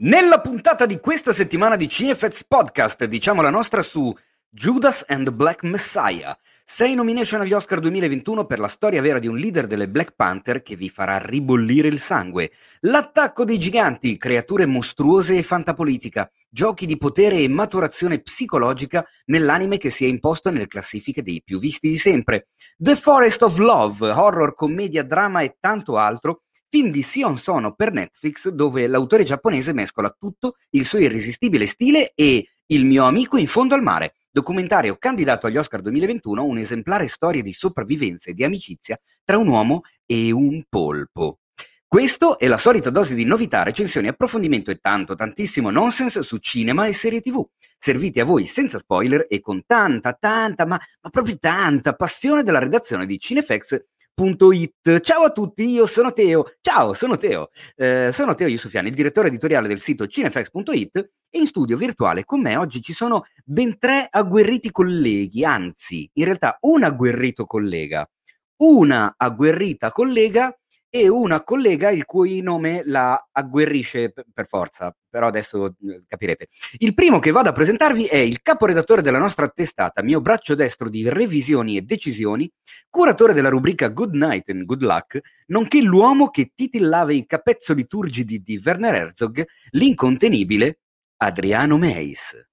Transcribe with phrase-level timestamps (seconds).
[0.00, 4.14] Nella puntata di questa settimana di Cinefets Podcast diciamo la nostra su
[4.48, 6.38] Judas and the Black Messiah.
[6.64, 10.62] Sei nomination agli Oscar 2021 per la storia vera di un leader delle Black Panther
[10.62, 12.52] che vi farà ribollire il sangue.
[12.82, 19.90] L'attacco dei giganti, creature mostruose e fantapolitica, giochi di potere e maturazione psicologica nell'anime che
[19.90, 22.50] si è imposto nelle classifiche dei più visti di sempre.
[22.76, 27.92] The Forest of Love, horror, commedia, drama e tanto altro film di Sion Sono per
[27.92, 33.46] Netflix dove l'autore giapponese mescola tutto il suo irresistibile stile e Il mio amico in
[33.46, 38.98] fondo al mare, documentario candidato agli Oscar 2021, un'esemplare storia di sopravvivenza e di amicizia
[39.24, 41.38] tra un uomo e un polpo.
[41.86, 46.86] Questo è la solita dose di novità, recensioni, approfondimento e tanto, tantissimo nonsense su cinema
[46.86, 47.42] e serie tv,
[47.78, 52.58] serviti a voi senza spoiler e con tanta, tanta, ma, ma proprio tanta passione della
[52.58, 53.82] redazione di Cinefx
[54.20, 54.98] It.
[55.00, 56.54] Ciao a tutti, io sono Teo.
[56.60, 57.50] Ciao, sono Teo.
[57.76, 62.40] Eh, sono Teo Yusufiani, il direttore editoriale del sito cinefx.it e in studio virtuale con
[62.40, 68.10] me oggi ci sono ben tre agguerriti colleghi, anzi, in realtà un agguerrito collega,
[68.56, 70.57] una agguerrita collega
[70.90, 76.48] e una collega il cui nome la agguerrisce per forza, però adesso eh, capirete.
[76.78, 80.88] Il primo che vado a presentarvi è il caporedattore della nostra testata, mio braccio destro
[80.88, 82.50] di revisioni e decisioni,
[82.88, 88.40] curatore della rubrica Good Night and Good Luck, nonché l'uomo che titillava i capezzoli turgidi
[88.40, 90.80] di Werner Herzog, l'incontenibile
[91.18, 92.47] Adriano Meis.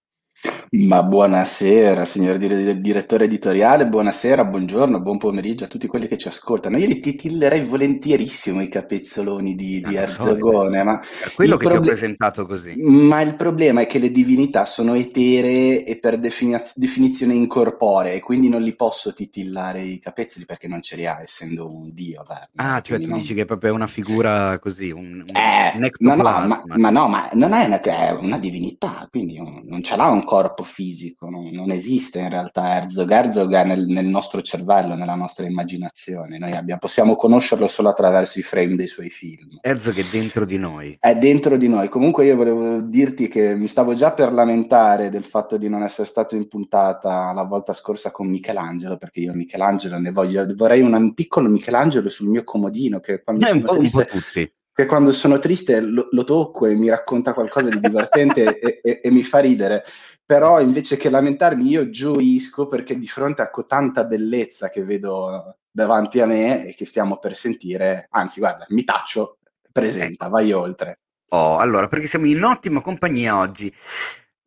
[0.72, 6.28] Ma buonasera, signor dire- direttore editoriale, buonasera, buongiorno, buon pomeriggio a tutti quelli che ci
[6.28, 6.78] ascoltano.
[6.78, 10.36] Io li titillerei volentierissimo i capezzoloni di, di Ah, lo so,
[10.84, 11.00] ma
[11.34, 12.73] quello che ti ho proble- presentato così.
[12.78, 18.50] ma il problema è che le divinità sono eteree e per defini- definizione incorporee, quindi
[18.50, 22.50] non li posso titillare i capezzoli perché non ce li ha, essendo un dio, Werner,
[22.56, 25.72] Ah, cioè quindi tu non- dici che è proprio una figura così, un, un, Eh,
[25.78, 29.64] un no, no, ma, ma no, ma non è una, è una divinità, quindi non,
[29.66, 33.10] non ce l'ha un corpo fisico, non, non esiste in realtà Herzog.
[33.10, 38.40] Herzog è nel, nel nostro cervello, nella nostra immaginazione, noi abbiamo- possiamo conoscerlo solo attraverso
[38.40, 39.58] i frame dei suoi film.
[39.62, 40.98] Herzog è dentro di noi.
[41.00, 41.90] È dentro di noi.
[41.90, 46.08] Comunque io volevo dirti che mi stavo già per lamentare del fatto di non essere
[46.08, 51.14] stato in puntata la volta scorsa con Michelangelo, perché io Michelangelo ne voglio, vorrei un
[51.14, 54.52] piccolo Michelangelo sul mio comodino che quando Eh, un, po', un po' tutti.
[54.75, 58.99] Che quando sono triste lo, lo tocco e mi racconta qualcosa di divertente e, e-
[59.03, 59.86] e mi fa ridere,
[60.25, 66.19] però invece che lamentarmi io gioisco perché di fronte a tanta bellezza che vedo davanti
[66.19, 69.37] a me e che stiamo per sentire, anzi guarda, mi taccio,
[69.71, 70.30] presenta, Ecco.
[70.30, 70.99] vai oltre.
[71.30, 73.73] Oh, allora, perché siamo in ottima compagnia oggi.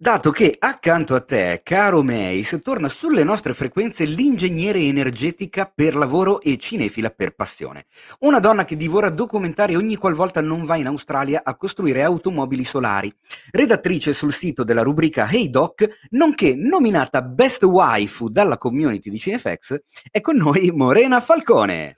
[0.00, 6.40] Dato che accanto a te, caro Meis, torna sulle nostre frequenze l'ingegnere energetica per lavoro
[6.40, 7.86] e cinefila per passione.
[8.20, 13.12] Una donna che divora documentari ogni qualvolta non va in Australia a costruire automobili solari.
[13.50, 19.80] Redattrice sul sito della rubrica Hey Doc, nonché nominata Best Waifu dalla community di Cinefx,
[20.12, 21.96] è con noi Morena Falcone.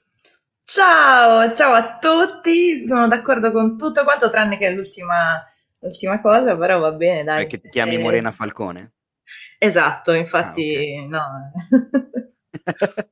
[0.65, 5.45] Ciao, ciao a tutti, sono d'accordo con tutto quanto tranne che l'ultima
[5.81, 7.43] l'ultima cosa, però va bene, dai.
[7.43, 8.93] Perché ti chiami Eh, Morena Falcone?
[9.59, 11.53] Esatto, infatti, no.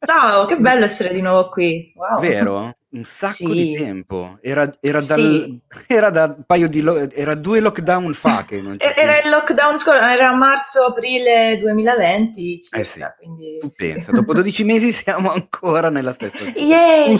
[0.04, 1.92] Ciao, che bello essere di nuovo qui.
[1.94, 2.20] Wow.
[2.20, 2.76] Vero?
[2.90, 3.82] Un sacco di Sì.
[3.82, 4.38] tempo.
[4.40, 5.60] Era, era dal, Sì.
[5.86, 9.20] era da un paio di lo- era due lockdown fa che non ci E- Era
[9.20, 13.86] il lockdown scorso, era marzo-aprile 2020 circa, Eh sì, quindi Tu sì.
[13.92, 16.66] pensa, dopo 12 mesi siamo ancora nella stessa situazione.
[16.74, 17.08] Yay!
[17.10, 17.18] Un,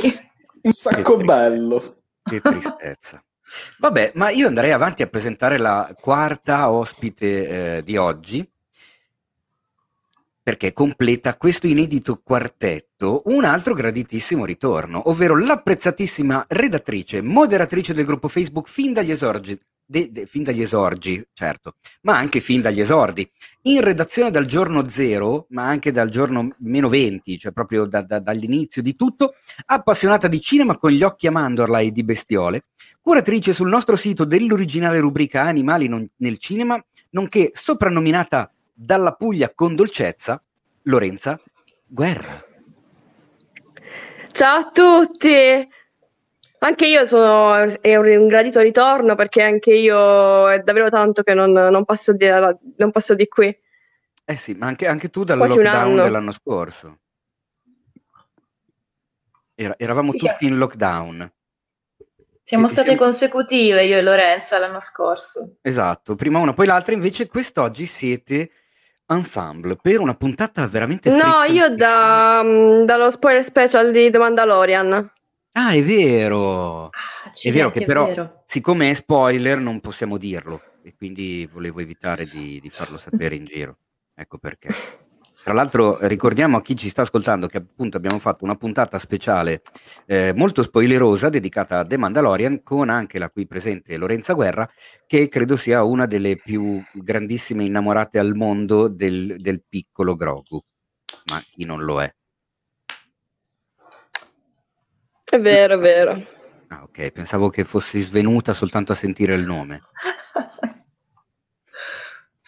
[0.62, 1.96] un sacco Che bello.
[2.24, 3.22] Che tristezza.
[3.78, 8.48] Vabbè, ma io andrei avanti a presentare la quarta ospite eh, di oggi,
[10.42, 18.28] perché completa questo inedito quartetto un altro graditissimo ritorno, ovvero l'apprezzatissima redattrice, moderatrice del gruppo
[18.28, 23.30] Facebook fin dagli esorgi, de- de- fin dagli esorgi, certo, ma anche fin dagli esordi,
[23.62, 28.18] in redazione dal giorno zero, ma anche dal giorno meno 20, cioè proprio da- da-
[28.18, 29.34] dall'inizio di tutto,
[29.66, 32.64] appassionata di cinema con gli occhi a mandorla e di bestiole,
[33.00, 39.74] curatrice sul nostro sito dell'originale rubrica Animali non- nel cinema, nonché soprannominata dalla Puglia con
[39.74, 40.42] dolcezza,
[40.82, 41.38] Lorenza
[41.86, 42.44] Guerra.
[44.32, 45.68] Ciao a tutti!
[46.60, 51.52] Anche io sono è un gradito ritorno perché anche io è davvero tanto che non,
[51.52, 53.56] non passo, di, non passo di qui.
[54.24, 56.02] Eh sì, ma anche, anche tu dal Quasi lockdown anno.
[56.02, 56.98] dell'anno scorso.
[59.54, 61.32] Era- eravamo tutti in lockdown.
[62.48, 65.56] Siamo state siamo- consecutive io e Lorenza l'anno scorso.
[65.60, 66.94] Esatto, prima una, poi l'altra.
[66.94, 68.50] Invece quest'oggi siete
[69.06, 75.12] ensemble per una puntata veramente No, io da, mm, dallo spoiler special di The Mandalorian.
[75.52, 76.84] Ah, è vero.
[76.86, 78.44] Ah, è vero che però, vero.
[78.46, 83.44] siccome è spoiler, non possiamo dirlo e quindi volevo evitare di, di farlo sapere in
[83.44, 83.76] giro.
[84.14, 84.68] Ecco perché.
[85.42, 89.62] Tra l'altro ricordiamo a chi ci sta ascoltando che appunto abbiamo fatto una puntata speciale
[90.04, 94.68] eh, molto spoilerosa dedicata a The Mandalorian con anche la qui presente Lorenza Guerra
[95.06, 100.60] che credo sia una delle più grandissime innamorate al mondo del, del piccolo Grogu,
[101.30, 102.12] ma chi non lo è?
[105.24, 106.26] È vero, è vero.
[106.68, 109.82] Ah ok, pensavo che fossi svenuta soltanto a sentire il nome.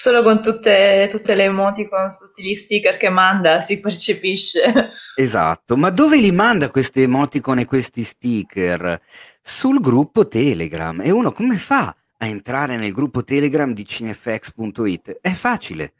[0.00, 4.92] solo con tutte, tutte le emoticon, tutti gli sticker che manda si percepisce.
[5.14, 8.98] Esatto, ma dove li manda queste emoticon e questi sticker?
[9.42, 11.02] Sul gruppo Telegram.
[11.02, 15.18] E uno come fa a entrare nel gruppo Telegram di cinefx.it?
[15.20, 15.92] È facile.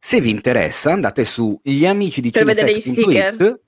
[0.00, 3.60] Se vi interessa andate su gli amici di cinefx.it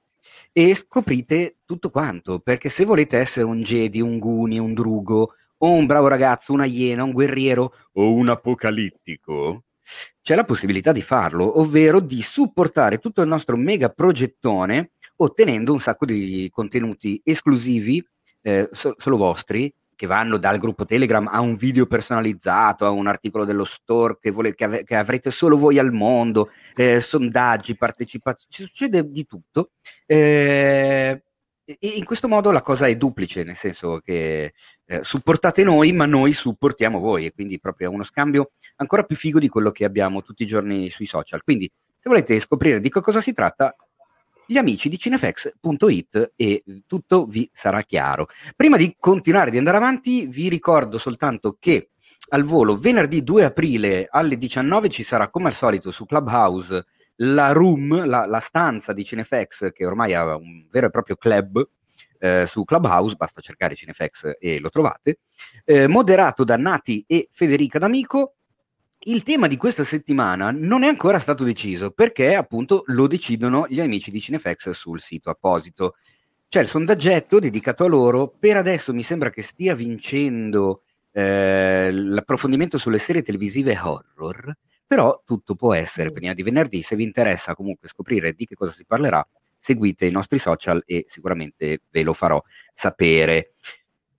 [0.52, 5.72] e scoprite tutto quanto, perché se volete essere un Jedi, un Guni, un Drugo, o
[5.72, 9.62] un bravo ragazzo, una iena, un guerriero o un apocalittico,
[10.20, 15.80] c'è la possibilità di farlo, ovvero di supportare tutto il nostro mega progettone ottenendo un
[15.80, 18.04] sacco di contenuti esclusivi,
[18.42, 23.06] eh, so- solo vostri, che vanno dal gruppo Telegram a un video personalizzato, a un
[23.06, 27.76] articolo dello store che, vole- che, ave- che avrete solo voi al mondo, eh, sondaggi,
[27.76, 29.70] partecipazioni, succede di tutto.
[30.04, 31.22] Eh,
[31.80, 34.52] in questo modo la cosa è duplice, nel senso che
[34.86, 39.16] eh, supportate noi, ma noi supportiamo voi, e quindi proprio è uno scambio ancora più
[39.16, 41.42] figo di quello che abbiamo tutti i giorni sui social.
[41.42, 43.74] Quindi, se volete scoprire di cosa si tratta,
[44.48, 48.28] gli amici di cinefx.it e tutto vi sarà chiaro.
[48.54, 51.90] Prima di continuare di andare avanti, vi ricordo soltanto che
[52.28, 56.86] al volo venerdì 2 aprile alle 19 ci sarà come al solito su Clubhouse
[57.20, 61.66] la room, la, la stanza di Cinefx, che ormai ha un vero e proprio club,
[62.18, 65.18] eh, su Clubhouse, basta cercare Cinefx e lo trovate,
[65.64, 68.34] eh, moderato da Nati e Federica D'Amico.
[69.00, 73.80] Il tema di questa settimana non è ancora stato deciso perché appunto lo decidono gli
[73.80, 75.96] amici di Cinefx sul sito apposito.
[76.48, 80.82] C'è il sondaggetto dedicato a loro, per adesso mi sembra che stia vincendo
[81.12, 86.82] eh, l'approfondimento sulle serie televisive horror, però tutto può essere prima di venerdì.
[86.82, 89.26] Se vi interessa comunque scoprire di che cosa si parlerà,
[89.66, 92.40] seguite i nostri social e sicuramente ve lo farò
[92.72, 93.54] sapere.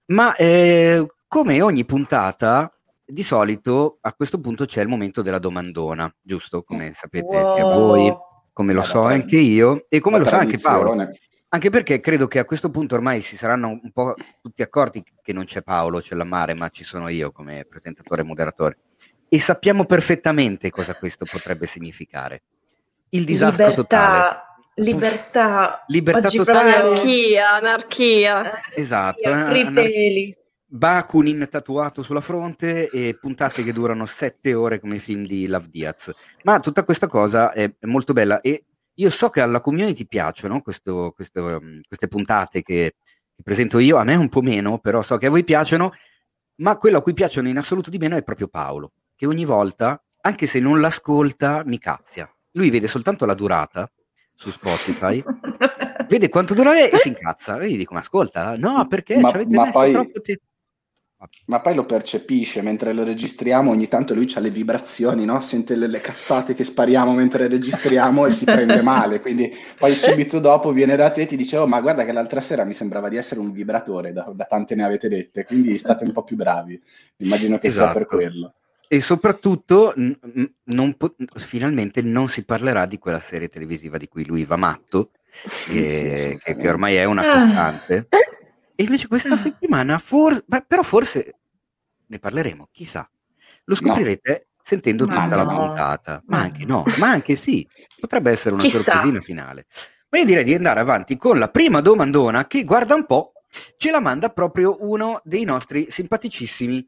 [0.07, 2.69] Ma eh, come ogni puntata,
[3.05, 6.63] di solito a questo punto c'è il momento della domandona, giusto?
[6.63, 7.55] Come sapete wow.
[7.55, 8.13] sia voi,
[8.51, 11.07] come lo so anche io e come lo sa anche Paolo.
[11.49, 15.31] Anche perché credo che a questo punto ormai si saranno un po' tutti accorti che
[15.31, 18.77] non c'è Paolo, c'è la Mare, ma ci sono io come presentatore e moderatore
[19.29, 22.41] e sappiamo perfettamente cosa questo potrebbe significare.
[23.09, 24.46] Il disastro libertà, totale.
[24.79, 26.75] Libertà, libertà totale.
[26.75, 28.61] Anarchia, anarchia.
[28.75, 29.49] Esatto.
[29.51, 30.35] Ripeli.
[30.69, 35.67] Bakunin tatuato sulla fronte e puntate che durano sette ore come i film di Love
[35.69, 36.11] Diaz.
[36.43, 41.13] Ma tutta questa cosa è, molto bella e io so che alla community piacciono questo,
[41.15, 42.95] questo, queste puntate che,
[43.33, 45.93] che presento io, a me un po' meno, però so che a voi piacciono,
[46.57, 50.01] ma quello a cui piacciono in assoluto di meno è proprio Paolo che ogni volta,
[50.21, 52.31] anche se non l'ascolta, mi cazzia.
[52.51, 53.89] Lui vede soltanto la durata
[54.37, 55.21] su Spotify,
[56.07, 57.57] vede quanto dura e si incazza.
[57.59, 59.91] E gli dico, ma ascolta, no, perché ma, ma poi...
[59.91, 60.43] troppo tempo.
[61.45, 65.41] Ma poi lo percepisce mentre lo registriamo, ogni tanto lui ha le vibrazioni, no?
[65.41, 69.19] sente le, le, cazzate che spariamo mentre registriamo e si prende male.
[69.19, 72.39] Quindi poi subito dopo viene da te e ti dice: Oh, ma guarda che l'altra
[72.39, 76.03] sera mi sembrava di essere un vibratore, da, da tante ne avete dette, quindi state
[76.03, 76.79] un po' più bravi.
[77.17, 77.85] Immagino che esatto.
[77.85, 78.15] sia per esatto.
[78.15, 78.53] quello.
[78.89, 84.45] E soprattutto, n- po- finalmente non si parlerà di quella serie televisiva di cui lui
[84.45, 85.11] va matto,
[85.49, 87.43] sì, che, sì, che, che, ormai è una ah.
[87.43, 88.07] costante.
[88.75, 89.37] E invece questa ah.
[89.37, 91.35] settimana, for- beh, però forse
[92.05, 93.09] ne parleremo, chissà.
[93.65, 94.61] Lo scoprirete no.
[94.63, 95.43] sentendo ma tutta no.
[95.43, 96.23] la puntata.
[96.27, 97.67] Ma anche no, ma anche sì.
[97.99, 98.91] Potrebbe essere una chissà.
[98.93, 99.65] sorpresina finale.
[100.09, 103.33] Ma io direi di andare avanti con la prima domandona che, guarda un po',
[103.75, 106.87] ce la manda proprio uno dei nostri simpaticissimi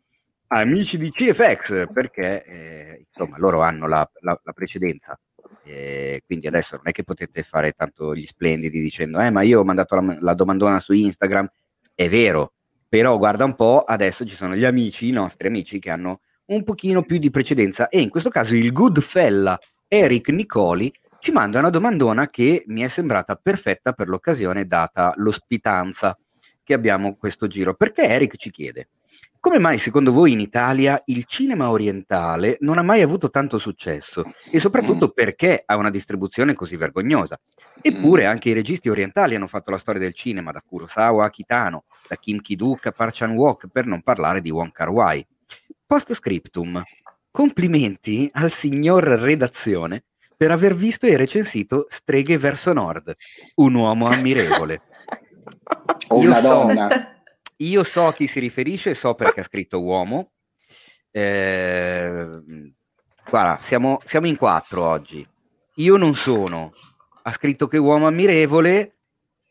[0.49, 5.19] amici di CFX perché eh, insomma loro hanno la, la, la precedenza.
[5.63, 9.59] Eh, quindi adesso non è che potete fare tanto gli splendidi dicendo eh ma io
[9.59, 11.47] ho mandato la, la, domandona su Instagram.
[11.93, 12.53] È vero
[12.87, 16.63] però guarda un po' adesso ci sono gli amici i nostri amici che hanno un
[16.63, 21.59] pochino più di precedenza e in questo caso il good fella Eric Nicoli ci manda
[21.59, 26.17] una domandona che mi è sembrata perfetta per l'occasione data l'ospitanza
[26.63, 27.75] che abbiamo questo giro.
[27.75, 28.89] Perché Eric ci chiede
[29.41, 34.23] come mai secondo voi in Italia il cinema orientale non ha mai avuto tanto successo
[34.51, 35.13] e soprattutto mm.
[35.13, 37.39] perché ha una distribuzione così vergognosa?
[37.81, 38.29] Eppure mm.
[38.29, 42.17] anche i registi orientali hanno fatto la storia del cinema, da Kurosawa a Kitano, da
[42.17, 45.25] Kim Ki-duk a Park Chan-wook, per non parlare di Wong Kar-wai.
[45.85, 46.83] Post scriptum.
[47.31, 50.03] Complimenti al signor redazione
[50.35, 53.15] per aver visto e recensito Streghe verso Nord,
[53.55, 54.81] un uomo ammirevole.
[56.09, 57.13] Una so- donna.
[57.61, 60.31] Io so a chi si riferisce, so perché ha scritto uomo.
[61.11, 62.41] Eh,
[63.29, 65.27] guarda, siamo, siamo in quattro oggi.
[65.75, 66.73] Io non sono.
[67.23, 68.95] Ha scritto che uomo ammirevole.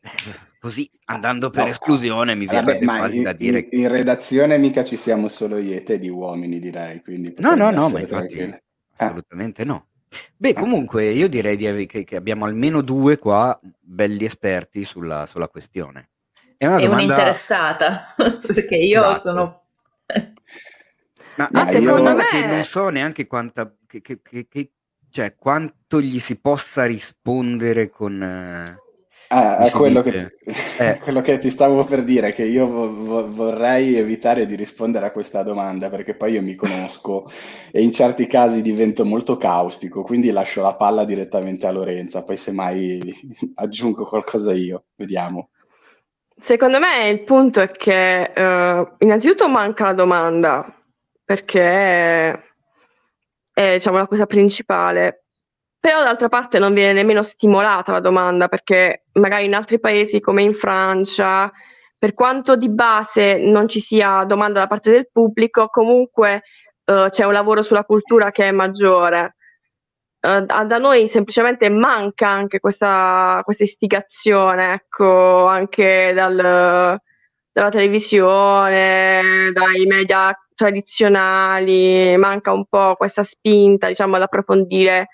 [0.59, 1.69] Così, andando per No.
[1.69, 2.45] esclusione, mi
[2.81, 5.97] ma quasi in, da dire in- in redazione mica ci siamo solo io e te
[5.99, 7.01] di uomini, direi.
[7.37, 8.59] No, no, no, ma infatti tranquillo.
[8.97, 9.87] assolutamente no.
[10.35, 15.27] Beh, comunque io direi di ave- che, che abbiamo almeno due qua belli esperti sulla,
[15.27, 16.08] sulla questione.
[16.59, 17.15] È una domanda...
[17.15, 18.13] un'interessata,
[18.45, 19.19] perché io Esatto.
[19.19, 19.61] sono...
[21.37, 23.73] Ma Ma domanda Secondo che me- non so neanche quanta...
[23.87, 24.71] Che, che- che- che-
[25.09, 28.21] cioè, quanto gli si possa rispondere con...
[28.21, 28.83] eh,
[29.31, 30.27] Ah, è si quello che,
[30.77, 30.97] Eh.
[30.99, 35.11] quello che ti stavo per dire, che io vo- vo- vorrei evitare di rispondere a
[35.11, 37.25] questa domanda perché poi io mi conosco
[37.71, 42.37] e in certi casi divento molto caustico, quindi lascio la palla direttamente a Lorenza, poi
[42.37, 42.99] semmai
[43.55, 45.49] aggiungo qualcosa io, vediamo.
[46.39, 50.73] Secondo me il punto è che eh, innanzitutto manca la domanda,
[51.23, 52.39] perché è,
[53.53, 55.25] è, diciamo, la cosa principale.
[55.79, 60.41] Però d'altra parte non viene nemmeno stimolata la domanda, perché magari in altri paesi come
[60.41, 61.51] in Francia,
[61.97, 66.43] per quanto di base non ci sia domanda da parte del pubblico, comunque
[66.85, 69.35] eh, c'è un lavoro sulla cultura che è maggiore.
[70.21, 76.99] Eh, da noi semplicemente manca anche questa, questa istigazione, ecco, anche dal-
[77.51, 85.07] dalla televisione, dai media tradizionali, manca un po' questa spinta, diciamo, ad approfondire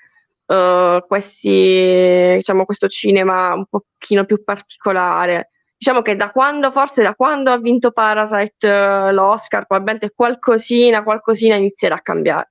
[0.47, 5.51] eh, questi, diciamo, questo cinema un pochino più particolare.
[5.77, 11.55] Diciamo che da quando, forse da quando ha vinto Parasite eh, l'Oscar, probabilmente qualcosina, qualcosina
[11.55, 12.49] inizierà a cambiare.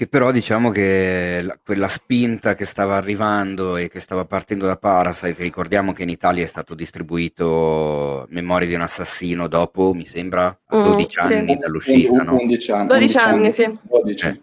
[0.00, 4.78] Che però diciamo che la- quella spinta che stava arrivando e che stava partendo da
[4.78, 10.58] Parasite, ricordiamo che in Italia è stato distribuito Memorie di un assassino dopo, mi sembra,
[10.68, 11.32] a Mm, 12 sì.
[11.34, 12.32] anni dall'uscita, no?
[12.38, 12.86] 11 anni.
[12.86, 13.78] 12 anni, sì.
[13.82, 14.26] 12.
[14.26, 14.40] Eh.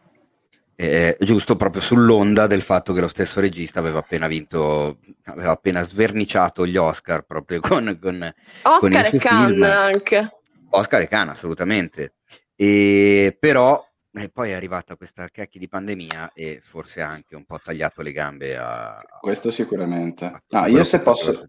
[0.75, 5.81] Eh, giusto proprio sull'onda del fatto che lo stesso regista aveva appena vinto, aveva appena
[5.81, 10.31] sverniciato gli Oscar proprio con, con Con il Oscar suo e Cannes anche.
[10.69, 12.13] Oscar e Cannes, assolutamente.
[12.55, 13.83] E però
[14.17, 18.01] eh, poi è arrivata questa cacchio di pandemia e forse ha anche un po' tagliato
[18.01, 20.25] le gambe a, Questo sicuramente.
[20.25, 21.47] a No, io se posso,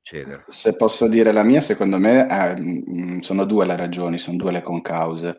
[0.48, 4.62] se posso dire la mia, secondo me eh, sono due le ragioni, sono due le
[4.62, 5.38] concause.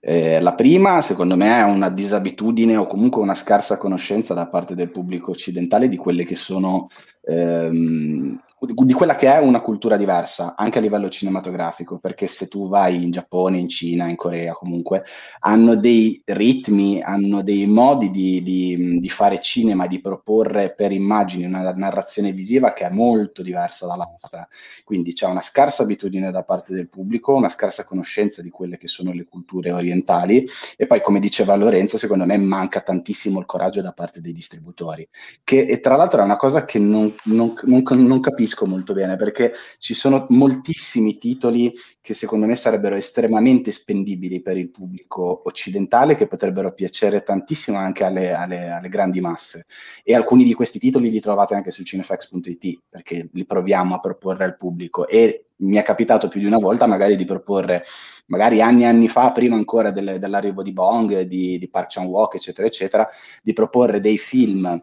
[0.00, 4.74] Eh, la prima, secondo me, è una disabitudine o comunque una scarsa conoscenza da parte
[4.74, 6.88] del pubblico occidentale di quelle che sono
[7.28, 12.68] ehm, di quella che è una cultura diversa anche a livello cinematografico, perché se tu
[12.68, 15.04] vai in Giappone, in Cina, in Corea, comunque
[15.40, 21.44] hanno dei ritmi, hanno dei modi di, di- di fare cinema, di proporre per immagini
[21.44, 24.48] una narrazione visiva che è molto diversa dalla nostra.
[24.82, 28.88] Quindi c'è una scarsa abitudine da parte del pubblico, una scarsa conoscenza di quelle che
[28.88, 30.44] sono le culture orientali
[30.76, 35.08] e poi, come diceva Lorenzo, secondo me manca tantissimo il coraggio da parte dei distributori,
[35.44, 39.52] che tra l'altro è una cosa che non, non- non- non capisco molto bene, perché
[39.78, 46.26] ci sono moltissimi titoli che secondo me sarebbero estremamente spendibili per il pubblico occidentale, che
[46.26, 49.66] potrebbero piacere tantissimo anche alle, alle- alle grandi masse.
[50.02, 54.44] E alcuni di questi titoli li trovate anche su cinefax.it, perché li proviamo a proporre
[54.44, 55.06] al pubblico.
[55.06, 57.82] E mi è capitato più di una volta magari di proporre,
[58.26, 62.34] magari anni e anni fa, prima ancora del- dell'arrivo di Bong, di, di Park Chan-wook,
[62.34, 63.08] eccetera, eccetera,
[63.42, 64.80] di proporre dei film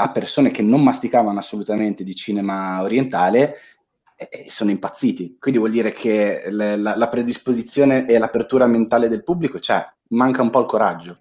[0.00, 3.56] a persone che non masticavano assolutamente di cinema orientale
[4.48, 5.36] sono impazziti.
[5.38, 10.42] Quindi vuol dire che le- la, la predisposizione e l'apertura mentale del pubblico c'è, manca
[10.42, 11.18] un po' il coraggio.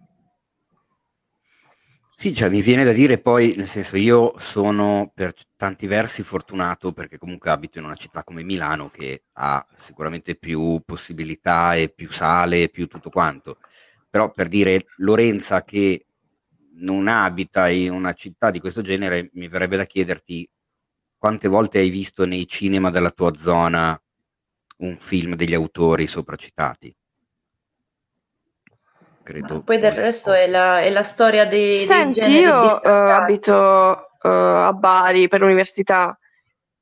[2.19, 6.91] Sì, cioè mi viene da dire poi, nel senso, io sono per tanti versi fortunato
[6.91, 12.11] perché comunque abito in una città come Milano che ha sicuramente più possibilità e più
[12.11, 13.59] sale e più tutto quanto.
[14.09, 16.06] Però per dire Lorenza che
[16.79, 20.47] non abita in una città di questo genere, mi verrebbe da chiederti
[21.17, 23.99] quante volte hai visto nei cinema della tua zona
[24.77, 26.95] un film degli autori sopracitati?
[29.23, 29.61] Credo.
[29.61, 33.23] Poi del resto è la, è la storia dei, dei Senti, generi io distaccati.
[33.23, 36.17] abito eh, a Bari per l'università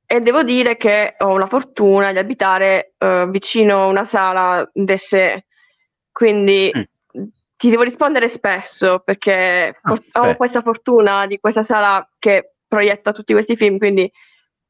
[0.06, 5.44] e devo dire che ho la fortuna di abitare eh, vicino a una sala d'essè,
[6.12, 6.82] quindi Mm.
[7.58, 10.36] Ti devo rispondere spesso perché Ah, ho beh.
[10.38, 14.12] questa fortuna di questa sala che proietta tutti questi film, quindi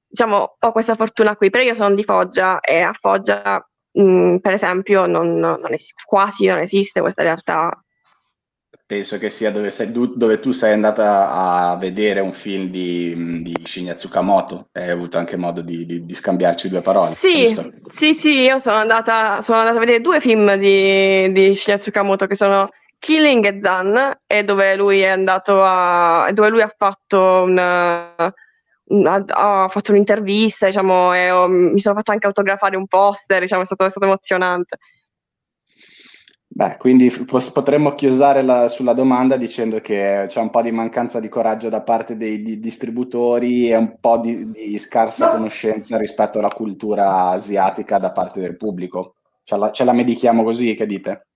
[0.08, 4.54] diciamo, ho questa fortuna qui, però io sono di Foggia e a Foggia, mh, per
[4.54, 7.72] esempio, non, non es- quasi non esiste questa realtà
[8.88, 13.56] Penso che sia dove, sei, dove, tu sei andata a vedere un film di, di
[13.64, 17.10] Shinya Tsukamoto e hai avuto anche modo di, di, di scambiarci due parole.
[17.10, 21.80] Sì, sì, sì, io sono andata, sono andata, a vedere due film di, di Shinya
[21.80, 26.30] Tsukamoto che sono Killing e Zan, e dove lui è andato a...
[26.32, 28.34] dove lui ha fatto una, ha,
[28.84, 33.66] ha fatto un'intervista, diciamo, e ho, mi sono fatta anche autografare un poster, diciamo, è
[33.66, 34.78] stato, è stato emozionante.
[36.58, 37.12] Beh, quindi
[37.52, 41.82] potremmo chiusare la, sulla domanda dicendo che c'è un po' di mancanza di coraggio da
[41.82, 47.98] parte dei di distributori e un po' di, di, scarsa conoscenza rispetto alla cultura asiatica
[47.98, 49.16] da parte del pubblico.
[49.44, 51.28] Ce la, ce la medichiamo così, che dite?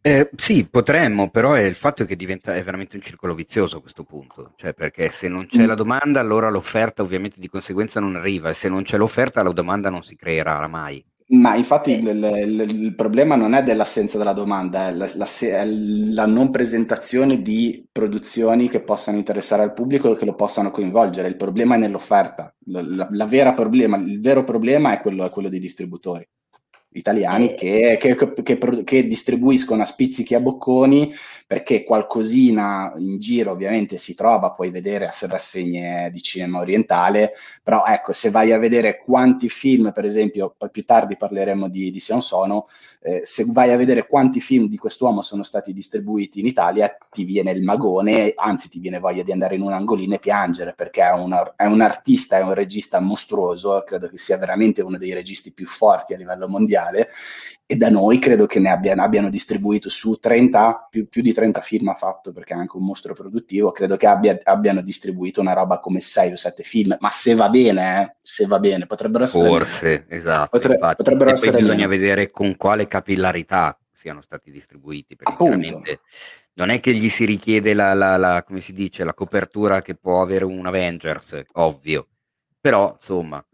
[0.00, 3.80] Eh, sì, potremmo, però è il fatto che diventa, è veramente un circolo vizioso a
[3.80, 5.66] questo punto, cioè perché se non c'è mm.
[5.66, 9.52] la domanda allora l'offerta ovviamente di conseguenza non arriva e se non c'è l'offerta la
[9.52, 11.04] domanda non si creerà mai.
[11.26, 15.26] Ma infatti il, il, il, problema non è dell'assenza della domanda, è la, la,
[15.64, 21.28] la, non presentazione di produzioni che possano interessare al pubblico e che lo possano coinvolgere.
[21.28, 22.54] Il problema è nell'offerta.
[22.66, 23.08] La,
[23.54, 26.28] problema, il vero problema è quello, è quello dei distributori
[26.94, 31.12] italiani che, che, che, che, distribuiscono a spizzichi a bocconi
[31.46, 37.32] perché qualcosina in giro ovviamente si trova, puoi vedere a rassegne di cinema orientale,
[37.62, 42.00] però ecco, se vai a vedere quanti film, per esempio, più tardi parleremo di, di
[42.00, 42.66] Sion Sono,
[43.02, 47.24] eh, se vai a vedere quanti film di quest'uomo sono stati distribuiti in Italia, ti
[47.24, 51.02] viene il magone, anzi ti viene voglia di andare in un angolino e piangere, perché
[51.02, 55.12] è un, è un artista, è un regista mostruoso, credo che sia veramente uno dei
[55.12, 57.08] registi più forti a livello mondiale,
[57.66, 61.60] e da noi credo che ne abbiano, abbiano distribuito su 30, più, più, di 30
[61.60, 65.52] film ha fatto perché è anche un mostro produttivo, credo che abbia, abbiano distribuito una
[65.52, 69.24] roba come 6 o 7 film, ma se va bene, eh, se va bene, potrebbero
[69.24, 69.48] essere...
[69.48, 70.58] Forse, esatto.
[70.58, 71.88] Potre, potrebbero essere bisogna meno.
[71.88, 76.00] vedere con quale capillarità siano stati distribuiti, perché
[76.54, 79.94] non è che gli si richiede la, la, la, come si dice, la copertura che
[79.96, 82.08] può avere un Avengers, ovvio,
[82.60, 83.44] però insomma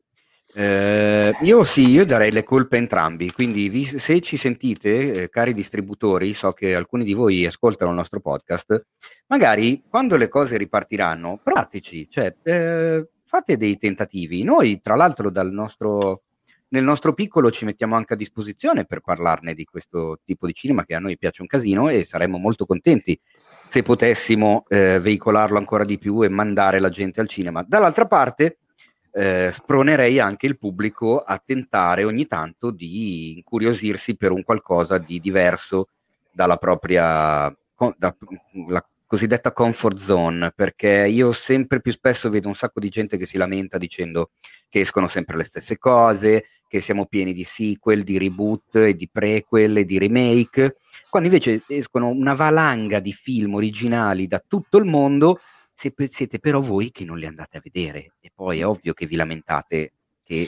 [0.53, 5.29] eh, io sì, io darei le colpe a entrambi, quindi vi, se ci sentite, eh,
[5.29, 8.87] cari distributori, so che alcuni di voi ascoltano il nostro podcast,
[9.29, 14.43] magari quando le cose ripartiranno, provateci, cioè eh, fate dei tentativi.
[14.43, 16.23] Noi, tra l'altro, dal nostro,
[16.71, 20.85] nel nostro piccolo ci mettiamo anche a disposizione per parlarne di questo tipo di cinema
[20.85, 23.19] che a noi piace un casino e saremmo molto contenti
[23.69, 27.65] se potessimo eh, veicolarlo ancora di più e mandare la gente al cinema.
[27.65, 28.59] Dall'altra parte,
[29.13, 35.21] eh, spronerei anche il pubblico a tentare ogni tanto di incuriosirsi per un qualcosa di
[35.21, 35.89] diverso
[36.31, 37.55] dalla propria
[37.97, 38.17] da,
[39.07, 43.39] cosiddetta comfort zone, perché io sempre più spesso vedo un sacco di gente che si
[43.39, 44.31] lamenta dicendo
[44.69, 49.85] che escono sempre le stesse cose, che siamo pieni di sequel, di reboot di prequel
[49.85, 50.77] di remake,
[51.09, 55.41] quando invece escono una valanga di film originali da tutto il mondo
[55.81, 59.07] se siete però voi che non li andate a vedere e poi è ovvio che
[59.07, 60.47] vi lamentate che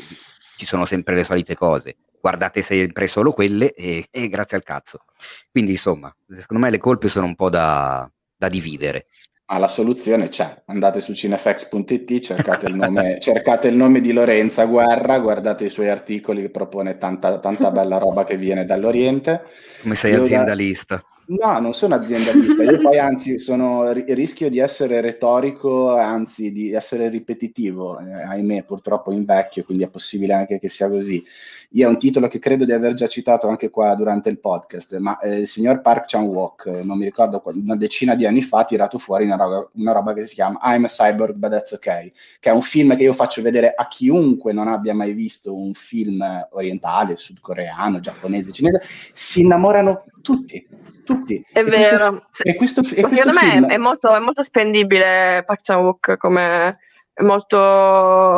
[0.59, 1.97] ci sono sempre le solite cose.
[2.21, 5.05] Guardate sempre solo quelle e, e grazie al cazzo.
[5.51, 9.07] Quindi insomma, secondo me le colpe sono un po' da, da dividere.
[9.47, 14.67] Ah, la soluzione c'è, andate su cinefx.it, cercate il, nome, cercate il nome di Lorenza
[14.67, 19.45] Guerra, guardate i suoi articoli che propone tanta, tanta bella roba che viene dall'Oriente.
[19.81, 20.97] Come sei Io aziendalista?
[20.97, 26.73] Da No, non sono aziendalista, io poi anzi sono, rischio di essere retorico, anzi di
[26.73, 31.25] essere ripetitivo, eh, ahimè purtroppo invecchio, quindi è possibile anche che sia così.
[31.71, 34.99] Io è un titolo che credo di aver già citato anche qua durante il podcast,
[34.99, 38.59] ma eh, il signor Park Chan-wook, eh, non mi ricordo, una decina di anni fa
[38.59, 41.73] ha tirato fuori una roba, una roba che si chiama I'm a Cyborg but that's
[41.73, 45.57] okay, che è un film che io faccio vedere a chiunque non abbia mai visto
[45.57, 51.45] un film orientale, sudcoreano, giapponese, cinese, si innamorano tutti tutti.
[51.53, 52.25] È e vero.
[52.31, 53.67] Questo, e questo, e questo secondo film...
[53.67, 56.79] me è molto, è molto spendibile Park Chan-wook come
[57.15, 57.59] è molto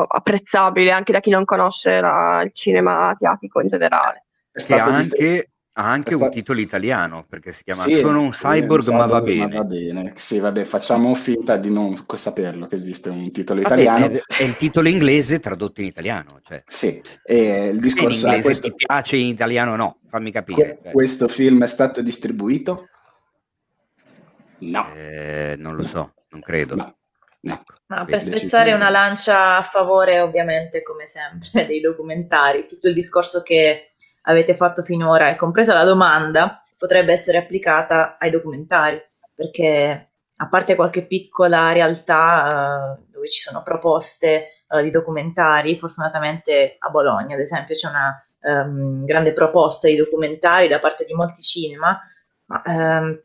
[0.02, 4.24] apprezzabile anche da chi non conosce la, il cinema asiatico in generale.
[4.52, 6.24] Che anche, ha anche stato...
[6.24, 9.46] un titolo italiano perché si chiama sì, Sono un cyborg, sì, ma va bene.
[9.46, 10.12] Ma va bene.
[10.14, 14.14] Sì, vabbè, facciamo finta di non saperlo che esiste un titolo vabbè, italiano.
[14.14, 16.40] È, è, il titolo inglese tradotto in italiano.
[16.44, 16.62] Cioè.
[16.66, 18.68] Sì, e il discorso in inglese questo...
[18.68, 20.78] ti piace in italiano no, fammi capire.
[20.80, 22.88] Que- questo film è stato distribuito?
[24.58, 24.94] No.
[24.94, 26.76] Eh, non lo so, non credo.
[26.76, 26.96] No.
[27.40, 27.62] No.
[27.87, 33.42] No, per spezzare una lancia a favore, ovviamente, come sempre, dei documentari, tutto il discorso
[33.42, 33.92] che
[34.24, 39.00] avete fatto finora e compresa la domanda potrebbe essere applicata ai documentari,
[39.34, 46.76] perché a parte qualche piccola realtà uh, dove ci sono proposte uh, di documentari, fortunatamente
[46.78, 51.40] a Bologna ad esempio c'è una um, grande proposta di documentari da parte di molti
[51.40, 51.98] cinema,
[52.46, 53.22] ma um,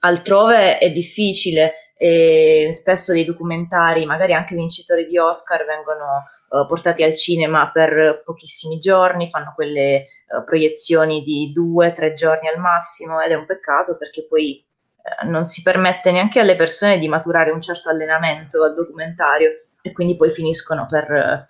[0.00, 7.02] altrove è difficile e spesso dei documentari, magari anche vincitori di Oscar, vengono uh, portati
[7.02, 13.20] al cinema per pochissimi giorni, fanno quelle uh, proiezioni di due, tre giorni al massimo
[13.20, 14.64] ed è un peccato perché poi
[15.22, 19.50] uh, non si permette neanche alle persone di maturare un certo allenamento al documentario
[19.82, 21.48] e quindi poi finiscono per,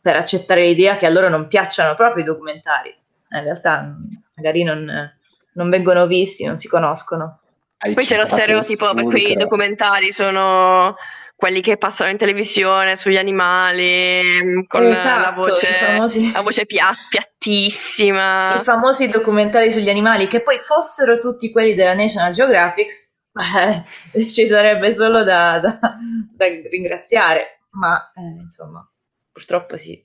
[0.00, 2.92] per accettare l'idea che a loro non piacciono proprio i documentari.
[3.30, 3.96] In realtà
[4.34, 5.12] magari non,
[5.52, 7.38] non vengono visti, non si conoscono.
[7.78, 10.96] Hai Poi c'è lo stereotipo per cui i documentari sono
[11.42, 16.30] quelli che passano in televisione sugli animali mm, con esatto, la voce, famosi...
[16.30, 18.60] la voce pia- piattissima.
[18.60, 22.92] I famosi documentari sugli animali che poi fossero tutti quelli della National Geographic,
[24.14, 28.88] eh, ci sarebbe solo da, da, da ringraziare, ma eh, insomma,
[29.32, 30.00] purtroppo sì.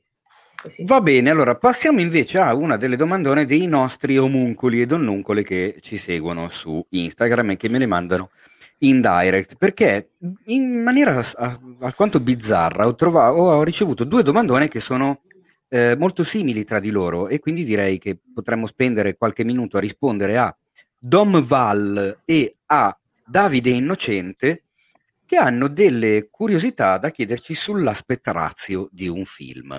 [0.59, 0.85] Così.
[0.85, 5.77] Va bene, allora passiamo invece a una delle domandone dei nostri omuncoli e donnuncole che
[5.81, 8.31] ci seguono su Instagram e che me le mandano
[8.79, 10.11] in direct perché
[10.45, 11.23] in maniera
[11.79, 15.21] alquanto bizzarra ho, trovato, ho ricevuto due domandone che sono
[15.69, 19.81] eh, molto simili tra di loro e quindi direi che potremmo spendere qualche minuto a
[19.81, 20.55] rispondere a
[20.97, 24.63] Dom Val e a Davide Innocente
[25.25, 29.77] che hanno delle curiosità da chiederci sull'aspetto di un film.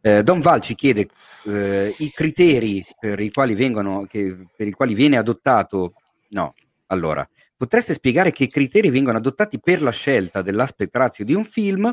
[0.00, 1.08] Eh, Don Val ci chiede
[1.44, 5.94] eh, i criteri per i quali vengono, che, per i quali viene adottato.
[6.28, 6.54] No,
[6.92, 7.26] allora,
[7.56, 11.84] potreste spiegare che criteri vengono adottati per la scelta dell'aspetto di un film,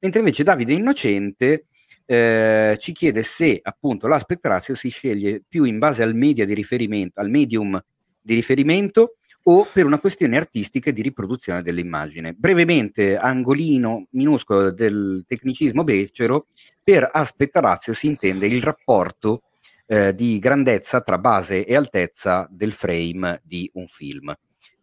[0.00, 1.66] mentre invece Davide Innocente
[2.04, 7.20] eh, ci chiede se appunto l'aspetto si sceglie più in base al media di riferimento,
[7.20, 7.80] al medium
[8.20, 12.32] di riferimento o per una questione artistica di riproduzione dell'immagine.
[12.32, 16.48] Brevemente, angolino minuscolo del tecnicismo becero,
[16.82, 19.42] per aspetta ratio si intende il rapporto
[19.86, 24.34] eh, di grandezza tra base e altezza del frame di un film.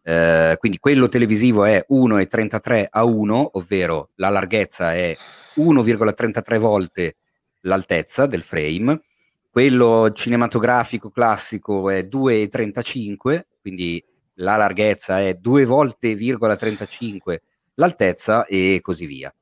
[0.07, 5.17] Eh, quindi quello televisivo è 1,33 a 1, ovvero la larghezza è
[5.55, 7.15] 1,33 volte
[7.61, 9.01] l'altezza del frame,
[9.49, 14.03] quello cinematografico classico è 2,35, quindi
[14.35, 17.41] la larghezza è due volte, 35
[17.73, 19.33] l'altezza e così via.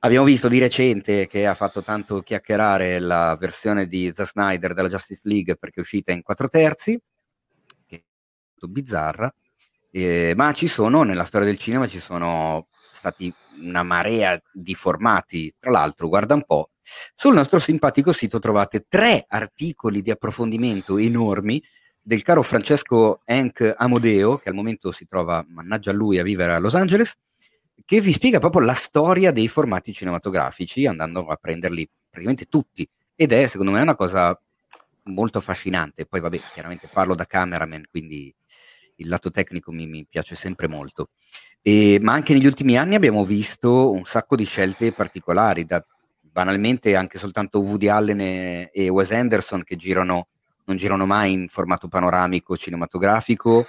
[0.00, 4.88] Abbiamo visto di recente che ha fatto tanto chiacchierare la versione di Zack Snyder della
[4.88, 7.00] Justice League perché è uscita in 4 terzi,
[7.86, 8.02] che è
[8.50, 9.32] molto bizzarra,
[9.90, 15.52] eh, ma ci sono, nella storia del cinema ci sono stati una marea di formati,
[15.58, 16.70] tra l'altro, guarda un po',
[17.14, 21.62] sul nostro simpatico sito trovate tre articoli di approfondimento enormi
[22.00, 26.58] del caro Francesco Hank Amodeo, che al momento si trova, mannaggia lui, a vivere a
[26.58, 27.14] Los Angeles,
[27.84, 32.88] che vi spiega proprio la storia dei formati cinematografici, andando a prenderli praticamente tutti.
[33.14, 34.38] Ed è, secondo me, una cosa
[35.04, 36.06] molto affascinante.
[36.06, 38.34] Poi, vabbè, chiaramente parlo da cameraman, quindi
[39.00, 41.10] il lato tecnico mi, mi piace sempre molto.
[41.62, 45.84] E, ma anche negli ultimi anni abbiamo visto un sacco di scelte particolari, da
[46.20, 50.28] banalmente anche soltanto Woody Allen e, e Wes Anderson che girano
[50.64, 53.66] non girano mai in formato panoramico cinematografico.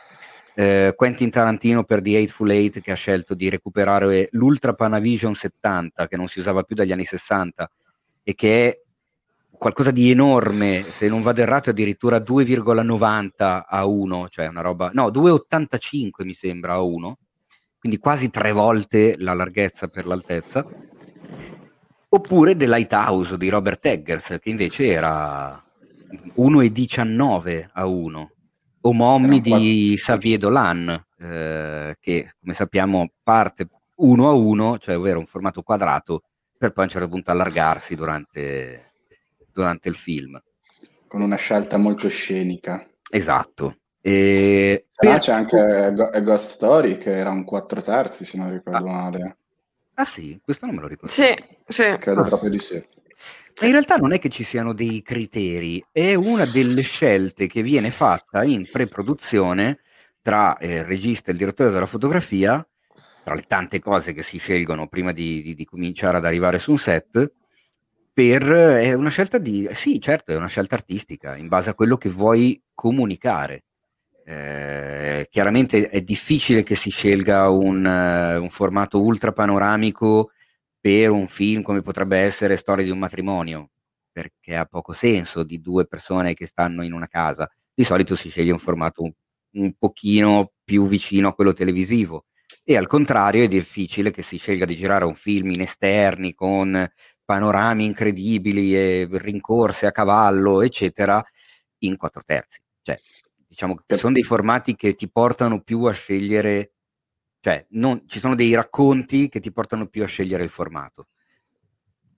[0.53, 6.07] Eh, Quentin Tarantino per The Eightful Eight che ha scelto di recuperare l'Ultra Panavision 70
[6.07, 7.71] che non si usava più dagli anni 60
[8.23, 8.79] e che è
[9.61, 15.09] qualcosa di enorme, se non vado errato addirittura 2,90 a 1, cioè una roba, no
[15.09, 17.17] 2,85 mi sembra a 1,
[17.77, 20.65] quindi quasi tre volte la larghezza per l'altezza.
[22.09, 25.63] Oppure The Lighthouse di Robert Eggers che invece era
[26.37, 28.31] 1,19 a 1,
[28.81, 35.19] o Mommy di Xavier Dolan, eh, che come sappiamo parte 1 a 1, cioè ovvero
[35.19, 36.23] un formato quadrato,
[36.57, 38.90] per poi a un certo punto allargarsi durante,
[39.51, 40.41] durante il film.
[41.07, 42.87] Con una scelta molto scenica.
[43.09, 43.77] Esatto.
[44.01, 45.19] E per...
[45.19, 48.91] c'è anche a Ghost Story che era un 4 terzi, se non ricordo ah.
[48.91, 49.37] male.
[49.95, 51.13] Ah sì, questo non me lo ricordo.
[51.13, 51.33] Sì,
[51.67, 51.95] sì.
[51.97, 52.27] Credo ah.
[52.27, 52.83] proprio di sì.
[53.59, 57.61] Ma in realtà non è che ci siano dei criteri, è una delle scelte che
[57.61, 59.79] viene fatta in pre-produzione
[60.21, 62.65] tra eh, il regista e il direttore della fotografia,
[63.23, 66.71] tra le tante cose che si scelgono prima di, di, di cominciare ad arrivare su
[66.71, 67.31] un set,
[68.13, 71.97] per, è una scelta di, sì certo è una scelta artistica, in base a quello
[71.97, 73.63] che vuoi comunicare.
[74.23, 80.31] Eh, chiaramente è difficile che si scelga un, uh, un formato ultra panoramico
[80.79, 83.69] per un film come potrebbe essere Storia di un matrimonio,
[84.11, 87.49] perché ha poco senso di due persone che stanno in una casa.
[87.73, 89.11] Di solito si sceglie un formato un,
[89.53, 92.25] un pochino più vicino a quello televisivo,
[92.63, 96.87] e al contrario è difficile che si scelga di girare un film in esterni con
[97.31, 101.23] panorami incredibili e rincorse a cavallo, eccetera,
[101.79, 102.59] in quattro terzi.
[102.81, 102.99] Cioè,
[103.47, 106.73] diciamo che sono dei formati che ti portano più a scegliere,
[107.39, 111.07] cioè non, ci sono dei racconti che ti portano più a scegliere il formato.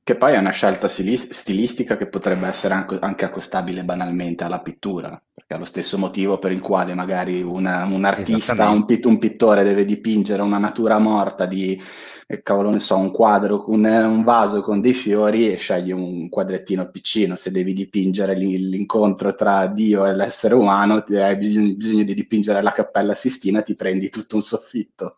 [0.01, 5.21] Che poi è una scelta stilistica che potrebbe essere anche accostabile banalmente alla pittura,
[5.53, 9.63] è lo stesso motivo per il quale magari una, un artista, un, pit, un, pittore
[9.63, 11.81] deve dipingere una natura morta di,
[12.27, 16.29] eh, cavolo ne so, un quadro, un, un, vaso con dei fiori e scegli un
[16.29, 17.35] quadrettino piccino.
[17.35, 22.71] Se devi dipingere l'incontro tra Dio e l'essere umano, hai bisogno, bisogno di dipingere la
[22.71, 25.15] Cappella Sistina, ti prendi tutto un soffitto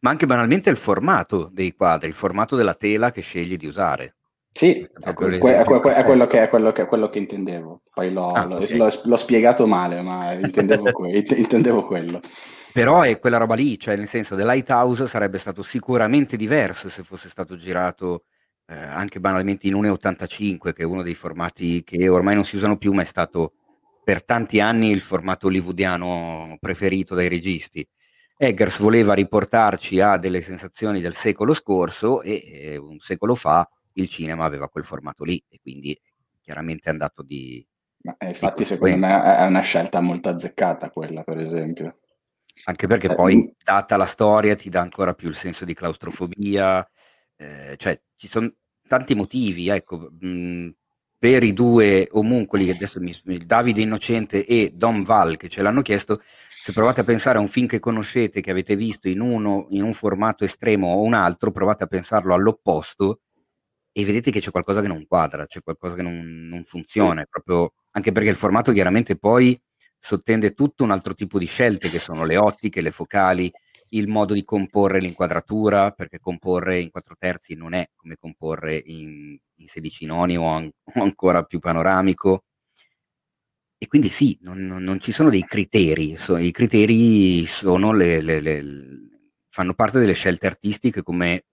[0.00, 4.14] ma anche banalmente il formato dei quadri, il formato della tela che scegli di usare.
[4.56, 5.64] Sì, è, que- è, que- è,
[6.02, 7.82] quello che, è, quello che, quello che intendevo.
[7.92, 8.74] Poi l'ho, ah, l'ho, okay.
[8.78, 12.20] l'ho, l'ho, spiegato male, ma intendevo, que- intendevo, quello.
[12.72, 17.02] Però è quella roba lì, cioè nel senso The Lighthouse sarebbe stato sicuramente diverso se
[17.02, 18.24] fosse stato girato
[18.64, 22.78] eh, anche banalmente in 1.85, che è uno dei formati che ormai non si usano
[22.78, 23.52] più, ma è stato
[24.02, 27.86] per tanti anni il formato hollywoodiano preferito dai registi.
[28.38, 34.08] Eggers voleva riportarci a delle sensazioni del secolo scorso e eh, un secolo fa il
[34.08, 35.98] cinema aveva quel formato lì e quindi
[36.40, 37.66] chiaramente è andato di...
[38.02, 41.98] Ma, eh, infatti di secondo me è una scelta molto azzeccata quella per esempio.
[42.64, 43.48] Anche perché eh, poi mm.
[43.62, 46.88] data la storia ti dà ancora più il senso di claustrofobia,
[47.36, 48.52] eh, cioè ci sono
[48.86, 50.68] tanti motivi, ecco, mh, mm,
[51.18, 53.12] per i due omuncoli, adesso mi,
[53.44, 56.22] Davide Innocente e Don Val che ce l'hanno chiesto,
[56.62, 59.82] se provate a pensare a un film che conoscete, che avete visto in, uno, in
[59.82, 63.20] un formato estremo o un altro, provate a pensarlo all'opposto
[63.98, 67.72] e vedete che c'è qualcosa che non quadra, c'è qualcosa che non, non funziona, proprio,
[67.92, 69.58] anche perché il formato chiaramente poi
[69.98, 73.50] sottende tutto un altro tipo di scelte che sono le ottiche, le focali,
[73.90, 79.34] il modo di comporre l'inquadratura, perché comporre in quattro terzi non è come comporre in,
[79.54, 82.44] in 16 noni o, an- o ancora più panoramico,
[83.78, 88.40] e quindi sì, non, non ci sono dei criteri, so, i criteri sono le, le,
[88.40, 88.64] le,
[89.48, 91.44] fanno parte delle scelte artistiche come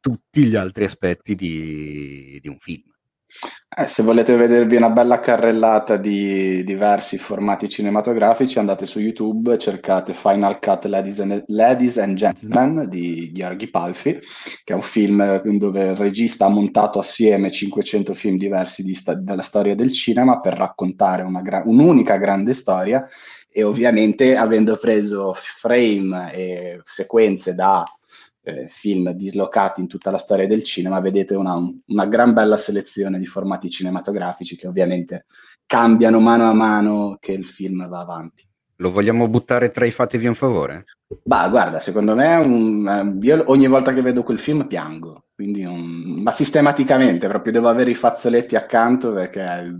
[0.00, 2.90] tutti gli altri aspetti di, di un film.
[3.72, 10.12] Eh, se volete vedervi una bella carrellata di diversi formati cinematografici, andate su YouTube, cercate
[10.12, 14.18] Final Cut Ladies and, Ladies and Gentlemen di Gheorghi Palfi,
[14.64, 19.14] che è un film dove il regista ha montato assieme 500 film diversi di sta-
[19.14, 23.06] della storia del cinema per raccontare gra- un'unica grande storia
[23.48, 27.84] e ovviamente avendo preso frame e sequenze da
[28.42, 33.18] eh, film dislocati in tutta la storia del cinema, vedete una, una, gran bella selezione
[33.18, 35.26] di formati cinematografici che ovviamente
[35.66, 38.48] cambiano mano a mano che il film va avanti.
[38.76, 40.84] Lo vogliamo buttare tra i fatevi un favore?
[41.24, 45.64] Bah, guarda, secondo me un, eh, io ogni volta che vedo quel film piango, quindi
[45.64, 49.74] un, ma sistematicamente proprio devo avere i fazzoletti accanto perché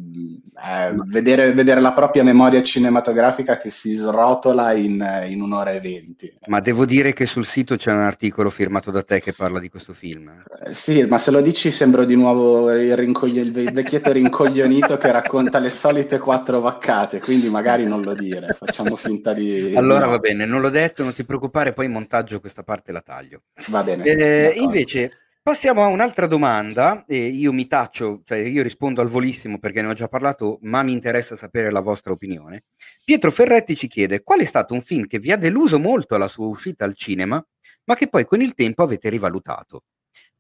[0.63, 6.35] eh, vedere, vedere, la propria memoria cinematografica che si srotola in, in, un'ora e venti.
[6.49, 9.71] Ma devo dire che sul sito c'è un articolo firmato da te che parla di
[9.71, 10.31] questo film.
[10.67, 15.11] Eh, sì, ma se lo dici sembro di nuovo il, rincoglio, il vecchietto rincoglionito che
[15.11, 19.73] racconta le solite quattro vaccate, quindi magari non lo dire, facciamo finta di...
[19.75, 23.01] Allora va bene, non l'ho detto, non ti preoccupare, poi in montaggio questa parte la
[23.01, 23.43] taglio.
[23.69, 24.05] Va bene.
[24.05, 29.59] Eh, invece Passiamo a un'altra domanda, e io mi taccio, cioè io rispondo al volissimo
[29.59, 32.65] perché ne ho già parlato, ma mi interessa sapere la vostra opinione.
[33.03, 36.29] Pietro Ferretti ci chiede qual è stato un film che vi ha deluso molto alla
[36.29, 37.43] sua uscita al cinema,
[37.85, 39.85] ma che poi con il tempo avete rivalutato.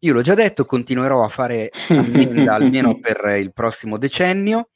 [0.00, 4.68] Io l'ho già detto, continuerò a fare ammenda almeno per il prossimo decennio.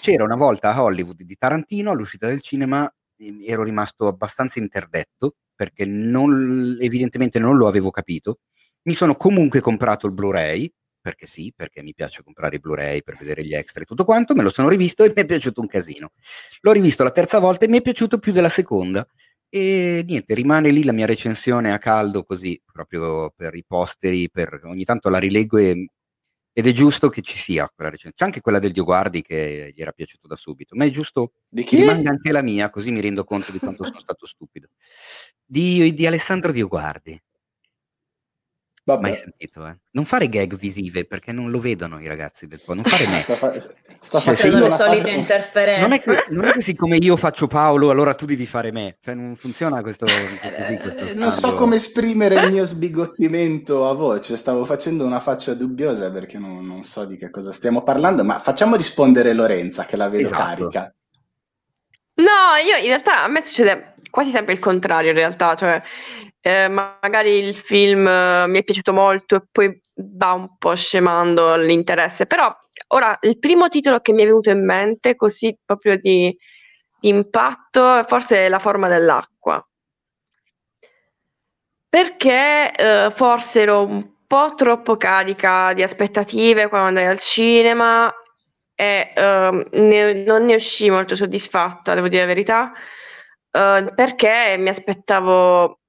[0.00, 2.90] C'era una volta a Hollywood di Tarantino, all'uscita del cinema
[3.46, 8.38] ero rimasto abbastanza interdetto perché non, evidentemente non lo avevo capito
[8.86, 13.16] mi sono comunque comprato il Blu-ray, perché sì, perché mi piace comprare i Blu-ray per
[13.16, 15.66] vedere gli extra e tutto quanto, me lo sono rivisto e mi è piaciuto un
[15.66, 16.12] casino.
[16.60, 19.06] L'ho rivisto la terza volta e mi è piaciuto più della seconda.
[19.48, 24.60] E niente, rimane lì la mia recensione a caldo così, proprio per i posteri, per,
[24.64, 25.88] ogni tanto la rileggo e,
[26.58, 28.14] ed è giusto che ci sia quella recensione.
[28.16, 31.64] C'è anche quella del Dioguardi che gli era piaciuto da subito, ma è giusto di
[31.64, 34.68] che rimanga anche la mia, così mi rendo conto di quanto sono stato stupido.
[35.44, 37.20] Di, di Alessandro Dioguardi.
[38.86, 39.00] Vabbè.
[39.02, 39.76] Mai sentito, eh?
[39.90, 42.72] Non fare gag visive perché non lo vedono i ragazzi del po'.
[42.72, 43.18] Non fare me.
[43.26, 45.80] sta, fa- sta cioè, facendo le solite fa- interferenze.
[45.80, 48.98] Non è, che, non è che siccome io faccio Paolo, allora tu devi fare me.
[49.00, 50.06] Cioè, non funziona questo.
[50.06, 54.36] Così, questo eh, non so come esprimere il mio sbigottimento a voce.
[54.36, 58.22] Stavo facendo una faccia dubbiosa perché non, non, so di che cosa stiamo parlando.
[58.22, 60.68] Ma facciamo rispondere Lorenza, che la vedo esatto.
[60.68, 60.94] carica.
[62.14, 65.82] No, io in realtà a me succede quasi sempre il contrario in realtà, cioè
[66.40, 71.54] eh, magari il film eh, mi è piaciuto molto e poi va un po' scemando
[71.56, 72.50] l'interesse, però
[72.94, 76.34] ora il primo titolo che mi è venuto in mente, così proprio di,
[76.98, 79.62] di impatto, forse è La forma dell'acqua.
[81.90, 88.10] Perché eh, forse ero un po' troppo carica di aspettative quando andai al cinema
[88.74, 92.72] e uh, ne, non ne uscii molto soddisfatta, devo dire la verità,
[93.56, 95.80] uh, perché mi aspettavo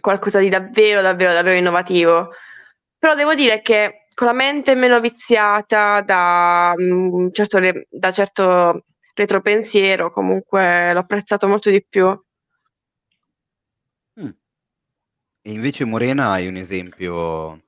[0.00, 2.30] qualcosa di davvero, davvero, davvero innovativo.
[2.98, 7.58] Però devo dire che con la mente meno viziata da, um, certo,
[7.90, 12.06] da certo retropensiero, comunque l'ho apprezzato molto di più.
[14.20, 14.28] Mm.
[15.42, 17.64] E invece Morena hai un esempio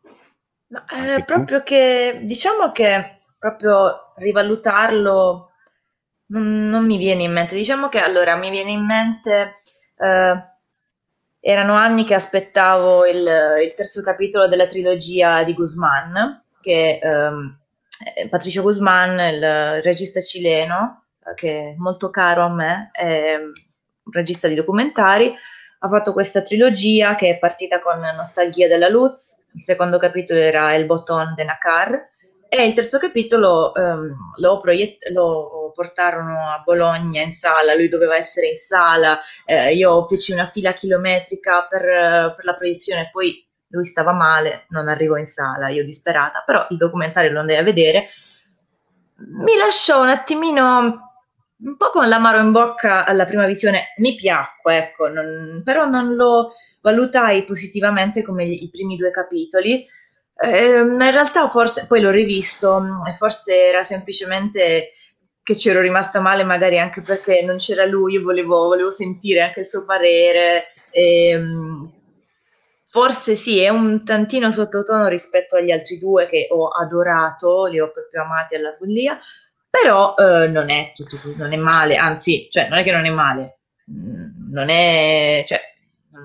[0.69, 5.46] No, eh, proprio che diciamo che proprio rivalutarlo
[6.27, 7.55] non, non, mi viene in mente.
[7.55, 9.55] Diciamo che allora mi viene in mente,
[9.99, 10.45] eh,
[11.41, 13.19] erano anni che aspettavo il,
[13.63, 17.59] il, terzo capitolo della trilogia di Guzman, che ehm,
[18.29, 24.55] Patricio Guzman, il regista cileno, che è molto caro a me, è un regista di
[24.55, 25.35] documentari,
[25.79, 30.75] ha fatto questa trilogia che è partita con Nostalgia della Luz, il secondo capitolo era
[30.75, 32.09] El Botón de Nakar
[32.63, 38.17] e il terzo capitolo um, lo, proiett- lo, portarono a Bologna in sala, lui doveva
[38.17, 41.83] essere in sala, eh, io feci una fila chilometrica per,
[42.35, 46.79] per la proiezione, poi lui stava male, non arrivò in sala, io disperata, però il
[46.79, 48.09] documentario lo andai a vedere,
[49.19, 51.07] mi lasciò un attimino
[51.59, 56.15] un po' con l'amaro in bocca alla prima visione, mi piacque, ecco, non, però non
[56.15, 59.87] lo valutai positivamente come gli, i primi due capitoli.
[60.39, 64.91] Eh, in realtà forse poi l'ho rivisto e forse era semplicemente
[65.43, 69.61] che c'ero rimasta male magari anche perché non c'era lui, io volevo, volevo sentire anche
[69.61, 70.67] il suo parere.
[70.91, 71.93] E, ehm,
[72.89, 77.91] forse sì, è un tantino sottotono rispetto agli altri due che ho adorato, li ho
[77.93, 79.19] proprio amati alla follia,
[79.69, 83.11] però eh, non è tutto non è male, anzi, cioè, non è che non è
[83.11, 83.59] male,
[83.91, 85.61] mm, non è, cioè,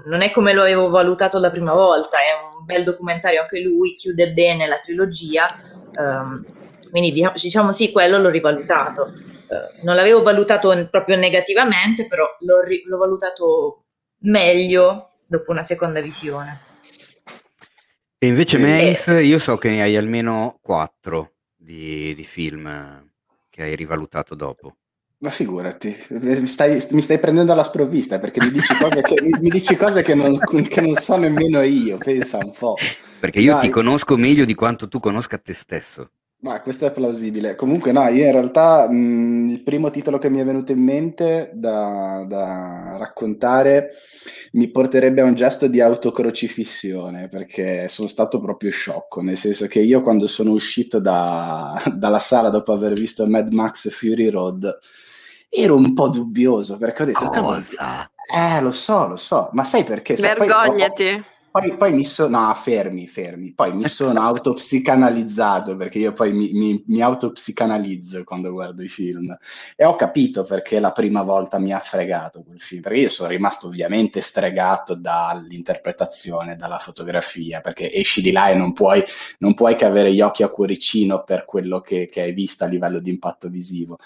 [0.06, 3.94] non è come lo avevo valutato la prima volta, è un bel documentario anche lui,
[3.94, 5.56] chiude bene la trilogia,
[5.96, 6.46] um,
[6.90, 9.14] quindi diciamo, sì, quello l'ho rivalutato.
[9.48, 13.84] Uh, non l'avevo valutato proprio negativamente, però l'ho, ri- l'ho valutato
[14.20, 16.70] meglio dopo una seconda visione.
[18.18, 23.10] E invece Mace, io so che ne hai almeno quattro di, di film
[23.50, 24.76] che hai rivalutato dopo?
[25.22, 29.50] Ma figurati, mi stai, mi stai prendendo alla sprovvista perché mi dici cose che, mi,
[29.50, 32.74] dici cose che, non, che non, so nemmeno io, pensa un po'.
[33.20, 33.62] Perché io Dai.
[33.62, 36.10] ti conosco meglio di quanto tu conosca te stesso.
[36.40, 37.54] Ma questo è plausibile.
[37.54, 41.52] Comunque, no, io in realtà mh, il primo titolo che mi è venuto in mente
[41.54, 43.92] da, da, raccontare
[44.54, 49.22] mi porterebbe a un gesto di autocrocifissione perché sono stato proprio sciocco.
[49.22, 53.88] Nel senso che io, quando sono uscito da, dalla sala dopo aver visto Mad Max
[53.92, 54.80] Fury Road,
[55.54, 58.10] ero un po' dubbioso perché ho detto: Cosa?
[58.34, 60.16] Eh, lo so, lo so, ma sai perché?
[60.16, 61.04] Vergognati.
[61.04, 66.32] Poi, poi, poi, mi sono, no, fermi, fermi, poi mi sono autopsicanalizzato, perché io poi
[66.32, 69.36] mi, mi, mi, autopsicanalizzo quando guardo i film,
[69.76, 73.28] e ho capito perché la prima volta mi ha fregato quel film, perché io sono
[73.28, 79.04] rimasto ovviamente stregato dall'interpretazione, dalla fotografia, perché esci di là e non puoi,
[79.40, 82.68] non puoi che avere gli occhi a cuoricino per quello che, che hai visto a
[82.68, 83.98] livello di impatto visivo.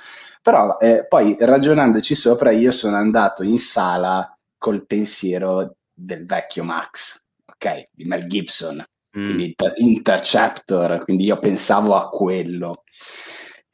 [0.41, 7.24] Però eh, poi ragionandoci sopra, io sono andato in sala col pensiero del vecchio Max
[7.65, 8.77] ok, di Mel Gibson,
[9.17, 9.25] mm.
[9.25, 12.83] quindi Interceptor, quindi io pensavo a quello.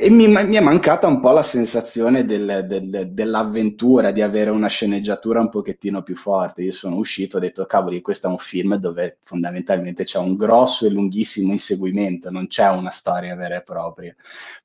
[0.03, 4.67] E mi, mi, è mancata un po' la sensazione del, del, dell'avventura, di avere una
[4.67, 6.63] sceneggiatura un pochettino più forte.
[6.63, 10.35] Io sono uscito e ho detto, cavoli, questo è un film dove fondamentalmente c'è un
[10.35, 14.15] grosso e lunghissimo inseguimento, non c'è una storia vera e propria.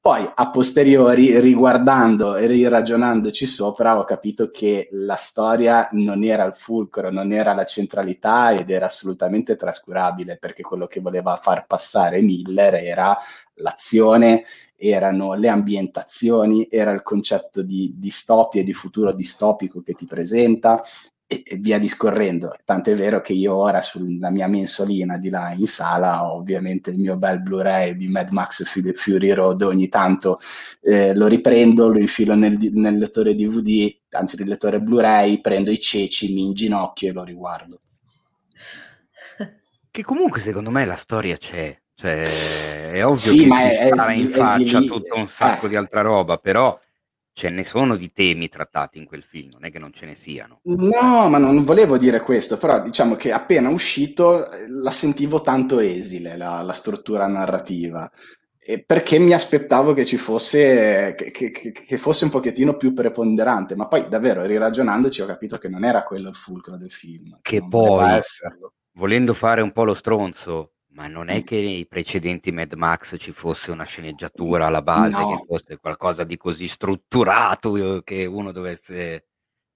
[0.00, 6.54] Poi, a posteriori, riguardando e riragionandoci sopra, ho capito che la storia non era il
[6.54, 12.22] fulcro, non era la centralità ed era assolutamente trascurabile, perché quello che voleva far passare
[12.22, 13.14] Miller era
[13.56, 14.44] l'azione
[14.76, 20.82] erano le ambientazioni, era il concetto di distopia e di futuro distopico che ti presenta
[21.26, 22.54] e, e via discorrendo.
[22.64, 26.98] Tant'è vero che io ora sulla mia mensolina di là in sala ho ovviamente il
[26.98, 30.38] mio bel Blu-ray di Mad Max Fury Road, ogni tanto
[30.82, 35.80] eh, lo riprendo, lo infilo nel, nel lettore DVD, anzi nel lettore Blu-ray, prendo i
[35.80, 37.80] ceci, mi inginocchio e lo riguardo.
[39.90, 44.12] Che comunque secondo me la storia c'è, cioè, è ovvio sì, che ma è, è,
[44.12, 45.68] in faccia tutto un sacco eh.
[45.70, 46.78] di altra roba, però
[47.32, 50.14] ce ne sono di temi trattati in quel film, non è che non ce ne
[50.14, 50.60] siano.
[50.64, 55.80] No, ma non volevo dire questo, però diciamo che appena uscito eh, la sentivo tanto
[55.80, 58.10] esile, la, la struttura narrativa,
[58.84, 63.86] perché mi aspettavo che ci fosse, che, che, che, fosse un pochettino più preponderante, ma
[63.86, 67.38] poi davvero riragionandoci ho capito che non era quello il fulcro del film.
[67.40, 68.20] Che, poi,
[68.92, 73.30] volendo fare un po' lo stronzo, ma non è che nei precedenti Mad Max ci
[73.30, 75.28] fosse una sceneggiatura alla base, no.
[75.28, 79.26] che fosse qualcosa di così strutturato che uno dovesse...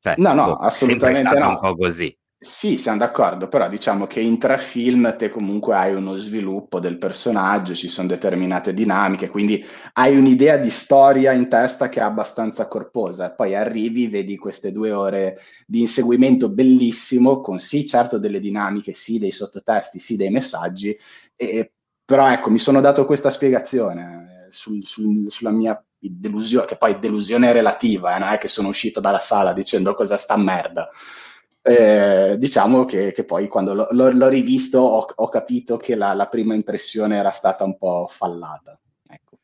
[0.00, 1.48] Cioè, no, no, boh, assolutamente no.
[1.50, 2.16] un po' così.
[2.42, 6.96] Sì, siamo d'accordo, però diciamo che in tre film te comunque hai uno sviluppo del
[6.96, 9.62] personaggio, ci sono determinate dinamiche, quindi
[9.92, 13.34] hai un'idea di storia in testa che è abbastanza corposa.
[13.34, 19.18] Poi arrivi, vedi queste due ore di inseguimento bellissimo, con sì, certo delle dinamiche, sì,
[19.18, 20.96] dei sottotesti, sì, dei messaggi,
[21.36, 21.72] e,
[22.02, 26.98] però ecco, mi sono dato questa spiegazione eh, sul, sul, sulla mia delusione, che poi
[26.98, 30.88] delusione relativa, eh, non è che sono uscito dalla sala dicendo cosa sta merda.
[31.62, 36.26] Eh, diciamo che, che, poi quando l'ho, l'ho rivisto ho, ho, capito che la, la,
[36.26, 38.78] prima impressione era stata un po' fallata.
[39.06, 39.38] Ecco.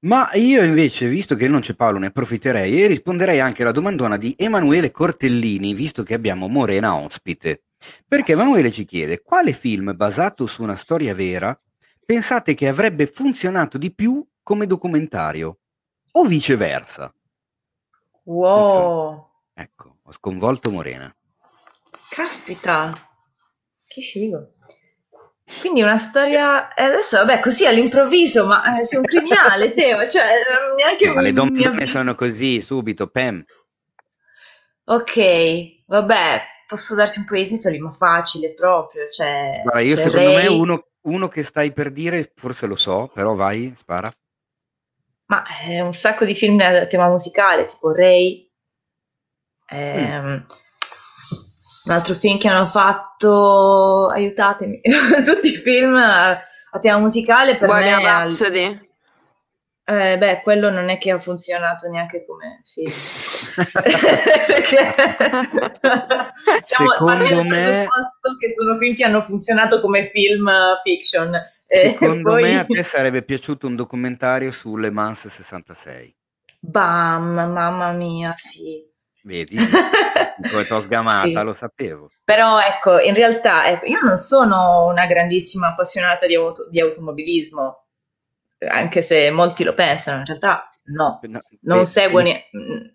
[0.00, 4.18] Ma io invece, visto che non c'è Paolo, ne approfitterei e risponderei anche alla domandona
[4.18, 7.62] di Emanuele Cortellini, visto che abbiamo Morena ospite.
[8.06, 11.58] Perché Emanuele ci chiede, quale film basato su una storia vera
[12.04, 15.58] pensate che avrebbe funzionato di più come documentario?
[16.12, 17.12] O viceversa?
[18.24, 19.28] Wow!
[19.54, 21.14] Ecco, ho sconvolto Morena.
[22.14, 22.92] Caspita,
[23.88, 24.52] che figo.
[25.60, 30.22] Quindi una storia, e adesso vabbè così all'improvviso, ma eh, sei un criminale Teo, cioè
[30.76, 31.08] neanche...
[31.08, 33.44] Ma le donne sono così, subito, Pam.
[34.84, 39.62] Ok, vabbè, posso darti un po' di titoli, ma facile proprio, cioè...
[39.64, 40.44] Guarda, io secondo Ray...
[40.44, 44.08] me uno, uno che stai per dire, forse lo so, però vai, spara.
[45.26, 48.48] Ma è un sacco di film a tema musicale, tipo Ray,
[49.66, 50.62] ehm, mm
[51.84, 54.80] un altro film che hanno fatto, aiutatemi,
[55.24, 58.04] tutti i film a, a tema musicale per Guardia me...
[58.04, 58.92] Rhapsody.
[59.86, 62.90] Eh, beh, quello non è che ha funzionato neanche come film.
[64.46, 64.94] Perché
[66.58, 67.86] diciamo, secondo me
[68.40, 71.38] che sono film che hanno funzionato come film uh, fiction.
[71.68, 72.42] Secondo poi...
[72.42, 76.16] me a te sarebbe piaciuto un documentario su Le Mans 66.
[76.60, 78.82] Bam, mamma mia, sì.
[79.22, 79.58] Vedi?
[80.50, 81.32] Come t'ho sgamata, sì.
[81.32, 82.10] lo sapevo.
[82.24, 87.84] Però ecco, in realtà ecco, io non sono una grandissima appassionata di, auto, di automobilismo,
[88.68, 92.46] anche se molti lo pensano, in realtà no, no non eh, seguo niente.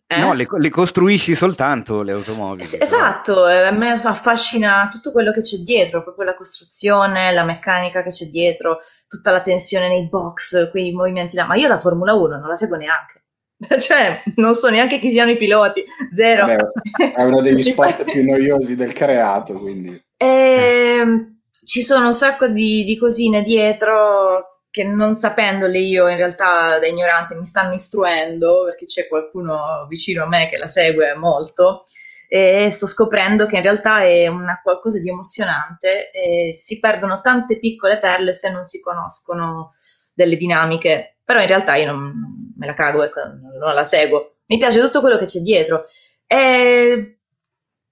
[0.08, 0.20] Eh?
[0.20, 2.78] No, le, le, costruisci soltanto le automobili.
[2.80, 3.68] esatto, però.
[3.68, 8.26] a me affascina tutto quello che c'è dietro, proprio la costruzione, la meccanica che c'è
[8.26, 12.48] dietro, tutta la tensione nei box, quei movimenti là, ma io la Formula 1 non
[12.48, 13.19] la seguo neanche.
[13.80, 15.84] Cioè, non so neanche chi siano i piloti,
[16.14, 16.46] zero.
[16.46, 20.02] Beh, è uno degli sport più noiosi del creato, quindi.
[20.16, 26.18] E, ehm, ci sono un sacco di, di, cosine dietro che non sapendole io in
[26.18, 31.16] realtà da ignorante mi stanno istruendo perché c'è qualcuno vicino a me che la segue
[31.16, 31.84] molto
[32.28, 37.58] e sto scoprendo che in realtà è una qualcosa di emozionante e si perdono tante
[37.58, 39.74] piccole perle se non si conoscono
[40.14, 43.20] delle dinamiche però in realtà io non me la cago, ecco,
[43.60, 44.26] non la seguo.
[44.48, 45.84] Mi piace tutto quello che c'è dietro.
[46.26, 47.20] E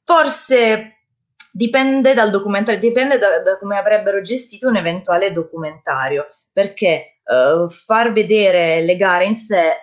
[0.03, 1.03] forse
[1.51, 8.11] dipende dal documentario, dipende da, da, come avrebbero gestito un eventuale documentario, perché uh, far
[8.11, 9.73] vedere le gare in sé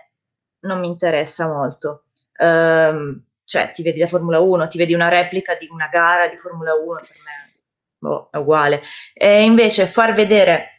[0.62, 2.06] non mi interessa molto.
[2.36, 6.38] Uh, cioè, ti vedi la Formula 1, ti vedi una replica di una gara di
[6.38, 7.44] Formula 1, per me
[7.98, 8.82] boh, è uguale.
[9.12, 10.73] E invece far vedere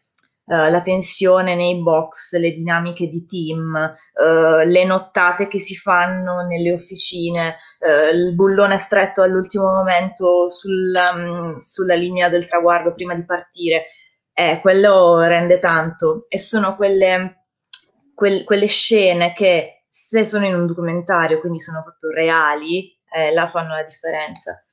[0.48, 6.46] Uh, la tensione nei box, le dinamiche di team, uh, le nottate che si fanno
[6.46, 13.16] nelle officine, uh, il bullone stretto all'ultimo momento sulla, um, sulla linea del traguardo prima
[13.16, 13.88] di partire,
[14.34, 17.46] eh, quello rende tanto e sono quelle,
[18.14, 23.50] quel, quelle scene che se sono in un documentario, quindi sono proprio reali, eh, la
[23.50, 24.65] fanno la differenza.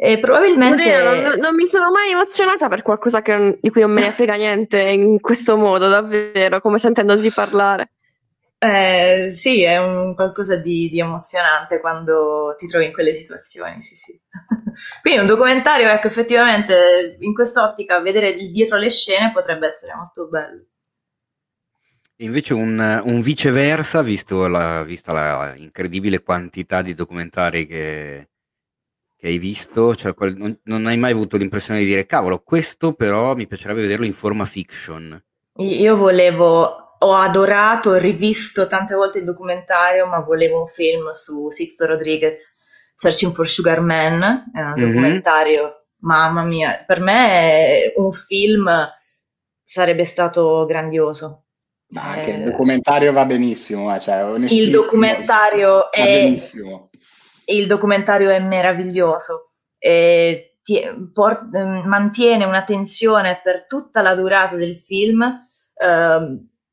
[0.00, 0.84] E probabilmente...
[0.84, 4.12] Morena, non, non, mi sono mai emozionata per qualcosa che, di cui non me ne
[4.12, 7.90] frega niente in questo modo, davvero, come sentendoti parlare.
[8.58, 13.96] Eh, sì, è un qualcosa di, di, emozionante quando ti trovi in quelle situazioni, sì,
[13.96, 14.16] sì.
[15.02, 20.64] Quindi un documentario, ecco, effettivamente in quest'ottica vedere dietro le scene potrebbe essere molto bello.
[22.18, 28.28] Invece un, un viceversa, visto la, vista la incredibile quantità di documentari che,
[29.18, 29.96] che hai visto?
[29.96, 33.80] Cioè, quel, non, non, hai mai avuto l'impressione di dire, cavolo, questo però mi piacerebbe
[33.82, 35.20] vederlo in forma fiction?
[35.56, 41.50] Io volevo ho adorato e rivisto tante volte il documentario, ma volevo un film su
[41.50, 42.58] Sixto Rodriguez,
[42.96, 44.86] Searching for Sugar Man, è un mm-hmm.
[44.86, 48.68] documentario, mamma mia, per me un film
[49.62, 51.44] sarebbe stato grandioso.
[51.90, 56.87] Ma anche eh, il documentario va benissimo, eh, cioè, il documentario è benissimo.
[57.50, 59.52] Il documentario è meraviglioso.
[59.78, 60.82] E ti,
[61.12, 65.22] por, mantiene una tensione per tutta la durata del film.
[65.74, 65.86] Eh,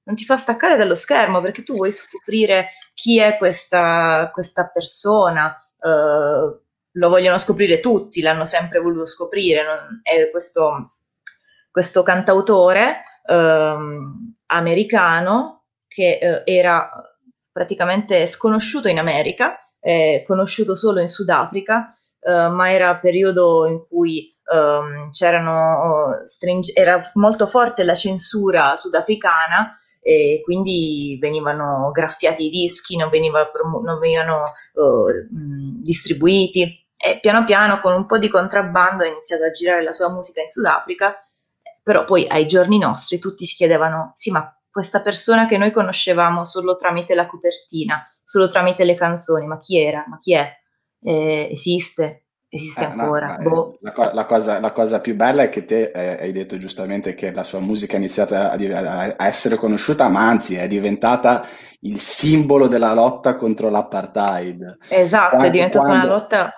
[0.08, 5.56] non ti fa staccare dallo schermo perché tu vuoi scoprire chi è questa, questa persona.
[5.80, 6.60] Eh,
[6.98, 9.64] lo vogliono scoprire tutti, l'hanno sempre voluto scoprire.
[9.64, 10.96] Non, è questo,
[11.72, 16.90] questo cantautore ehm, americano che eh, era
[17.52, 24.36] praticamente sconosciuto in America, eh, conosciuto solo in Sudafrica, eh, ma era periodo in cui
[24.52, 25.12] ehm,
[25.48, 33.10] oh, string- era molto forte la censura sudafricana e quindi venivano graffiati i dischi, non,
[33.10, 36.84] veniva promu- non venivano mh, distribuiti.
[36.98, 40.42] E piano piano con un po' di contrabbando ha iniziato a girare la sua musica
[40.42, 41.16] in Sudafrica
[41.84, 46.44] però poi ai giorni nostri tutti si chiedevano, sì, ma questa persona che noi conoscevamo
[46.44, 50.04] solo tramite la copertina, solo tramite le canzoni, ma chi era?
[50.08, 50.52] Ma chi è?
[51.00, 52.26] Eh, esiste?
[52.50, 53.38] Esiste eh, ancora?
[53.38, 53.78] No, boh.
[53.82, 57.32] la, la, cosa, la, cosa, più bella è che te eh, hai detto giustamente che
[57.32, 61.46] la sua musica è iniziata a, a, a essere conosciuta, ma anzi è diventata
[61.82, 64.78] il simbolo della lotta contro l'apartheid.
[64.90, 66.54] Esatto, quando, è diventata quando, una lotta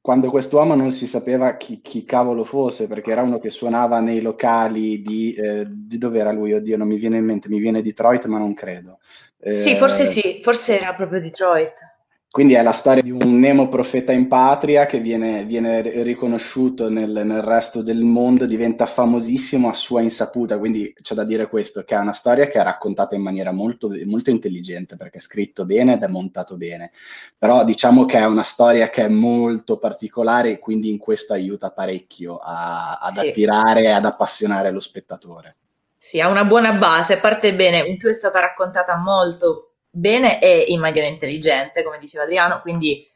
[0.00, 4.22] quando quest'uomo non si sapeva chi, chi, cavolo fosse, perché era uno che suonava nei
[4.22, 7.82] locali di, eh, di dove era lui, oddio, non mi viene in mente, mi viene
[7.82, 8.98] Detroit, ma non credo.
[9.38, 11.89] Eh, sì, forse sì, forse era proprio Detroit.
[12.32, 17.10] Quindi è la storia di un Nemo profeta in patria che viene, viene riconosciuto nel,
[17.10, 20.56] nel, resto del mondo, diventa famosissimo a sua insaputa.
[20.56, 23.90] Quindi c'è da dire questo, che è una storia che è raccontata in maniera molto,
[24.04, 26.92] molto intelligente, perché è scritto bene ed è montato bene.
[27.36, 31.72] Però diciamo che è una storia che è molto particolare e quindi in questo aiuta
[31.72, 33.28] parecchio a, ad sì.
[33.28, 35.56] attirare e ad appassionare lo spettatore.
[35.96, 40.66] Sì, ha una buona base, parte bene, in più è stata raccontata molto bene e
[40.68, 43.06] in maniera intelligente, come diceva Adriano, quindi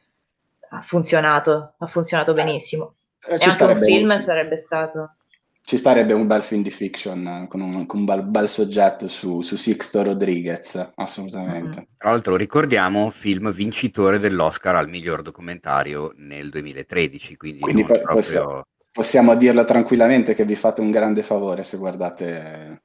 [0.69, 2.95] ha funzionato, ha funzionato benissimo.
[3.27, 4.19] Eh, e anche un film un...
[4.19, 5.15] sarebbe stato.
[5.67, 9.07] Ci starebbe un bel film di fiction eh, con un, con un bel, bel, soggetto
[9.07, 11.77] su, su Sixto Rodriguez, assolutamente.
[11.77, 11.87] Mm-hmm.
[11.97, 18.13] Tra l'altro ricordiamo film vincitore dell'Oscar al miglior documentario nel 2013, quindi, quindi po- proprio...
[18.13, 22.83] possiamo, possiamo dirlo tranquillamente che vi fate un grande favore se guardate...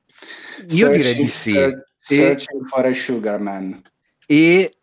[0.69, 1.55] Io direi di sì.
[2.01, 3.83] Searching for a Sugar Man.
[4.27, 4.77] E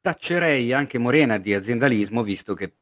[0.00, 2.72] taccerei anche Morena di aziendalismo, visto che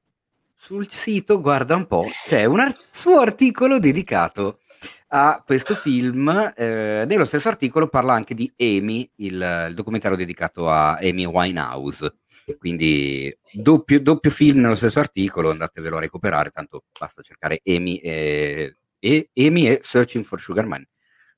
[0.55, 4.61] sul sito, guarda un po', c'è un art- suo articolo dedicato
[5.09, 6.29] a questo film.
[6.57, 12.15] Eh, nello stesso articolo parla anche di Amy, il, il documentario dedicato a Amy Winehouse.
[12.59, 18.77] Quindi doppio, doppio, film nello stesso articolo, andatevelo a recuperare, tanto basta cercare Amy e,
[18.99, 20.85] e, Amy e Searching for Sugar Man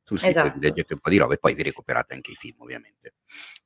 [0.05, 0.59] sul sito esatto.
[0.61, 3.15] leggete un po' di robe e poi vi recuperate anche i film ovviamente.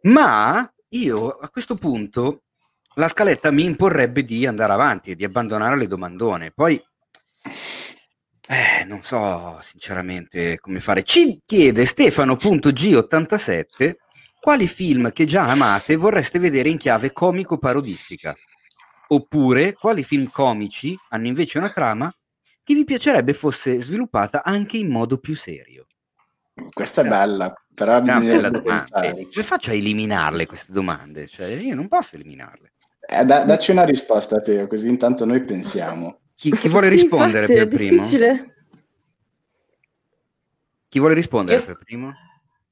[0.03, 2.45] Ma io a questo punto
[2.95, 6.53] la scaletta mi imporrebbe di andare avanti e di abbandonare le domandone.
[6.53, 6.83] Poi
[8.51, 11.03] eh, non so sinceramente come fare.
[11.03, 13.97] Ci chiede Stefano.g87
[14.41, 18.35] quali film che già amate vorreste vedere in chiave comico-parodistica?
[19.09, 22.11] Oppure quali film comici hanno invece una trama
[22.63, 25.88] che vi piacerebbe fosse sviluppata anche in modo più serio?
[26.73, 31.27] Questa è bella, però bisogna come faccio a eliminarle queste domande?
[31.27, 32.73] Cioè, io non posso eliminarle.
[33.01, 36.21] Eh, da, dacci una risposta, Teo, così intanto noi pensiamo.
[36.35, 38.03] Chi, chi vuole rispondere sì, per primo?
[38.03, 38.55] Difficile.
[40.89, 41.67] Chi vuole rispondere yes.
[41.67, 42.13] per primo?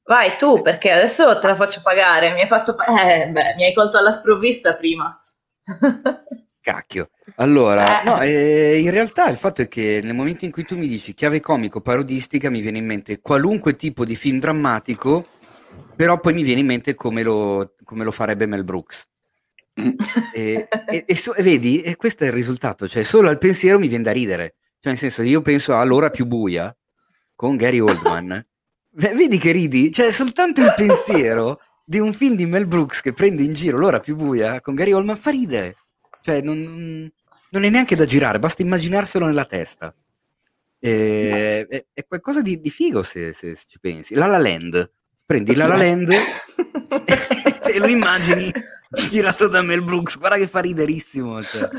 [0.05, 2.33] Vai tu, perché adesso te la faccio pagare.
[2.33, 2.77] Mi hai fatto.
[2.79, 5.21] Eh, beh, mi hai colto alla sprovvista prima.
[6.67, 7.11] Cacchio.
[7.37, 8.05] Allora, eh.
[8.05, 11.15] no, eh, in realtà il fatto è che nel momento in cui tu mi dici
[11.15, 15.25] chiave comico parodistica mi viene in mente qualunque tipo di film drammatico,
[15.95, 19.07] però poi mi viene in mente come lo, come lo farebbe Mel Brooks.
[20.35, 23.79] e, e, e, so, e, vedi, e questo è il risultato, cioè solo al pensiero
[23.79, 24.57] mi viene da ridere.
[24.81, 26.77] Cioè, nel senso, io penso a L'ora più buia
[27.37, 28.45] con Gary Oldman.
[28.91, 29.93] vedi che ridi?
[29.93, 34.01] Cioè, soltanto il pensiero di un film di Mel Brooks che prende in giro L'ora
[34.01, 35.77] più buia con Gary Oldman fa ridere.
[36.27, 37.09] Cioè, non,
[37.51, 39.95] non è neanche da girare, basta immaginarselo nella testa.
[40.77, 44.15] E, è, è, qualcosa di, di figo se, se, se, ci pensi.
[44.15, 44.91] La La Land,
[45.25, 46.11] prendi La La Land
[47.73, 48.51] e lo immagini
[49.09, 51.45] girato da Mel Brooks, guarda che fa riderissimo.
[51.45, 51.71] Cioè.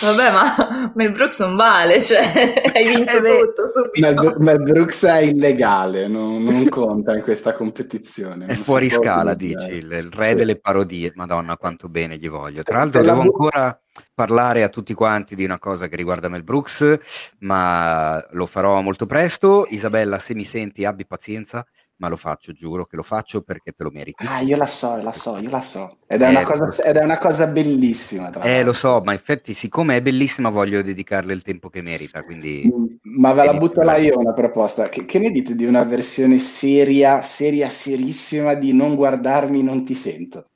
[0.00, 2.20] Vabbè, ma Mel Brooks non vale, cioè
[2.74, 4.12] hai vinto eh tutto subito.
[4.12, 8.46] Mel, Mel, Brooks è illegale, non, non conta in questa competizione.
[8.46, 10.34] È fuori scala, dici, il, il re sì.
[10.34, 11.12] delle parodie.
[11.14, 12.64] Madonna, quanto bene gli voglio.
[12.64, 13.78] Tra l'altro devo ancora
[14.12, 16.98] parlare a tutti quanti di una cosa che riguarda Mel Brooks,
[17.40, 19.66] ma lo farò molto presto.
[19.68, 21.64] Isabella, se mi senti, abbi pazienza
[22.02, 24.26] ma lo faccio, giuro che lo faccio perché te lo meriti.
[24.26, 25.98] Ah, io la so, la so, io la so.
[26.08, 28.28] Ed è, eh, una, cosa, ed è una, cosa, bellissima.
[28.28, 32.24] Tra eh, lo so, ma infatti, siccome è bellissima, voglio dedicarle il tempo che merita.
[32.24, 32.68] Quindi...
[32.74, 34.88] Mm, ma ve la butto là io una proposta.
[34.88, 39.94] Che, che, ne dite di una versione seria, seria, serissima di Non guardarmi, non ti
[39.94, 40.46] sento?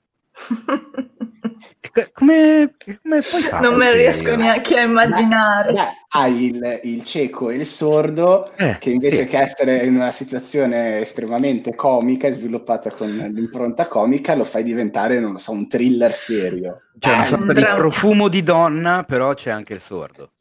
[2.13, 3.67] Come, come puoi fare?
[3.67, 5.73] Non me lo riesco neanche a immaginare.
[5.73, 9.27] Beh, hai il, il, cieco e il sordo eh, che invece sì.
[9.27, 15.19] che essere in una situazione estremamente comica e sviluppata con l'impronta comica lo fai diventare,
[15.19, 16.83] non lo so, un thriller serio.
[16.99, 20.33] Cioè una sorta di profumo di donna, però c'è anche il sordo.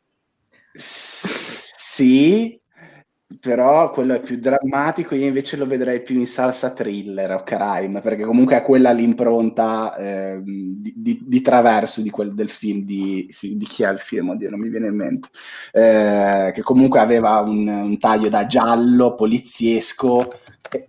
[0.74, 2.60] S- sì,
[3.40, 8.00] però quello è più drammatico, io invece lo vedrei più in salsa thriller o crime,
[8.00, 13.28] perché comunque è quella l'impronta eh, di, di, di, traverso di quel, del film, di,
[13.40, 15.30] di, chi è il film, oddio non mi viene in mente,
[15.72, 20.28] eh, che comunque aveva un, un taglio da giallo, poliziesco,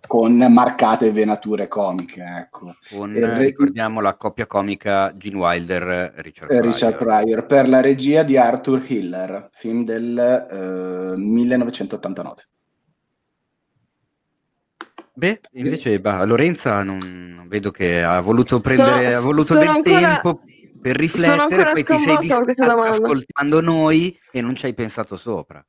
[0.06, 2.22] con marcate venature comiche.
[2.22, 2.74] Ecco.
[2.90, 6.64] Con, e, ricordiamo la coppia comica Gene Wilder Richard Pryor.
[6.64, 12.34] Richard Pryor per la regia di Arthur Hiller, film del eh, 1989.
[15.18, 19.98] Beh, invece bah, Lorenza non vedo che ha voluto prendere, sono, ha voluto del ancora,
[19.98, 20.40] tempo
[20.78, 25.64] per riflettere, poi ti sei distratto ascoltando noi e non ci hai pensato sopra.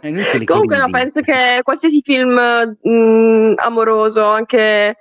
[0.00, 4.96] Comunque no, penso che qualsiasi film mh, mm, amoroso, anche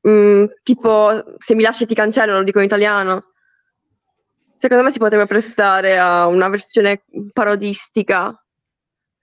[0.00, 3.32] mh, mm, tipo Se mi lasci ti cancello, lo dico in italiano,
[4.56, 8.40] secondo me si potrebbe prestare a una versione parodistica.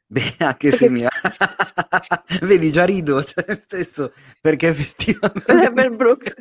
[0.06, 0.78] Beh, anche Perché...
[0.78, 1.06] se mi...
[2.42, 5.72] Vedi, già rido, cioè, stesso, perché effettivamente...
[5.72, 6.36] Mel Brooks.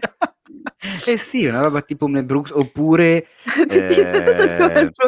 [1.07, 3.28] eh sì, una roba tipo Mel Brooks, oppure...
[3.70, 4.91] eh...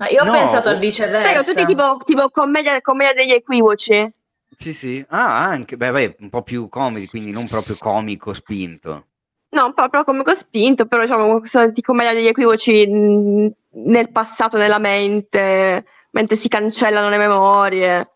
[0.00, 1.42] Ma io ho no, pensato al viceversa.
[1.42, 4.10] Sai, tutti tipo, tipo commedia, commedia, degli equivoci.
[4.56, 5.04] Sì, sì.
[5.10, 5.76] Ah, anche.
[5.76, 9.08] Beh, beh, un po' più comedy, quindi non proprio comico spinto.
[9.50, 13.52] No, un po' proprio comico spinto, però diciamo di commedia degli equivoci mh,
[13.90, 18.10] nel passato, nella mente, mentre si cancellano le memorie.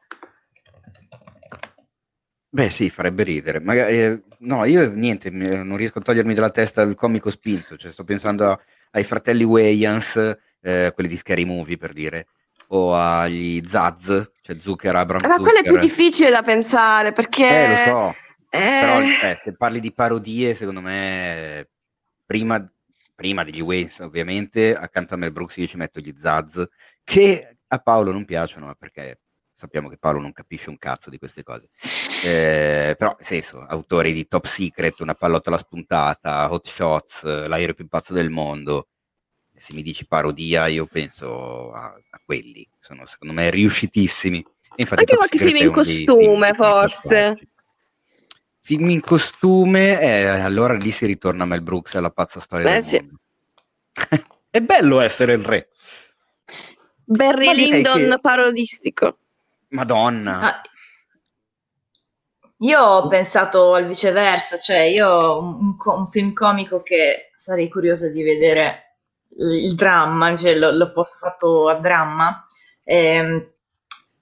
[2.49, 3.61] Beh, sì, farebbe ridere.
[3.61, 7.77] Magari, eh, no, io niente, non riesco a togliermi dalla testa il comico spinto.
[7.77, 8.59] Cioè, sto pensando a,
[8.93, 12.27] ai fratelli Wayans eh, quelli di Scary Movie per dire,
[12.69, 17.47] o agli Zaz, cioè Zucker, Abram Ma quello è più difficile da pensare perché...
[17.47, 18.15] Eh, lo so,
[18.49, 18.79] eh...
[18.81, 21.69] però eh, se parli di parodie, secondo me,
[22.25, 22.67] prima,
[23.15, 26.67] prima degli Wayne, ovviamente, accanto a Mel Brooks io ci metto gli Zaz,
[27.05, 29.21] che a Paolo non piacciono, ma perché
[29.53, 31.69] sappiamo che Paolo non capisce un cazzo di queste cose.
[32.25, 37.87] Eh, però, nel senso, autori di Top Secret, Una pallottola spuntata, Hot Shots, L'aereo più
[37.87, 38.89] pazzo del mondo,
[39.57, 44.45] se mi dici parodia, io penso a, a quelli, sono secondo me riuscitissimi.
[44.77, 47.49] Infatti, Anche qualche film in costume, film, forse.
[48.61, 52.67] Film in costume, eh, allora lì si ritorna a Mel Brooks e alla pazza storia
[52.67, 52.97] Beh, del sì.
[52.97, 53.21] mondo.
[54.51, 55.69] È bello essere il re.
[57.05, 58.21] Barry Lyndon che...
[58.21, 59.19] parodistico.
[59.69, 60.41] Madonna.
[60.41, 60.63] Ah,
[62.59, 68.09] io ho pensato al viceversa, cioè io un, un, un film comico che sarei curiosa
[68.09, 68.84] di vedere
[69.37, 72.45] il dramma, cioè l'ho, l'ho posto fatto a dramma,
[72.85, 73.49] eh,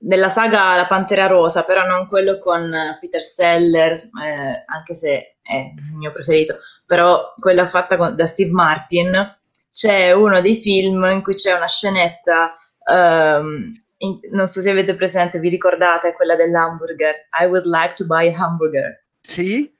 [0.04, 5.56] nella saga La Pantera Rosa, però non quello con Peter Sellers, eh, anche se è
[5.56, 9.36] il mio preferito, però quella fatta con, da Steve Martin,
[9.70, 12.56] c'è uno dei film in cui c'è una scenetta,
[12.86, 18.04] um, in, non so se avete presente, vi ricordate, quella dell'hamburger, I would like to
[18.04, 19.04] buy a hamburger.
[19.20, 19.72] Sì.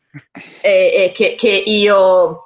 [0.61, 2.45] E, e che, che io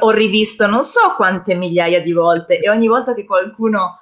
[0.00, 4.00] ho rivisto non so quante migliaia di volte e ogni volta che qualcuno,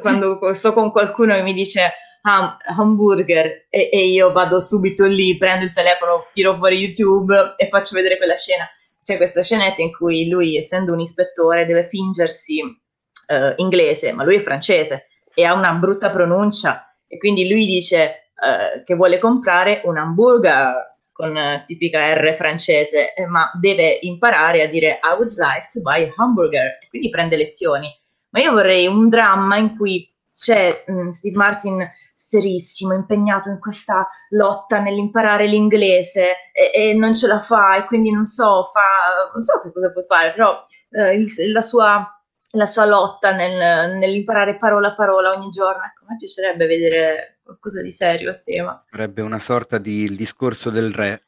[0.00, 1.92] quando sto con qualcuno e mi dice
[2.22, 7.68] ham, hamburger e, e, io vado subito lì, prendo il telefono, tiro fuori YouTube e
[7.68, 8.68] faccio vedere quella scena.
[9.02, 14.36] C'è questa scenetta in cui lui, essendo un ispettore, deve fingersi uh, inglese, ma lui
[14.36, 19.80] è francese e ha una brutta pronuncia e quindi lui dice uh, che vuole comprare
[19.84, 20.89] un hamburger
[21.20, 25.80] con uh, tipica R francese, eh, ma deve imparare a dire I would like to
[25.82, 27.88] buy hamburger, quindi prende lezioni.
[28.30, 33.58] Ma io vorrei un dramma in cui c'è mh, mm, Steve Martin serissimo, impegnato in
[33.58, 39.30] questa lotta nell'imparare l'inglese e, e, non ce la fa e quindi non so, fa,
[39.32, 40.58] non so che cosa può fare, però
[40.90, 42.14] eh, il, la sua
[42.54, 45.82] la sua lotta nel, nell'imparare parola a parola ogni giorno.
[45.84, 48.84] Ecco, me piacerebbe vedere qualcosa di serio a tema.
[48.88, 51.24] Sarebbe una sorta di il discorso del re,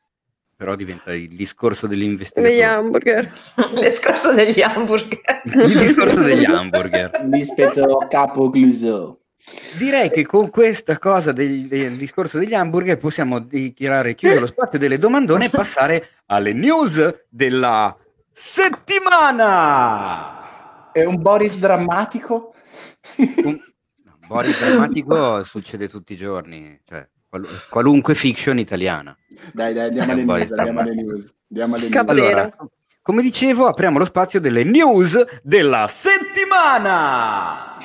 [0.56, 2.54] però diventa il discorso dell'investigatore.
[2.54, 3.32] Degli hamburger.
[3.74, 5.42] il discorso degli hamburger.
[5.44, 7.26] il discorso degli hamburger.
[7.30, 9.18] Rispetto capo Clouseau.
[9.76, 14.78] Direi che con questa cosa del, del, discorso degli hamburger possiamo dichiarare chiuso lo spazio
[14.78, 17.96] delle domandone e passare alle news della
[18.30, 19.72] settimana.
[20.92, 22.54] È un Boris drammatico?
[23.16, 23.58] Un,
[24.32, 29.16] Boris drammatico succede tutti i giorni, cioè qual- qualunque fiction italiana.
[29.52, 31.34] Dai, dai, andiamo alle news, andiamo alle news.
[31.48, 32.08] Andiamo alle news.
[32.08, 32.56] Allora,
[33.02, 37.76] come dicevo, apriamo lo spazio delle news della settimana.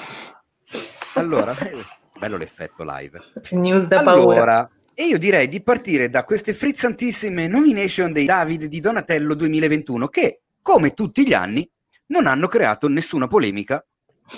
[1.16, 1.56] Allora,
[2.20, 3.20] bello l'effetto live.
[3.52, 4.72] News da allora, paura.
[4.94, 10.42] E io direi di partire da queste frizzantissime nomination dei David di Donatello 2021 che,
[10.62, 11.70] come tutti gli anni,
[12.08, 13.86] non hanno creato nessuna polemica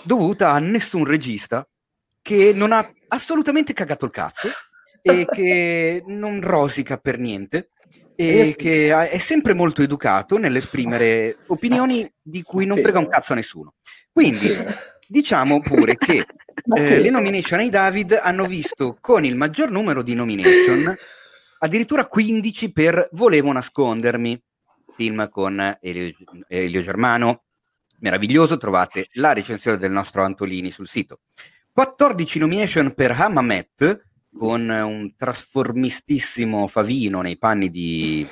[0.03, 1.67] dovuta a nessun regista
[2.21, 4.49] che non ha assolutamente cagato il cazzo
[5.01, 7.71] e che non rosica per niente
[8.15, 13.37] e che è sempre molto educato nell'esprimere opinioni di cui non frega un cazzo a
[13.37, 13.75] nessuno.
[14.11, 14.49] Quindi
[15.07, 16.25] diciamo pure che
[16.75, 20.95] eh, le nomination ai David hanno visto con il maggior numero di nomination
[21.59, 24.41] addirittura 15 per Volevo nascondermi,
[24.95, 26.13] film con Elio,
[26.47, 27.43] Elio Germano,
[27.99, 31.21] meraviglioso, trovate la recensione del nostro Antolini sul sito.
[31.73, 34.05] 14 nomination per Hammamet
[34.37, 38.27] con un trasformistissimo Favino nei panni di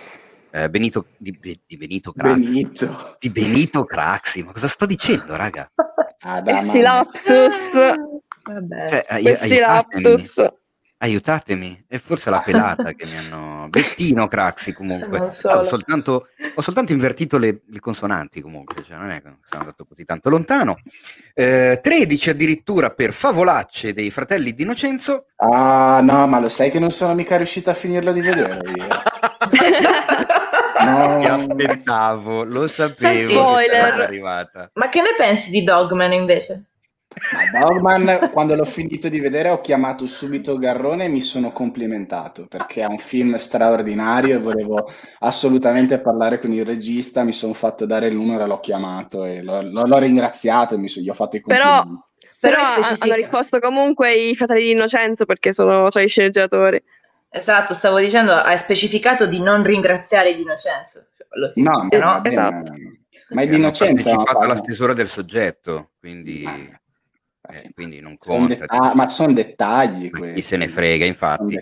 [0.51, 2.43] eh, Benito, di, di Benito Craxi.
[2.43, 3.15] Benito.
[3.19, 5.69] Di Benito Craxi, ma cosa sto dicendo, raga?
[6.61, 7.71] Questi lapsus.
[8.43, 8.89] Vabbè.
[8.89, 10.29] Cioè, ai- aiutatemi.
[10.99, 13.67] Aiutatemi, è forse la pelata che mi hanno...
[13.69, 15.19] Bettino Craxi comunque.
[15.19, 15.49] Non so.
[15.49, 19.85] Ho, soltanto, ho soltanto invertito le, le consonanti comunque, cioè non è che sono andato
[19.85, 20.77] così tanto lontano.
[21.33, 25.25] Eh, 13 addirittura per Favolacce dei fratelli D'Innocenzo.
[25.35, 28.87] Ah no, ma lo sai che non sono mica riuscito a finirlo di vedere io.
[30.77, 31.17] No.
[31.17, 33.81] Ti aspettavo, lo sapevo Senti, che spoiler.
[33.81, 34.69] sarebbe arrivata.
[34.75, 36.67] Ma che ne pensi di Dogman invece?
[37.51, 42.45] Ma Dogman, quando l'ho finito di vedere, ho chiamato subito Garrone e mi sono complimentato
[42.47, 44.89] perché è un film straordinario e volevo
[45.19, 47.23] assolutamente parlare con il regista.
[47.23, 50.77] Mi sono fatto dare il numero e l'ho chiamato e l'ho, l'ho- l'ho ringraziato e
[50.77, 52.05] mi so- gli ho fatto i Però- complimenti.
[52.39, 53.05] Però Però ha- specifica.
[53.05, 56.81] hanno risposto comunque i fratelli di Innocenzo perché sono tra i sceneggiatori.
[57.29, 61.07] Esatto, stavo dicendo, hai specificato di non ringraziare di Innocenzo.
[61.17, 62.71] Cioè, quello sì, No, se no, no- esatto.
[63.29, 64.03] Ma è di hanno innocenza.
[64.03, 66.45] partecipato ma alla stesura del soggetto, quindi,
[67.49, 68.55] Eh, quindi non son conta.
[68.55, 71.59] detta- ma sono dettagli Ma chi se ne frega, Son infatti.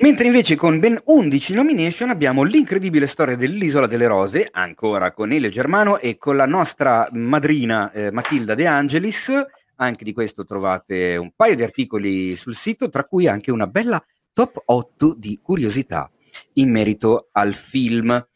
[0.00, 5.50] Mentre invece con ben 11 nomination abbiamo l'incredibile storia dell'Isola delle Rose, ancora con Elio
[5.50, 9.30] Germano e con la nostra madrina eh, Matilda De Angelis.
[9.76, 14.02] Anche di questo trovate un paio di articoli sul sito, tra cui anche una bella
[14.32, 16.10] top 8 di curiosità
[16.54, 18.26] in merito al film.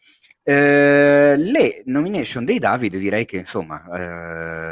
[0.43, 3.85] Eh, le nomination dei David direi che insomma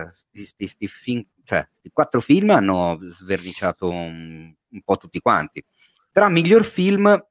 [0.07, 5.21] eh, sti, sti- sti film- cioè, sti quattro film hanno sverniciato un, un po' tutti
[5.21, 5.65] quanti.
[6.11, 7.25] Tra miglior film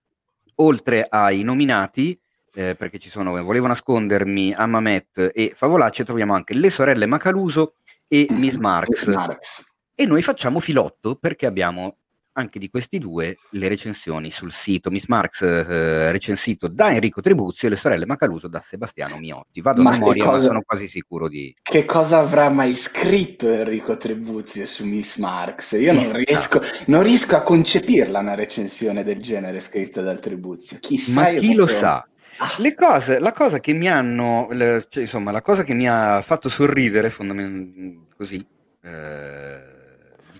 [0.55, 2.19] oltre ai nominati
[2.53, 7.75] eh, perché ci sono Volevo nascondermi, Amamet e Favolacce troviamo anche Le sorelle Macaluso
[8.07, 9.07] e Miss Marx.
[9.07, 9.63] Marx.
[9.93, 11.97] e noi facciamo filotto perché abbiamo
[12.37, 14.89] anche di questi due le recensioni sul sito.
[14.91, 19.61] Miss Marx eh, recensito da Enrico Tribuzio e Le sorelle Macaluso da Sebastiano Miotti.
[19.61, 21.55] Vado Ma a memoria, ma cosa- sono quasi sicuro di...
[21.61, 25.79] Che cosa avrà mai scritto Enrico Tribuzio su Miss Marx?
[25.79, 30.77] Io non riesco, non riesco a concepirla una recensione del genere scritta dal Tribuzio.
[30.79, 32.07] Chissà Ma chi lo sa?
[32.37, 35.87] Ah, Le cose, la cosa che mi hanno, le- cioè, insomma, la cosa che mi
[35.87, 38.45] ha fatto sorridere, fondamentalmente così,
[38.83, 39.73] eh,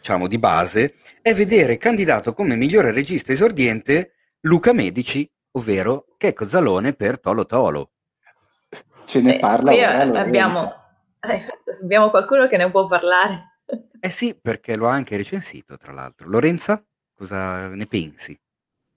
[0.06, 6.94] diciamo di base, è vedere candidato come migliore regista esordiente Luca Medici, ovvero Checco Zalone
[6.94, 7.90] per Tolo Tolo.
[9.06, 10.20] ce ne Eh, parla ora Lorenzo.
[10.20, 10.74] abbiamo,
[11.22, 11.42] eh,
[11.82, 13.62] abbiamo qualcuno che ne può parlare.
[14.06, 16.30] Eh sì, perché l'ho anche recensito, tra l'altro.
[16.30, 16.80] Lorenza,
[17.16, 18.40] cosa ne pensi?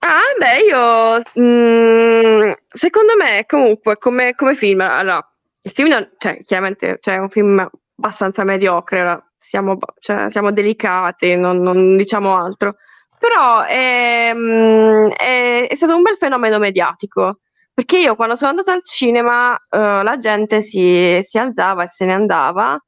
[0.01, 5.27] Ah, beh, io mm, secondo me comunque come, come film, allora,
[5.63, 11.61] il film cioè, chiaramente cioè, è un film abbastanza mediocre, siamo, cioè, siamo delicati, non,
[11.61, 12.77] non diciamo altro,
[13.19, 17.41] però è, mm, è- è stato un bel fenomeno mediatico,
[17.73, 22.05] perché io quando sono andata al cinema eh, la gente si, si alzava e se
[22.05, 22.79] ne andava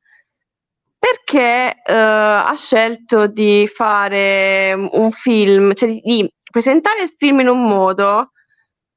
[1.01, 7.63] perché eh, ha scelto di fare un film, cioè di, presentare il film in un
[7.67, 8.33] modo,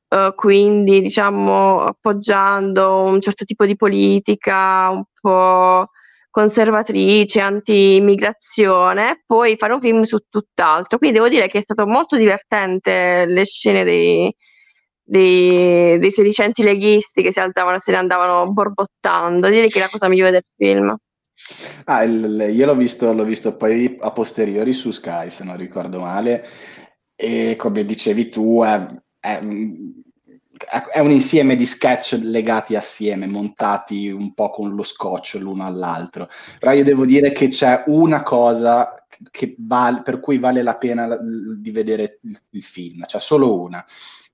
[0.10, 5.90] eh, quindi diciamo appoggiando un certo tipo di politica, un po'
[6.34, 10.98] conservatrice, anti-immigrazione, poi fare un film su tutt'altro.
[10.98, 14.36] Quindi devo dire che è stato molto divertente le scene dei,
[15.04, 19.48] dei, dei sedicenti leghisti che si alzavano e se ne andavano borbottando.
[19.48, 20.96] Direi che è la cosa migliore del film.
[21.86, 26.00] Ah, il, io l'ho visto, l'ho visto poi a posteriori su Sky, se non ricordo
[26.00, 26.44] male,
[27.16, 28.88] e come dicevi tu, è,
[29.20, 29.40] è,
[30.92, 36.30] è, un insieme di sketch legati assieme, montati un po' con lo scotch l'uno all'altro.
[36.60, 39.04] Però io devo dire che c'è una cosa
[39.58, 43.84] val- per cui vale la pena di vedere il, il film, c'è solo una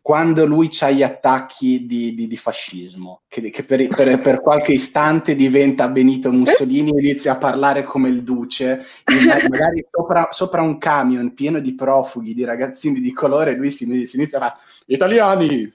[0.01, 4.72] quando lui ha gli attacchi di, di, di fascismo, che, che per, per, per, qualche
[4.72, 8.84] istante diventa Benito Mussolini e inizia a parlare come il duce,
[9.49, 14.15] magari sopra, sopra, un camion pieno di profughi, di ragazzini di colore, lui si, si
[14.15, 15.72] inizia a fare italiani,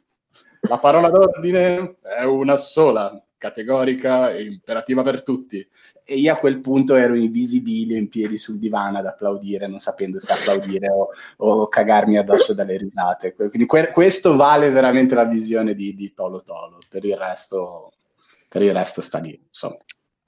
[0.69, 5.67] la parola d'ordine è una sola, categorica e imperativa per tutti.
[6.07, 10.21] E io a quel punto ero invisibile in piedi sul divano ad applaudire, non sapendo
[10.21, 11.09] se applaudire o,
[11.39, 13.35] o cagarmi addosso dalle risate.
[13.35, 17.93] Quindi que- questo vale veramente la visione di, di Tolo Tolo, per il resto,
[18.49, 19.39] per il resto sta lì.
[19.47, 19.79] Insomma.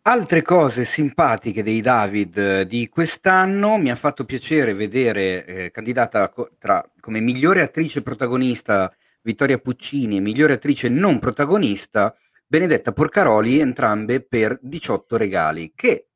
[0.03, 6.29] Altre cose simpatiche dei David eh, di quest'anno, mi ha fatto piacere vedere eh, candidata
[6.29, 8.91] co- tra, come migliore attrice protagonista
[9.27, 12.17] Vittoria Puccini e migliore attrice non protagonista
[12.47, 16.11] Benedetta Porcaroli, entrambe per 18 regali, che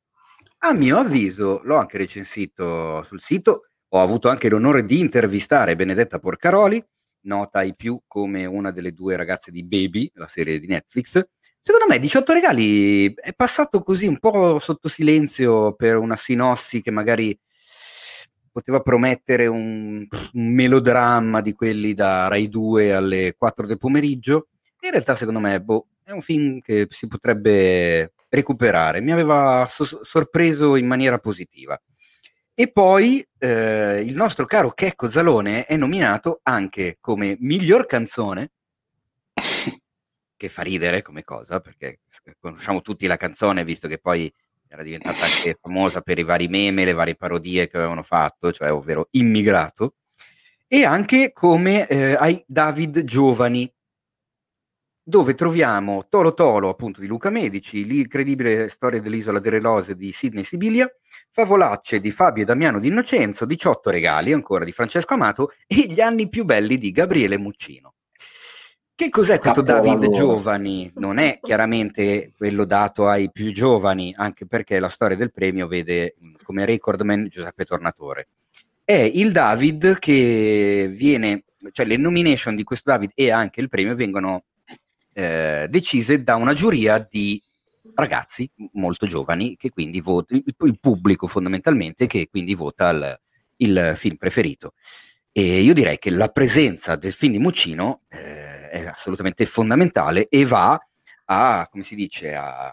[0.59, 6.19] a mio avviso, l'ho anche recensito sul sito, ho avuto anche l'onore di intervistare Benedetta
[6.19, 6.81] Porcaroli,
[7.23, 11.21] nota ai più come una delle due ragazze di Baby, la serie di Netflix.
[11.59, 16.91] Secondo me 18 regali è passato così un po' sotto silenzio per una sinossi che
[16.91, 17.37] magari
[18.51, 24.47] poteva promettere un, un melodramma di quelli da Rai 2 alle 4 del pomeriggio.
[24.81, 30.03] In realtà secondo me boh, è un film che si potrebbe recuperare, mi aveva so-
[30.03, 31.79] sorpreso in maniera positiva.
[32.53, 38.51] E poi eh, il nostro caro Checco Zalone è nominato anche come miglior canzone,
[40.35, 42.01] che fa ridere come cosa, perché
[42.39, 44.31] conosciamo tutti la canzone, visto che poi
[44.73, 48.71] era diventata anche famosa per i vari meme, le varie parodie che avevano fatto, cioè
[48.71, 49.95] ovvero Immigrato,
[50.65, 53.69] e anche come eh, ai David Giovani,
[55.03, 60.45] dove troviamo Tolo Tolo, appunto, di Luca Medici, l'incredibile storia dell'isola delle rose di Sidney
[60.45, 60.89] Sibilia,
[61.31, 65.99] Favolacce di Fabio e Damiano di Innocenzo, 18 regali ancora di Francesco Amato e gli
[65.99, 67.95] anni più belli di Gabriele Muccino.
[69.01, 70.91] Che cos'è questo David Giovani?
[70.97, 76.17] Non è chiaramente quello dato ai più giovani, anche perché la storia del premio vede
[76.43, 78.27] come recordman Giuseppe Tornatore.
[78.83, 83.95] È il David che viene, cioè le nomination di questo David e anche il premio
[83.95, 84.43] vengono
[85.13, 87.41] eh, decise da una giuria di
[87.95, 93.19] ragazzi molto giovani che quindi vota, il, il pubblico fondamentalmente che quindi vota il,
[93.55, 94.75] il, film preferito.
[95.31, 100.45] E io direi che la presenza del film di Muccino eh, è assolutamente fondamentale e
[100.45, 100.79] va
[101.25, 102.67] a, come si dice, a,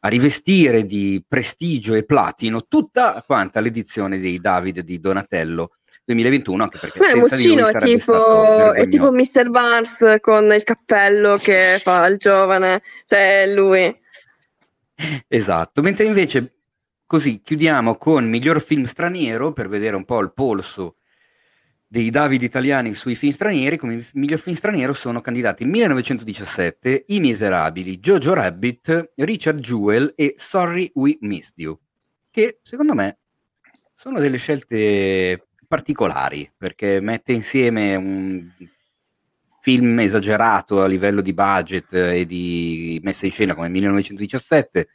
[0.00, 6.78] a rivestire di prestigio e platino tutta quanta l'edizione dei David di Donatello 2021, anche
[6.78, 9.48] perché Beh, senza di lui sarebbe tipo, stato È tipo Mr.
[9.48, 14.00] Barnes con il cappello che fa il giovane, cioè lui.
[15.28, 16.56] Esatto, mentre invece
[17.06, 20.96] così chiudiamo con miglior film straniero per vedere un po' il polso
[21.92, 27.98] dei David italiani sui film stranieri, come miglior film straniero sono candidati 1917, I Miserabili,
[27.98, 31.78] Jojo Rabbit, Richard Jewell e Sorry We Missed You,
[32.30, 33.18] che secondo me
[33.94, 38.50] sono delle scelte particolari perché mette insieme un
[39.60, 44.88] film esagerato a livello di budget e di messa in scena come 1917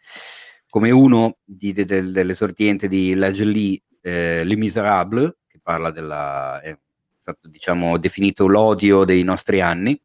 [0.68, 6.78] come uno di, de, de, dell'esordiente di Lajli eh, Les Miserables che parla della è
[7.28, 10.00] stato diciamo definito l'odio dei nostri anni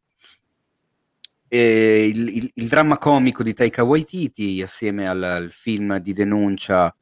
[1.47, 6.93] e il, il, il dramma comico di Taika Waititi assieme al, al film di denuncia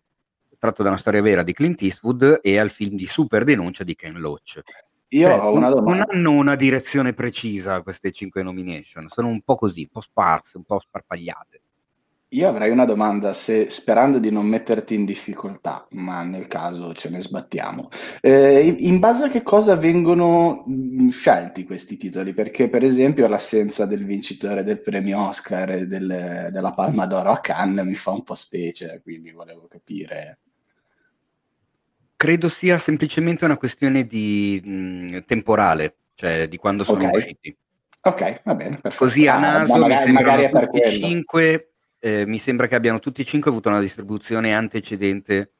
[0.59, 3.95] tratto da una storia vera di Clint Eastwood e al film di super denuncia di
[3.95, 4.61] Ken Loach.
[5.07, 6.05] Io cioè, ho una domanda.
[6.05, 10.57] Non hanno una direzione precisa queste cinque nomination, sono un po' così, un po' sparse,
[10.57, 11.60] un po' sparpagliate.
[12.33, 17.09] Io avrei una domanda, se, sperando di non metterti in difficoltà, ma nel caso ce
[17.09, 17.89] ne sbattiamo.
[18.21, 22.33] Eh, in base a che cosa vengono mm, scelti questi titoli?
[22.33, 27.41] Perché, per esempio, l'assenza del vincitore del premio Oscar e del, della Palma d'Oro a
[27.41, 30.39] Cannes mi fa un po' specie, quindi volevo capire.
[32.15, 37.17] Credo sia semplicemente una questione di mh, mm, temporale, cioè di quando sono okay.
[37.17, 37.57] usciti.
[38.03, 38.77] Ok, va bene.
[38.77, 39.03] Perfetto.
[39.03, 41.70] Così a ah, naso ah, magari, mi sembrano tutti cinque
[42.01, 45.53] eh, mi sembra che abbiano tutti e cinque avuto una distribuzione antecedente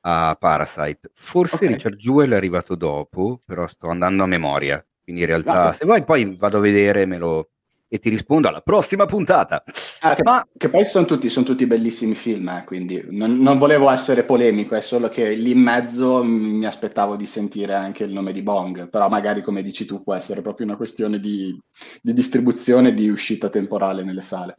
[0.00, 1.10] a Parasite.
[1.14, 1.68] Forse okay.
[1.68, 4.84] Richard Jewell è arrivato dopo, però sto andando a memoria.
[5.02, 5.76] Quindi in realtà, okay.
[5.76, 7.50] se vuoi, poi vado a vedere me lo...
[7.86, 9.62] e ti rispondo alla prossima puntata.
[10.00, 10.46] Ah, che, Ma...
[10.56, 14.74] che poi sono tutti, sono tutti bellissimi film, eh, quindi non, non, volevo essere polemico,
[14.74, 18.88] è solo che lì in mezzo mi aspettavo di sentire anche il nome di Bong,
[18.88, 21.58] però magari come dici tu può essere proprio una questione di,
[22.02, 24.58] di distribuzione e di uscita temporale nelle sale.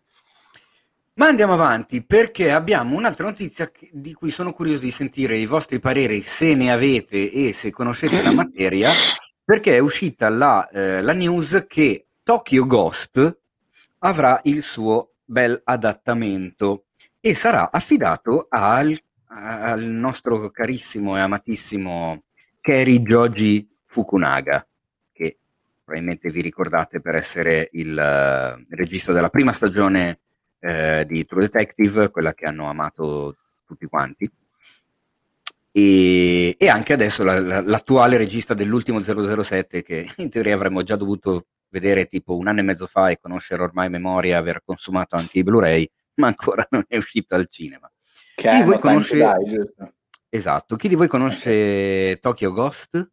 [1.18, 5.80] Ma andiamo avanti perché abbiamo un'altra notizia di cui sono curioso di sentire i vostri
[5.80, 8.92] pareri se ne avete e se conoscete la materia,
[9.42, 13.40] perché è uscita la, eh, la news che Tokyo Ghost
[14.00, 16.88] avrà il suo bel adattamento
[17.22, 22.24] e sarà affidato al, al nostro carissimo e amatissimo
[22.60, 24.68] Kerry Joji Fukunaga,
[25.14, 25.38] che
[25.82, 30.20] probabilmente vi ricordate per essere il uh, regista della prima stagione
[30.66, 34.30] eh, di True Detective, quella che hanno amato tutti quanti.
[35.72, 40.96] E, e anche adesso la, la, l'attuale regista dell'ultimo 007 che in teoria avremmo già
[40.96, 45.40] dovuto vedere tipo un anno e mezzo fa e conoscere ormai memoria, aver consumato anche
[45.40, 47.92] i Blu-ray, ma ancora non è uscito al cinema.
[48.34, 49.18] Che Chi di voi conosce...
[49.18, 49.72] Dai,
[50.30, 50.76] esatto.
[50.78, 52.20] Chi di voi conosce okay.
[52.20, 53.12] Tokyo Ghost?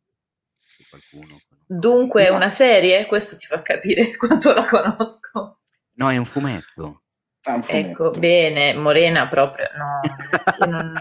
[0.88, 1.40] Qualcuno.
[1.66, 3.06] Dunque, è una serie?
[3.06, 5.58] Questo ti fa capire quanto la conosco.
[5.94, 7.01] No, è un fumetto.
[7.44, 10.92] Ecco, bene, Morena proprio no, ragazzi, non,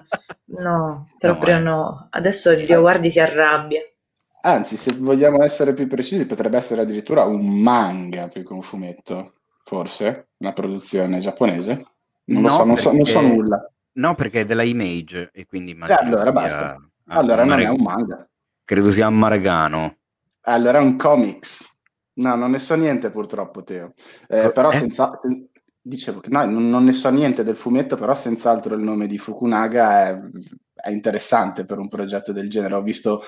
[0.45, 2.07] no proprio no, no.
[2.09, 3.81] Adesso Dio guardi si arrabbia.
[4.43, 9.35] Anzi, se vogliamo essere più precisi, potrebbe essere addirittura un manga più che un fumetto,
[9.63, 11.85] forse, una produzione giapponese.
[12.25, 13.71] Non no, lo so, non, so, non so nulla.
[13.93, 16.77] No, perché è della Image e quindi eh, allora basta.
[17.07, 18.27] Allora non è un manga.
[18.65, 19.97] Credo sia un Maragano.
[20.41, 21.69] Allora è un comics.
[22.13, 23.93] No, non ne so niente purtroppo, Teo.
[24.27, 24.75] Eh, però eh?
[24.75, 25.19] senza,
[25.83, 30.09] Dicevo che no, non, ne so niente del fumetto, però senz'altro il nome di Fukunaga
[30.09, 30.21] è,
[30.75, 32.75] è, interessante per un progetto del genere.
[32.75, 33.23] Ho visto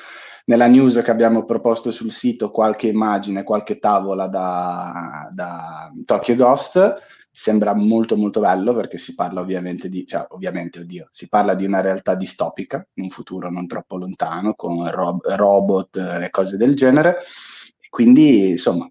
[0.45, 6.93] nella news che abbiamo proposto sul sito qualche immagine, qualche tavola da, da Tokyo Ghost.
[7.31, 11.65] Sembra molto molto bello perché si parla ovviamente di, cioè ovviamente, oddio, si parla di
[11.65, 17.17] una realtà distopica, un futuro non troppo lontano, con rob- robot e cose del genere.
[17.89, 18.87] Quindi, insomma,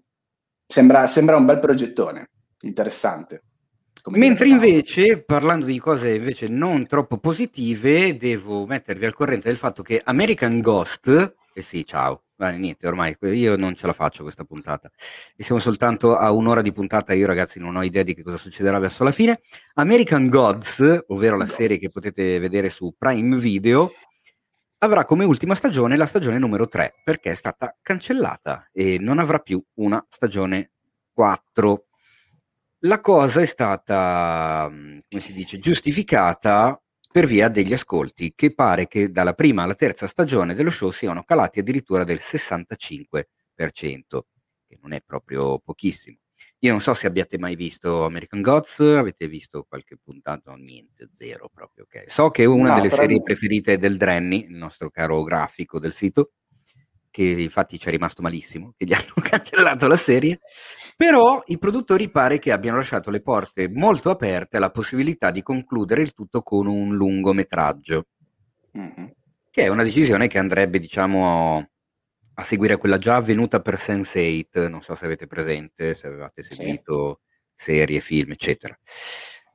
[0.67, 2.29] sembra, sembra un bel progettone,
[2.63, 3.43] interessante.
[4.11, 9.81] Mentre invece, parlando di cose invece non troppo positive, devo mettervi al corrente del fatto
[9.81, 14.43] che American Ghost, eh sì, ciao, Vale, niente, ormai io non ce la faccio questa
[14.43, 14.91] puntata.
[15.33, 17.13] E siamo soltanto a un'ora di puntata.
[17.13, 19.39] Io, ragazzi, non ho idea di che cosa succederà verso la fine.
[19.75, 23.93] American Gods, ovvero la serie che potete vedere su Prime Video,
[24.79, 29.39] avrà come ultima stagione la stagione numero 3 perché è stata cancellata e non avrà
[29.39, 30.71] più una stagione
[31.13, 31.85] 4
[32.85, 36.81] la cosa è stata, mm, come si dice, giustificata
[37.11, 41.23] per via degli ascolti, che pare che dalla prima alla terza stagione dello show siano
[41.23, 44.25] calati addirittura del 65%,
[44.67, 46.17] che non è proprio pochissimo.
[46.59, 50.51] Io non so se abbiate mai visto American Gods, avete visto qualche puntata?
[50.51, 51.83] No, niente, zero proprio.
[51.83, 52.05] Okay.
[52.07, 53.21] So che è una no, delle serie me...
[53.21, 56.31] preferite del Drenny, il nostro caro grafico del sito,
[57.13, 60.39] che infatti ci è rimasto malissimo, che gli hanno cancellato la serie,
[60.97, 66.01] però i produttori pare che abbiano lasciato le porte molto aperte alla possibilità di concludere
[66.01, 68.05] il tutto con un lungometraggio,
[68.75, 69.05] mm-hmm.
[69.51, 71.69] che è una decisione che andrebbe, diciamo,
[72.33, 77.19] a seguire quella già avvenuta per Sense8, non so se avete presente, se avevate seguito
[77.55, 77.65] sì.
[77.65, 78.75] serie, film, eccetera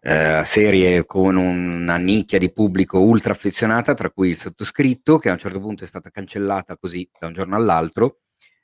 [0.00, 5.32] eh, serie con una nicchia di pubblico ultra affezionata, tra cui il sottoscritto, che a
[5.32, 8.18] un certo punto è stata cancellata così da un giorno all'altro.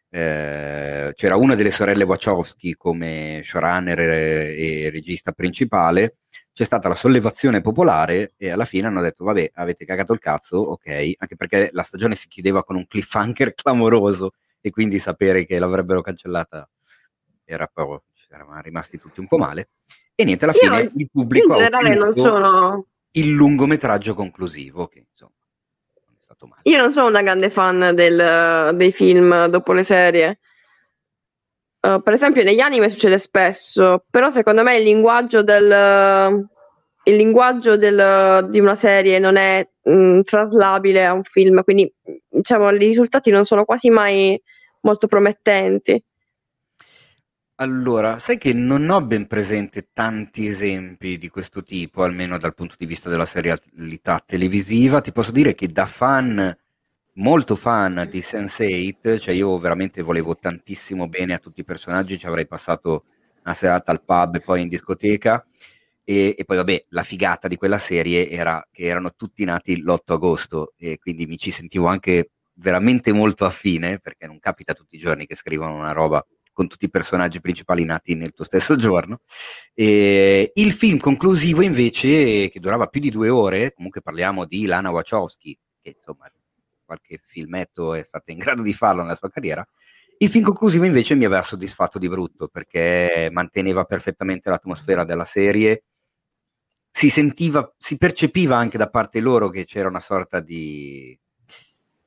[0.08, 6.18] Eh, c'era una delle sorelle Wachowski come showrunner e, regista principale,
[6.52, 10.56] c'è stata la sollevazione popolare e alla fine hanno detto vabbè avete cagato il cazzo,
[10.56, 15.58] ok, anche perché la stagione si chiudeva con un cliffhanger clamoroso e quindi sapere che
[15.58, 16.68] l'avrebbero cancellata
[17.44, 19.70] era proprio, ci eravamo rimasti tutti un po' male.
[20.16, 22.86] E niente, alla fine il pubblico ha sono...
[23.12, 25.32] il lungometraggio conclusivo, che insomma
[26.06, 26.60] non è stato male.
[26.64, 30.38] Io non sono una grande fan del, dei film dopo le serie.
[31.80, 36.48] Uh, per esempio, negli anime succede spesso, però secondo me il linguaggio del,
[37.02, 41.92] il linguaggio del, di una serie non è mh, traslabile a un film, quindi
[42.28, 44.40] diciamo i risultati non sono quasi mai
[44.82, 46.02] molto promettenti.
[47.58, 52.74] Allora, sai che non ho ben presente tanti esempi di questo tipo, almeno dal punto
[52.76, 55.00] di vista della serialità televisiva.
[55.00, 56.52] Ti posso dire che da fan,
[57.14, 62.26] molto fan di Sense8, cioè io veramente volevo tantissimo bene a tutti i personaggi, ci
[62.26, 63.04] avrei passato
[63.44, 65.46] una serata al pub e poi in discoteca.
[66.02, 70.14] E, e, poi vabbè, la figata di quella serie era che erano tutti nati l'8
[70.14, 74.98] agosto e quindi mi ci sentivo anche veramente molto affine, perché non capita tutti i
[74.98, 76.24] giorni che scrivono una roba
[76.54, 79.20] con tutti i personaggi principali nati nel tuo stesso giorno.
[79.74, 84.90] E il film conclusivo invece, che durava più di due ore, comunque parliamo di Lana
[84.90, 86.30] Wachowski, che insomma
[86.86, 89.66] qualche filmetto è stata in grado di farlo nella sua carriera,
[90.18, 95.84] il film conclusivo invece mi aveva soddisfatto di brutto perché manteneva perfettamente l'atmosfera della serie,
[96.90, 101.18] si sentiva, si percepiva anche da parte loro che c'era una sorta di,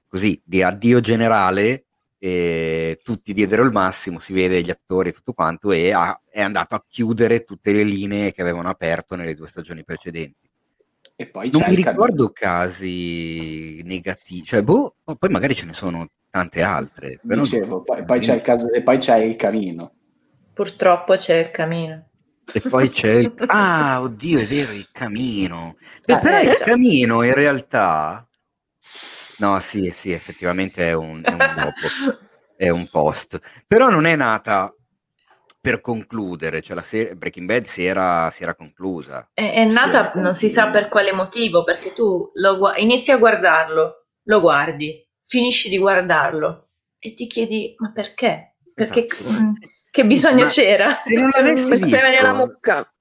[0.08, 1.87] così, di addio generale
[2.20, 6.42] e tutti diedero il massimo, si vede gli attori e tutto quanto e ha, è
[6.42, 10.50] andato a chiudere tutte le linee che avevano aperto nelle due stagioni precedenti.
[11.16, 16.62] E poi non mi ricordo casi negativi, cioè boh, poi magari ce ne sono tante
[16.62, 17.20] altre.
[17.26, 19.94] Però Dicevo, poi, poi, c'è il caso, e poi c'è il camino.
[20.54, 22.10] Purtroppo c'è il camino.
[22.54, 23.34] E poi c'è il...
[23.48, 25.76] Ah, oddio, è vero, il camino.
[26.06, 26.66] Beh, ah, però eh, il già.
[26.66, 28.28] camino in realtà
[29.38, 31.88] No, sì, sì, effettivamente è un, è un dopo,
[32.56, 33.40] è un post.
[33.68, 34.74] Però non è nata
[35.60, 39.30] per concludere, cioè la serie Breaking Bad si era, si era conclusa.
[39.34, 43.18] È, è nata si non si sa per quale motivo, perché tu lo, inizi a
[43.18, 46.70] guardarlo, lo guardi, finisci di guardarlo
[47.00, 48.56] e ti chiedi ma perché?
[48.74, 49.26] Perché esatto.
[49.38, 49.54] Mm,
[49.92, 51.02] che bisogno ma c'era?
[51.04, 52.94] Se non l'avessi visto, la mucca.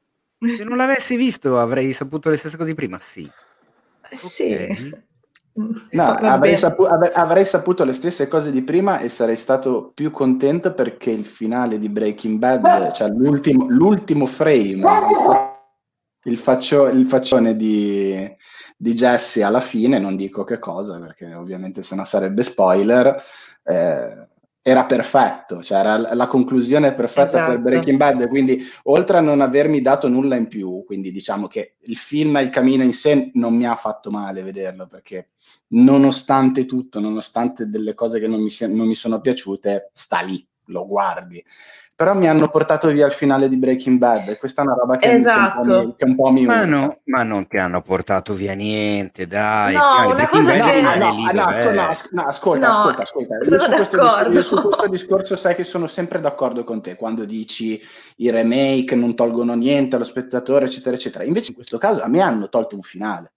[0.56, 3.30] Se non l'avessi visto avrei saputo le stesse cose di prima, sì.
[4.10, 5.04] Eh, sì.
[5.92, 10.74] No, avrei, sapu- avrei, saputo le stesse cose di prima e sarei stato più contento
[10.74, 15.60] perché il finale di Breaking Bad, cioè l'ultimo, l'ultimo frame, il, fa-
[16.24, 18.36] il, faccio- il faccione di,
[18.76, 23.16] di, Jesse alla fine, non dico che cosa perché ovviamente se no sarebbe spoiler,
[23.64, 24.28] eh,
[24.68, 27.52] era perfetto, cioè era la conclusione perfetta esatto.
[27.52, 31.76] per Breaking Bad, quindi oltre a non avermi dato nulla in più, quindi diciamo che
[31.82, 35.28] il film Il Camino in sé non mi ha fatto male vederlo, perché
[35.68, 40.84] nonostante tutto, nonostante delle cose che non mi, non mi sono piaciute, sta lì, lo
[40.84, 41.40] guardi
[41.96, 44.98] però mi hanno portato via il finale di Breaking Bad e questa è una roba
[44.98, 45.86] che, esatto.
[45.86, 49.72] mi, che un po' mi, ma, no, ma, non ti hanno portato via niente dai
[49.72, 50.82] no, una cosa che...
[50.82, 51.72] no, no, no,
[52.10, 53.36] no, ascolta, ascolta, ascolta.
[53.36, 56.96] Io su, discor- io su, questo discorso sai che sono sempre d'accordo con te.
[56.96, 57.80] Quando dici
[58.16, 61.24] i remake non tolgono niente allo spettatore eccetera eccetera.
[61.24, 63.32] Invece in questo caso a me hanno tolto un finale.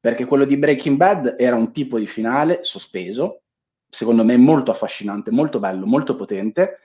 [0.00, 3.42] Perché quello di Breaking Bad era un tipo di finale sospeso
[3.88, 6.78] secondo me molto affascinante molto bello molto potente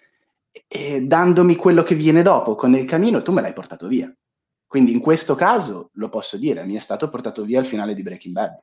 [0.67, 4.11] e dandomi quello che viene dopo con il camino, tu me l'hai portato via.
[4.65, 8.03] Quindi in questo caso lo posso dire, mi è stato portato via il finale di
[8.03, 8.59] Breaking Bad.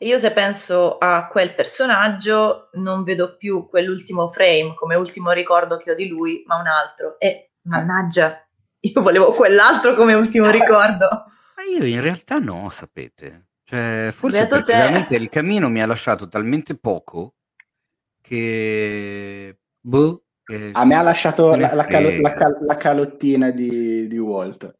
[0.00, 5.90] Io se penso a quel personaggio non vedo più quell'ultimo frame come ultimo ricordo che
[5.90, 7.18] ho di lui, ma un altro.
[7.18, 8.46] E mannaggia,
[8.80, 11.08] io volevo quell'altro come ultimo ricordo.
[11.56, 13.48] Ma io in realtà no, sapete.
[13.64, 14.78] Cioè, forse Beato perché te.
[14.78, 17.34] veramente il cammino mi ha lasciato talmente poco
[18.20, 24.06] che boh, eh, a me ha lasciato la, la, calo- la, cal- la, calottina di,
[24.06, 24.74] di Walt.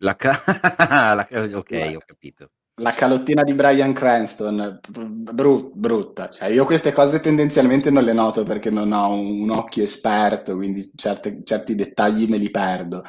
[0.00, 0.42] La ca-
[1.54, 2.50] ok, ho capito.
[2.80, 6.28] La calottina di Brian Cranston, brut- brutta.
[6.28, 10.54] Cioè, io queste cose tendenzialmente non le noto perché non ho un, un occhio esperto,
[10.54, 13.04] quindi certe, certi dettagli me li perdo.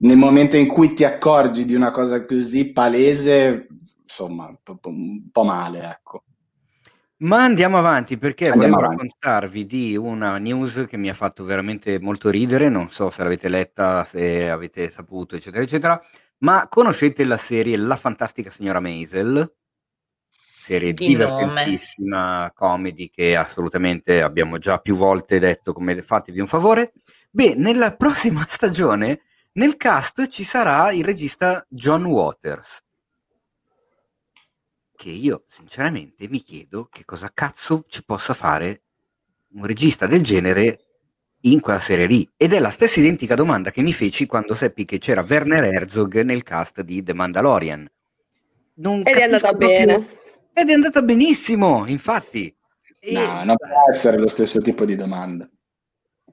[0.00, 3.68] Nel momento in cui ti accorgi di una cosa così palese,
[4.02, 6.24] insomma, un po' male, ecco.
[7.22, 9.02] Ma andiamo avanti perché andiamo volevo avanti.
[9.02, 13.50] raccontarvi di una news che mi ha fatto veramente molto ridere, non so se l'avete
[13.50, 16.02] letta, se avete saputo, eccetera, eccetera,
[16.38, 19.54] ma conoscete la serie La fantastica signora Maisel?
[20.30, 22.52] Serie di divertentissima, nome.
[22.54, 26.94] comedy che assolutamente abbiamo già più volte detto come fatevi un favore.
[27.30, 29.22] Beh, nella prossima stagione
[29.52, 32.82] nel cast ci sarà il regista John Waters
[35.00, 38.82] che io sinceramente mi chiedo che cosa cazzo ci possa fare
[39.54, 40.84] un regista del genere
[41.44, 42.28] in quella serie lì.
[42.36, 46.20] Ed è la stessa identica domanda che mi feci quando seppi che c'era Werner Herzog
[46.20, 47.90] nel cast di The Mandalorian.
[48.74, 50.18] Non Ed è andata bene.
[50.52, 52.54] Ed è andata benissimo, infatti.
[52.98, 53.12] E...
[53.14, 55.48] No, non può essere lo stesso tipo di domanda.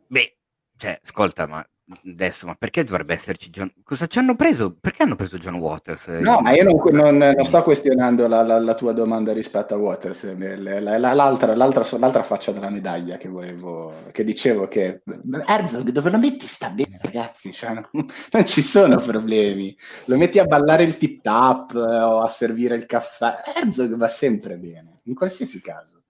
[0.07, 0.37] Beh,
[0.75, 1.65] cioè, ascolta, ma
[2.05, 3.71] adesso, ma perché dovrebbe esserci John?
[3.83, 4.75] Cosa ci hanno preso?
[4.79, 6.07] Perché hanno preso John Waters?
[6.19, 9.77] No, ma io non, non, non sto questionando la, la, la, tua domanda rispetto a
[9.77, 15.01] Waters, l'altra, l'altra, l'altra, faccia della medaglia che volevo, che dicevo che
[15.45, 17.87] Herzog dove lo metti sta bene ragazzi, cioè, non,
[18.31, 22.75] non, ci sono problemi, lo metti a ballare il tip tap eh, o a servire
[22.75, 26.01] il caffè, Herzog va sempre bene, in qualsiasi caso.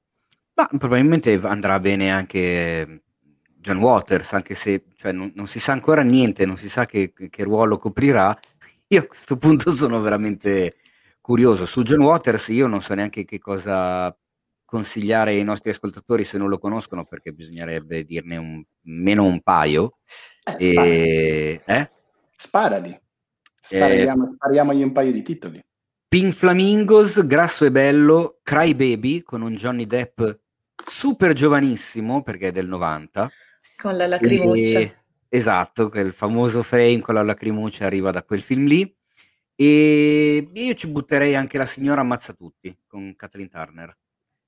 [0.55, 3.03] Ma probabilmente andrà bene anche
[3.68, 7.11] John Waters, anche se cioè, non, non, si sa ancora niente, non si sa che,
[7.11, 8.38] che, ruolo coprirà.
[8.88, 10.76] Io a questo punto sono veramente
[11.19, 11.65] curioso.
[11.65, 14.18] Su John Waters io non so neanche che cosa
[14.64, 19.98] consigliare ai nostri ascoltatori se non lo conoscono, perché bisognerebbe dirne un, meno un paio.
[20.57, 21.91] Eh, e, eh?
[22.38, 22.98] Sparali.
[23.61, 25.61] Spariamo, eh, spariamogli un paio di titoli.
[26.07, 30.22] Pink Flamingos, Grasso e Bello, Cry Baby con un Johnny Depp
[30.89, 33.30] super giovanissimo perché è del 90.
[33.77, 34.79] Con la lacrimuccia.
[34.79, 34.95] E,
[35.29, 38.95] esatto, quel famoso frame con la lacrimuccia arriva da quel film lì.
[39.55, 43.97] E io ci butterei anche la signora Ammazza Tutti con Kathleen Turner,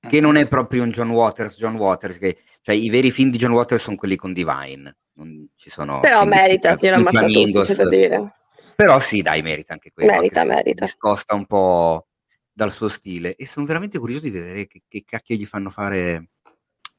[0.08, 3.38] che non è proprio un John Waters, John Waters, che, cioè i veri film di
[3.38, 6.00] John Waters sono quelli con Divine, non ci sono...
[6.00, 8.34] Però merita, signora Ammazza Tutti, c'è da dire.
[8.76, 10.12] Però sì, dai, merita anche quello.
[10.12, 10.86] Merita, merita.
[10.86, 12.06] Si discosta un po'
[12.52, 16.30] dal suo stile e sono veramente curioso di vedere che, che cacchio gli fanno fare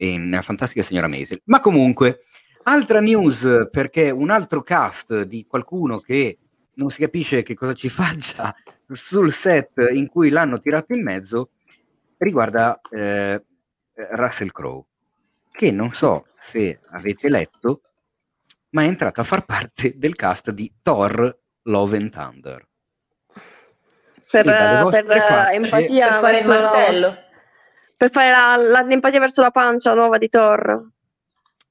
[0.01, 1.41] in Fantastica Signora Maisel.
[1.45, 2.23] Ma comunque,
[2.63, 6.37] altra news, perché un altro cast di qualcuno che
[6.75, 8.55] non si capisce che cosa ci faccia
[8.89, 11.51] sul set in cui l'hanno tirato in mezzo,
[12.17, 13.43] riguarda eh,
[14.11, 14.85] Russell Crowe,
[15.51, 17.81] che non so se avete letto,
[18.69, 22.67] ma è entrato a far parte del cast di Thor Love and Thunder.
[24.31, 27.17] Per, per facce, empatia per fare il martello.
[28.01, 30.89] Per fare la, la, l'empatia verso la pancia nuova di Thor.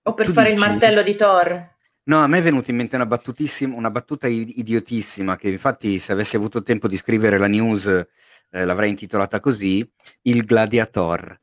[0.05, 0.63] O per tu fare dici?
[0.63, 1.69] il martello di Thor.
[2.05, 6.13] No, a me è venuta in mente una, battutissima, una battuta idiotissima che infatti se
[6.13, 9.85] avessi avuto tempo di scrivere la news eh, l'avrei intitolata così,
[10.23, 11.37] Il gladiator.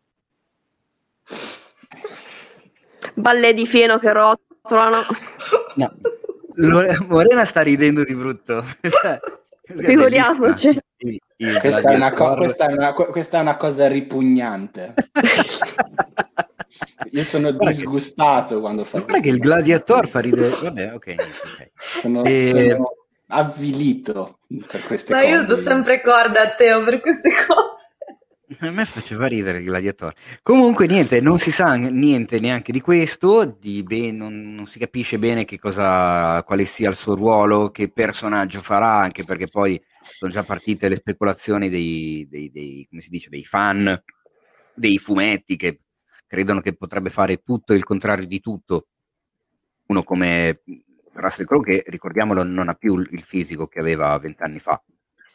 [3.13, 5.01] Balle di fieno che rotolano.
[5.75, 5.93] No,
[7.09, 8.63] Morena sta ridendo di brutto.
[9.67, 10.79] Cioè, Figuriamoci.
[11.37, 14.95] Questa, è co- questa, è una, questa, è una cosa ripugnante.
[17.11, 20.49] Io sono disgustato quando fa Guarda che il gladiator fa ridere.
[20.49, 20.95] Vabbè, ok.
[20.95, 21.71] okay.
[21.75, 22.69] Sono, e...
[22.71, 22.89] sono
[23.27, 25.33] avvilito per queste Ma cose.
[25.33, 27.76] io do sempre corda a Teo per queste cose.
[28.59, 30.15] A me faceva ridere il gladiatore.
[30.41, 35.19] Comunque, niente, non si sa niente neanche di questo, di ben, non, non, si capisce
[35.19, 40.31] bene che cosa, quale sia il suo ruolo, che personaggio farà, anche perché poi sono
[40.31, 44.01] già partite le speculazioni dei, dei, dei, dice, dei fan
[44.77, 45.81] dei fumetti che
[46.27, 48.87] credono che potrebbe fare tutto il contrario di tutto.
[49.87, 50.61] Uno come
[51.13, 54.81] Russell Crowe, che ricordiamolo, non ha più il fisico che aveva vent'anni fa.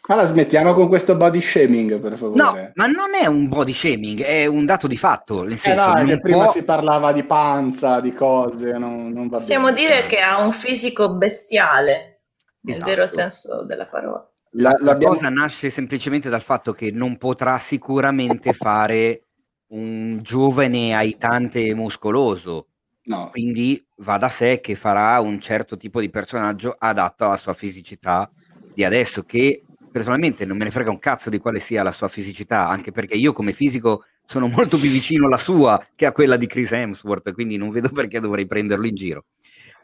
[0.09, 2.43] Allora smettiamo con questo body shaming, per favore.
[2.43, 5.45] No, ma non è un body shaming, è un dato di fatto.
[5.45, 9.73] Nel senso, eh no, prima si parlava di panza, di cose, non, non va Possiamo
[9.73, 12.23] bene, dire che ha un fisico bestiale,
[12.63, 12.91] nel esatto.
[12.91, 14.29] vero senso della parola.
[14.55, 19.23] La, la cosa nasce semplicemente dal fatto che non potrà sicuramente fare
[19.69, 22.67] un giovane aitante e muscoloso.
[23.05, 23.31] No.
[23.31, 28.31] Quindi va da sé che farà un certo tipo di personaggio adatto alla sua fisicità
[28.75, 29.63] di adesso, che
[29.93, 33.15] personalmente non me ne frega un cazzo di quale sia la sua fisicità, anche perché
[33.15, 37.33] io come fisico sono molto più vicino alla sua che a quella di Chris Hemsworth,
[37.33, 39.27] quindi non vedo perché dovrei prenderlo in giro.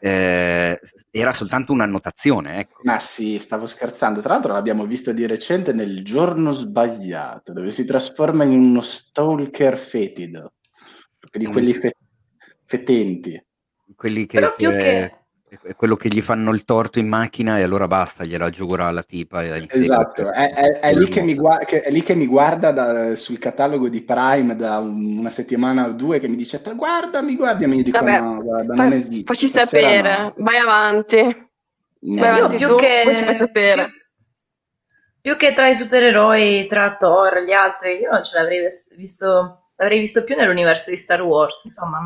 [0.01, 0.79] Eh,
[1.11, 2.59] era soltanto un'annotazione.
[2.59, 2.79] Ecco.
[2.83, 4.21] Ma sì, stavo scherzando.
[4.21, 9.77] Tra l'altro l'abbiamo visto di recente nel giorno sbagliato, dove si trasforma in uno stalker
[9.77, 10.53] fetido,
[11.31, 11.95] di quelli fe-
[12.63, 13.41] fetenti.
[13.95, 14.39] Quelli che...
[14.39, 15.18] Però più che
[15.63, 19.01] è quello che gli fanno il torto in macchina e allora basta, gliela giura la
[19.01, 19.43] tipa.
[19.43, 23.89] esatto, è, è, è, lì guarda, che, è, lì che mi guarda da, sul catalogo
[23.89, 27.67] di Prime da un, una settimana o due che mi dice guarda, mi guardi e
[27.67, 29.23] mi dico Vabbè, no, guarda, non esiste.
[29.23, 30.33] Facci sapere, no.
[30.37, 31.47] vai avanti.
[32.01, 32.21] No.
[32.21, 33.83] Vai avanti più tu, che, sapere.
[35.21, 39.71] Più, più, che tra i supereroi, tra Thor e gli altri, io ce l'avrei visto,
[39.75, 41.99] l'avrei visto più nell'universo di Star Wars, insomma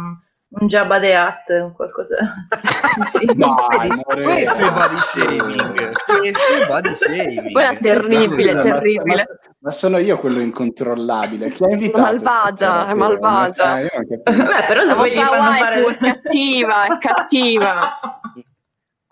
[0.59, 2.15] un Jabba the Hutt, un qualcosa.
[3.11, 3.27] Sì.
[3.33, 3.55] no,
[4.21, 7.51] questo è body shaming questo è body shaming.
[7.51, 9.23] quella terribile, terribile ma,
[9.61, 11.49] ma, sono io quello incontrollabile.
[11.49, 12.03] Chi ha invitato?
[12.03, 13.79] malvagia, è malvagia.
[13.79, 13.89] eh,
[14.21, 17.99] Beh, però se gli fanno fare è cattiva, è cattiva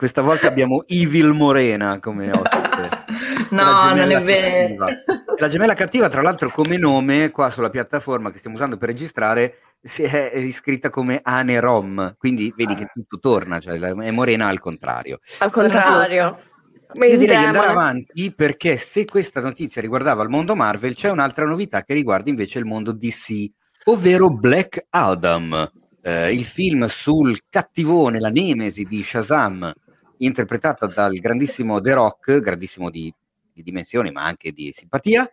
[0.01, 2.89] questa volta abbiamo Evil Morena come ospite
[3.51, 4.87] no, non è vero
[5.37, 9.57] la gemella cattiva tra l'altro come nome qua sulla piattaforma che stiamo usando per registrare
[9.79, 12.75] si è iscritta come Ane Rom, quindi vedi ah.
[12.75, 15.19] che tutto torna, cioè è Morena al contrario.
[15.39, 16.39] Al contrario.
[16.93, 21.45] Io direi di andare avanti perché se questa notizia riguardava il mondo Marvel, c'è un'altra
[21.45, 23.49] novità che riguarda invece il mondo DC,
[23.85, 25.71] ovvero Black Adam,
[26.01, 29.71] eh, il film sul cattivone, la nemesi di Shazam,
[30.23, 33.13] interpretata dal grandissimo The Rock, grandissimo di,
[33.53, 35.29] di dimensioni ma anche di simpatia,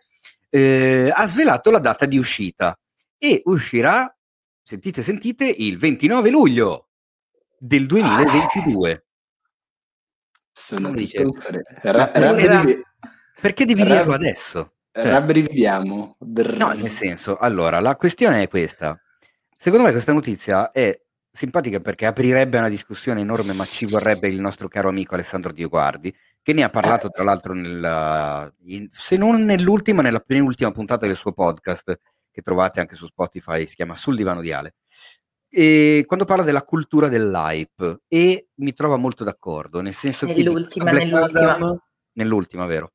[0.49, 2.77] eh, ha svelato la data di uscita
[3.17, 4.13] e uscirà
[4.63, 6.87] sentite, sentite, il 29 luglio.
[7.61, 9.03] del 2022.
[10.51, 11.25] Sono dice?
[11.81, 12.81] ra- rabbrivi-
[13.41, 14.73] Perché devi Rab- dirlo adesso?
[14.91, 16.15] Cioè- rabbrividiamo.
[16.19, 16.57] Brrr.
[16.57, 18.99] No, nel senso, allora, la questione è questa.
[19.57, 20.97] Secondo me questa notizia è
[21.39, 26.13] simpatica perché aprirebbe una discussione enorme, ma ci vorrebbe il nostro caro amico Alessandro Dioguardi,
[26.41, 31.15] che ne ha parlato tra l'altro nella, in- se non nell'ultima, nella penultima puntata del
[31.15, 31.97] suo podcast,
[32.29, 34.75] che trovate anche su Spotify, si chiama Sul divano di Ale.
[35.49, 40.91] E quando parla della cultura dell'hype e mi trova molto d'accordo, nel senso che Nell'ultima,
[40.91, 41.55] Black nell'ultima.
[41.55, 41.79] Adam-
[42.13, 42.91] nell'ultima, vero?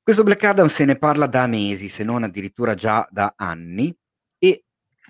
[0.00, 3.92] Questo Black Adam se ne parla da mesi, se non addirittura già da anni,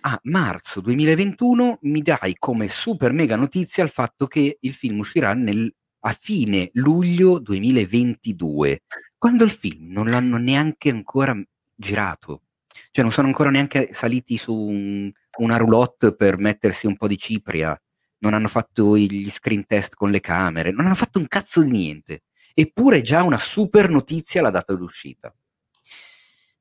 [0.01, 5.35] a marzo 2021 mi dai come super mega notizia il fatto che il film uscirà
[5.35, 8.83] nel- a fine luglio 2022,
[9.19, 11.35] quando il film non l'hanno neanche ancora
[11.75, 12.43] girato,
[12.91, 17.19] cioè non sono ancora neanche saliti su un- una roulotte per mettersi un po' di
[17.19, 17.79] cipria,
[18.19, 21.71] non hanno fatto gli screen test con le camere, non hanno fatto un cazzo di
[21.71, 22.23] niente.
[22.55, 25.35] Eppure è già una super notizia la data d'uscita.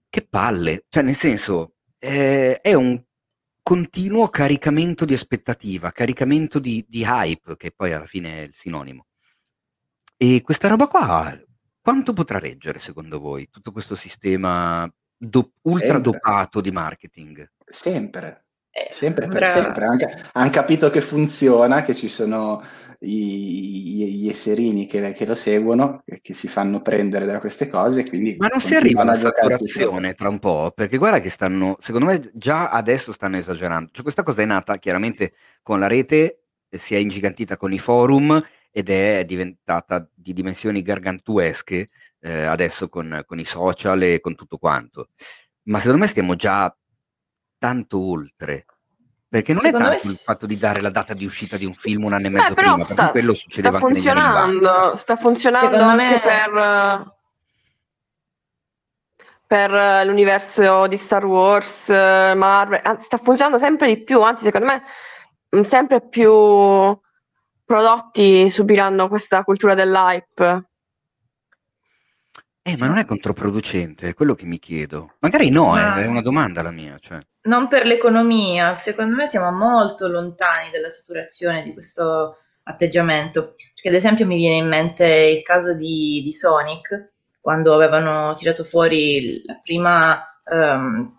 [0.10, 3.02] Che palle, cioè nel senso eh, è un
[3.70, 9.06] continuo caricamento di aspettativa, caricamento di, di hype, che poi alla fine è il sinonimo.
[10.18, 11.40] E questa roba qua,
[11.80, 16.02] quanto potrà reggere secondo voi tutto questo sistema do- ultra Sempre.
[16.02, 17.48] dopato di marketing?
[17.64, 19.86] Sempre, Eh, sempre per sempre.
[19.86, 22.64] Anche- hanno capito che funziona, che ci sono
[23.00, 28.08] i- gli, esserini che, che lo seguono, che, che si fanno prendere da queste cose.
[28.08, 31.20] Quindi Ma non si arriva a continuano una giocarci saturazione tra un po', perché guarda
[31.20, 33.90] che stanno, secondo me già adesso stanno esagerando.
[33.92, 38.42] Cioè, questa cosa è nata chiaramente con la rete, si è ingigantita con i forum
[38.72, 41.86] ed è diventata di dimensioni gargantuesche
[42.22, 45.10] eh, adesso con, con i social e con tutto quanto.
[45.64, 46.76] Ma secondo me stiamo già
[47.58, 48.66] tanto oltre.
[49.30, 51.56] Perché non Secondo è me tanto il s- fatto di dare la data di uscita
[51.56, 53.78] di un film un anno e mezzo Eh, però prima, perché sta, quello sta succedeva
[53.78, 54.42] anche negli anni 90.
[54.42, 57.14] funzionando, sta funzionando Secondo anche me- per,
[59.46, 64.44] per eh, l'universo di Star Wars, eh, Marvel, anzi, sta funzionando sempre di più, anzi
[64.46, 64.84] secondo me
[65.50, 66.98] mh, sempre più
[67.66, 70.69] prodotti subiranno questa cultura dell'hype.
[72.70, 75.16] Eh, ma non è controproducente, è quello che mi chiedo.
[75.20, 76.98] Magari no, Ma- eh, è una domanda la mia.
[77.00, 77.20] Cioè.
[77.44, 83.54] non per l'economia, secondo me siamo molto lontani dalla saturazione di questo atteggiamento.
[83.74, 88.64] Perché, ad esempio, mi viene in mente il caso di, di Sonic, quando avevano tirato
[88.64, 91.12] fuori la prima, ehm,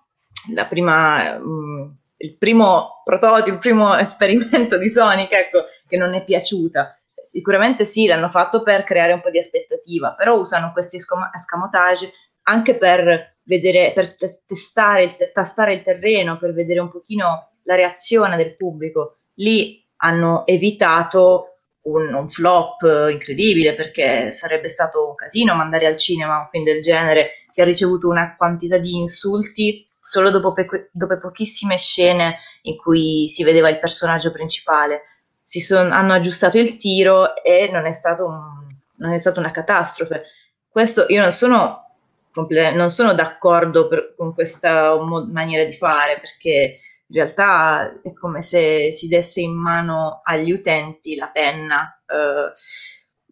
[0.55, 6.23] la prima, ehm, il primo prototipo, il primo esperimento di Sonic, ecco, che non è
[6.23, 7.00] piaciuta.
[7.23, 12.77] Sicuramente sì, l'hanno fatto per creare un po' di aspettativa, però usano questi escamotage anche
[12.77, 18.57] per vedere, per te- testare, tastare il terreno, per vedere un pochino la reazione del
[18.57, 19.19] pubblico.
[19.35, 26.41] Lì hanno evitato un, un flop incredibile perché sarebbe stato un casino mandare al cinema
[26.41, 31.19] un film del genere che ha ricevuto una quantità di insulti solo dopo, pe- dopo
[31.19, 35.03] pochissime scene in cui si vedeva il personaggio principale.
[35.51, 38.67] Si son- hanno aggiustato il tiro e non è, stato un-
[38.99, 40.23] non è stata una catastrofe.
[40.69, 41.87] Questo io non sono
[42.33, 48.13] comple- non sono d'accordo per- con questa mo- maniera di fare perché in realtà è
[48.13, 52.01] come se si desse in mano agli utenti la penna.
[52.07, 52.53] eh,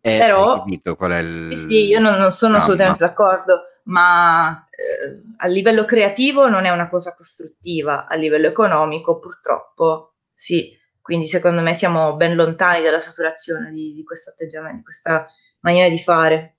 [0.01, 1.53] Eh, però hai capito qual è il...
[1.53, 2.57] sì, sì, io non, non sono dramma?
[2.59, 9.19] assolutamente d'accordo, ma eh, a livello creativo non è una cosa costruttiva, a livello economico
[9.19, 10.77] purtroppo sì.
[11.09, 15.27] Quindi secondo me siamo ben lontani dalla saturazione di, di questo atteggiamento, di questa
[15.61, 16.57] maniera di fare.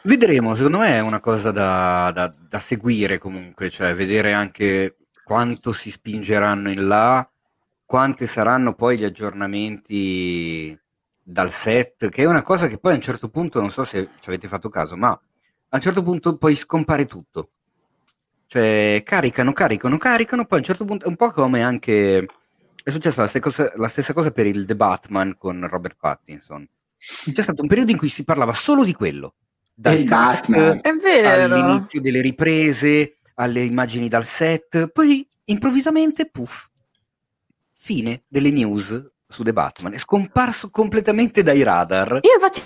[0.00, 5.74] Vedremo, secondo me è una cosa da, da- da seguire comunque, cioè vedere anche quanto
[5.74, 7.28] si spingeranno in là,
[7.84, 10.80] quanti saranno poi gli aggiornamenti
[11.22, 14.08] dal set, che è una cosa che poi a un certo punto, non so se
[14.18, 17.50] ci avete fatto caso, ma a un certo punto poi scompare tutto.
[18.46, 22.26] Cioè caricano, caricano, caricano, poi a un certo punto è un po' come anche...
[22.86, 26.64] È successa la stessa cosa, la stessa cosa per il The Batman con Robert Pattinson.
[26.96, 29.34] C'è stato un periodo in cui si parlava solo di quello.
[29.74, 30.78] Dal cast Batman.
[30.82, 31.52] È vero.
[31.56, 36.68] all'inizio delle riprese, alle immagini dal set, poi improvvisamente, puff,
[37.72, 39.94] fine delle news su The Batman.
[39.94, 42.20] È scomparso completamente dai radar.
[42.22, 42.62] Io infatti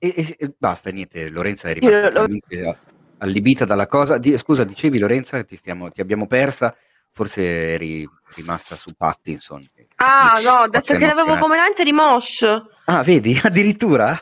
[0.00, 2.76] E, e- e basta, niente, Lorenza è rimasta lo-
[3.18, 4.16] allibita dalla cosa.
[4.16, 6.74] Di- scusa, dicevi Lorenza, ti, stiamo- ti abbiamo persa,
[7.18, 9.64] forse eri rimasta su Pattinson.
[9.96, 11.40] Ah, no, ho detto Forse che l'avevo emozionata.
[11.40, 12.70] completamente rimosso.
[12.84, 14.16] Ah, vedi, addirittura?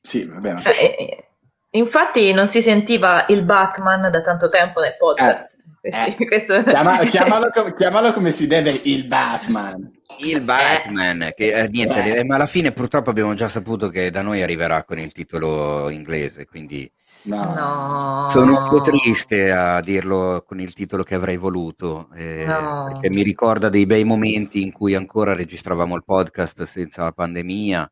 [0.00, 0.62] Sì, va bene.
[0.62, 1.28] Eh,
[1.72, 5.56] Infatti non si sentiva il Batman da tanto tempo nel podcast.
[5.82, 6.62] Eh, eh, questo...
[6.62, 9.86] Chiama, chiamalo, chiamalo, come si deve il Batman.
[10.20, 12.24] Il Batman, che eh, niente, eh.
[12.24, 16.46] ma alla fine purtroppo abbiamo già saputo che da noi arriverà con il titolo inglese,
[16.46, 16.90] quindi
[17.28, 17.54] no.
[17.54, 18.28] No.
[18.30, 22.90] sono un po' triste a dirlo con il titolo che avrei voluto, eh, no.
[22.92, 27.90] perché mi ricorda dei bei momenti in cui ancora registravamo il podcast senza la pandemia,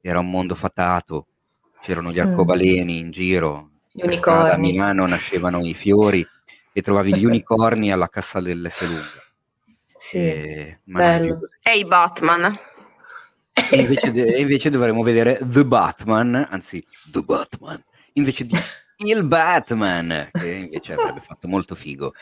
[0.00, 1.26] era un mondo fatato,
[1.80, 2.26] c'erano gli mm.
[2.26, 3.70] arcobaleni in giro,
[4.24, 6.26] a Milano nascevano i fiori
[6.72, 9.24] e trovavi gli unicorni alla cassa dell'S lunga.
[9.96, 11.48] Sì, e, bello.
[11.62, 12.58] E i Batman.
[13.70, 17.82] E invece, de- invece dovremmo vedere The Batman, anzi The Batman,
[18.16, 18.56] invece di
[19.04, 22.14] il Batman, che invece avrebbe fatto molto figo.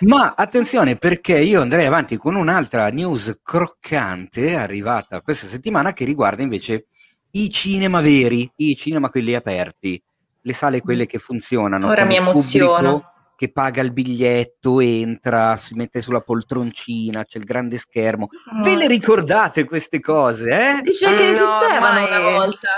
[0.00, 6.42] Ma attenzione perché io andrei avanti con un'altra news croccante arrivata questa settimana che riguarda
[6.42, 6.86] invece
[7.32, 10.00] i cinema veri, i cinema quelli aperti,
[10.42, 11.88] le sale quelle che funzionano.
[11.88, 17.78] Ora mi emoziono che paga il biglietto, entra, si mette sulla poltroncina, c'è il grande
[17.78, 18.24] schermo.
[18.24, 18.62] Oh.
[18.62, 20.50] Ve le ricordate queste cose?
[20.50, 20.82] Eh?
[20.82, 22.04] Dice che no, esistevano ormai...
[22.04, 22.68] una volta.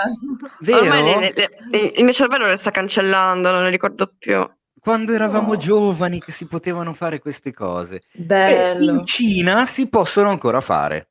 [0.61, 0.95] Vero?
[0.95, 1.33] Le, le,
[1.69, 4.49] le, il mio cervello le sta cancellando, non le ricordo più.
[4.79, 5.57] Quando eravamo oh.
[5.57, 8.03] giovani che si potevano fare queste cose.
[8.13, 8.79] Bello.
[8.79, 11.09] E in Cina si possono ancora fare.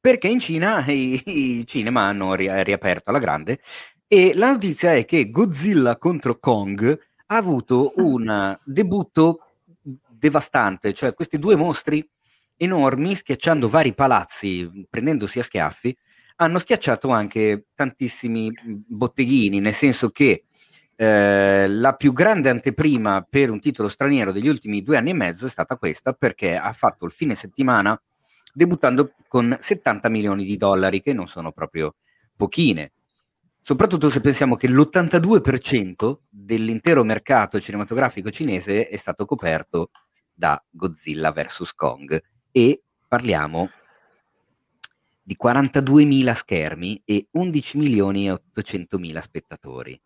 [0.00, 3.58] Perché in Cina i, i cinema hanno ri- riaperto alla grande
[4.08, 9.40] e la notizia è che Godzilla contro Kong ha avuto un debutto
[10.08, 12.06] devastante, cioè questi due mostri
[12.56, 15.96] enormi, schiacciando vari palazzi, prendendosi a schiaffi,
[16.36, 20.44] hanno schiacciato anche tantissimi botteghini, nel senso che
[20.96, 25.46] eh, la più grande anteprima per un titolo straniero degli ultimi due anni e mezzo
[25.46, 28.00] è stata questa, perché ha fatto il fine settimana
[28.52, 31.96] debuttando con 70 milioni di dollari, che non sono proprio
[32.36, 32.92] pochine
[33.64, 39.90] soprattutto se pensiamo che l'82% dell'intero mercato cinematografico cinese è stato coperto
[40.34, 41.72] da Godzilla vs.
[41.72, 42.22] Kong
[42.52, 43.70] e parliamo
[45.22, 49.98] di 42.000 schermi e 11 milioni e 800 mila spettatori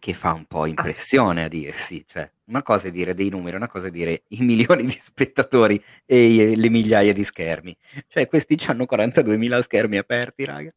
[0.00, 3.68] che fa un po' impressione a dirsi, cioè una cosa è dire dei numeri, una
[3.68, 7.76] cosa è dire i milioni di spettatori e le migliaia di schermi,
[8.08, 10.72] cioè questi hanno 42.000 schermi aperti, raga,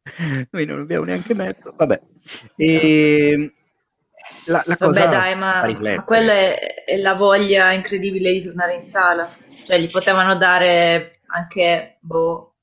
[0.52, 2.02] noi non abbiamo neanche mezzo, vabbè.
[2.56, 3.52] E ehm,
[4.45, 8.76] la, la cosa Vabbè dai, ma, ma quella è, è, la voglia incredibile di tornare
[8.76, 9.34] in sala,
[9.66, 12.54] cioè gli potevano dare anche, boh,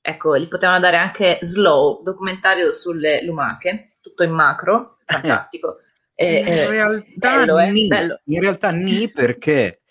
[0.00, 5.78] ecco, gli potevano dare anche Slow, documentario sulle lumache, tutto in macro, fantastico.
[6.20, 9.82] Eh, in, eh, realtà bello, eh, ni, in realtà ni perché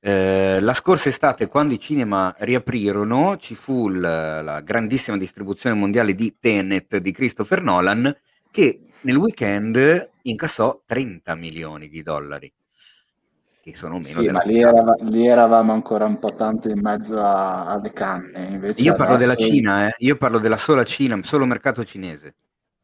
[0.00, 6.12] eh, la scorsa estate, quando i cinema riaprirono, ci fu l- la grandissima distribuzione mondiale
[6.12, 8.16] di Tenet di Christopher Nolan,
[8.50, 12.50] che nel weekend incassò 30 milioni di dollari,
[13.60, 17.18] che sono meno sì, ma lì, erava, lì, eravamo ancora un po' tanto in mezzo
[17.18, 18.72] a, alle canne.
[18.76, 19.94] Io parlo della Cina, eh?
[19.98, 22.36] io parlo della sola Cina, solo mercato cinese.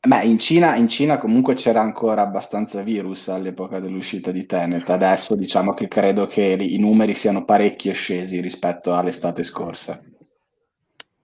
[0.03, 4.89] Beh, in Cina, in Cina comunque c'era ancora abbastanza virus all'epoca dell'uscita di Tenet.
[4.89, 10.03] Adesso diciamo che credo che i numeri siano parecchio scesi rispetto all'estate scorsa.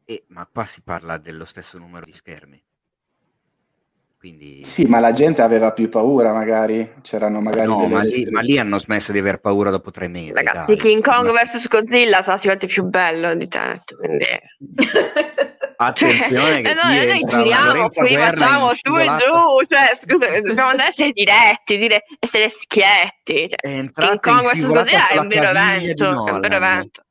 [0.04, 2.62] Eh, ma qua si parla dello stesso numero di schermi.
[4.26, 4.64] Quindi...
[4.64, 6.94] Sì, ma la gente aveva più paura, magari.
[7.02, 7.68] C'erano magari.
[7.68, 10.32] No, ma lì, ma lì, hanno smesso di aver paura dopo tre mesi.
[10.32, 10.76] Ragazzi, dai.
[10.78, 11.42] King Kong ma...
[11.42, 13.94] vs Godzilla sarà sicuramente più bello di Tenet.
[13.96, 14.26] Quindi...
[15.78, 19.64] Attenzione, che cioè, noi giriamo qui, facciamo su e giù.
[19.66, 23.48] Cioè, scusa, dobbiamo andare a essere diretti, dire, essere schietti.
[23.48, 26.26] Cioè, King Kong vs Godzilla è un vero evento.
[26.26, 27.02] È un vero evento.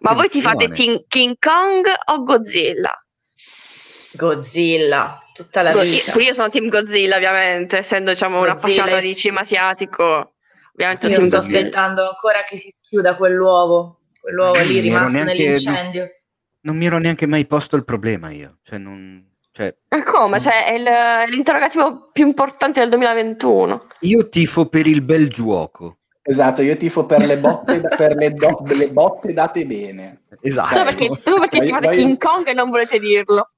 [0.00, 3.02] Ma voi ti fate King, King Kong o Godzilla?
[4.14, 6.12] Godzilla tutta la vita.
[6.12, 10.34] Io, io sono team Godzilla, ovviamente, essendo diciamo un appassionato di cinema asiatico.
[10.72, 16.02] Ovviamente io sto aspettando ancora che si chiuda quell'uovo, quell'uovo lì rimasto neanche, nell'incendio.
[16.02, 16.08] No,
[16.62, 19.30] non mi ero neanche mai posto il problema io, cioè non...
[19.54, 20.40] Cioè, Ma come?
[20.40, 23.86] Cioè, è, il, è l'interrogativo più importante del 2021.
[24.00, 25.98] Io tifo per il bel gioco.
[26.22, 30.22] Esatto, io tifo per le botte, per le, do, le botte date bene.
[30.40, 30.78] Esatto.
[30.78, 31.96] Tu perché, tu perché vai, ti fate vai...
[31.96, 33.50] King Kong e non volete dirlo?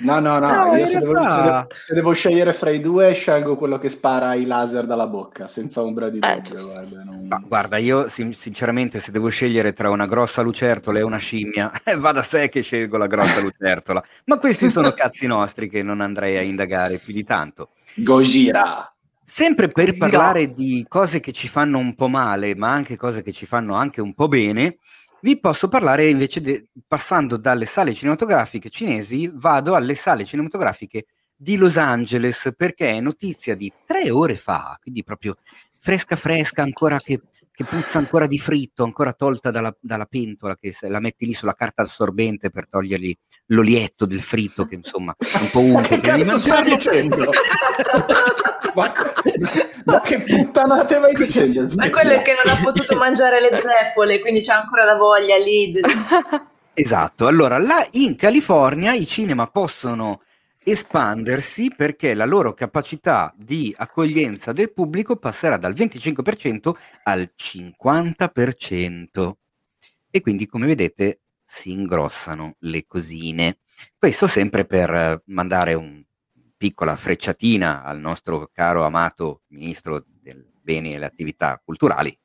[0.00, 3.12] No, no, no, no io se devo, se, devo, se devo, scegliere fra i due
[3.12, 6.66] scelgo quello che spara i laser dalla bocca, senza ombra di eh, dubbio.
[6.66, 7.44] Guarda, non...
[7.46, 12.12] Guarda, io sinceramente se devo scegliere tra una grossa lucertola e una scimmia, eh, va
[12.12, 14.02] da sé che scelgo la grossa lucertola.
[14.24, 17.70] Ma questi sono cazzi nostri che non andrei a indagare più di tanto.
[17.94, 18.92] Gojira!
[19.32, 23.30] Sempre per parlare di cose che ci fanno un po' male, ma anche cose che
[23.30, 24.78] ci fanno anche un po' bene,
[25.22, 31.56] vi posso parlare invece, de, passando dalle sale cinematografiche cinesi, vado alle sale cinematografiche di
[31.56, 35.36] Los Angeles perché è notizia di tre ore fa, quindi proprio
[35.78, 37.20] fresca fresca, ancora che,
[37.60, 41.52] che puzza ancora di fritto, ancora tolta dalla, dalla pentola, che la metti lì sulla
[41.52, 43.14] carta assorbente per togliergli
[43.48, 45.88] l'olietto del fritto, che insomma è un po' unto.
[45.88, 47.16] che cazzo stai dicendo?
[48.74, 48.92] ma,
[49.84, 51.66] ma, che puttanate vai dicendo?
[51.76, 55.36] Ma quello è che non ha potuto mangiare le zeppole, quindi c'ha ancora la voglia
[55.36, 55.78] lì.
[56.72, 60.22] Esatto, allora là in California i cinema possono
[60.62, 66.72] espandersi perché la loro capacità di accoglienza del pubblico passerà dal 25%
[67.04, 69.32] al 50%.
[70.10, 73.58] E quindi, come vedete, si ingrossano le cosine.
[73.96, 76.02] Questo sempre per mandare una
[76.56, 82.16] piccola frecciatina al nostro caro amato ministro dei beni e le attività culturali.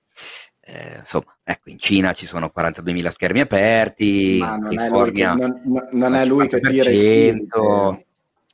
[0.59, 5.11] Eh, insomma, ecco, in Cina ci sono 42.000 schermi aperti, Ma non in è lui
[5.11, 6.59] che, California non, non è lui che.
[6.59, 8.03] 50%.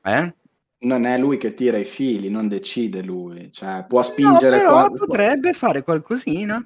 [0.04, 0.34] Eh?
[0.80, 3.52] Non è lui che tira i fili, non decide lui.
[3.52, 4.58] Cioè, può spingere...
[4.58, 6.66] No, però qua- potrebbe fare qualcosina.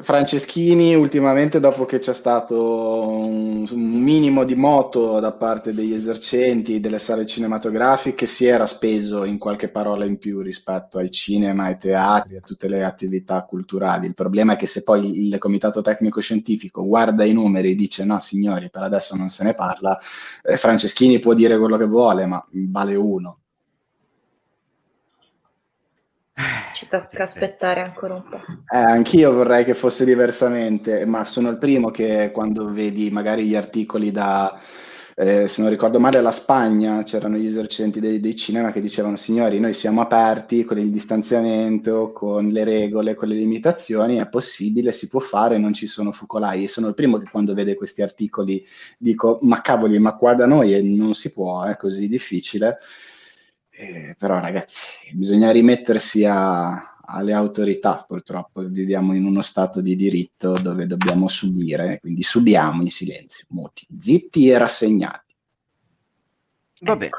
[0.00, 6.80] Franceschini ultimamente dopo che c'è stato un, un minimo di moto da parte degli esercenti
[6.80, 11.76] delle sale cinematografiche si era speso in qualche parola in più rispetto ai cinema, ai
[11.76, 14.06] teatri, a tutte le attività culturali.
[14.06, 18.04] Il problema è che se poi il comitato tecnico scientifico guarda i numeri e dice
[18.04, 19.98] no signori per adesso non se ne parla,
[20.42, 23.41] eh, Franceschini può dire quello che vuole ma vale uno.
[26.72, 28.36] Ci tocca aspettare ancora un po'.
[28.36, 33.54] Eh, anch'io vorrei che fosse diversamente, ma sono il primo che quando vedi magari gli
[33.54, 34.58] articoli da,
[35.14, 39.16] eh, se non ricordo male, la Spagna, c'erano gli esercenti dei, dei cinema che dicevano
[39.16, 44.92] signori, noi siamo aperti con il distanziamento, con le regole, con le limitazioni, è possibile,
[44.92, 46.64] si può fare, non ci sono focolai.
[46.64, 48.64] E sono il primo che quando vede questi articoli
[48.96, 52.78] dico, ma cavoli, ma qua da noi non si può, è così difficile.
[53.82, 60.52] Eh, però ragazzi, bisogna rimettersi a, alle autorità, purtroppo viviamo in uno stato di diritto
[60.52, 65.34] dove dobbiamo subire, quindi subiamo in silenzio, muti, zitti e rassegnati.
[66.80, 67.18] Vabbè, Ecco.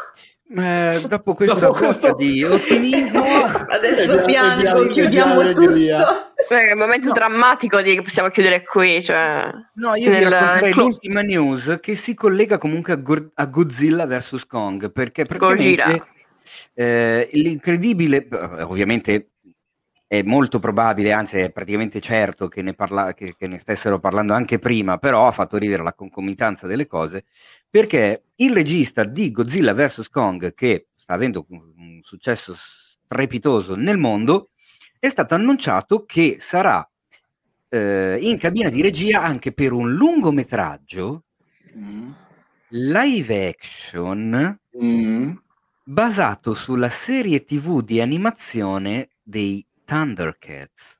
[0.61, 3.23] eh, dopo questa Dopo questo- di ottimismo,
[3.69, 5.72] Adesso piango, di- di chiudiamo tutto.
[6.48, 7.14] È un momento No.
[7.14, 9.49] drammatico di che possiamo chiudere qui, cioè...
[9.76, 14.45] no, io vi racconterei l'ultima news che si collega comunque a, Go- a Godzilla vs.
[14.45, 16.07] Kong, perché praticamente Gojira.
[16.73, 18.27] Eh, l'incredibile,
[18.61, 19.30] ovviamente
[20.07, 24.34] è molto probabile, anzi è praticamente certo che ne, parla- che- che ne stessero parlando
[24.34, 27.25] anche prima, però ha fatto ridere la concomitanza delle cose,
[27.69, 30.09] perché il regista di Godzilla vs.
[30.09, 34.49] Kong, che sta avendo un un successo strepitoso nel mondo,
[34.99, 36.85] è stato annunciato che sarà
[37.69, 41.23] eh, in cabina di regia anche per un lungometraggio
[41.77, 42.11] Mm.
[42.69, 45.31] live action Mm.
[45.84, 50.99] Basato sulla serie TV di animazione dei Thundercats.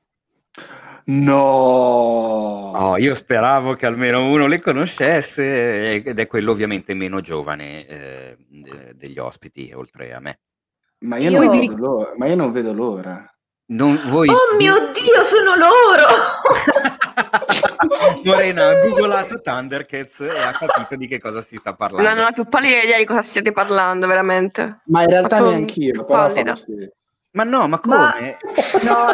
[1.06, 2.72] No!
[2.74, 8.36] Oh, io speravo che almeno uno le conoscesse ed è quello ovviamente meno giovane eh,
[8.48, 10.40] de- degli ospiti, oltre a me.
[11.00, 13.28] Ma io, Io- non vedo l'ora, ma io non vedo l'ora.
[13.66, 16.04] Non, voi, Oh mio Dio, sono loro!
[18.24, 22.08] Morena ha googolato Thundercats e ha capito di che cosa si sta parlando.
[22.08, 24.80] Non ho la più pallida idea di cosa stiate parlando, veramente.
[24.86, 26.32] Ma in realtà Fatto- neanch'io, però.
[27.32, 28.36] Ma no, ma Ma- come?
[28.82, 29.06] No,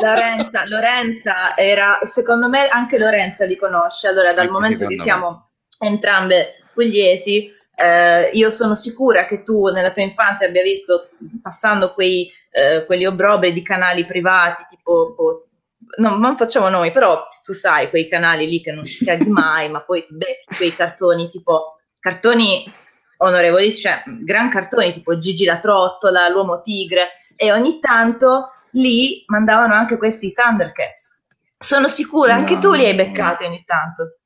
[0.00, 4.08] Lorenza, Lorenza era, secondo me anche Lorenza li conosce.
[4.08, 10.02] Allora, dal momento che siamo entrambe pugliesi, eh, io sono sicura che tu nella tua
[10.02, 11.10] infanzia abbia visto
[11.40, 15.47] passando quei, eh, quegli obbrobri di canali privati, tipo, boh,
[15.96, 19.68] no, non facciamo noi, però tu sai, quei canali lì che non ci caghi mai,
[19.70, 22.70] ma poi becchi quei cartoni tipo cartoni
[23.18, 29.74] onorevoli, cioè gran cartoni tipo Gigi la trottola, l'uomo tigre e ogni tanto lì mandavano
[29.74, 31.16] anche questi Thundercats.
[31.58, 32.60] Sono sicura, anche No.
[32.60, 34.18] tu li hai beccati ogni tanto.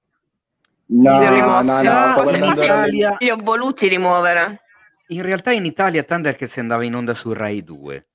[0.95, 4.61] No, no, no, guardando Italia, Li ho voluti rimuovere.
[5.09, 8.07] in realtà in Italia Thundercats andava in onda su Rai 2.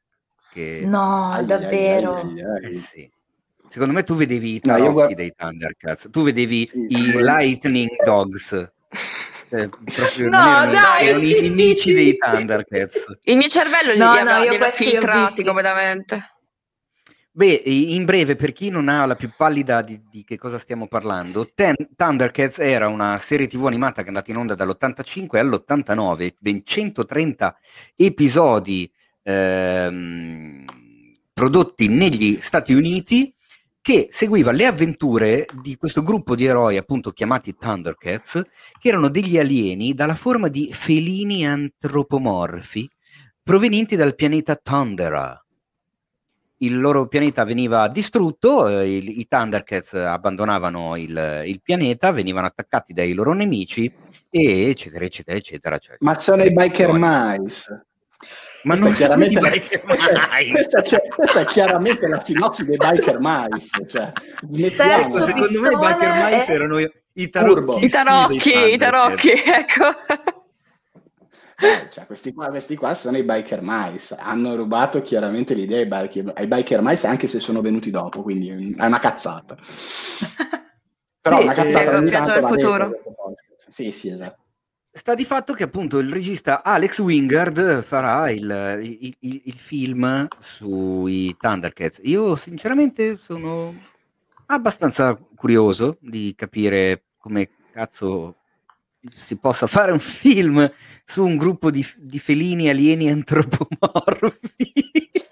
[0.54, 2.16] Che, No, Ai, ai, davvero.
[2.16, 2.64] ai, ai, ai.
[2.66, 3.12] eh sì.
[3.70, 7.90] Secondo me tu vedevi i No, io tarocchi guard- dei Thundercats, tu vedevi i Lightning
[8.04, 8.52] Dogs.
[9.50, 9.70] Eh,
[10.20, 12.18] No, erano, dai, erano i nemici sì, dei.
[12.18, 13.06] Thundercats.
[13.24, 16.32] Il mio cervello li, No, li no, aveva, io li li ho filtrati completamente.
[17.32, 20.88] Beh, in breve, per chi non ha la più pallida di, di che cosa stiamo
[20.88, 26.32] parlando, Ten- Thundercats era una serie TV animata che è andata in onda dall'85 all'89,
[26.40, 27.56] ben 130
[27.96, 28.92] episodi
[29.22, 30.66] ehm,
[31.32, 33.32] prodotti negli Stati Uniti
[33.88, 38.42] che seguiva le avventure di questo gruppo di eroi appunto chiamati Thundercats,
[38.78, 42.86] che erano degli alieni dalla forma di felini antropomorfi,
[43.42, 45.42] provenienti dal pianeta Thundera.
[46.58, 52.92] Il loro pianeta veniva distrutto, eh, i, i, Thundercats abbandonavano il, il, pianeta, venivano attaccati
[52.92, 53.90] dai loro nemici,
[54.30, 55.78] e eccetera, eccetera, eccetera.
[55.78, 57.87] Cioè, Ma sono i biker mice.
[58.64, 60.82] Ma non chiaramente la, questa, è, questa,
[61.16, 63.88] questa, è, chiaramente la sinopsi dei biker mice.
[63.88, 64.12] Cioè,
[64.52, 67.86] ecco, secondo me i biker mice erano i tarocchi.
[67.86, 69.86] I tarocchi, i tarocchi, ecco.
[71.60, 74.16] Eh, cioè, questi, qua, questi, qua, sono i biker mice.
[74.20, 78.76] Hanno rubato chiaramente l'idea ai biker, ai biker mice, anche se sono venuti dopo, quindi
[78.78, 79.58] è una cazzata.
[81.20, 82.92] Però Beh, una cazzata ogni tanto la futuro.
[83.68, 84.47] Sì, sì, esatto.
[84.92, 90.28] Sta di fatto che appunto il regista Alex Wingard farà il, il, il, il film
[90.40, 92.00] sui Thundercats.
[92.04, 93.76] Io sinceramente sono
[94.48, 98.38] abbastanza curioso di capire come cazzo
[99.12, 100.70] si possa fare un film
[101.06, 104.72] su un gruppo di, di felini alieni antropomorfi.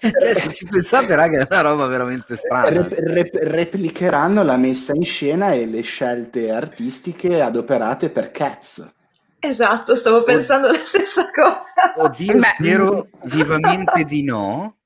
[0.00, 2.68] cioè, se ci pensate, raga, è una roba veramente strana.
[2.68, 8.94] Rep- rep- replicheranno la messa in scena e le scelte artistiche adoperate per Cats.
[9.38, 10.78] Esatto, stavo pensando Oddio.
[10.78, 11.94] la stessa cosa.
[11.96, 12.54] Oddio, Beh.
[12.58, 14.76] spero vivamente di no.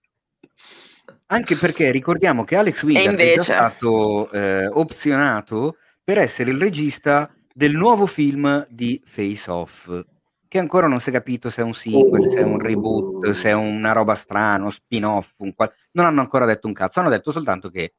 [1.27, 3.31] Anche perché ricordiamo che Alex Wingard invece...
[3.31, 10.05] è già stato eh, opzionato per essere il regista del nuovo film di Face Off,
[10.49, 12.31] che ancora non si è capito se è un sequel, oh.
[12.31, 15.73] se è un reboot, se è una roba strana, uno spin-off, un qual...
[15.93, 17.93] non hanno ancora detto un cazzo, hanno detto soltanto che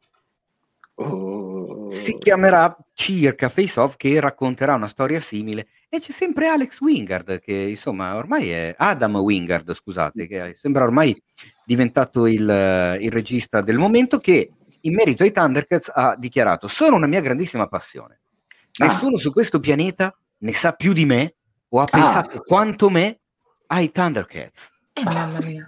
[0.95, 1.89] oh.
[1.89, 7.41] si chiamerà circa Face Off, che racconterà una storia simile e c'è sempre Alex Wingard,
[7.41, 11.21] che insomma ormai è Adam Wingard, scusate, che sembra ormai
[11.65, 12.39] diventato il,
[13.01, 17.67] il regista del momento, che in merito ai Thundercats ha dichiarato: Sono una mia grandissima
[17.67, 18.21] passione.
[18.79, 18.85] Ah.
[18.85, 21.35] Nessuno su questo pianeta ne sa più di me
[21.67, 21.87] o ha ah.
[21.91, 22.41] pensato ah.
[22.41, 23.19] quanto me
[23.67, 24.71] ai Thundercats.
[24.93, 25.67] Eh, mamma mia.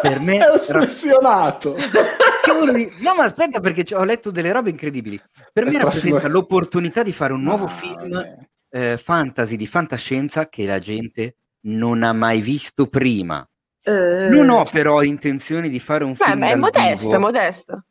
[0.00, 1.76] Per me è ossessionato.
[1.76, 5.20] no, ma aspetta, perché ho letto delle robe incredibili.
[5.52, 6.32] Per me rappresenta prossimo...
[6.32, 12.02] l'opportunità di fare un nuovo ah, film eh, fantasy di fantascienza che la gente non
[12.02, 13.46] ha mai visto prima.
[13.84, 14.28] Uh...
[14.30, 16.38] Non ho però intenzione di fare un Beh, film.
[16.38, 17.14] Ma è modesto, vivo.
[17.14, 17.84] è modesto.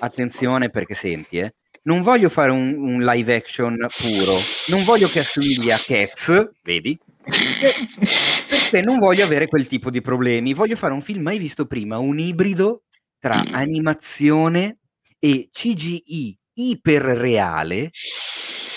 [0.00, 1.54] Attenzione perché senti, eh.
[1.82, 4.36] Non voglio fare un, un, live action puro,
[4.66, 6.98] non voglio che assomigli a Cats, vedi?
[7.22, 10.52] Perché non voglio avere quel tipo di problemi.
[10.52, 12.82] Voglio fare un film mai visto prima, un ibrido
[13.18, 14.76] tra animazione
[15.18, 17.90] e CGI iperreale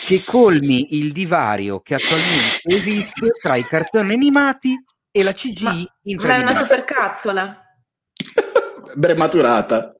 [0.06, 4.76] che colmi il divario che attualmente esiste tra i cartoni animati
[5.12, 5.72] e la CGI ma,
[6.04, 7.62] in Ma è una supercazzola.
[8.96, 9.96] Brematurata.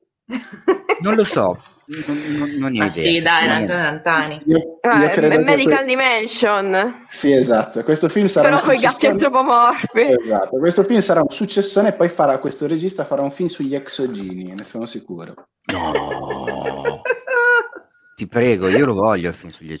[1.00, 4.40] Non lo so, non, non, non ah, sì, dai, Antani.
[4.46, 5.84] Io, ah, io Medical que...
[5.84, 7.04] Dimension.
[7.08, 7.82] Sì, esatto.
[7.84, 10.00] Questo film sarà Però con i gatti antropomorfi.
[10.00, 10.58] Esatto.
[10.58, 14.54] Questo film sarà un successone e poi farà questo regista farà un film sugli exogeni,
[14.54, 15.34] ne sono sicuro.
[15.66, 16.93] No.
[18.16, 19.76] Ti prego, io lo voglio il film sugli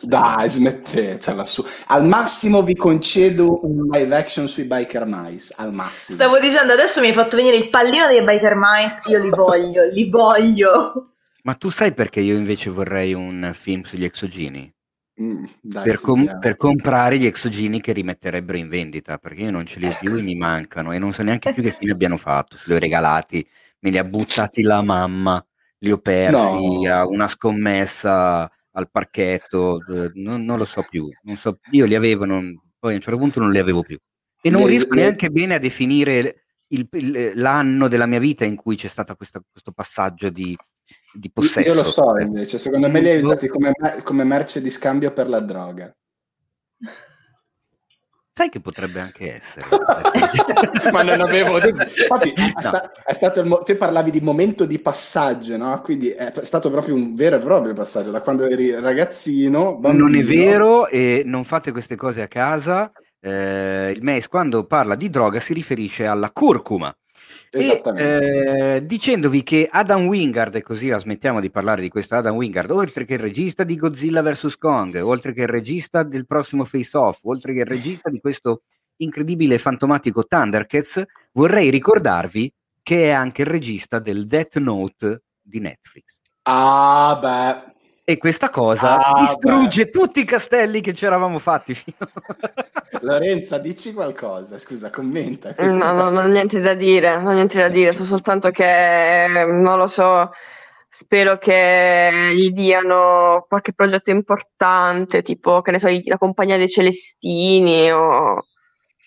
[0.00, 1.66] Dai, smettetela su.
[1.88, 6.16] Al massimo vi concedo un live action sui Biker Mice, al massimo.
[6.16, 9.84] Stavo dicendo, adesso mi hai fatto venire il pallino dei Biker Mice, io li voglio,
[9.88, 11.14] li voglio.
[11.42, 14.72] Ma tu sai perché io invece vorrei un film sugli exogeni?
[15.20, 19.64] Mm, dai, per, com- per, comprare gli exogeni che rimetterebbero in vendita, perché io non
[19.64, 22.16] ce li ho più e mi mancano e non so neanche più che fine abbiano
[22.16, 23.48] fatto, se li ho regalati,
[23.80, 25.44] me li ha buttati la mamma
[25.78, 26.92] li ho persi no.
[26.92, 29.78] a una scommessa al parchetto,
[30.14, 31.08] non, non lo so più,
[31.38, 33.98] so, io li avevo, non, poi a un certo punto non li avevo più.
[34.42, 35.00] E non le, riesco le...
[35.00, 39.42] neanche bene a definire il, il, l'anno della mia vita in cui c'è stato questo,
[39.50, 40.54] questo passaggio di,
[41.12, 41.66] di possesso.
[41.68, 43.72] Io lo so invece, secondo me li hai usati come,
[44.02, 45.94] come merce di scambio per la droga.
[48.36, 49.64] Sai che potrebbe anche essere.
[50.92, 51.56] Ma non avevo...
[51.56, 52.60] Infatti, no.
[52.60, 55.80] sta, è stato il mo- te parlavi di momento di passaggio, no?
[55.80, 59.78] Quindi è stato proprio un vero e proprio passaggio, da quando eri ragazzino...
[59.78, 60.04] Bambino.
[60.04, 62.92] Non è vero e non fate queste cose a casa.
[63.18, 66.94] Eh, il MES quando parla di droga si riferisce alla curcuma,
[67.56, 72.36] e, eh, dicendovi che Adam Wingard, e così la smettiamo di parlare di questo Adam
[72.36, 74.56] Wingard, oltre che il regista di Godzilla vs.
[74.56, 78.62] Kong, oltre che il regista del prossimo Face Off, oltre che il regista di questo
[78.96, 81.02] incredibile fantomatico Thundercats,
[81.32, 82.52] vorrei ricordarvi
[82.82, 86.20] che è anche il regista del Death Note di Netflix.
[86.42, 87.74] Ah, beh.
[88.08, 89.90] E questa cosa ah, distrugge beh.
[89.90, 91.96] tutti i castelli che ci eravamo fatti fino
[93.02, 95.52] Lorenza, dici qualcosa, scusa, commenta.
[95.58, 99.26] No, no, non ho niente da dire, non ho niente da dire, so soltanto che,
[99.48, 100.30] non lo so,
[100.88, 107.90] spero che gli diano qualche progetto importante, tipo, che ne so, la compagnia dei Celestini
[107.90, 108.34] o...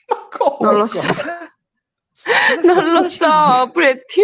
[0.09, 0.71] Ma cosa?
[0.71, 0.99] Non lo so.
[2.65, 4.21] non lo so, pure ti...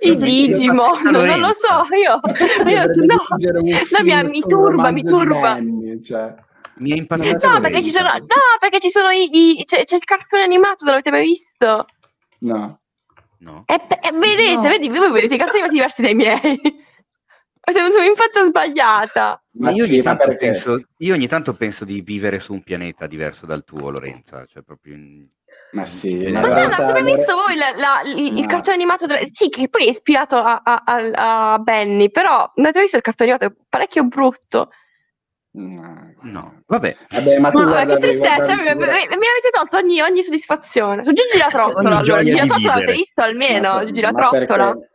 [0.00, 2.20] I Digimon, non lo so, io,
[2.70, 5.50] io no, no, mi, mi turba, mi turba.
[5.50, 6.34] Anni, cioè.
[6.76, 7.50] Mi è impazzito.
[7.50, 10.84] No, perché ci sono, no, perché ci sono i, i c'è, c'è, il cartone animato,
[10.84, 11.86] non l'avete mai visto?
[12.40, 12.80] No.
[13.38, 13.62] No.
[13.66, 14.62] E, e vedete, no.
[14.62, 16.60] vedi, voi vedete i cartoni animati diversi dai miei.
[17.72, 19.42] Sono in faccia sbagliata.
[19.52, 23.46] Ma io ogni, tanto penso, io ogni tanto penso di vivere su un pianeta diverso
[23.46, 24.44] dal tuo, Lorenza.
[24.44, 25.26] Cioè proprio in...
[25.74, 29.06] Ma sì, ma non avete visto voi la, la, il, il, cartone animato?
[29.06, 29.26] Della...
[29.32, 33.02] Sì, che poi è ispirato a, a, a, a Benny, però non avete visto il
[33.02, 33.52] cartone animato?
[33.52, 34.70] È parecchio brutto.
[35.56, 36.62] No, no.
[36.66, 36.96] vabbè.
[37.10, 41.02] vabbè ma tu no, guarda, che tristezza, mi, mi, mi, avete tolto ogni, ogni soddisfazione.
[41.02, 44.72] Su Gigi la trottola, allora, Gigi la trottola l'avete visto almeno, Gigi la trottola.
[44.72, 44.88] Perché,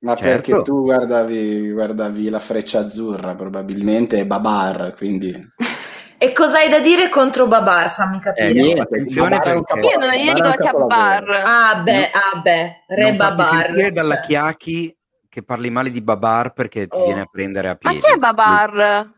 [0.00, 0.50] ma certo.
[0.50, 5.38] perché tu guardavi, guardavi la freccia azzurra probabilmente e Babar, quindi...
[6.18, 7.90] E cosa hai da dire contro Babar?
[7.92, 8.48] Fammi capire.
[8.48, 9.62] Eh, niente, attenzione perché...
[9.62, 9.86] Capo...
[9.86, 11.42] Io non io dico a Babar.
[11.44, 13.72] Ah beh, ah beh, re non Babar.
[13.72, 14.20] Non dalla.
[14.20, 14.96] Chiacchi
[15.28, 17.04] che parli male di Babar perché ti oh.
[17.04, 17.98] viene a prendere a piedi.
[17.98, 19.10] Ma chi è Babar?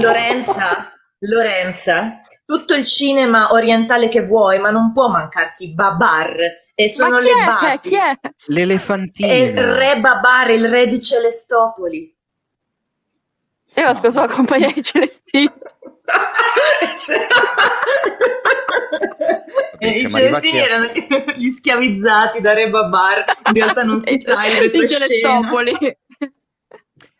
[0.00, 6.36] Lorenza, Lorenza, tutto il cinema orientale che vuoi, ma non può mancarti Babar.
[6.74, 7.44] E sono le è?
[7.44, 7.88] basi.
[7.88, 8.18] Chi è?
[8.46, 9.28] L'elefantino.
[9.28, 12.16] È il re Babar, il re di Celestopoli.
[13.74, 15.52] Io ho sposato la compagnia di Celestino.
[19.80, 20.64] E i celestini a...
[20.64, 20.86] erano
[21.36, 23.24] gli schiavizzati da Re Babar.
[23.46, 25.38] In realtà non si sa il retroscena.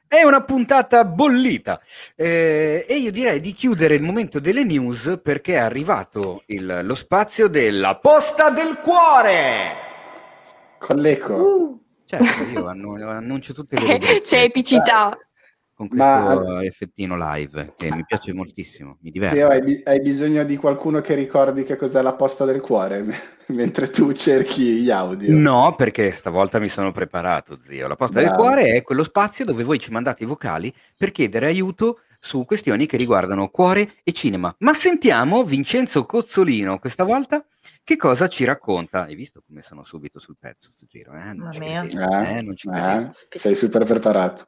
[0.06, 1.80] È una puntata bollita.
[2.16, 6.94] Eh, e io direi di chiudere il momento delle news perché è arrivato il, lo
[6.94, 9.88] spazio della posta del cuore.
[10.78, 11.34] Con l'eco.
[11.34, 11.80] Uh.
[12.04, 14.22] certo io annuncio tutte le rubriche.
[14.22, 15.16] c'è epicità
[15.80, 16.04] con questo
[16.44, 16.62] Ma...
[16.62, 19.36] effettino live che mi piace moltissimo, mi diverte.
[19.36, 23.02] Teo, hai, hai, bisogno di qualcuno che ricordi che cos'è la posta del cuore
[23.48, 25.34] mentre tu cerchi gli audio?
[25.34, 27.88] No, perché stavolta mi sono preparato, zio.
[27.88, 28.36] La posta Bravo.
[28.36, 32.44] del cuore è quello spazio dove voi ci mandate i vocali per chiedere aiuto su
[32.44, 34.54] questioni che riguardano cuore e cinema.
[34.58, 37.42] Ma sentiamo Vincenzo Cozzolino questa volta
[37.82, 39.04] che cosa ci racconta.
[39.04, 41.14] Hai visto come sono subito sul pezzo sto giro?
[41.14, 41.32] Eh?
[41.32, 44.46] Non, ci eh, eh, non ci eh, sei super preparato.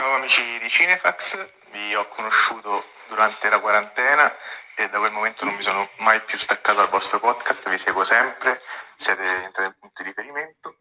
[0.00, 1.36] Ciao amici di Cinefax,
[1.72, 4.32] vi ho conosciuto durante la quarantena
[4.74, 8.02] e da quel momento non mi sono mai più staccato dal vostro podcast, vi seguo
[8.02, 8.62] sempre,
[8.94, 10.76] siete diventate un punto di riferimento.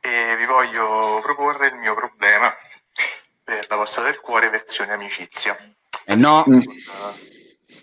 [0.00, 2.50] E vi voglio proporre il mio problema
[3.44, 5.54] per la vostra del cuore versione amicizia.
[6.06, 6.60] Eh no, mm.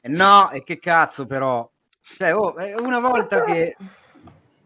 [0.02, 1.70] eh no, e che cazzo però,
[2.18, 3.78] cioè oh, una volta che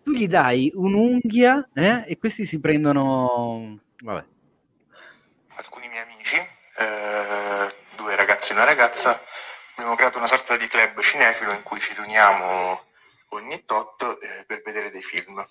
[0.04, 4.36] tu gli dai un'unghia eh, e questi si prendono, vabbè
[5.58, 9.22] alcuni miei amici, eh, due ragazzi e una ragazza,
[9.76, 12.86] abbiamo creato una sorta di club cinefilo in cui ci riuniamo
[13.30, 15.46] ogni tot eh, per vedere dei film.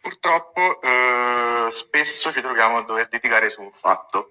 [0.00, 4.30] Purtroppo eh, spesso ci troviamo a dover litigare su un fatto.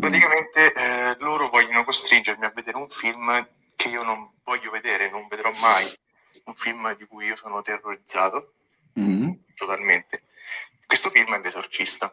[0.00, 3.46] Praticamente eh, loro vogliono costringermi a vedere un film
[3.76, 5.86] che io non voglio vedere, non vedrò mai,
[6.44, 8.54] un film di cui io sono terrorizzato
[8.98, 9.30] mm-hmm.
[9.54, 10.22] totalmente.
[10.86, 12.12] Questo film è L'Esorcista.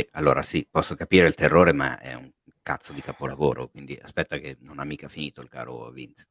[0.00, 2.30] Beh, allora sì, posso capire il terrore, ma è un
[2.62, 6.28] cazzo di capolavoro, quindi aspetta che non ha mica finito il caro Vince.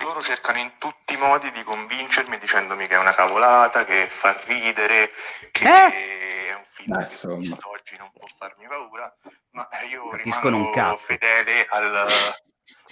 [0.00, 4.40] Loro cercano in tutti i modi di convincermi dicendomi che è una cavolata, che fa
[4.46, 5.10] ridere,
[5.50, 6.48] che eh?
[6.50, 9.12] è un film Beh, che ho visto oggi non può farmi paura,
[9.50, 12.06] ma io Capiscono rimango fedele al,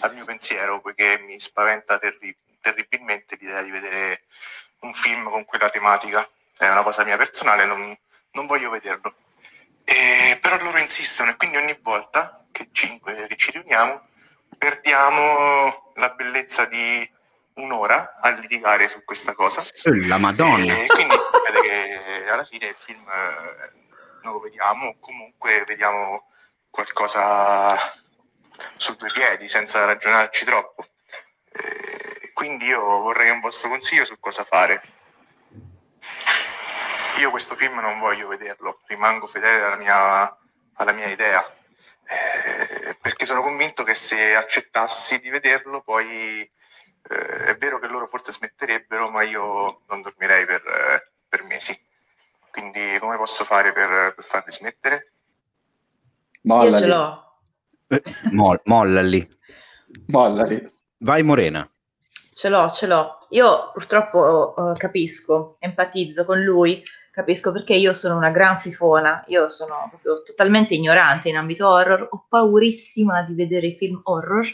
[0.00, 4.24] al, mio pensiero, poiché mi spaventa terri- terribilmente l'idea di vedere
[4.80, 6.28] un film con quella tematica.
[6.58, 7.96] È una cosa mia personale, non,
[8.36, 9.14] non voglio vederlo.
[9.82, 14.06] E, però loro insistono e quindi ogni volta che ci, che ci riuniamo
[14.58, 17.10] perdiamo la bellezza di
[17.54, 19.64] un'ora a litigare su questa cosa.
[20.06, 20.74] La Madonna!
[20.74, 21.14] E quindi
[22.28, 23.72] alla fine il film eh,
[24.22, 26.28] non lo vediamo, comunque vediamo
[26.70, 27.76] qualcosa
[28.76, 30.86] su due piedi senza ragionarci troppo.
[31.52, 34.82] E quindi io vorrei un vostro consiglio su cosa fare.
[37.20, 40.38] Io questo film non voglio vederlo, rimango fedele alla mia,
[40.74, 41.42] alla mia idea,
[42.04, 46.40] eh, perché sono convinto che se accettassi di vederlo poi
[47.08, 51.78] eh, è vero che loro forse smetterebbero, ma io non dormirei per, eh, per mesi.
[52.50, 55.12] Quindi come posso fare per, per farli smettere?
[56.42, 56.72] Mollali.
[56.72, 57.38] Io ce l'ho.
[57.88, 58.02] Eh,
[58.32, 59.38] moll- mollali.
[60.08, 60.74] Mollali.
[60.98, 61.68] Vai Morena.
[62.32, 63.18] Ce l'ho, ce l'ho.
[63.30, 66.82] Io purtroppo uh, capisco, empatizzo con lui
[67.16, 72.08] capisco perché io sono una gran fifona, io sono proprio totalmente ignorante in ambito horror,
[72.10, 74.46] ho paurissima di vedere i film horror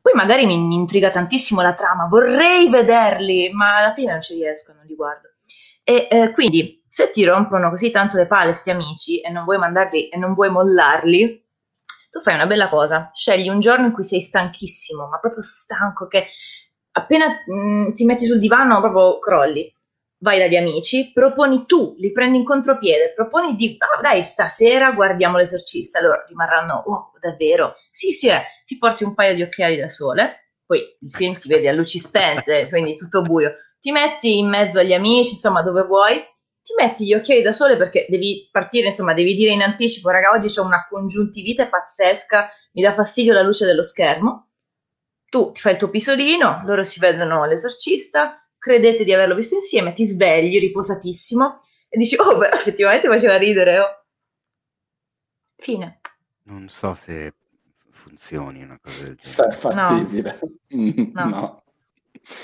[0.00, 4.72] Poi magari mi, intriga tantissimo la trama, vorrei vederli, ma alla fine non ci riesco,
[4.72, 5.28] non li guardo.
[5.82, 9.58] E eh, quindi, se ti rompono così tanto le palle sti amici e non vuoi
[9.58, 11.46] mandarli e non vuoi mollarli,
[12.08, 16.06] tu fai una bella cosa, scegli un giorno in cui sei stanchissimo, ma proprio stanco,
[16.06, 16.28] che
[16.92, 19.70] appena mh, mm, ti metti sul divano proprio crolli.
[20.18, 25.36] Vai dagli amici, proponi tu, li prendi in contropiede, proponi di, oh, dai, stasera guardiamo
[25.36, 25.98] l'esorcista.
[25.98, 27.74] Allora rimarranno, oh, davvero?
[27.90, 28.42] Sì, sì, eh.
[28.64, 31.98] ti porti un paio di occhiali da sole, poi il film si vede a luci
[31.98, 33.54] spente, quindi tutto buio.
[33.78, 36.16] Ti metti in mezzo agli amici, insomma, dove vuoi,
[36.62, 40.30] ti metti gli occhiali da sole perché devi partire, insomma, devi dire in anticipo, raga,
[40.30, 44.48] oggi ho una congiuntivite pazzesca, mi dà fastidio la luce dello schermo
[45.34, 49.92] tu ti fai il tuo pisolino, loro si vedono l'esorcista, credete di averlo visto insieme,
[49.92, 54.04] ti svegli riposatissimo e dici, oh, beh, effettivamente faceva ridere, oh.
[55.56, 56.00] Fine.
[56.44, 57.34] Non so se
[57.90, 59.20] funzioni una cosa del genere.
[59.20, 60.38] Se è fattibile.
[61.14, 61.24] No.
[61.28, 61.62] no.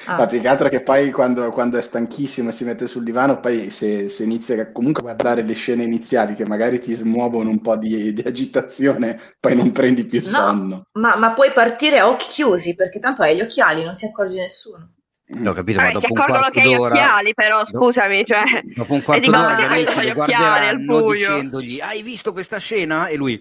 [0.04, 0.16] Ah.
[0.16, 3.40] Ma più che altro che poi quando, quando, è stanchissimo e si mette sul divano,
[3.40, 7.62] poi se, se, inizia comunque a guardare le scene iniziali che magari ti smuovono un
[7.62, 10.86] po' di, di agitazione, poi non prendi più sonno.
[10.92, 14.04] No, ma, ma, puoi partire a occhi chiusi perché tanto hai gli occhiali, non si
[14.04, 14.99] accorge nessuno.
[15.38, 15.46] Mm.
[15.46, 18.42] Ho capito, ma dopo si accorgono che hai gli occhiali, però scusami, cioè,
[18.74, 23.06] dopo un quarto d'ora gli amici li guarderanno dicendogli hai visto questa scena?
[23.06, 23.40] E lui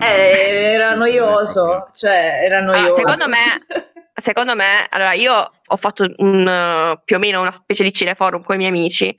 [0.00, 2.94] eh, era noioso, cioè era noioso.
[2.94, 3.66] Ah, secondo me
[4.20, 8.54] secondo me, allora io ho fatto un, più o meno una specie di cineforum con
[8.54, 9.14] i miei amici,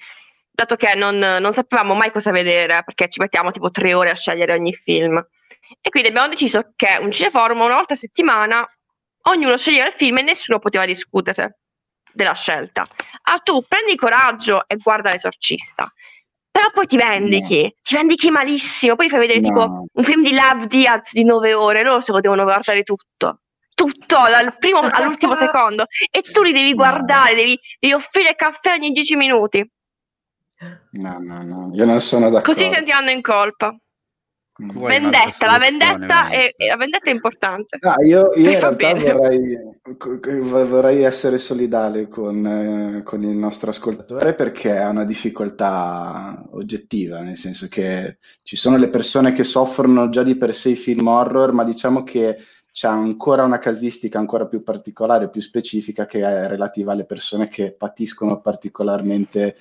[0.52, 4.16] dato che non, non, sapevamo mai cosa vedere, perché ci mettiamo tipo tre ore a
[4.16, 5.24] scegliere ogni film.
[5.82, 8.68] E quindi abbiamo deciso che un cineforum una volta a settimana
[9.28, 11.60] ognuno sceglieva il film e nessuno poteva discutere
[12.12, 12.86] della scelta.
[13.24, 15.92] Ah, tu prendi coraggio e guarda l'esorcista.
[16.50, 17.70] Però poi ti vendichi, no.
[17.84, 19.48] ti vendichi malissimo, poi fai vedere no.
[19.48, 23.42] tipo un film di Love Diaz di nove ore, loro se lo devono guardare tutto
[23.78, 28.90] tutto dal primo all'ultimo secondo e tu li devi guardare, devi, devi offrire caffè ogni
[28.90, 29.64] dieci minuti.
[30.94, 32.54] No, no, no, io non sono d'accordo.
[32.54, 33.78] Così sentiamo in colpa.
[34.58, 37.78] Vendetta, la vendetta, è, la vendetta è importante.
[37.82, 44.34] Ah, io, io in realtà vorrei, vorrei, essere solidale con, eh, con, il nostro ascoltatore
[44.34, 50.24] perché ha una difficoltà oggettiva, nel senso che ci sono le persone che soffrono già
[50.24, 52.38] di per sé i film horror, ma diciamo che
[52.78, 57.72] c'è ancora una casistica ancora più particolare, più specifica, che è relativa alle persone che
[57.72, 59.56] patiscono particolarmente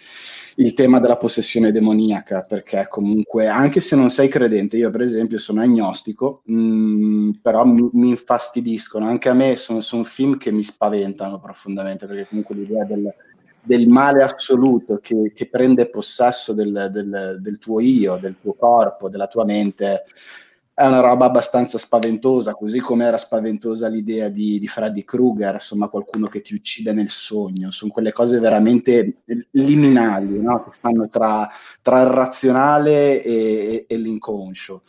[0.57, 5.39] il tema della possessione demoniaca, perché comunque, anche se non sei credente, io per esempio
[5.39, 10.53] sono agnostico, mh, mm, però mi, mi, infastidiscono, anche a me sono, sono film che
[10.53, 13.15] mi spaventano profondamente, perché comunque l'idea del,
[13.63, 19.09] del male assoluto che, che prende possesso del, del, del, tuo io, del tuo corpo,
[19.09, 20.03] della tua mente,
[20.78, 25.89] è una roba abbastanza spaventosa, così come era spaventosa l'idea di, di Freddy Krueger, insomma
[25.89, 29.23] qualcuno che ti uccide nel sogno, sono quelle cose veramente
[29.53, 30.65] liminali, no?
[30.65, 31.48] che stanno tra,
[31.81, 34.82] tra il razionale e, e l'inconscio.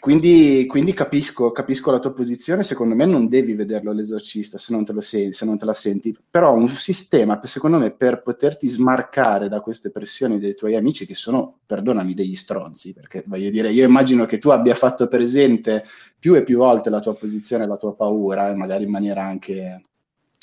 [0.00, 4.86] Quindi, quindi capisco, capisco, la tua posizione, secondo me non devi vederlo l'esorcista se non
[5.00, 9.60] senti, se non te la senti, però un sistema, secondo me, per poterti smarcare da
[9.60, 14.24] queste pressioni dei tuoi amici, che sono, perdonami, degli stronzi, perché voglio dire, io immagino
[14.24, 15.84] che tu abbia fatto presente
[16.18, 19.82] più e più volte la tua posizione, la tua paura, e magari in maniera anche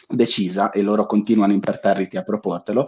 [0.07, 2.87] decisa, e loro continuano imperterriti a proportelo,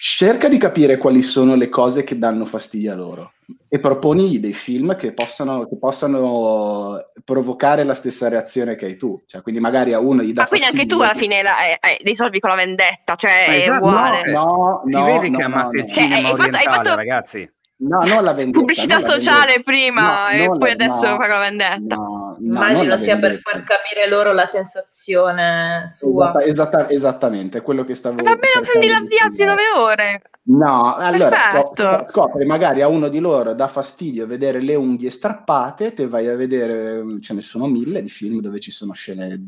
[0.00, 3.32] cerca di capire quali sono le cose che danno fastidio a loro
[3.68, 9.22] e proponigli dei film che possano, che possano, provocare la stessa reazione che hai tu.
[9.26, 11.78] Cioè, quindi magari a uno gli dà Ma quindi anche tu alla fine la, eh,
[11.80, 14.32] eh, risolvi con la vendetta, cioè esatto, è uguale.
[14.32, 16.94] No, no, si vede no, che amate no, il cinema cioè, orientale, fatto...
[16.94, 17.52] ragazzi.
[17.76, 18.58] No, non la vendetta.
[18.58, 21.96] Pubblicità la sociale prima no, e poi la, adesso no, fa la vendetta.
[21.96, 26.34] No, Immagino sia per far capire loro la sensazione sua.
[26.44, 28.38] Esatta, esatta, esattamente, quello che stavo dicendo.
[28.42, 30.22] Almeno prendi la Diazzi 9 ore.
[30.46, 35.94] No, allora scopri, scopri, magari a uno di loro dà fastidio vedere le unghie strappate,
[35.94, 39.40] te vai a vedere, ce ne sono mille di film dove ci sono scene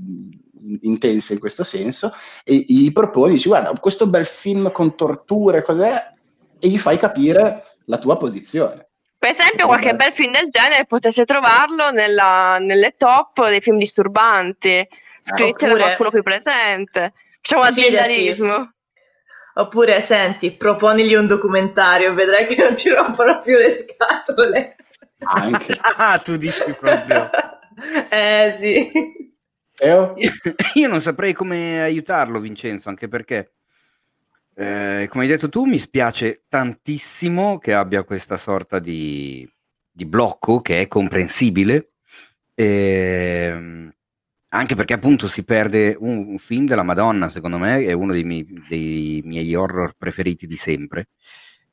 [0.80, 6.14] intense in questo senso, e gli proponi, dici guarda, questo bel film con torture, cos'è?
[6.58, 8.85] E gli fai capire la tua posizione.
[9.26, 14.86] Per esempio, qualche bel film del genere potesse trovarlo nella, nelle top dei film disturbanti,
[15.20, 15.72] scritti Oppure...
[15.72, 17.12] da qualcuno qui presente.
[17.40, 18.72] Facciamo aziendalismo.
[19.54, 24.76] Oppure, senti, proponigli un documentario, vedrai che non ti rompono più le scatole.
[25.18, 25.74] Anche.
[25.96, 27.28] ah, tu dici proprio.
[28.08, 28.92] eh, sì.
[29.84, 30.14] Io?
[30.74, 33.55] Io non saprei come aiutarlo, Vincenzo, anche perché,
[34.58, 39.48] eh, come hai detto tu, mi spiace tantissimo che abbia questa sorta di,
[39.90, 41.92] di blocco che è comprensibile.
[42.54, 42.64] E,
[43.52, 43.96] ehm,
[44.50, 48.24] Anche perché appunto si perde un, un, film della Madonna, secondo me, è uno dei
[48.24, 51.08] miei, dei miei horror preferiti di sempre.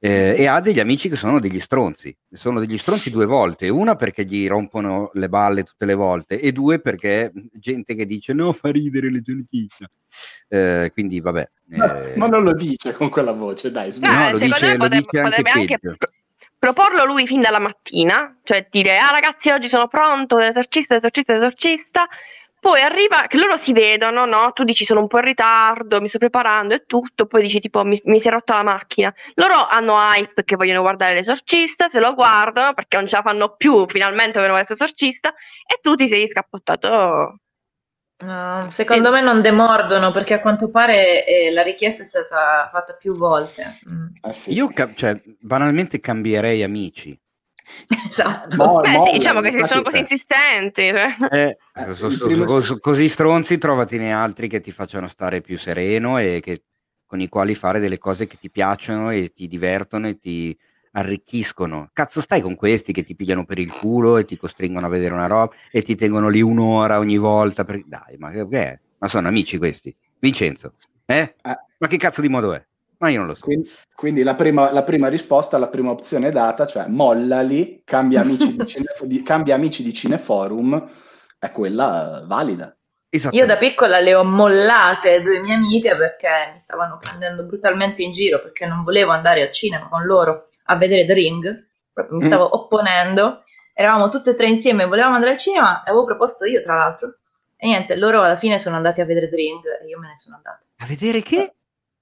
[0.05, 2.13] Eh, e ha degli amici che sono degli stronzi.
[2.29, 3.69] Sono degli stronzi due volte.
[3.69, 8.33] Una perché gli rompono le balle tutte le volte, e due perché gente che dice
[8.33, 9.87] no, fa ridere le giornate.
[10.49, 11.49] Eh, quindi vabbè.
[11.67, 12.17] Ma, eh...
[12.17, 13.93] ma, non lo dice con quella voce, dai.
[14.01, 15.79] No, no lo dice, lo dice anche, anche
[16.59, 22.07] proporlo lui fin dalla mattina, cioè dire ah ragazzi oggi sono pronto, esorcista, esorcista, esorcista,
[22.63, 24.53] poi arriva che loro si vedono, no?
[24.53, 27.83] Tu dici sono un po' in ritardo, mi sto preparando e tutto, poi dici tipo
[27.83, 29.13] mi, mi si è rotta la macchina.
[29.33, 33.55] Loro hanno hype che vogliono guardare l'esorcista, se lo guardano perché non ce la fanno
[33.57, 35.33] più, finalmente vogliono vedere l'esorcista
[35.67, 37.39] e tu ti sei scappottato.
[38.23, 39.11] Uh, secondo e...
[39.11, 43.65] me non demordono perché a quanto pare eh, la richiesta è stata fatta più volte.
[43.91, 44.05] Mm.
[44.21, 44.53] Ah, sì.
[44.53, 47.19] Io ca- cioè, banalmente cambierei amici
[48.07, 48.55] Esatto.
[48.57, 50.89] Mo, Beh, mo, sì, diciamo che se sono così insistenti.
[50.89, 51.15] Cioè.
[51.31, 56.17] Eh, eh, so, so, so, così stronzi, trovatene altri che ti facciano stare più sereno
[56.17, 56.63] e che,
[57.05, 60.57] con i quali fare delle cose che ti piacciono e ti divertono e ti
[60.91, 61.89] arricchiscono.
[61.93, 65.13] Cazzo, stai con questi che ti pigliano per il culo e ti costringono a vedere
[65.13, 67.63] una roba e ti tengono lì un'ora ogni volta.
[67.63, 67.81] Per...
[67.85, 68.79] Dai, ma che è?
[68.99, 69.95] Ma sono amici questi.
[70.19, 70.73] Vincenzo,
[71.05, 71.35] eh?
[71.41, 71.57] eh.
[71.77, 72.65] Ma che cazzo di modo è?
[72.97, 73.43] Ma io non lo so.
[73.43, 78.55] Quindi, quindi la, prima, la, prima, risposta, la prima opzione data, cioè mollali, cambia amici,
[78.55, 80.89] di, cine, di, cambia amici di Cineforum,
[81.39, 82.75] è quella valida.
[83.29, 88.11] Io da piccola le ho mollate due mie amiche perché mi stavano prendendo brutalmente in
[88.11, 92.23] giro perché non volevo andare al cinema con loro a vedere The Ring, proprio mi
[92.23, 92.27] mm.
[92.27, 92.51] stavo mm.
[92.51, 93.43] opponendo.
[93.75, 97.17] Eravamo tutte e tre insieme, volevamo andare al cinema e avevo proposto io, tra l'altro.
[97.55, 100.17] E niente, loro alla fine sono andati a vedere The Ring e io me ne
[100.17, 100.63] sono andata.
[100.77, 101.53] A vedere che?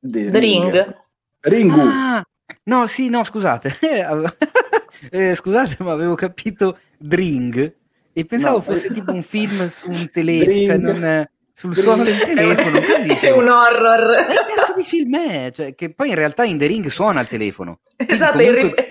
[0.01, 0.71] The, The Ring.
[0.71, 0.93] Ring.
[1.41, 1.79] Ringu.
[1.79, 2.23] Ah,
[2.65, 3.77] no, sì, no, scusate.
[5.09, 7.75] eh, scusate, ma avevo capito Dring
[8.13, 8.61] e pensavo no.
[8.61, 11.29] fosse tipo un film su un telefono, cioè non,
[11.61, 12.79] sul suono del telefono.
[13.21, 14.25] È un horror.
[14.25, 15.51] Che cazzo di film è?
[15.53, 17.81] Cioè, che poi in realtà in The Ring suona il telefono.
[18.01, 18.87] Esatto, comunque,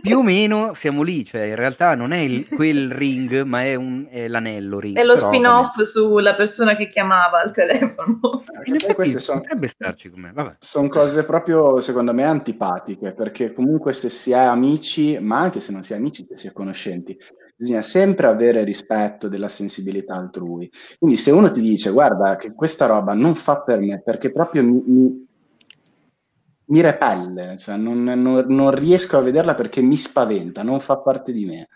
[0.00, 3.74] più o meno siamo lì, cioè in realtà non è il, quel ring, ma è,
[3.74, 4.96] un, è l'anello ring.
[4.96, 5.84] È lo spin-off come...
[5.84, 8.42] sulla persona che chiamava al telefono.
[8.64, 14.08] In effetti son, potrebbe starci come, Sono cose proprio, secondo me, antipatiche, perché comunque se
[14.08, 17.18] si è amici, ma anche se non si è amici, se si è conoscenti,
[17.60, 20.70] bisogna sempre avere rispetto della sensibilità altrui.
[20.98, 24.62] Quindi se uno ti dice, guarda, che questa roba non fa per me, perché proprio
[24.62, 25.28] mi, mi
[26.70, 31.32] mi repelle, cioè non, non, non, riesco a vederla perché mi spaventa, non fa parte
[31.32, 31.68] di me.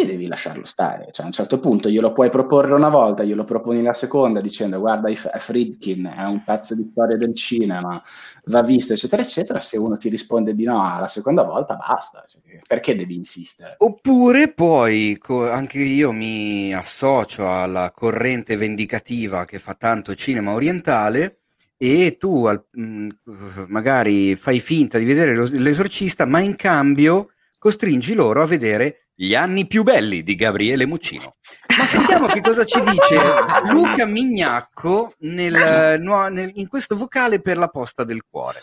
[0.00, 1.08] E devi lasciarlo stare.
[1.10, 4.78] Cioè, a un certo punto glielo puoi proporre una volta, glielo proponi la seconda dicendo
[4.78, 8.00] guarda Friedkin è un pezzo di storia del cinema,
[8.44, 9.58] va visto, eccetera, eccetera.
[9.58, 12.24] Se uno ti risponde di no alla seconda volta, basta.
[12.28, 13.74] Cioè, perché devi insistere?
[13.78, 21.40] Oppure poi co- anche io mi associo alla corrente vendicativa che fa tanto cinema orientale
[21.76, 27.30] e tu al, mh, mm, magari fai finta di vedere lo, l'esorcista, ma in cambio
[27.58, 31.38] costringi loro a vedere gli anni più belli di Gabriele Muccino.
[31.76, 33.18] Ma sentiamo che cosa ci dice
[33.64, 38.62] Luca Mignacco nel, nel, in questo vocale per la posta del cuore.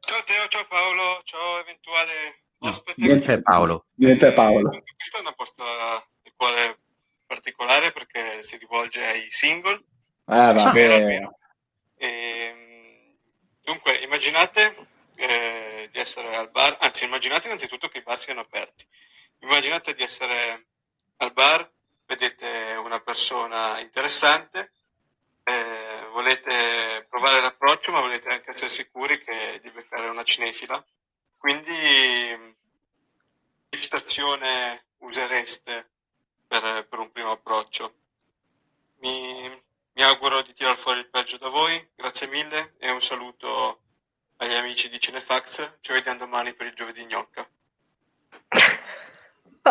[0.00, 3.02] Ciao Teo, ciao Paolo, ciao eventuale ospite.
[3.02, 3.86] Niente Paolo.
[3.94, 4.70] Niente Paolo.
[4.70, 5.62] Questa è una posta
[6.20, 6.80] del cuore
[7.26, 9.80] particolare perché si rivolge ai single
[10.26, 11.20] Ah, vabbè.
[11.96, 13.16] E, ehm,
[13.60, 14.74] dunque, immaginate
[15.16, 18.86] eh, di essere al bar, anzi, immaginate innanzitutto che i bar siano aperti.
[19.40, 20.66] Immaginate di essere
[21.18, 21.70] al bar,
[22.06, 24.72] vedete una persona interessante,
[25.44, 30.84] eh, volete provare l'approccio, ma volete anche essere sicuri che di beccare una cinefila.
[31.36, 32.56] Quindi,
[33.68, 35.90] che citazione usereste
[36.46, 37.94] per, per un primo approccio?
[39.00, 39.62] Mi,
[39.92, 43.83] mi auguro di tirar fuori il peggio da voi, grazie mille e un saluto
[44.44, 45.78] agli amici di Cinefax.
[45.80, 47.46] Ci vediamo domani per il giovedì gnocca.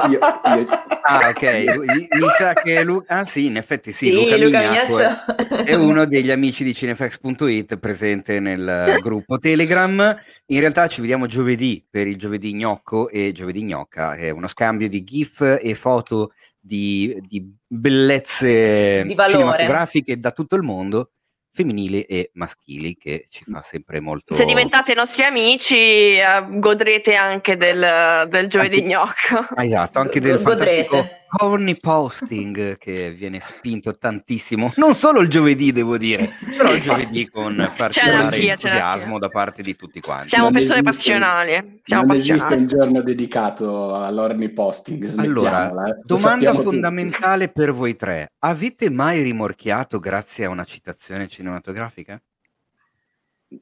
[0.10, 0.68] Io, io...
[1.04, 1.78] Ah, ok.
[2.10, 3.20] Mi sa che Luca.
[3.20, 4.10] Ah, sì, in effetti sì.
[4.10, 10.18] sì Luca, Luca Mignacco è, è, uno degli amici di cinefax.it presente nel gruppo Telegram.
[10.48, 14.16] In realtà ci vediamo giovedì per il giovedì gnocco e giovedì gnocca.
[14.16, 20.64] È uno scambio di GIF e foto di, di bellezze di cinematografiche da tutto il
[20.64, 21.12] mondo
[21.54, 27.56] femminili e maschili che ci fa sempre molto se diventate nostri amici uh, godrete anche
[27.56, 29.56] del, del giovedì anche, gnocco.
[29.56, 31.08] Esatto anche del fantastico
[31.40, 37.30] horny posting che viene spinto tantissimo, non solo il giovedì devo dire, però il giovedì
[37.30, 40.30] con particolare entusiasmo da parte di tutti quanti.
[40.30, 41.82] Siamo non persone esiste, passionali.
[41.84, 42.46] Siamo non passionali.
[42.46, 45.20] esiste un giorno dedicato all'horny posting.
[45.20, 46.00] Allora, eh.
[46.04, 47.60] domanda fondamentale tutti.
[47.60, 48.34] per voi tre.
[48.40, 52.22] Avete mai rimorchiato grazie a una citazione cinematografica?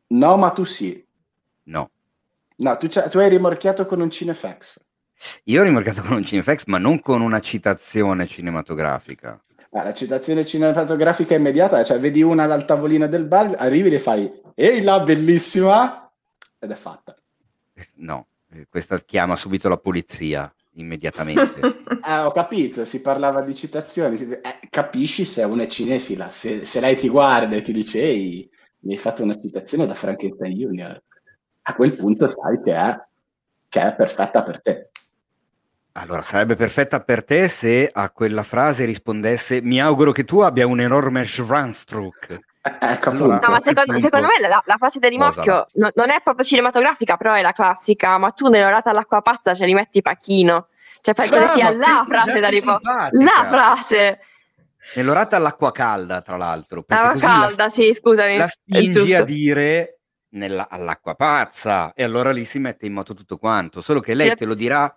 [0.08, 1.04] No, ma tu sì.
[1.64, 1.90] No.
[2.58, 4.80] No, tu, tu hai rimorchiato con un Cinefax.
[5.46, 9.42] Io ho rimorchiato con un Cinefax, ma non con una citazione cinematografica.
[9.72, 14.30] Ah, la citazione cinematografica immediata, cioè vedi una dal tavolino del bar, arrivi e fai
[14.54, 16.12] ehi là, bellissima,
[16.60, 17.16] ed è fatta.
[17.96, 21.60] No, eh, questa chiama subito la polizia immediatamente.
[22.06, 26.80] eh, ho capito, si parlava di citazioni, eh, capisci se uno è cinefila, se, se,
[26.80, 28.50] lei ti guarda e ti dice ehi,
[28.80, 31.02] mi hai fatto una citazione da Frankenstein Junior,
[31.64, 33.02] a quel punto sai che è,
[33.70, 34.91] che è perfetta per te.
[35.94, 40.66] Allora, sarebbe perfetta per te se a quella frase rispondesse mi auguro che tu abbia
[40.66, 42.40] un enorme Schwanzstruck.
[42.62, 46.22] Ecco, allora, no, ma secondo, secondo me la, la, frase del rimorchio no, non è
[46.24, 50.68] proprio cinematografica, però è la classica, ma tu nell'orata all'acqua pazza ce li metti pachino.
[51.02, 53.10] Cioè, fai che sia la frase da rimorchio.
[53.12, 54.20] La frase.
[54.94, 56.86] Nell'orata all'acqua calda, tra l'altro.
[56.88, 58.38] L'acqua calda, la, sì, scusami.
[58.38, 63.38] La spingi a dire nella, all'acqua pazza e allora lì si mette in moto tutto
[63.38, 63.82] quanto.
[63.82, 64.96] Solo che lei te lo dirà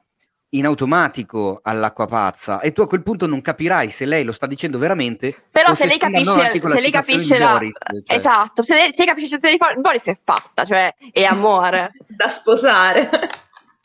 [0.54, 4.46] in automatico all'acqua pazza e tu a quel punto non capirai se lei lo sta
[4.46, 7.52] dicendo veramente però se, lei capisce, se lei capisce la...
[7.52, 8.16] Boris, cioè.
[8.16, 11.92] esatto se lei, se lei capisce la situazione di Boris è fatta cioè è amore
[12.06, 13.10] da sposare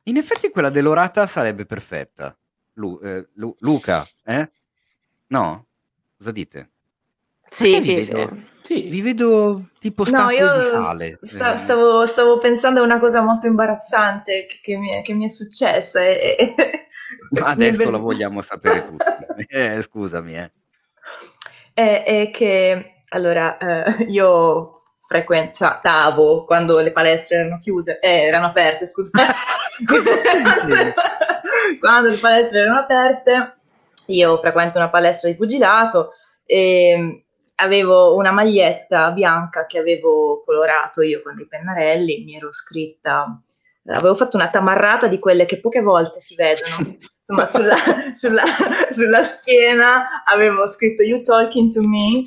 [0.03, 2.35] in effetti quella dell'orata sarebbe perfetta
[2.73, 4.49] Lu, eh, Lu, Luca eh?
[5.27, 5.65] no?
[6.17, 6.69] cosa dite?
[7.49, 11.19] sì sì, sì sì, vi vedo tipo statue no, di sale.
[11.21, 15.25] Sta, stavo, stavo, pensando a una cosa molto imbarazzante che, che, mi, è, che mi,
[15.25, 16.01] è, successa.
[16.01, 16.55] E,
[17.41, 17.91] Adesso ben...
[17.91, 19.47] la vogliamo sapere tutti.
[19.49, 20.35] Eh, scusami.
[20.35, 20.51] Eh.
[21.73, 28.85] È, è, che, allora, eh, io frequentavo quando le palestre erano chiuse, eh, erano aperte,
[28.85, 29.09] scusa.
[31.79, 33.55] quando le palestre erano aperte,
[34.07, 36.09] io frequento una palestra di pugilato
[36.45, 37.23] e
[37.59, 43.39] avevo una maglietta bianca che avevo colorato io con dei pennarelli, mi ero scritta,
[43.87, 46.97] avevo fatto una tamarrata di quelle che poche volte si vedono.
[47.19, 47.75] Insomma, sulla,
[48.15, 48.43] sulla,
[48.89, 52.23] sulla schiena avevo scritto You talking to me,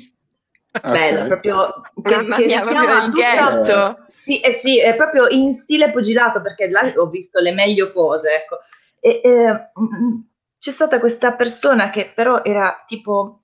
[0.75, 0.91] Okay.
[0.91, 6.41] bella, proprio che, Mamma che mia, tutta, sì, eh sì, è proprio in stile pugilato
[6.41, 8.57] perché là ho visto le meglio cose, ecco.
[8.99, 9.69] E, eh,
[10.59, 13.42] c'è stata questa persona che però era tipo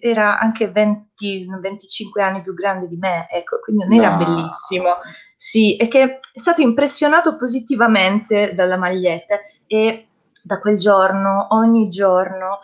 [0.00, 4.24] era anche 20, 25 anni più grande di me, ecco, quindi non era no.
[4.24, 4.90] bellissimo.
[5.36, 9.36] Sì, e che è stato impressionato positivamente dalla maglietta
[9.66, 10.08] e
[10.42, 12.60] da quel giorno, ogni giorno,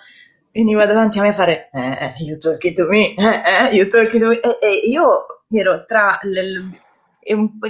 [0.52, 4.20] veniva davanti a me a fare eh, you talking to me, eh, eh, you talking
[4.20, 7.68] to me, e, e io ero tra l, l, un po'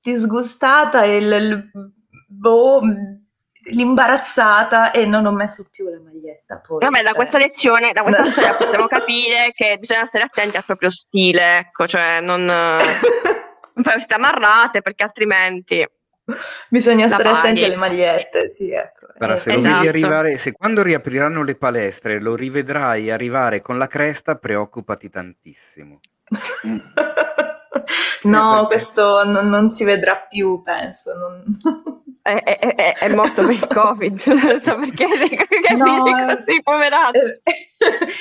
[0.00, 1.70] disgustata e il,
[2.26, 2.80] boh,
[3.70, 6.60] l'imbarazzata e non ho messo più la maglietta.
[6.66, 7.04] Poi, Vabbè, cioè...
[7.04, 11.58] da questa lezione, da questa storia possiamo capire che bisogna stare attenti al proprio stile,
[11.58, 15.86] ecco, cioè non, non fare amarrate perché altrimenti...
[16.68, 17.36] Bisogna stare paghi.
[17.38, 19.06] attenti alle magliette, sì, ecco.
[19.16, 19.66] Guarda, se, esatto.
[19.66, 25.08] lo vedi arrivare, se quando riapriranno le palestre lo rivedrai arrivare con la cresta, preoccupati
[25.08, 26.00] tantissimo.
[28.24, 31.14] no, questo non, non, si vedrà più, penso.
[31.16, 31.44] Non...
[32.28, 35.06] È, è, è, morto per il Covid, non so perché
[35.48, 37.40] che no, così, poveraccio.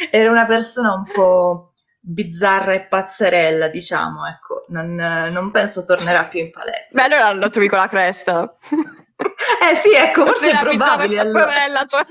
[0.09, 6.39] Era una persona un po' bizzarra e pazzerella, diciamo, ecco, non, non penso tornerà più
[6.39, 7.01] in palestra.
[7.01, 8.57] Beh, allora lo trovi con la cresta.
[8.69, 11.19] eh sì, ecco, forse è probabile.
[11.19, 11.45] Allora.
[11.45, 12.05] Poverella, cioè...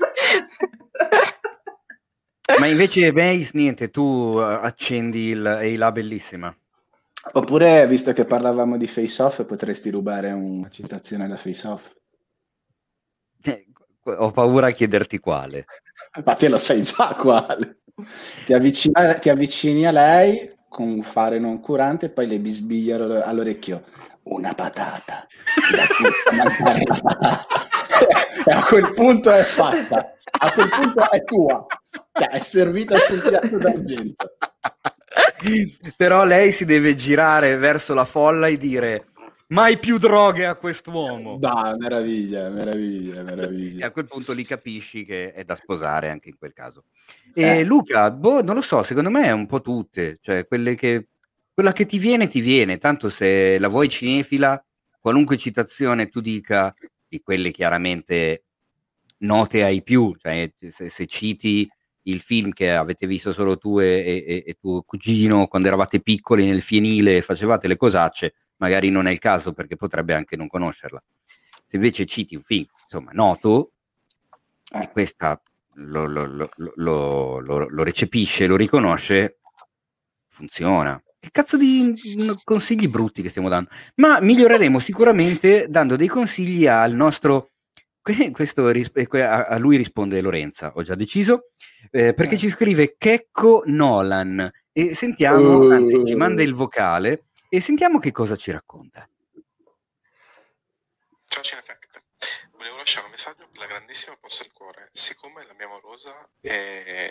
[2.59, 6.55] Ma invece, Base, niente, tu eh, accendi il Eila bellissima.
[7.33, 11.91] Oppure, visto che parlavamo di Face Off, potresti rubare una citazione da Face Off.
[13.43, 13.67] Eh,
[14.03, 15.65] ho paura a chiederti quale.
[16.23, 17.81] Ma te lo sai già quale.
[18.45, 22.91] Ti avvicini, ti avvicini a lei con un fare non curante e poi le bisbigli
[22.91, 23.83] all'orecchio.
[24.23, 25.25] Una patata.
[28.45, 30.13] e a quel punto è fatta.
[30.39, 31.65] A quel punto è tua.
[32.11, 34.37] Cioè, è servita sul piatto d'argento.
[35.95, 39.07] Però lei si deve girare verso la folla e dire
[39.47, 41.37] mai più droghe a quest'uomo.
[41.37, 43.83] Da, meraviglia, meraviglia, meraviglia.
[43.83, 46.85] E a quel punto lì capisci che è da sposare anche in quel caso.
[47.33, 47.63] E eh.
[47.63, 51.07] Luca, boh, non lo so, secondo me è un po' tutte, cioè quelle che,
[51.53, 54.63] quella che ti viene, ti viene, tanto se la vuoi cinefila,
[54.99, 56.73] qualunque citazione tu dica,
[57.07, 58.43] di quelle chiaramente
[59.19, 61.67] note hai più, cioè se, se citi
[62.07, 66.45] il film che avete visto solo tu e, e, e, tuo cugino quando eravate piccoli
[66.45, 70.47] nel fienile e facevate le cosacce, magari non è il caso perché potrebbe anche non
[70.47, 71.01] conoscerla.
[71.67, 73.71] Se invece citi un film, insomma, noto,
[74.71, 74.83] eh.
[74.83, 75.41] e questa
[75.73, 79.39] lo, lo, lo, lo, recepisce, lo riconosce,
[80.27, 81.01] funziona.
[81.19, 81.93] Che cazzo di
[82.43, 83.69] consigli brutti che stiamo dando?
[83.95, 87.51] Ma miglioreremo sicuramente dando dei consigli al nostro
[88.31, 91.51] questo a lui risponde Lorenza, ho già deciso,
[91.91, 92.37] eh, perché eh.
[92.37, 95.71] ci scrive Checco Nolan e sentiamo, uh.
[95.71, 99.07] anzi ci manda il vocale e sentiamo che cosa ci racconta.
[101.27, 102.03] Ciao Cinefect,
[102.57, 107.09] volevo lasciare un messaggio per la grandissima posta del cuore, siccome la mia amorosa è...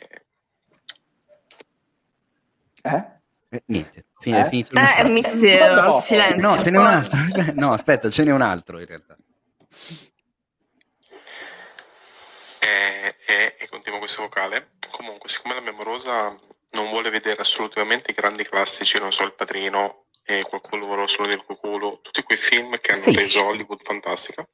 [2.83, 3.15] Eh?
[3.49, 4.49] Eh, niente, fine, eh?
[4.49, 6.49] finito il eh, mistero, no, silenzio.
[6.49, 7.19] No, ce n'è un altro.
[7.55, 9.17] No, aspetta, ce n'è un altro in realtà.
[12.67, 14.73] E, e, e continuo questo vocale.
[14.91, 16.37] Comunque, siccome la mia amorosa
[16.71, 21.29] non vuole vedere assolutamente i grandi classici, non so, Il Padrino e Qualcuno vorrà solo
[21.29, 23.15] del culo, tutti quei film che hanno sì.
[23.15, 24.45] reso Hollywood fantastica,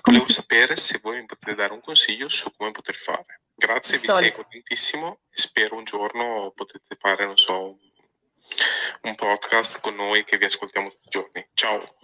[0.00, 0.32] volevo si...
[0.32, 3.42] sapere se voi mi potete dare un consiglio su come poter fare.
[3.54, 7.78] Grazie, vi seguo tantissimo e spero un giorno potete fare, non so,
[9.02, 11.46] un podcast con noi che vi ascoltiamo tutti i giorni.
[11.52, 11.96] Ciao.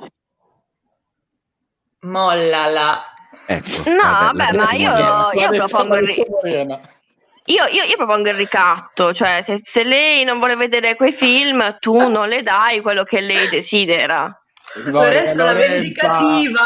[2.00, 3.17] Mollala.
[3.50, 9.40] Ecco, no, vabbè, ma io, io propongo il io, io, io, propongo il ricatto, cioè
[9.42, 13.48] se, se, lei non vuole vedere quei film, tu non le dai quello che lei
[13.48, 14.30] desidera.
[14.84, 16.60] Lorenza, la vendicativa.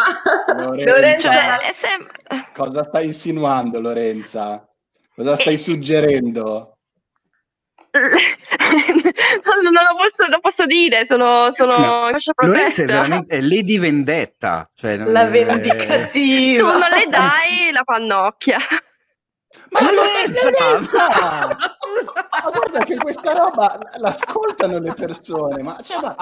[0.56, 0.92] Lorenza.
[0.92, 1.30] Lorenza.
[1.30, 4.68] Cioè, sem- Cosa stai insinuando, Lorenza?
[5.14, 6.71] Cosa stai suggerendo?
[7.92, 14.70] Non, lo posso, lo posso dire, sono, sono Lorenza è veramente Lady Vendetta.
[14.74, 16.72] Cioè, la vendicativa.
[16.72, 18.58] Tu non le dai la pannocchia.
[19.68, 20.50] Ma, ma Lorenza!
[20.50, 21.08] Lorenza!
[22.42, 26.16] ma guarda che questa roba l'ascoltano le persone, ma, cioè, ma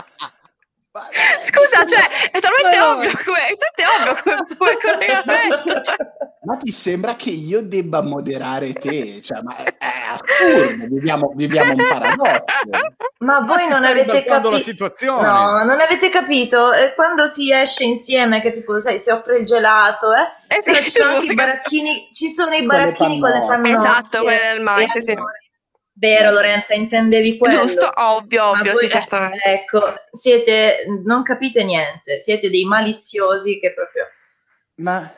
[0.92, 5.82] Scusa, cioè, è talmente no, ovvio come, è ovvio come, come collegamento.
[5.82, 5.96] Cioè.
[6.42, 9.20] Ma ti sembra che io debba moderare te?
[9.22, 12.44] Cioè, ma è, è assurdo, viviamo, viviamo un paradosso.
[13.18, 15.22] Ma voi ma non avete capito la situazione.
[15.22, 16.72] No, non avete capito.
[16.72, 20.60] Eh, quando si esce insieme, che tipo, sai, si offre il gelato, eh?
[20.60, 23.76] sì, ci sono anche i baracchini, ci sono i baracchini con le pannocchie.
[23.76, 25.14] Esatto, del mare, sì, sì.
[26.00, 27.66] Vero Lorenza, intendevi quello.
[27.66, 29.44] Giusto, ovvio, ovvio, voi, sì, certamente.
[29.44, 34.06] Ecco, siete, non capite niente, siete dei maliziosi che proprio...
[34.76, 35.14] Ma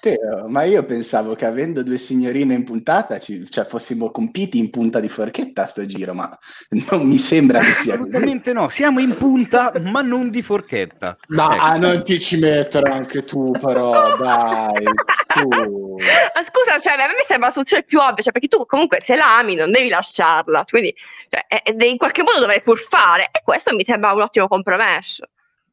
[0.00, 4.68] Teo, ma io pensavo che avendo due signorine in puntata ci, cioè, fossimo compiti in
[4.68, 6.38] punta di forchetta a sto giro, ma
[6.90, 11.16] non mi sembra che sia Assolutamente no, siamo in punta, ma non di forchetta.
[11.28, 11.62] No, ecco.
[11.62, 14.84] ah, non ti ci mettere anche tu, però, dai.
[15.34, 15.96] Tu.
[16.44, 19.38] Scusa, cioè, a me sembra la soluzione più ovvia, cioè, perché tu comunque se la
[19.38, 20.94] ami non devi lasciarla, quindi
[21.30, 25.26] cioè, in qualche modo dovrai pur fare, e questo mi sembra un ottimo compromesso.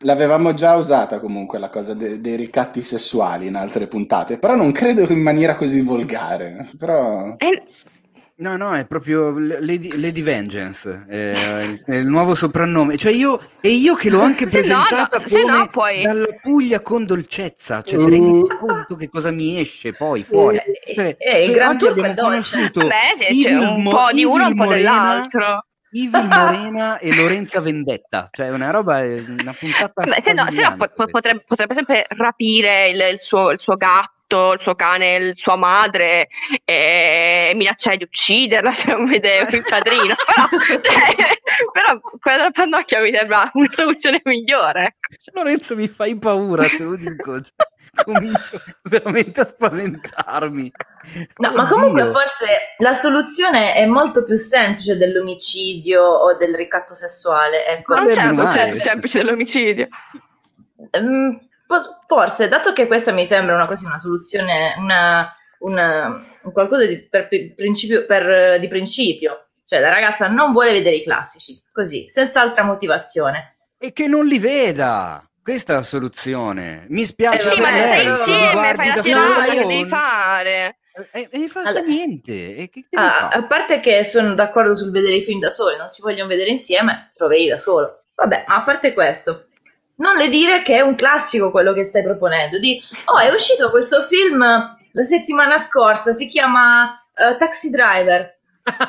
[0.03, 4.71] L'avevamo già usata comunque la cosa de- dei ricatti sessuali in altre puntate, però non
[4.71, 6.67] credo in maniera così volgare.
[6.77, 7.35] Però...
[7.37, 7.63] Eh,
[8.37, 12.97] no, no, è proprio Lady, Lady Vengeance, è il, è il, nuovo soprannome.
[12.97, 16.03] Cioè io, e io che l'ho anche presentata no, no, come no, poi...
[16.03, 18.05] dalla Puglia con dolcezza, cioè uh.
[18.05, 20.57] ti rendi conto che cosa mi esce poi fuori.
[20.57, 24.65] Eh, cioè, eh, il gran abbiamo conosciuto Beh, c'è un po' di uno un po'
[24.65, 25.65] dell'altro.
[25.93, 30.77] Evil Morena e Lorenza Vendetta, cioè una roba, una puntata Beh, se no, se no
[30.77, 35.57] potrebbe, potrebbe, sempre rapire il, il, suo, il, suo, gatto, il suo cane, il, sua
[35.57, 36.29] madre
[36.63, 41.15] e minacciare di ucciderla se non vede il padrino, però, cioè,
[41.73, 44.85] però quella pannocchia mi sembra una soluzione migliore.
[44.85, 45.39] Ecco.
[45.39, 47.41] Lorenzo mi fai paura, te lo dico.
[47.41, 47.70] Cioè
[48.03, 50.71] comincio veramente a spaventarmi.
[51.37, 51.61] No, Oddio.
[51.61, 52.45] ma comunque forse
[52.77, 57.65] la soluzione è molto più semplice dell'omicidio o del ricatto sessuale.
[57.67, 57.95] Ecco.
[57.95, 59.87] Non c'è una più semplice dell'omicidio.
[60.91, 61.39] Um,
[62.07, 67.27] forse, dato che questa mi sembra una, così, una soluzione, una, una, qualcosa di, per,
[67.55, 72.63] principio, per, di principio, cioè la ragazza non vuole vedere i classici, così, senza altra
[72.63, 73.57] motivazione.
[73.77, 75.25] E che non li veda!
[75.43, 76.85] Questa è la soluzione.
[76.89, 78.05] Mi spiace eh, per ma lei.
[78.05, 80.77] Ma insieme, fai la tirata che devi fare.
[81.11, 82.55] E, e fa allora, niente.
[82.55, 86.01] E a, a, parte che sono d'accordo sul vedere i film da soli, non si
[86.01, 88.03] vogliono vedere insieme, trovevi da solo.
[88.13, 89.47] Vabbè, ma a parte questo,
[89.95, 92.59] non le dire che è un classico quello che stai proponendo.
[92.59, 94.39] Di, oh, è uscito questo film
[94.93, 98.39] la settimana scorsa, si chiama uh, Taxi Driver.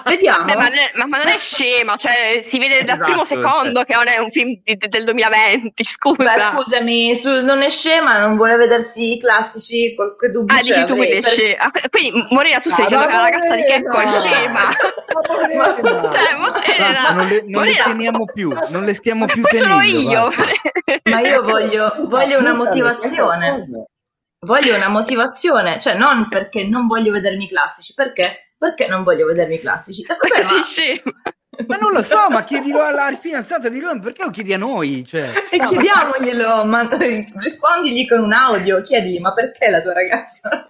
[0.05, 0.44] Vediamo.
[0.44, 3.86] Beh, ma, ma, ma, non è scema, cioè si vede dal esatto, primo secondo cioè.
[3.86, 6.23] che non è un film di, del 2020, scusa.
[6.23, 10.85] Beh, scusami, su, non è scema, non vuole vedersi i classici, qualche dubbio ah, c'è.
[10.85, 11.32] tu quindi per...
[11.32, 11.62] scema.
[11.62, 14.61] Ah, quindi Morena, tu sei ah, la ragazza di Checco è scema.
[15.57, 15.73] Ma,
[16.78, 19.74] Basta, non le, non le teniamo più, non le stiamo più tenendo.
[19.74, 20.31] Sono io.
[21.05, 23.66] ma io voglio, voglio una motivazione.
[24.44, 29.27] Voglio una motivazione, cioè non perché non voglio vedermi i classici, perché perché non voglio
[29.27, 30.03] vedermi i classici?
[30.03, 31.67] E vabbè, ma...
[31.67, 31.77] ma...
[31.79, 35.05] non lo so, ma chiedilo alla fidanzata di lui, perché lo chiedi a noi?
[35.05, 36.89] Cioè, e chiediamoglielo, ma
[37.39, 40.65] rispondigli con un audio, chiedigli, ma perché la tua ragazza?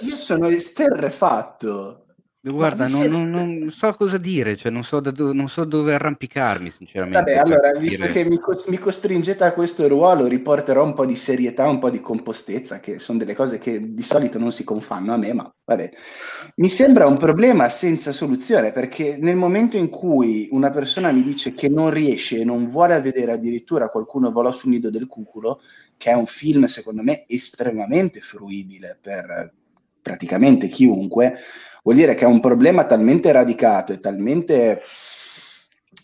[0.00, 2.01] Io sono esterrefatto.
[2.44, 6.70] Guarda, non, non, non, so cosa dire, cioè non so, do, non so, dove arrampicarmi,
[6.70, 7.34] sinceramente.
[7.34, 8.10] Vabbè, allora, visto dire...
[8.10, 8.36] che mi,
[8.66, 12.98] mi, costringete a questo ruolo, riporterò un po' di serietà, un po' di compostezza, che
[12.98, 15.90] sono delle cose che di solito non si confanno a me, ma vabbè.
[16.56, 21.54] Mi sembra un problema senza soluzione, perché nel momento in cui una persona mi dice
[21.54, 25.60] che non riesce e non vuole vedere addirittura qualcuno volò sul nido del cuculo,
[25.96, 29.52] che è un film, secondo me, estremamente fruibile per
[30.02, 31.38] praticamente chiunque,
[31.82, 34.82] vuol dire che è un problema talmente radicato e talmente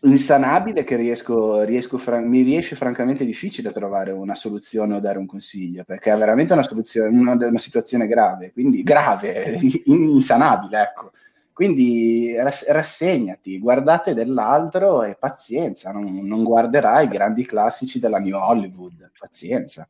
[0.03, 5.85] insanabile che riesco, riesco mi riesce francamente difficile trovare una soluzione o dare un consiglio,
[5.85, 6.67] perché è veramente una,
[7.11, 11.13] una, una situazione grave, quindi grave, insanabile, ecco.
[11.53, 19.11] Quindi rassegnati, guardate dell'altro e pazienza, non, non guarderai i grandi classici della New Hollywood,
[19.19, 19.89] pazienza.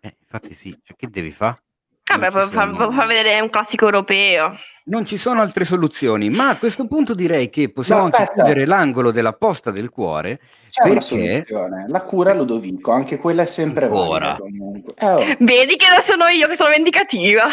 [0.00, 1.58] Eh, infatti sì, cioè, che devi fare?
[2.04, 4.54] Vabbè, puoi far, far vedere un classico europeo.
[4.88, 9.10] Non ci sono altre soluzioni, ma a questo punto direi che possiamo anche chiudere l'angolo
[9.10, 10.40] della posta del cuore.
[10.70, 11.44] C'è perché...
[11.88, 14.36] La cura Ludovico, anche quella è sempre Ancora.
[14.36, 15.36] Eh, oh.
[15.40, 17.46] Vedi che non sono io che sono vendicativa.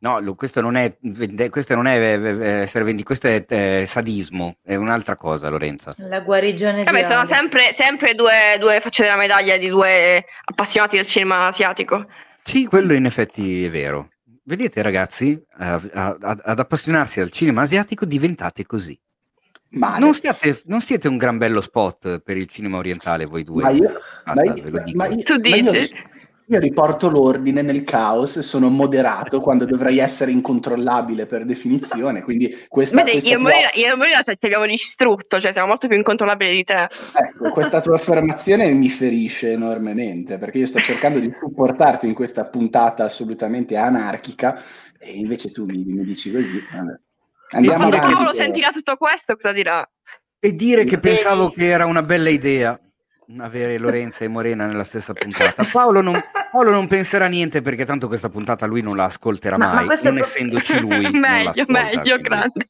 [0.00, 0.96] No, questo non è,
[1.48, 5.94] questo non è essere vendi, questo è eh, sadismo, è un'altra cosa, Lorenza.
[5.96, 10.96] La guarigione Vabbè, di sono sempre, sempre due, due facce della medaglia di due appassionati
[10.96, 12.06] del cinema asiatico.
[12.42, 14.08] Sì, quello in effetti è vero.
[14.46, 15.88] Vedete ragazzi, ad,
[16.22, 18.98] ad appassionarsi al cinema asiatico diventate così.
[19.70, 23.62] Non, stiate, non, siete un gran bello spot per il cinema orientale voi due.
[23.62, 25.94] Ma io, Guarda, ma io, ma io, tu dici?
[26.48, 33.02] Io riporto l'ordine nel caos, sono moderato quando dovrei essere incontrollabile per definizione, quindi questa...
[33.02, 33.50] Beh, questa io, tua...
[33.72, 36.82] io e Morena ti abbiamo distrutto, cioè siamo molto più incontrollabili di te.
[36.82, 42.44] Ecco, questa tua affermazione mi ferisce enormemente, perché io sto cercando di supportarti in questa
[42.44, 44.60] puntata assolutamente anarchica
[44.98, 46.62] e invece tu mi, mi dici così.
[47.52, 48.12] Andiamo Ma avanti.
[48.12, 49.88] cavolo sentirà tutto questo, cosa dirà?
[50.38, 52.78] E dire che pensavo che era una bella idea
[53.38, 55.68] avere Lorenza e Morena nella stessa puntata.
[55.72, 56.20] Paolo non,
[56.50, 59.94] Paolo non, penserà niente perché tanto questa puntata lui non la ascolterà ma, mai, ma
[59.94, 60.22] non proprio...
[60.24, 61.10] essendoci lui.
[61.12, 62.66] meglio, meglio, grande.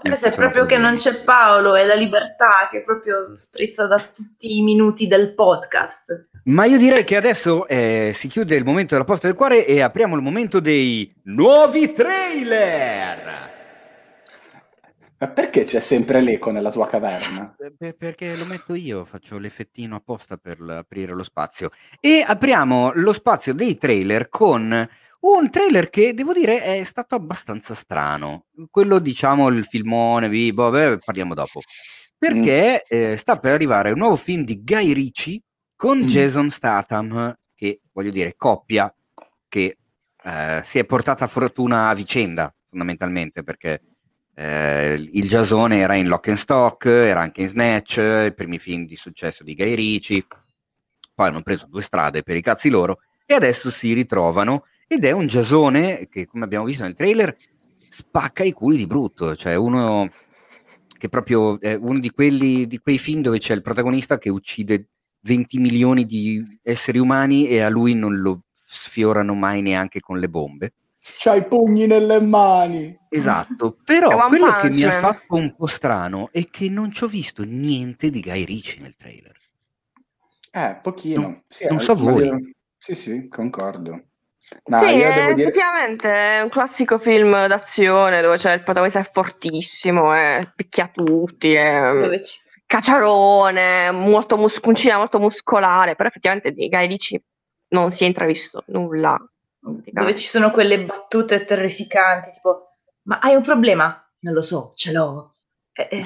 [0.00, 4.58] Questo è proprio che non c'è Paolo, è la libertà che proprio sprizza da tutti
[4.58, 6.28] i minuti del podcast.
[6.44, 9.82] Ma io direi che adesso eh, si chiude il momento della posta del cuore e
[9.82, 13.47] apriamo il momento dei nuovi trailer.
[15.20, 17.56] Ma perché c'è sempre l'eco nella tua caverna?
[17.78, 21.70] Eh, perché lo metto io, faccio l'effettino apposta per aprire lo spazio.
[22.00, 24.88] E apriamo lo spazio dei trailer con
[25.20, 28.46] un trailer che devo dire è stato abbastanza strano.
[28.70, 31.62] Quello, diciamo, il filmone, boh, beh, parliamo dopo.
[32.16, 32.96] Perché mm.
[32.96, 35.42] eh, sta per arrivare un nuovo film di Guy Ritchie
[35.74, 36.06] con mm.
[36.06, 38.92] Jason Statham, che voglio dire, coppia
[39.48, 39.78] che
[40.22, 43.80] eh, si è portata fortuna a vicenda, fondamentalmente, perché
[44.40, 48.86] eh, il Giasone era in Lock and Stock, era anche in Snatch, i primi film
[48.86, 50.24] di successo di Guy Ricci,
[51.12, 55.10] poi hanno preso due strade per i cazzi loro e adesso si ritrovano ed è
[55.10, 57.36] un Giasone che come abbiamo visto nel trailer
[57.88, 60.08] spacca i culi di brutto, cioè uno
[60.96, 64.90] che proprio è uno di quelli di quei film dove c'è il protagonista che uccide
[65.22, 70.28] 20 milioni di esseri umani e a lui non lo sfiorano mai neanche con le
[70.28, 70.74] bombe.
[71.16, 72.96] C'ha i pugni nelle mani.
[73.08, 77.06] Esatto, però quello che mi ha fatto un po' strano è che non ci ho
[77.06, 79.36] visto niente di Guy Ritchie nel trailer.
[80.50, 81.20] Eh, pochino.
[81.20, 82.26] Non, sì, non so voi.
[82.26, 82.38] Io...
[82.76, 84.02] Sì, sì, concordo.
[84.64, 85.42] No, sì, è, dire...
[85.42, 91.52] effettivamente è un classico film d'azione dove c'è il protagonista è fortissimo, è picchia tutti,
[91.52, 92.40] è ci...
[92.64, 97.22] cacciarone, molto muscuncina, molto muscolare, però effettivamente di Guy Ritchie
[97.68, 99.18] non si è intravisto nulla
[99.60, 104.02] dove ci sono quelle battute terrificanti, tipo, ma hai un problema?
[104.20, 105.36] Non lo so, ce l'ho.
[105.72, 106.04] Eh, eh.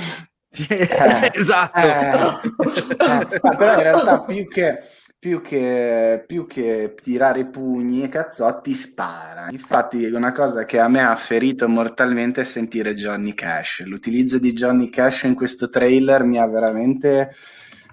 [0.69, 1.79] eh, esatto.
[1.79, 4.81] Eh, eh, però in realtà più che,
[5.19, 9.49] più che, più che tirare pugni e cazzotti spara.
[9.51, 13.83] Infatti una cosa che a me ha ferito mortalmente è sentire Johnny Cash.
[13.85, 17.35] L'utilizzo di Johnny Cash in questo trailer mi ha veramente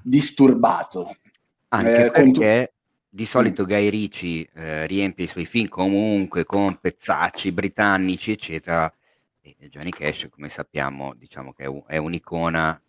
[0.04, 1.16] disturbato.
[1.70, 2.78] Anche eh, perché tu...
[3.10, 8.92] di solito Guy Ricci eh, riempie i suoi film comunque con pezzacci britannici, eccetera.
[9.42, 12.80] E Johnny Cash, come sappiamo, diciamo che è, un, è un'icona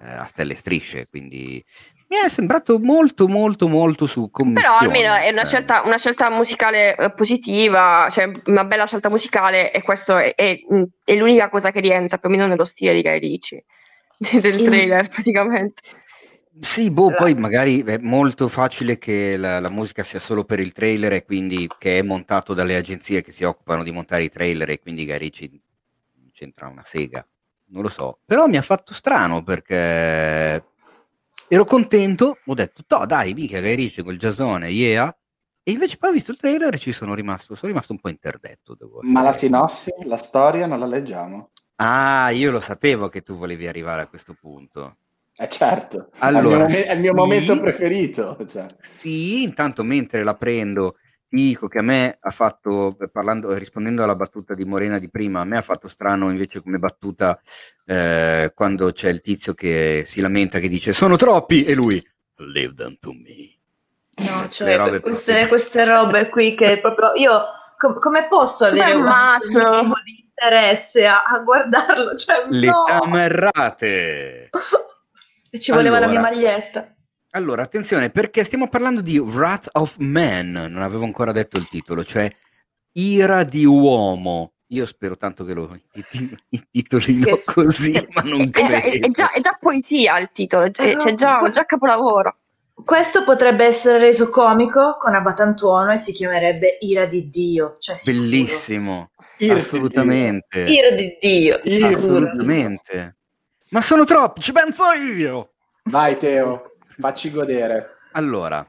[0.00, 1.62] eh, a stelle strisce, quindi
[2.10, 4.78] mi è sembrato molto molto molto su commissione.
[4.78, 9.70] Però almeno è una scelta, una scelta musicale eh, positiva, cioè una bella scelta musicale
[9.70, 10.58] e questo è, è,
[11.04, 13.62] è, l'unica cosa che rientra più o meno nello stile di Guy Ricci,
[14.40, 15.82] del trailer praticamente.
[16.60, 20.72] Sì, boh, poi magari è molto facile che la, la, musica sia solo per il
[20.72, 24.70] trailer e quindi che è montato dalle agenzie che si occupano di montare i trailer
[24.70, 25.62] e quindi Guy Ricci
[26.32, 27.26] c'entra una sega.
[27.70, 30.64] Non lo so, però mi ha fatto strano perché
[31.48, 35.14] ero contento, ho detto, no dai, mica Guy Ritchie col giasone, yeah.
[35.62, 38.08] E invece poi ho visto il trailer e ci sono rimasto, sono rimasto un po'
[38.08, 38.76] interdetto.
[39.02, 41.50] Ma la sinossi, la storia, non la leggiamo?
[41.76, 44.96] Ah, io lo sapevo che tu volevi arrivare a questo punto.
[45.40, 48.36] Eh certo, allora, è il mio, è il mio sì, momento preferito.
[48.48, 48.66] Cioè.
[48.80, 50.96] Sì, intanto mentre la prendo
[51.28, 55.44] dico che a me ha fatto, parlando, rispondendo alla battuta di Morena di prima, a
[55.44, 57.40] me ha fatto strano invece come battuta
[57.84, 62.04] eh, quando c'è il tizio che si lamenta che dice sono troppi e lui
[62.36, 63.56] leave them to me.
[64.26, 65.48] No, cioè robe queste, proprio...
[65.48, 67.44] queste, robe qui che proprio io
[67.76, 69.04] com- come posso avere un
[69.46, 72.16] minimo di interesse a, a guardarlo?
[72.16, 72.82] Cioè, Le no.
[72.84, 74.50] tamerrate!
[75.50, 76.94] e ci voleva allora, la mia maglietta.
[77.32, 82.04] Allora, attenzione, perché stiamo parlando di Wrath of Man, non avevo ancora detto il titolo,
[82.04, 82.30] cioè
[82.92, 84.52] Ira di uomo.
[84.70, 85.78] Io spero tanto che lo
[86.50, 88.08] intitolino così, sì.
[88.12, 88.74] ma non credo.
[88.74, 92.36] È, è, già, è, già, poesia il titolo, eh, c'è già, già capolavoro.
[92.74, 97.76] Questo potrebbe essere reso comico con Abbatantuono e si chiamerebbe Ira di Dio.
[97.78, 100.64] Cioè Bellissimo, Ira assolutamente.
[100.64, 101.60] Ira di Dio.
[101.64, 103.17] Assolutamente.
[103.70, 105.50] Ma sono troppi, ci penso io.
[105.84, 106.72] Vai Teo.
[106.86, 107.98] Facci godere.
[108.12, 108.66] Allora,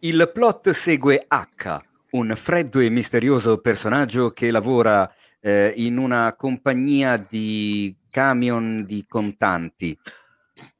[0.00, 5.10] il plot segue H, un freddo e misterioso personaggio che lavora
[5.40, 9.96] eh, in una compagnia di camion di contanti.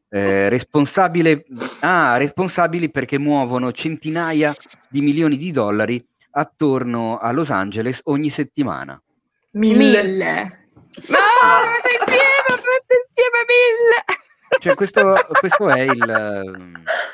[0.09, 1.44] Eh, responsabile,
[1.80, 4.55] ah, responsabili perché muovono centinaia
[4.89, 9.01] di milioni di dollari attorno a Los Angeles ogni settimana.
[9.52, 10.02] Mille.
[10.02, 10.61] mille.
[11.09, 11.19] No,
[11.98, 12.60] insieme,
[13.06, 14.05] insieme mille.
[14.59, 16.73] Cioè, questo, questo è il,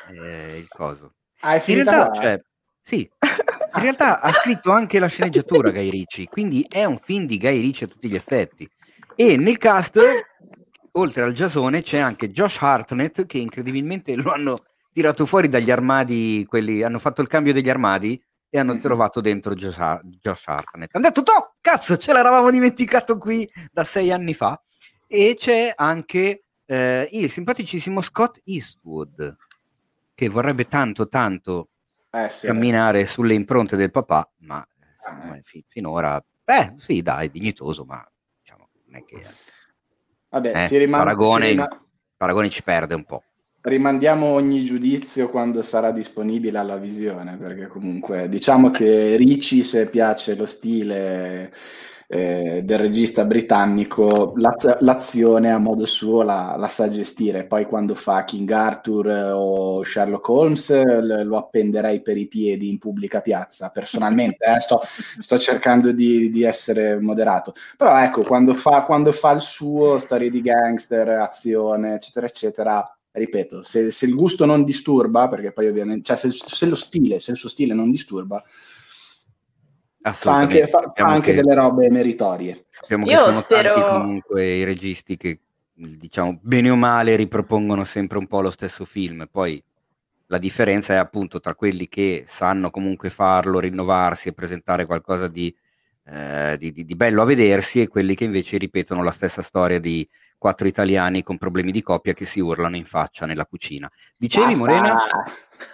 [0.09, 1.13] eh, il coso.
[1.41, 2.41] Ah, in realtà, cioè,
[2.81, 7.37] sì, in realtà ha scritto anche la sceneggiatura Guy Ricci, quindi è un film di
[7.37, 8.69] Guy Ricci a tutti gli effetti.
[9.15, 9.99] E nel cast,
[10.91, 16.45] oltre al Giasone, c'è anche Josh Hartnett, che incredibilmente lo hanno tirato fuori dagli armadi,
[16.47, 18.81] quelli, hanno fatto il cambio degli armadi e hanno mm-hmm.
[18.81, 20.95] trovato dentro Josh, Josh Hartnett.
[20.95, 24.59] Hanno detto, no, cazzo, ce l'eravamo dimenticato qui da sei anni fa.
[25.07, 29.35] E c'è anche eh, il simpaticissimo Scott Eastwood,
[30.13, 31.69] che vorrebbe tanto, tanto
[32.11, 35.41] eh, sì, camminare sulle impronte del papà, ma insomma, eh.
[35.43, 38.07] fi- finora, eh sì, dai, dignitoso, ma
[38.39, 39.25] diciamo non è che...
[40.29, 41.03] Vabbè, eh, si rimane...
[41.03, 41.85] Paragone, si rim-
[42.17, 43.23] Paragone ci perde un po'.
[43.61, 50.35] Rimandiamo ogni giudizio quando sarà disponibile alla visione, perché comunque diciamo che Ricci, se piace
[50.35, 51.51] lo stile
[52.11, 54.33] eh, del regista britannico,
[54.79, 57.45] l'azione a modo suo la, la, sa gestire.
[57.45, 62.67] Poi quando fa King Arthur eh, o Sherlock Holmes l- lo appenderei per i piedi
[62.69, 63.69] in pubblica piazza.
[63.69, 64.79] Personalmente eh, sto,
[65.19, 67.53] sto, cercando di, di, essere moderato.
[67.77, 73.61] Però ecco, quando fa, quando fa il suo, storie di gangster, azione, eccetera, eccetera, ripeto,
[73.63, 77.31] se, se, il gusto non disturba, perché poi ovviamente, cioè se, se, lo stile, se
[77.31, 78.43] il suo stile non disturba,
[80.01, 82.65] fa anche, fa, fa anche che, delle robe meritorie.
[82.69, 83.73] Sappiamo Io che sono spero...
[83.73, 85.39] tanti comunque i registi che
[85.73, 89.61] diciamo bene o male ripropongono sempre un po' lo stesso film, poi
[90.27, 95.53] la differenza è appunto tra quelli che sanno comunque farlo, rinnovarsi e presentare qualcosa di,
[96.05, 99.79] eh, di, di, di bello a vedersi e quelli che invece ripetono la stessa storia
[99.79, 100.07] di
[100.39, 103.91] quattro italiani con problemi di coppia che si urlano in faccia nella cucina.
[104.17, 104.65] Dicevi, Basta.
[104.65, 104.97] Morena?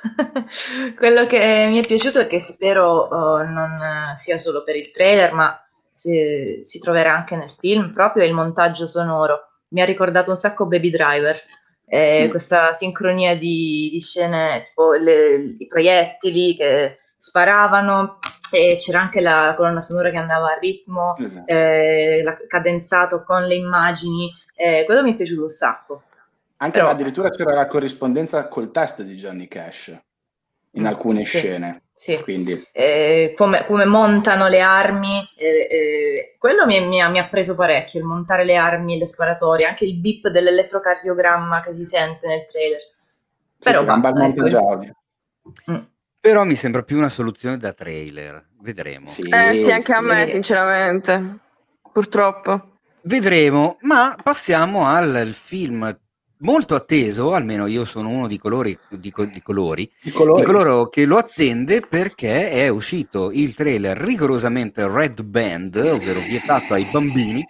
[0.97, 3.79] Quello che mi è piaciuto e che spero uh, non
[4.17, 5.57] sia solo per il trailer, ma
[5.93, 9.51] si, si, troverà anche nel film, proprio è il montaggio sonoro.
[9.69, 11.39] Mi ha ricordato un sacco Baby Driver.
[11.87, 12.29] Eh, mm.
[12.31, 18.17] Questa sincronia di, di scene, tipo le, i proiettili che sparavano,
[18.51, 21.47] e c'era anche la colonna sonora che andava a ritmo, esatto.
[21.47, 26.03] eh, cadenzato con le immagini eh, quello mi è piaciuto un sacco.
[26.57, 26.89] Anche Però...
[26.89, 29.95] addirittura c'era la corrispondenza col test di Johnny Cash.
[30.71, 31.37] in alcune sì.
[31.37, 31.81] scene.
[31.93, 32.19] Sì.
[32.21, 32.67] Quindi...
[32.71, 37.55] Eh, come, come, montano le armi, eh, eh, quello mi, mi, ha, mi, ha, preso
[37.55, 42.45] parecchio, il montare le armi, le sparatorie, anche il bip dell'elettrocardiogramma che si sente nel
[42.45, 42.79] trailer.
[43.59, 45.71] Però sì, basta, ecco.
[45.71, 45.83] mm.
[46.19, 49.07] Però mi sembra più una soluzione da trailer, vedremo.
[49.07, 51.37] Sì, eh, sì anche a me, sinceramente,
[51.91, 52.74] purtroppo.
[53.07, 55.95] Vedremo, ma passiamo al film
[56.37, 59.91] molto atteso, almeno io sono uno di, colori, di, di, colori, di, colori.
[60.01, 60.11] di
[60.43, 66.87] coloro che lo attende perché è uscito il trailer rigorosamente red band, ovvero vietato ai
[66.91, 67.45] bambini,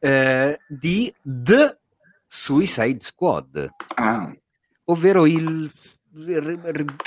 [0.00, 1.78] eh, di The
[2.26, 4.34] Suicide Squad, ah.
[4.86, 5.70] ovvero il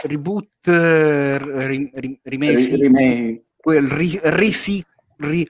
[0.04, 3.44] reboot, ri, ri, remake, remake.
[3.58, 4.82] quel ri, risi,
[5.18, 5.46] ri,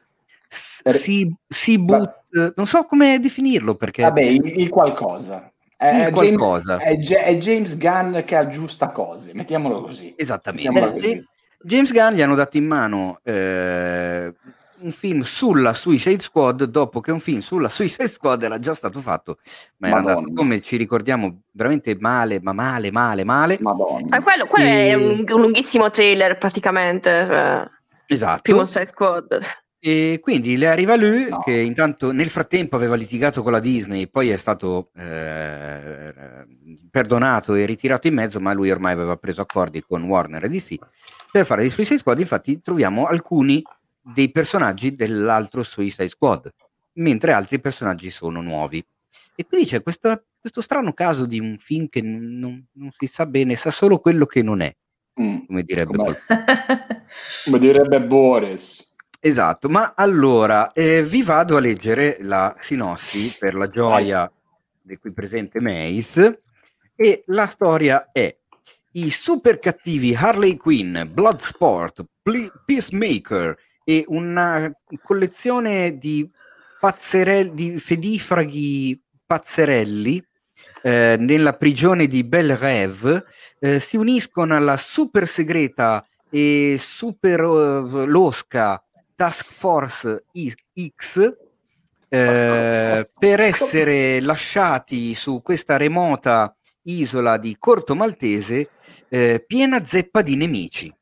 [0.55, 4.03] si, si boot, non so come definirlo perché...
[4.03, 5.51] Vabbè, il, il qualcosa.
[5.77, 6.77] È, qualcosa.
[6.77, 10.13] James, è, è, James Gunn che aggiusta cose, mettiamolo così.
[10.15, 10.69] Esattamente.
[10.69, 11.23] Mettiamolo così.
[11.61, 14.33] James Gunn gli hanno dato in mano eh,
[14.79, 18.99] un film sulla Suicide Squad dopo che un film sulla Suicide Squad era già stato
[18.99, 19.39] fatto,
[19.77, 23.57] ma era andato, come ci ricordiamo, veramente male, ma male, male, male.
[23.61, 24.17] Madonna.
[24.17, 24.89] Ah, quello, quello e...
[24.89, 27.09] è un, un, lunghissimo trailer praticamente.
[27.09, 27.69] Cioè,
[28.05, 28.41] esatto.
[28.41, 29.39] Primo Suicide Squad.
[29.87, 31.41] E quindi le arriva lui, no.
[31.41, 36.11] che intanto nel frattempo aveva litigato con la Disney, poi è stato eh,
[36.89, 40.77] perdonato e ritirato in mezzo, ma lui ormai aveva preso accordi con Warner e DC
[41.31, 42.17] per fare di Suicide Squad.
[42.17, 43.61] Infatti troviamo alcuni
[44.01, 46.51] dei personaggi dell'altro Suicide Squad,
[46.93, 48.83] mentre altri personaggi sono nuovi.
[49.35, 53.27] E quindi c'è questo, questo strano caso di un film che non, non, si sa
[53.27, 54.75] bene, sa solo quello che non è,
[55.21, 56.23] mm, come direbbe,
[57.45, 58.93] come direbbe Boris.
[59.19, 64.31] Esatto, ma allora eh, vi vado a leggere la sinossi per la gioia
[64.81, 66.43] di qui presente Mace
[66.95, 68.35] e la storia è
[68.91, 72.05] i super cattivi Harley Quinn, Bloodsport,
[72.65, 74.71] Peacemaker e una
[75.01, 76.29] collezione di
[76.79, 80.23] pazzerelli, di fedifraghi pazzerelli
[80.81, 83.25] eh, nella prigione di Belle Rêve
[83.59, 88.83] eh, si uniscono alla super segreta e super uh, losca
[89.15, 91.37] Task Force X
[92.09, 98.69] eh, per essere lasciati su questa remota isola di Corto Maltese
[99.09, 100.93] eh, piena zeppa di nemici.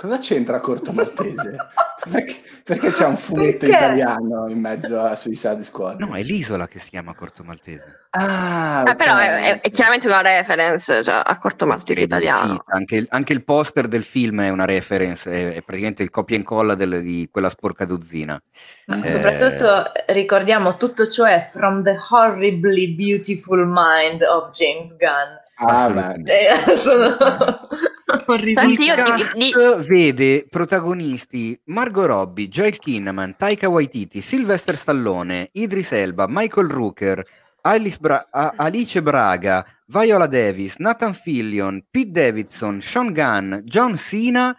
[0.00, 1.56] Cosa c'entra Corto Maltese?
[2.10, 3.76] perché, perché, c'è un fumetto perché?
[3.76, 6.00] italiano in mezzo a Suicide Squad?
[6.00, 8.06] No, è l'isola che si chiama Corto Maltese.
[8.12, 8.92] Ah, okay.
[8.92, 12.54] ah però è, è, chiaramente una reference cioè, a Corto Maltese Credo italiano.
[12.54, 16.34] Sì, anche, anche, il poster del film è una reference, è, è praticamente il copia
[16.34, 18.42] e incolla del, di quella sporca dozzina.
[18.86, 25.36] Eh, soprattutto ricordiamo tutto ciò è from the horribly beautiful mind of James Gunn.
[25.62, 27.18] Ah, eh, sono
[28.94, 29.52] cast di, di...
[29.86, 37.22] vede protagonisti Margot Robbie, Joel Kinnaman, Taika Waititi, Sylvester Stallone, Idris Elba, Michael Rooker,
[37.98, 44.56] Bra- Alice Braga, Viola Davis, Nathan Fillion, Pete Davidson, Sean Gunn, John Cena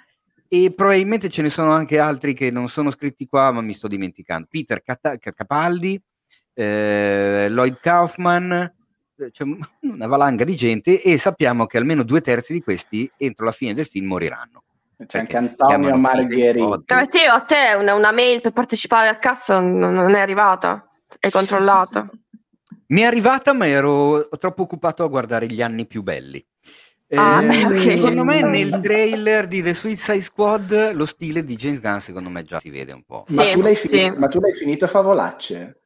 [0.47, 3.87] e probabilmente ce ne sono anche altri che non sono scritti qua ma mi sto
[3.87, 4.47] dimenticando.
[4.49, 6.01] Peter Cat- Capaldi,
[6.53, 8.71] eh, Lloyd Kaufman,
[9.29, 9.43] c'è
[9.81, 13.73] una valanga di gente e sappiamo che almeno due terzi di questi entro la fine
[13.73, 14.63] del film moriranno.
[15.05, 16.93] C'è anche Antonio Margheriti.
[16.93, 20.87] A te, a te una, una, mail per partecipare al cassa non, non è arrivata?
[21.19, 22.07] È controllata?
[22.87, 26.45] Mi è arrivata, ma ero troppo occupato a guardare gli anni più belli.
[27.13, 27.83] Ah, eh, beh, okay.
[27.83, 32.43] Secondo me nel trailer di The Suicide Squad lo stile di James Gunn secondo me
[32.43, 33.25] già si vede un po'.
[33.29, 33.87] Ma, tu, l'hai sì.
[33.89, 35.80] finito, ma tu l'hai finito a favolacce?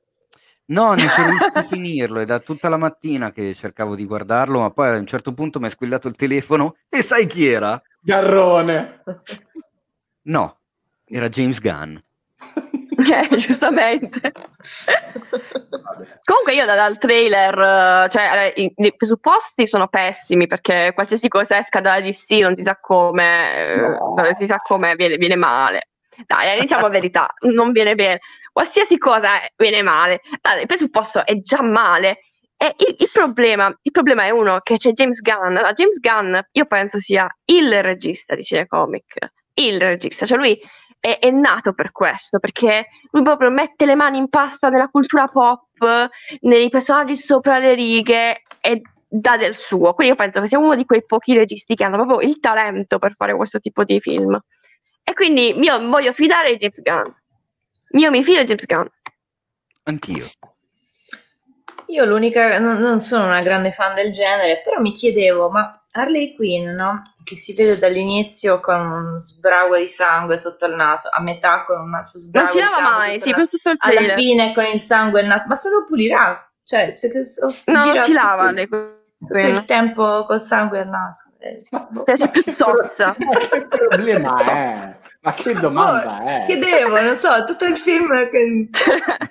[0.67, 4.61] No, non sono riuscito a finirlo, è da tutta la mattina che cercavo di guardarlo,
[4.61, 7.79] ma poi a un certo punto mi è squillato il telefono e sai chi era?
[8.01, 9.03] Garrone!
[10.23, 10.57] No,
[11.05, 11.97] era James Gunn.
[12.97, 14.31] Eh, giustamente.
[16.23, 21.99] Comunque io dal trailer, cioè i, i, presupposti sono pessimi perché qualsiasi cosa esca dalla
[22.01, 24.13] DC non si sa come, no.
[24.15, 25.89] non si sa come viene, viene male.
[26.25, 28.21] Dai, diciamo la verità, non viene bene.
[28.55, 30.21] Qualsiasi cosa viene male.
[30.39, 32.19] Dai, il presupposto è già male.
[32.55, 35.57] E il, il, problema, il problema è uno che c'è James Gunn.
[35.57, 39.17] Allora, James Gunn, io penso sia il regista di cinecomic.
[39.55, 40.57] Il regista, cioè lui
[41.01, 45.27] è, è, nato per questo, perché lui proprio mette le mani in pasta nella cultura
[45.27, 46.09] pop,
[46.39, 49.93] nei personaggi sopra le righe e dà del suo.
[49.93, 52.99] Quindi io penso che sia uno di quei pochi registi che hanno proprio il talento
[52.99, 54.39] per fare questo tipo di film.
[55.03, 57.11] E quindi io voglio fidare James Gunn.
[57.95, 58.85] Io mi fido di James Gunn.
[59.83, 60.25] Anch'io.
[61.87, 66.33] Io l'unica, non, non sono una grande fan del genere, però mi chiedevo, ma Harley
[66.33, 67.01] Quinn, no?
[67.23, 71.79] Che si vede dall'inizio con un sbrago di sangue sotto il naso, a metà con
[71.79, 74.81] un altro sbrago Non si lava mai, sì, per tutto il Alla fine con il
[74.81, 76.51] sangue il naso, ma se lo pulirà.
[76.63, 78.67] Cioè, se, se, no, non si lava le
[79.25, 81.31] tutto il tempo col sangue al naso.
[81.69, 84.95] Ma, ma, che, ma, che, problema è?
[85.21, 86.43] Ma che domanda oh, è?
[86.45, 88.69] Chiedevo, non so, tutto il film che...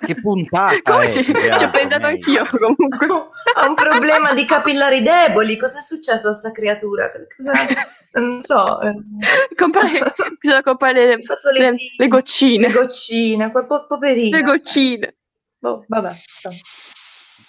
[0.05, 3.07] che puntata Come ci, ci ho pensato anch'io comunque.
[3.55, 7.09] ha un problema di capillari deboli, cosa è successo a sta creatura?
[7.11, 7.51] Cosa...
[8.15, 8.81] Non so.
[8.81, 8.93] Eh.
[9.55, 11.23] Comprare, bisogna comprare le,
[11.59, 12.67] le, le, goccine.
[12.67, 14.37] Le goccine, quel po- poverino.
[14.37, 15.15] Le goccine.
[15.59, 16.11] Boh, vabbè.
[16.11, 16.49] So.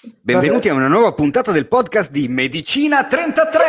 [0.07, 3.61] Benvenuti a una nuova puntata del podcast di Medicina 33.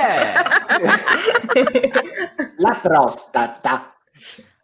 [2.58, 3.96] La prostata.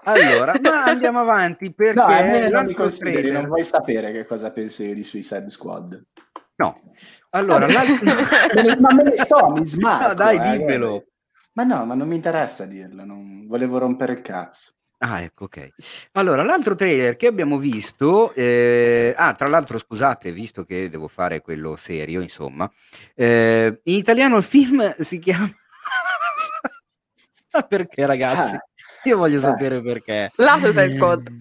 [0.04, 3.40] Allora, ma andiamo avanti perché no, a non mi consideri, trailer...
[3.42, 6.00] non vuoi sapere che cosa pensi di Suicide Squad.
[6.58, 6.80] No.
[7.32, 10.08] Allora, ma me ne sto, mi smarco.
[10.10, 11.06] No, dai, eh, dimmelo.
[11.54, 14.74] Ma no, ma non mi interessa dirlo, non volevo rompere il cazzo.
[15.06, 15.68] Ah, ecco, ok.
[16.14, 21.42] Allora, l'altro trailer che abbiamo visto, eh, ah, tra l'altro, scusate, visto che devo fare
[21.42, 22.72] quello serio, insomma,
[23.14, 25.50] eh, in italiano il film si chiama...
[27.52, 28.56] Ma perché, ragazzi?
[28.56, 28.64] Ah,
[29.04, 29.42] Io voglio ah.
[29.42, 30.32] sapere perché.
[30.38, 31.32] La Suicide Squad.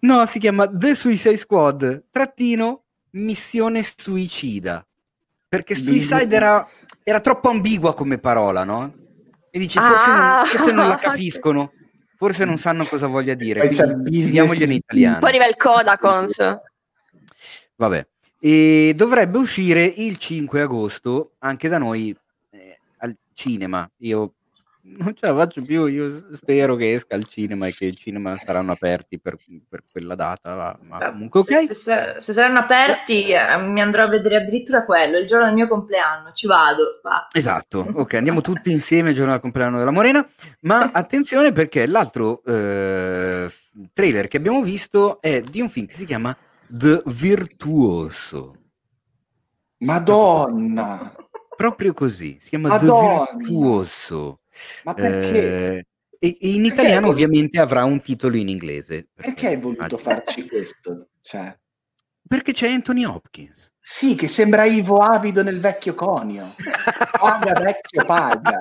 [0.00, 4.84] No, si chiama The Suicide Squad, trattino, missione suicida.
[5.48, 6.68] Perché Suicide era,
[7.04, 8.92] era troppo ambigua come parola, no?
[9.48, 10.36] E dici, forse, ah.
[10.38, 11.70] non, forse non la capiscono
[12.22, 13.68] forse non sanno cosa voglia dire.
[13.68, 15.18] Diamoglielo in italiano.
[15.18, 16.36] Poi arriva il Codacons.
[17.74, 18.06] Vabbè.
[18.38, 22.16] E dovrebbe uscire il 5 agosto anche da noi
[22.50, 23.90] eh, al cinema.
[23.98, 24.34] Io
[24.84, 28.36] non ce la faccio più, io spero che esca al cinema e che i cinema
[28.36, 29.36] saranno aperti per,
[29.68, 31.66] per quella data, ma eh, comunque ok.
[31.66, 35.54] Se, se, se saranno aperti eh, mi andrò a vedere addirittura quello, il giorno del
[35.54, 37.00] mio compleanno, ci vado.
[37.02, 37.28] Va.
[37.30, 40.26] Esatto, ok, andiamo tutti insieme il giorno del compleanno della Morena,
[40.62, 43.48] ma attenzione perché l'altro eh,
[43.92, 46.36] trailer che abbiamo visto è di un film che si chiama
[46.66, 48.56] The Virtuoso.
[49.78, 51.14] Madonna!
[51.56, 53.26] Proprio così, si chiama Madonna.
[53.26, 54.41] The Virtuoso.
[54.84, 55.76] Ma perché?
[55.78, 55.86] Eh,
[56.18, 59.08] e, e, in perché italiano ovviamente avrà un titolo in inglese.
[59.12, 61.08] Perché, perché hai voluto farci questo?
[61.20, 61.58] Cioè...
[62.26, 63.72] Perché c'è Anthony Hopkins.
[63.80, 66.54] Sì, che sembra Ivo Avido nel vecchio conio.
[67.18, 68.60] Paga vecchio, paga.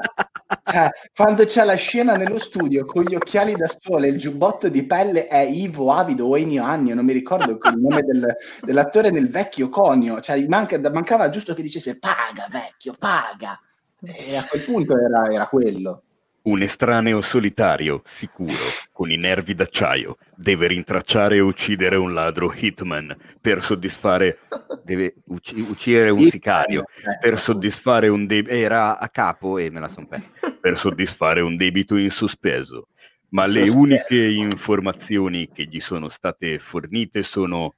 [0.64, 4.68] Cioè, quando c'è la scena nello studio con gli occhiali da sole e il giubbotto
[4.68, 9.12] di pelle è Ivo Avido o Ennio Agno, non mi ricordo il nome del, dell'attore
[9.12, 10.20] nel vecchio conio.
[10.20, 13.58] Cioè, manca, mancava giusto che dicesse paga vecchio, paga.
[14.04, 16.04] E a quel punto era, era quello.
[16.44, 18.52] Un estraneo solitario, sicuro,
[18.92, 24.40] con i nervi d'acciaio, deve rintracciare e uccidere un ladro hitman per soddisfare.
[24.84, 27.18] deve ucc- uccidere un sicario ecco.
[27.20, 28.56] per soddisfare un debito.
[28.56, 30.30] Era a capo e me la son persa.
[30.60, 32.88] Per soddisfare un debito in sospeso.
[33.30, 37.76] Ma le uniche informazioni che gli sono state fornite sono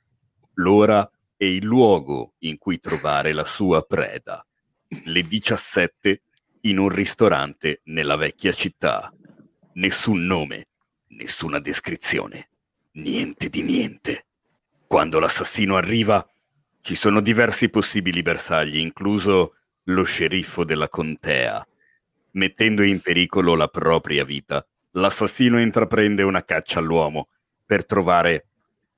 [0.53, 4.43] l'ora e il luogo in cui trovare la sua preda
[5.05, 6.21] le 17
[6.61, 9.11] in un ristorante nella vecchia città.
[9.73, 10.67] Nessun nome,
[11.09, 12.49] nessuna descrizione,
[12.93, 14.25] niente di niente.
[14.87, 16.25] Quando l'assassino arriva,
[16.81, 19.55] ci sono diversi possibili bersagli, incluso
[19.85, 21.65] lo sceriffo della contea.
[22.31, 27.29] Mettendo in pericolo la propria vita, l'assassino intraprende una caccia all'uomo
[27.65, 28.47] per trovare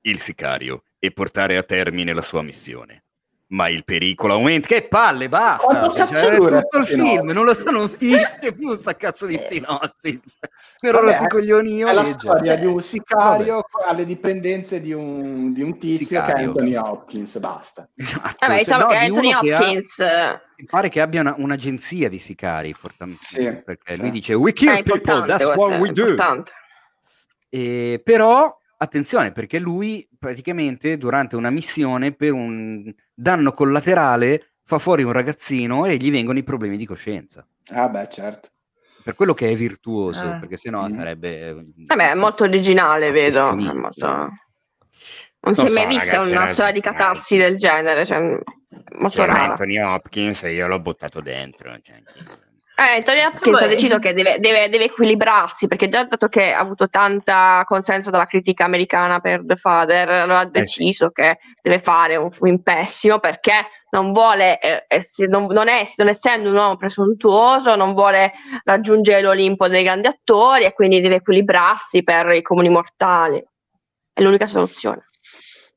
[0.02, 3.05] il sicario e portare a termine la sua missione
[3.48, 4.66] ma il pericolo aumenta.
[4.68, 5.92] Che palle, basta!
[6.06, 10.20] Cioè, tutto il film, non lo so, non finisce più sta cazzo di sinossi.
[10.78, 11.86] Per ora ti coglioni io.
[11.86, 13.88] È la storia cioè, di un sicario vabbè.
[13.88, 16.34] alle dipendenze di un, di un tizio sicario.
[16.34, 17.88] che è Anthony Hopkins, basta.
[17.94, 18.36] Esatto.
[18.40, 19.98] Vabbè, cioè, diciamo no, che Anthony Hopkins...
[19.98, 22.74] Ha, mi pare che abbia una, un'agenzia di sicari,
[23.20, 24.00] sì, perché sì.
[24.00, 26.16] lui dice we kill people, that's what we do.
[27.48, 35.02] E, però attenzione perché lui praticamente durante una missione per un danno collaterale fa fuori
[35.02, 37.46] un ragazzino e gli vengono i problemi di coscienza.
[37.72, 38.50] Ah beh, certo.
[39.02, 40.38] Per quello che è virtuoso, ah.
[40.38, 40.88] perché sennò mm.
[40.88, 41.48] sarebbe...
[41.88, 43.54] Eh beh, è molto originale, vedo.
[43.54, 44.28] Molto...
[45.40, 49.50] Non si è mai vista una storia di catarsi del genere, cioè, molto cioè, rara.
[49.50, 51.70] Anthony Hopkins io l'ho buttato dentro.
[51.80, 52.02] Cioè...
[52.78, 56.90] Eh, Hopkins ha deciso che deve, deve, deve, equilibrarsi perché già dato che ha avuto
[56.90, 61.14] tanta consenso dalla critica americana per The Father, allora ha deciso eh sì.
[61.14, 66.08] che deve fare un film pessimo perché non vuole, eh, essere, non, non, è, non
[66.08, 72.02] essendo un uomo presuntuoso, non vuole raggiungere l'Olimpo dei grandi attori e quindi deve equilibrarsi
[72.02, 73.42] per i comuni mortali.
[74.12, 75.06] È l'unica soluzione.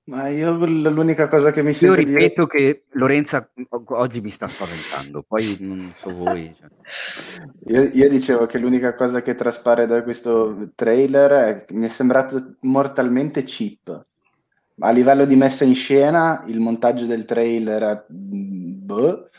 [0.10, 2.74] Ma io l'unica cosa che mi sento Io ripeto dire...
[2.74, 6.52] che Lorenza oggi mi sta spaventando, poi non so voi.
[6.58, 6.68] Cioè.
[7.68, 12.56] Io, io, dicevo che l'unica cosa che traspare da questo trailer è mi è sembrato
[12.62, 14.08] mortalmente cheap.
[14.80, 18.04] A livello di messa in scena, il montaggio del trailer è...
[18.08, 19.30] Boh.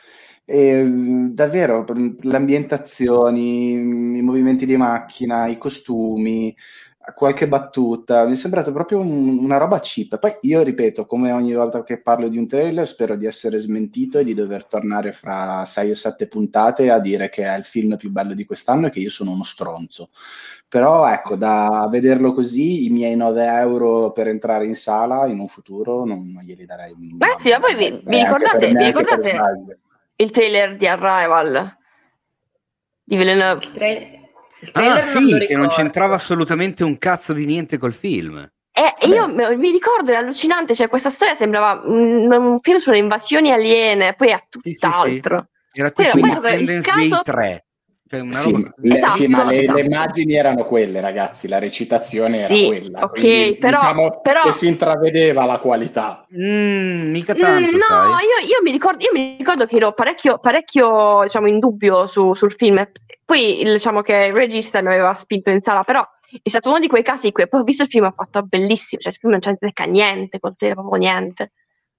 [0.44, 0.84] E,
[1.32, 6.54] davvero, le ambientazioni, i movimenti di macchina, i costumi,
[7.14, 10.18] qualche battuta, mi è sembrato proprio un, una roba cheap.
[10.18, 14.18] Poi io ripeto, come ogni volta che parlo di un trailer, spero di essere smentito
[14.18, 17.96] e di dover tornare fra sei o sette puntate a dire che è il film
[17.96, 20.10] più bello di quest'anno e che io sono uno stronzo.
[20.68, 25.48] Però ecco, da vederlo così, i miei 9 euro per entrare in sala in un
[25.48, 26.94] futuro non, non glieli darei.
[27.18, 29.78] Ragazzi, ma voi vi, vi ricordate, vi ricordate
[30.16, 31.76] il trailer di Arrival
[33.02, 34.19] di Villeneuve?
[34.72, 38.48] Ah sì, che non c'entrava assolutamente un cazzo di niente col film.
[38.72, 43.50] Eh, io mi ricordo, è allucinante, cioè questa storia sembrava un, un film sulle invasioni
[43.52, 45.48] aliene, poi è tutt'altro.
[45.50, 47.08] Sì, sì, Era tutto Independence caso...
[47.08, 47.64] Day 3.
[48.10, 48.74] Sì, roba...
[48.78, 49.78] le, esatto, sì, ma le, esatto.
[49.78, 53.04] le, immagini erano quelle, ragazzi, la recitazione era sì, quella.
[53.04, 54.42] Ok, quindi, però, diciamo però...
[54.42, 56.26] che si intravedeva la qualità.
[56.36, 60.38] Mm, mica tanto, mm, no, io, io, mi ricordo, io, mi ricordo, che ero parecchio,
[60.38, 62.84] parecchio diciamo, in dubbio su, sul film.
[63.24, 66.04] Poi diciamo che il regista mi aveva spinto in sala, però
[66.42, 68.14] è stato uno di quei casi in cui poi ho visto il film e ho
[68.16, 71.52] fatto bellissimo, cioè il film non c'è niente, col proprio niente.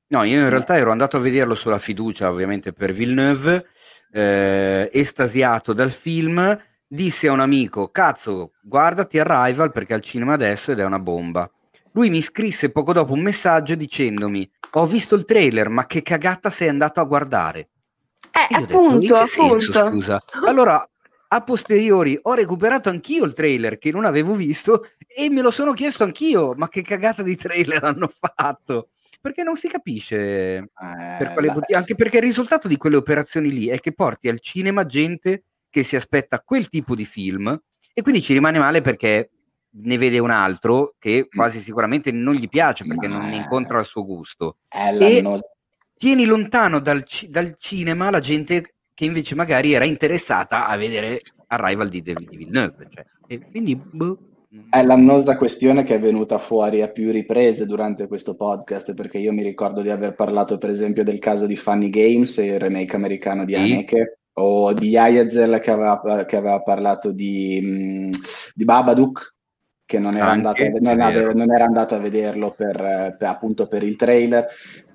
[0.08, 3.66] No, io in realtà ero andato a vederlo sulla fiducia, ovviamente per Villeneuve,
[4.12, 10.72] eh, estasiato dal film disse a un amico, cazzo, guardati Arrival perché al cinema adesso
[10.72, 11.50] ed è una bomba.
[11.94, 16.50] Lui mi scrisse poco dopo un messaggio dicendomi, ho visto il trailer, ma che cagata
[16.50, 17.70] sei andato a guardare?
[18.32, 19.60] Eh, appunto, detto, appunto.
[19.60, 20.20] Senso, scusa?
[20.46, 20.86] Allora,
[21.34, 25.74] a posteriori ho recuperato anch'io il trailer che non avevo visto e me lo sono
[25.74, 28.90] chiesto anch'io, ma che cagata di trailer hanno fatto?
[29.22, 33.51] Perché non si capisce eh, per quale motivo, anche perché il risultato di quelle operazioni
[33.51, 37.56] lì è che porti al cinema gente che si aspetta quel tipo di film
[37.93, 39.30] e quindi ci rimane male perché
[39.74, 41.38] ne vede un altro che mm.
[41.38, 44.58] quasi sicuramente non gli piace perché Ma non incontra il suo gusto.
[44.69, 45.24] E
[45.98, 51.90] tieni lontano dal, dal, cinema la gente che invece magari era interessata a vedere Arrival
[51.90, 52.88] di David Villeneuve.
[52.90, 54.31] Cioè, e quindi, boh.
[54.70, 59.32] È l'annosa questione che è venuta fuori a più riprese durante questo podcast, perché io
[59.32, 63.46] mi ricordo di aver parlato, per esempio, del caso di Funny Games, il remake americano
[63.46, 63.60] di sì.
[63.60, 68.10] Haneke, o di Ayazel che aveva, che aveva parlato di, mm,
[68.54, 69.36] di Babadook
[69.86, 73.84] che non era, Anche, andato, non, non era, andato, a vederlo per, per, appunto per
[73.84, 74.48] il trailer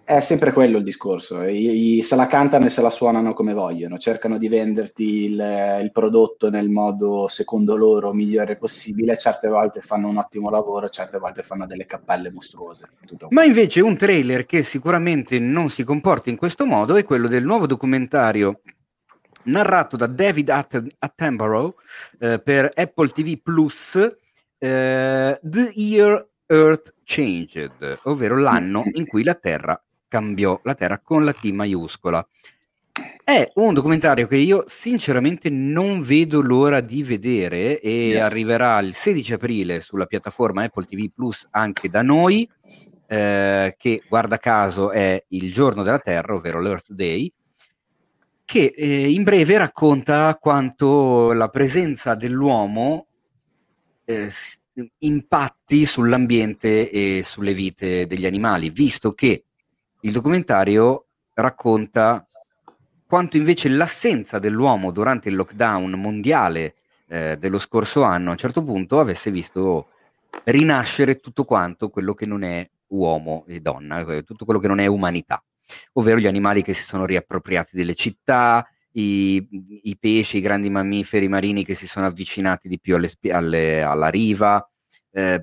[0.06, 3.54] è sempre quello il discorso I, i, se la cantano e se la suonano come
[3.54, 9.80] vogliono cercano di venderti il, il, prodotto nel modo secondo loro migliore possibile certe volte
[9.80, 12.88] fanno un ottimo lavoro certe volte fanno delle cappelle mostruose
[13.30, 17.42] ma invece un trailer che sicuramente non si comporta in questo modo è quello del
[17.42, 18.60] nuovo documentario
[19.46, 20.50] narrato da David
[20.98, 21.74] Attenborough
[22.18, 23.96] eh, per Apple TV Plus,
[24.58, 29.80] eh, The Year Earth Changed, ovvero l'anno in cui la Terra
[30.16, 32.26] cambiò, la Terra con la T maiuscola.
[33.22, 38.22] È un documentario che io sinceramente non vedo l'ora di vedere e yes.
[38.22, 42.48] arriverà il 16 aprile sulla piattaforma Apple TV Plus anche da noi,
[43.06, 47.30] eh, che guarda caso è il giorno della Terra, ovvero l'Earth Day,
[48.46, 53.08] che eh, in breve racconta quanto la presenza dell'uomo
[54.06, 54.30] eh,
[55.00, 59.45] impatti sull'ambiente e sulle vite degli animali, visto che
[60.00, 62.26] il documentario racconta
[63.06, 66.74] quanto invece l'assenza dell'uomo durante il lockdown mondiale
[67.08, 69.88] eh, dello scorso anno a un certo punto avesse visto
[70.44, 74.80] rinascere tutto quanto quello che non è uomo e donna, eh, tutto quello che non
[74.80, 75.42] è umanità.
[75.94, 79.46] Ovvero gli animali che si sono riappropriati delle città, i,
[79.82, 84.08] i pesci, i grandi mammiferi marini che si sono avvicinati di più alle, alle, alla
[84.08, 84.66] riva,
[85.10, 85.42] eh,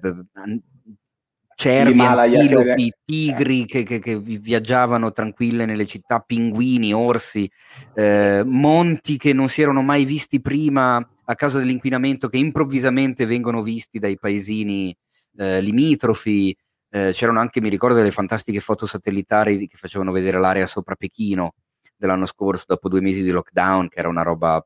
[1.63, 7.49] cervi, antilopi, tigri che, che, che, viaggiavano tranquille nelle città, pinguini, orsi,
[7.95, 13.61] eh, monti che non si erano mai visti prima a causa dell'inquinamento che improvvisamente vengono
[13.61, 14.95] visti dai paesini
[15.37, 16.55] eh, limitrofi,
[16.89, 21.53] eh, c'erano anche, mi ricordo, delle fantastiche foto satellitari che facevano vedere l'area sopra Pechino
[21.95, 24.63] dell'anno scorso, dopo due mesi di lockdown, che era una roba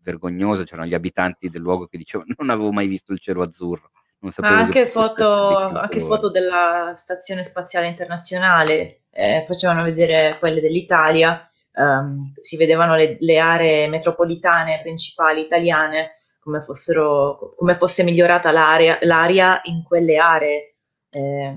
[0.00, 0.62] vergognosa.
[0.62, 3.90] C'erano gli abitanti del luogo che dicevano non avevo mai visto il cielo azzurro.
[4.38, 12.56] Anche, foto, anche foto della Stazione Spaziale Internazionale eh, facevano vedere quelle dell'Italia, um, si
[12.56, 19.82] vedevano le, le, aree metropolitane principali italiane come, fossero, come fosse migliorata l'aria, l'aria in
[19.82, 20.74] quelle aree
[21.10, 21.54] eh,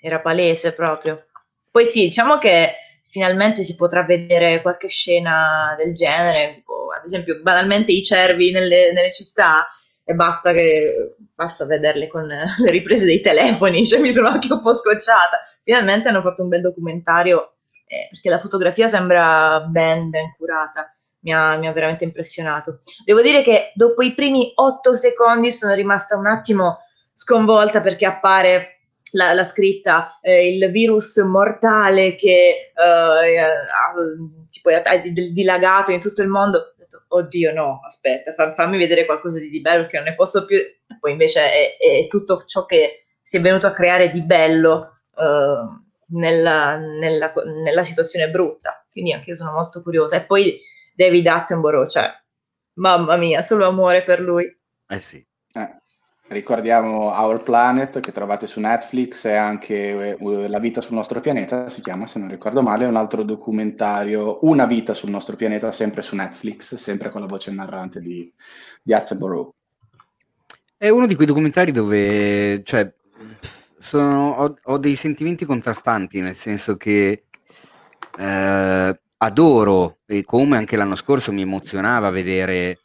[0.00, 1.26] era palese proprio.
[1.70, 2.74] Poi sì, diciamo che
[3.06, 8.92] finalmente si potrà vedere qualche scena del genere, tipo, ad esempio banalmente i cervi nelle,
[8.92, 9.66] nelle città
[10.04, 14.60] e basta, che, basta vederle con le riprese dei telefoni, cioè mi sono anche un
[14.60, 15.40] po' scocciata.
[15.62, 17.50] Finalmente hanno fatto un bel documentario
[17.86, 20.94] eh, perché la fotografia sembra ben, ben curata.
[21.20, 22.78] Mi ha, mi ha, veramente impressionato.
[23.02, 26.80] Devo dire che dopo i primi otto secondi sono rimasta un attimo
[27.14, 28.74] sconvolta perché appare
[29.12, 33.92] la, la scritta eh, il virus mortale che eh, ha,
[34.50, 34.96] tipo, ha
[35.32, 36.73] dilagato in tutto il mondo.
[37.14, 40.58] Oddio, no, aspetta, fammi vedere qualcosa di, di bello perché non ne posso più.
[40.98, 45.80] Poi invece è, è, tutto ciò che si è venuto a creare di bello eh,
[46.08, 48.84] nella, nella, nella, situazione brutta.
[48.90, 50.16] Quindi anche io sono molto curiosa.
[50.16, 50.60] E poi
[50.92, 52.10] David Attenborough, cioè,
[52.74, 54.44] mamma mia, solo amore per lui.
[54.88, 55.24] Eh sì.
[55.52, 55.82] Eh.
[56.26, 61.68] Ricordiamo Our Planet che trovate su Netflix e anche uh, La vita sul nostro pianeta,
[61.68, 66.00] si chiama se non ricordo male, un altro documentario, Una vita sul nostro pianeta, sempre
[66.00, 68.32] su Netflix, sempre con la voce narrante di,
[68.82, 69.52] di Attenborough.
[70.78, 72.90] È uno di quei documentari dove cioè,
[73.78, 77.26] sono, ho, ho, dei sentimenti contrastanti, nel senso che
[78.18, 82.78] eh, adoro, e come anche l'anno scorso mi emozionava vedere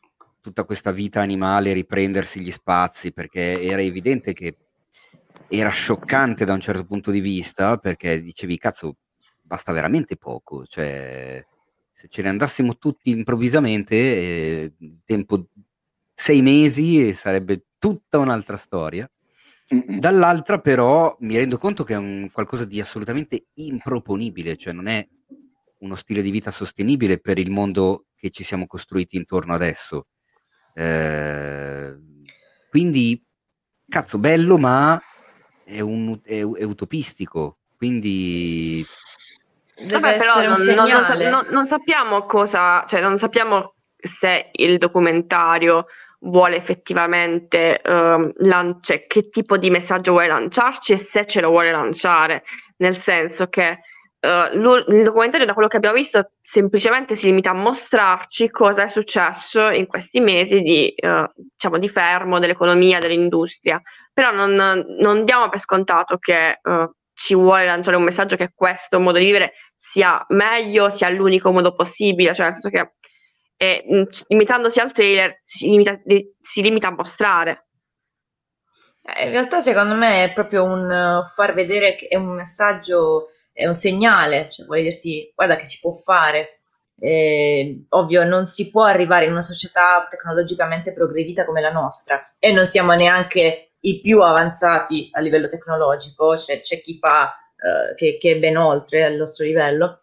[0.50, 4.58] tutta questa vita animale riprendersi gli spazi perché era evidente che
[5.48, 8.98] era scioccante da un certo punto di vista perché dicevi cazzo
[9.42, 11.44] basta veramente poco cioè
[11.92, 14.74] se ce ne andassimo tutti improvvisamente eh,
[15.06, 15.50] tempo
[16.16, 19.10] sei mesi sarebbe tutta un'altra storia.
[20.00, 25.08] Dall'altra però mi rendo conto che è un qualcosa di assolutamente improponibile cioè non è
[25.80, 30.08] uno stile di vita sostenibile per il mondo che ci siamo costruiti intorno adesso
[30.80, 32.24] Ehm,
[32.70, 33.22] quindi,
[33.88, 35.02] cazzo, bello, ma
[35.66, 37.58] è, un, è, è utopistico.
[37.76, 38.86] Quindi...
[39.90, 45.86] Vabbè, però non, non, non, non, sappiamo cosa, cioè non sappiamo se il documentario
[46.22, 51.72] vuole effettivamente um, lanciare, che tipo di messaggio vuole lanciarci e se ce lo vuole
[51.72, 52.44] lanciare,
[52.78, 53.80] nel senso che
[54.22, 58.88] Uh, il documentario, da quello che abbiamo visto, semplicemente si limita a mostrarci cosa è
[58.90, 63.82] successo in questi mesi di, uh, diciamo, di fermo dell'economia, dell'industria.
[64.14, 69.00] Però non, non diamo per scontato che uh, ci vuole lanciare un messaggio che questo
[69.00, 72.94] modo di vivere sia meglio, sia l'unico modo possibile, cioè nel senso che
[73.56, 76.00] eh, limitandosi al trailer si limita,
[76.42, 77.68] si limita a mostrare.
[79.02, 83.68] Eh, in realtà, secondo me, è proprio un far vedere che è un messaggio è
[83.68, 86.62] un segnale, cioè vuole dirti guarda che si può fare.
[87.02, 92.52] Eh, ovvio, non si può arrivare in una società tecnologicamente progredita come la nostra e
[92.52, 98.18] non siamo neanche i più avanzati a livello tecnologico, c'è, c'è chi fa eh, che,
[98.18, 100.00] che, è ben oltre il nostro livello.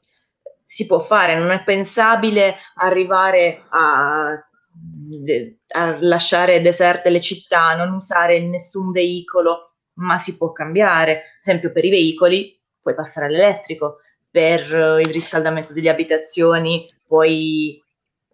[0.65, 8.41] Si può fare, non è pensabile arrivare a, a lasciare deserte le città, non usare
[8.41, 11.13] nessun veicolo, ma si può cambiare.
[11.13, 12.56] Ad esempio, per i veicoli
[12.87, 13.97] puoi passare all'elettrico,
[14.31, 17.83] per eh, il riscaldamento delle abitazioni puoi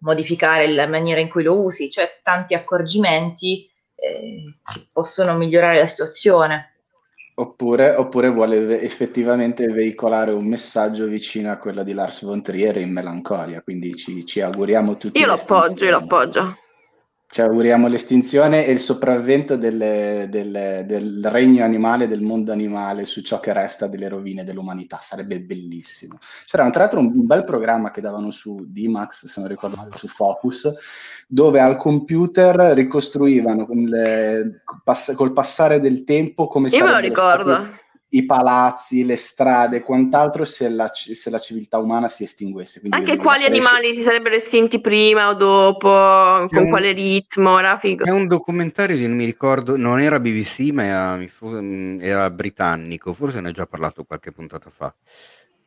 [0.01, 5.87] modificare la maniera in cui lo usi, cioè tanti accorgimenti eh, che possono migliorare la
[5.87, 6.67] situazione.
[7.35, 12.91] Oppure, oppure, vuole effettivamente veicolare un messaggio vicino a quello di Lars von Trier in
[12.91, 15.19] Melancolia, quindi ci, ci auguriamo tutti.
[15.19, 16.57] Io lo appoggio, io lo appoggio.
[17.33, 23.23] Ci auguriamo l'estinzione e il sopravvento delle, delle, del regno animale, del mondo animale su
[23.23, 24.99] ciò che resta delle rovine dell'umanità.
[25.01, 26.19] Sarebbe bellissimo.
[26.45, 30.07] C'era tra l'altro un bel programma che davano su D-Max, se non ricordo male, su
[30.07, 30.71] Focus,
[31.27, 34.61] dove al computer ricostruivano con le,
[35.15, 37.51] col passare del tempo come Io me lo ricordo.
[37.51, 42.79] Stati i palazzi, le strade, quant'altro se la, se la civiltà umana si estinguesse.
[42.79, 45.89] Quindi Anche quali animali si sarebbero estinti prima o dopo,
[46.47, 48.03] con un, quale ritmo, era figo.
[48.03, 51.27] È un documentario che non mi ricordo, non era BBC ma era,
[51.99, 54.93] era britannico, forse ne ho già parlato qualche puntata fa,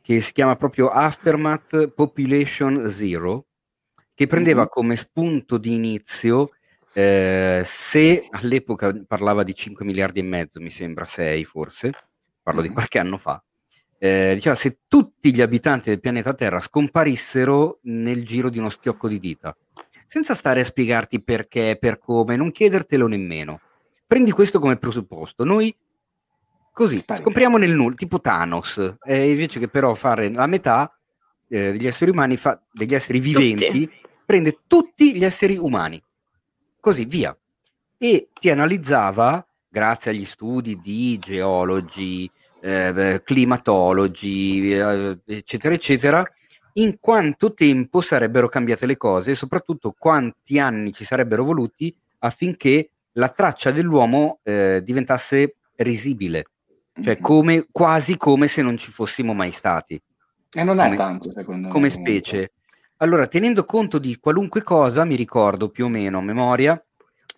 [0.00, 3.46] che si chiama proprio Aftermath Population Zero,
[4.14, 4.70] che prendeva mm-hmm.
[4.70, 6.50] come spunto di inizio
[6.92, 11.92] eh, se all'epoca parlava di 5 miliardi e mezzo, mi sembra 6 forse,
[12.46, 13.42] parlo di qualche anno fa,
[13.98, 19.08] eh, diceva se tutti gli abitanti del pianeta Terra scomparissero nel giro di uno schiocco
[19.08, 19.56] di dita,
[20.06, 23.60] senza stare a spiegarti perché, per come, non chiedertelo nemmeno.
[24.06, 25.42] Prendi questo come presupposto.
[25.42, 25.76] Noi
[26.70, 30.96] così scompriamo nel nulla, tipo Thanos, eh, invece che però fare la metà
[31.48, 34.00] eh, degli esseri umani, fa, degli esseri viventi, tutti.
[34.24, 36.00] prende tutti gli esseri umani.
[36.78, 37.36] Così via.
[37.98, 39.44] E ti analizzava
[39.76, 42.30] grazie agli studi di geologi,
[42.62, 46.24] eh, climatologi, eh, eccetera, eccetera,
[46.74, 52.88] in quanto tempo sarebbero cambiate le cose e soprattutto quanti anni ci sarebbero voluti affinché
[53.12, 56.44] la traccia dell'uomo eh, diventasse risibile,
[56.94, 57.22] cioè mm-hmm.
[57.22, 60.00] come, quasi come se non ci fossimo mai stati.
[60.52, 61.72] E non è come, tanto, secondo me.
[61.72, 62.52] Come specie.
[62.98, 66.82] Allora, tenendo conto di qualunque cosa, mi ricordo più o meno a memoria,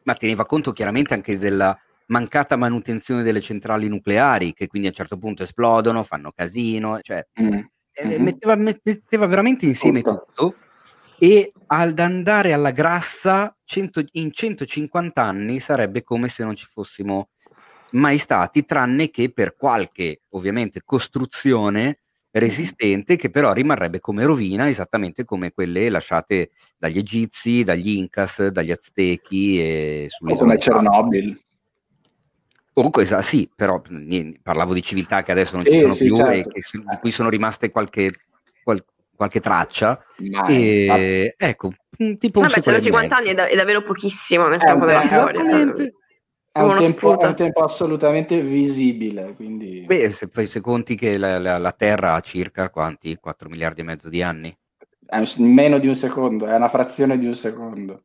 [0.05, 1.76] ma teneva conto chiaramente anche della
[2.09, 7.27] mancata manutenzione delle centrali nucleari, che quindi a un certo punto esplodono, fanno casino, cioè
[7.41, 7.59] mm.
[7.93, 10.27] eh, metteva, metteva, veramente insieme tutto.
[10.35, 10.55] tutto
[11.19, 17.31] e ad andare alla grassa 100, in 150 anni sarebbe come se non ci fossimo
[17.93, 21.99] mai stati, tranne che per qualche ovviamente costruzione
[22.31, 28.70] resistente che però rimarrebbe come rovina esattamente come quelle lasciate dagli egizi, dagli incas, dagli
[28.70, 31.41] aztechi e sulle come Chernobyl.
[32.78, 36.15] Comunque, sì, però niente, parlavo di civiltà che adesso non ci eh, sono sì, più
[36.15, 36.31] certo.
[36.31, 38.12] e che, di cui sono rimaste qualche,
[38.62, 38.84] qual,
[39.16, 40.00] qualche traccia.
[40.31, 41.47] Mai, e ma...
[41.48, 41.73] ecco,
[42.18, 45.40] tipo Vabbè, 150 anni è, da, è, davvero pochissimo nel campo della storia.
[45.40, 49.34] È un, tempo, è un, tempo, assolutamente visibile.
[49.34, 49.82] Quindi...
[49.84, 53.16] Beh, se, se conti che la, la, la, Terra ha circa quanti?
[53.16, 54.57] 4 miliardi e mezzo di anni?
[55.05, 58.05] È meno di un secondo, è una frazione di un secondo.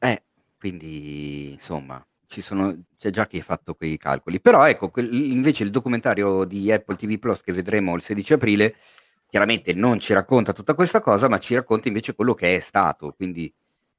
[0.00, 0.20] Eh,
[0.58, 4.40] quindi insomma, ci sono, c'è già chi ha fatto quei calcoli.
[4.40, 8.76] Però ecco, quel, invece il documentario di Apple TV Plus che vedremo il 16 aprile,
[9.28, 13.12] chiaramente non ci racconta tutta questa cosa, ma ci racconta invece quello che è stato,
[13.16, 13.52] quindi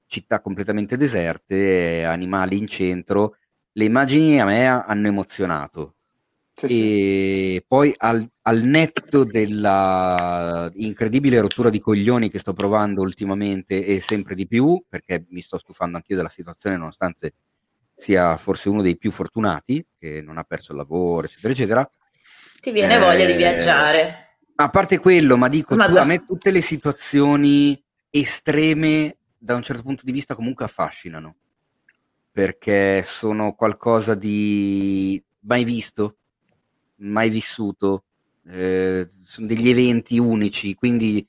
[0.06, 3.36] città completamente deserte, animali in centro.
[3.74, 5.96] Le immagini a me hanno emozionato.
[6.54, 7.66] Sì, e sì.
[7.68, 14.36] poi al, al netto della incredibile rottura di coglioni che sto provando ultimamente e sempre
[14.36, 17.34] di più, perché mi sto stufando anch'io della situazione, nonostante
[18.02, 21.90] sia forse uno dei più fortunati, che non ha perso il lavoro, eccetera, eccetera.
[22.60, 24.38] Ti viene eh, voglia di eh, viaggiare.
[24.56, 29.62] A parte quello, ma dico, ma tu, a me tutte le situazioni estreme, da un
[29.62, 31.36] certo punto di vista, comunque affascinano,
[32.32, 36.18] perché sono qualcosa di mai visto,
[36.98, 38.06] mai vissuto,
[38.48, 41.24] eh, sono degli eventi unici, quindi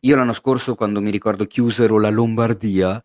[0.00, 3.02] io l'anno scorso, quando mi ricordo chiusero la Lombardia,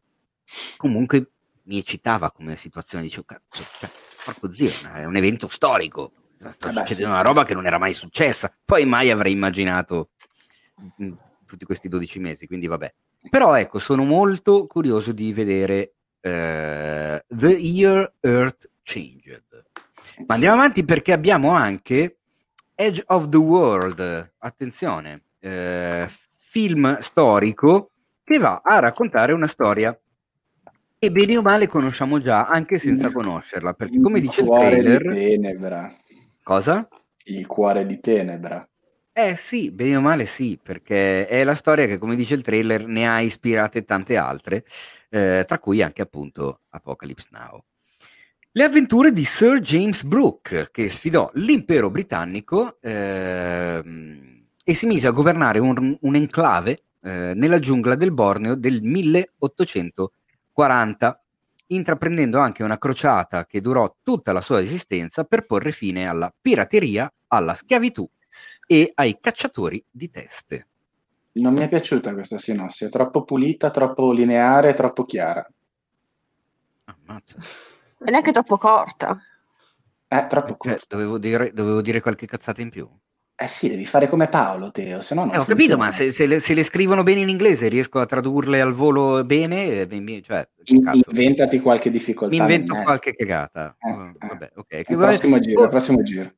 [0.76, 1.30] comunque
[1.64, 3.90] mi eccitava come situazione, dicevo, cazzo, cioè,
[4.26, 6.12] porco zio, è un evento storico,
[6.52, 7.20] sta Vabbè, succedendo sì.
[7.20, 10.10] una roba che non era mai successa, poi mai avrei immaginato
[10.98, 11.14] in mm,
[11.46, 12.94] tutti questi 12 mesi, quindi vabbè.
[13.30, 19.44] Però ecco, sono molto curioso di vedere uh, The Year Earth Changed.
[20.28, 22.18] Ma andiamo avanti perché abbiamo anche
[22.76, 27.92] Edge of the World, attenzione, uh, film storico
[28.24, 29.98] che va a raccontare una storia
[31.04, 35.02] e bene o male conosciamo già, anche senza conoscerla, perché come il dice il trailer...
[35.02, 35.94] Di Tenebra.
[36.42, 36.88] Cosa?
[37.26, 38.66] Il cuore di Tenebra.
[39.12, 42.88] Eh sì, bene o male sì, perché è la storia che, come dice il trailer,
[42.88, 44.64] ne ha ispirate tante altre,
[45.10, 47.62] eh, tra cui anche appunto Apocalypse Now.
[48.54, 53.84] Le avventure di Sir James Brooke, che sfidò l'impero britannico eh,
[54.64, 60.14] e si mise a governare un, un enclave eh, nella giungla del Borneo del 1800
[60.54, 61.22] 40,
[61.68, 67.12] intraprendendo anche una crociata che durò tutta la sua esistenza per porre fine alla pirateria,
[67.28, 68.08] alla schiavitù
[68.68, 70.68] e ai cacciatori di teste.
[71.34, 75.46] Non mi è piaciuta questa sinossi, è troppo pulita, troppo lineare, troppo chiara.
[76.86, 77.40] Ammazza.
[78.06, 79.20] E neanche troppo corta.
[80.06, 80.78] È troppo corta.
[80.78, 82.88] Cioè, dovevo, dire, dovevo dire qualche cazzata in più.
[83.36, 86.12] Eh sì, devi fare come Paolo, Teo, se no non eh, Ho capito, ma se,
[86.12, 90.22] se, le, se, le, scrivono bene in inglese riesco a tradurle al volo bene, eh,
[90.24, 92.34] cioè, in, inventati qualche difficoltà.
[92.34, 93.76] Mi invento qualche cagata.
[93.80, 94.28] Eh, oh, eh.
[94.28, 94.84] Vabbè, okay.
[94.88, 96.32] il prossimo giro, oh, prossimo giro.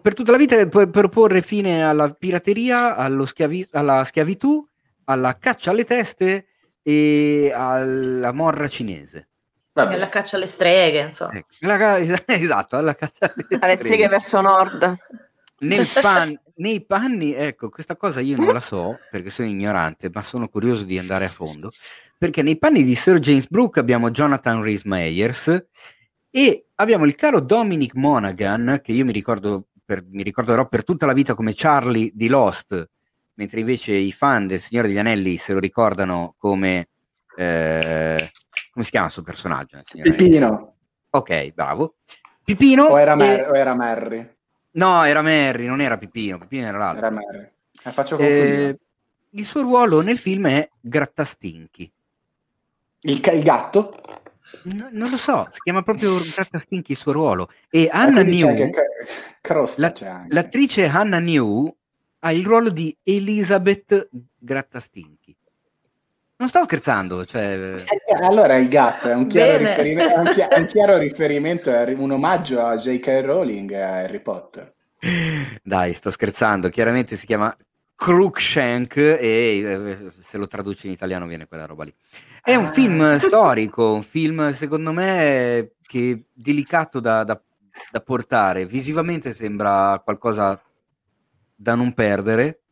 [0.00, 2.96] Per tutta la vita per, per porre fine alla pirateria,
[3.26, 4.66] schiavi, alla schiavitù,
[5.04, 6.46] alla caccia alle teste
[6.82, 9.28] e alla morra cinese.
[9.74, 9.94] Vabbè.
[9.94, 11.34] Alla caccia alle streghe, insomma.
[11.34, 13.64] Ecco, la, esatto, alla caccia alle streghe.
[13.64, 14.98] Alle streghe verso nord
[15.62, 20.22] nel pan, nei panni, ecco, questa cosa io non la so perché sono ignorante, ma
[20.22, 21.72] sono curioso di andare a fondo.
[22.16, 25.66] Perché nei panni di Sir James Brooke abbiamo Jonathan Rhys Meyers
[26.30, 31.06] e abbiamo il caro Dominic Monaghan, che io mi, ricordo per, mi ricorderò per tutta
[31.06, 32.90] la vita come Charlie di Lost,
[33.34, 36.88] mentre invece i fan del Signore degli Anelli se lo ricordano come.
[37.34, 38.30] Eh,
[38.70, 39.80] come si chiama il suo personaggio?
[40.02, 40.76] Pipino.
[41.10, 41.96] Ok, bravo.
[42.44, 42.84] Pipino.
[42.84, 43.16] O era, e...
[43.16, 44.36] Mer- o era Merry?
[44.72, 47.06] No, era Merry, non era Pipino, Pipino era l'altro.
[47.06, 47.50] Era Merry.
[47.84, 48.68] Eh, faccio confusione.
[48.68, 48.78] Eh,
[49.30, 51.90] il suo ruolo nel film è Grattastinchi.
[53.00, 54.00] Il, il gatto?
[54.64, 57.50] No, non lo so, si chiama proprio Grattastinchi il suo ruolo.
[57.70, 58.70] E Anna New,
[59.76, 59.92] la,
[60.28, 61.74] l'attrice Anna New
[62.20, 65.36] ha il ruolo di Elizabeth Grattastinchi.
[66.42, 67.84] Non sto scherzando, cioè...
[67.86, 72.10] eh, allora il gatto è un chiaro, riferimento, un, chi- un chiaro riferimento, è un
[72.10, 73.22] omaggio a J.K.
[73.24, 74.74] Rowling e a Harry Potter.
[75.62, 77.56] Dai, sto scherzando, chiaramente si chiama
[77.94, 81.94] Crookshank e eh, se lo traduci in italiano viene quella roba lì.
[82.42, 83.20] È un film ah.
[83.20, 87.40] storico, un film secondo me che delicato da, da,
[87.88, 88.66] da portare.
[88.66, 90.60] Visivamente sembra qualcosa
[91.54, 92.62] da non perdere.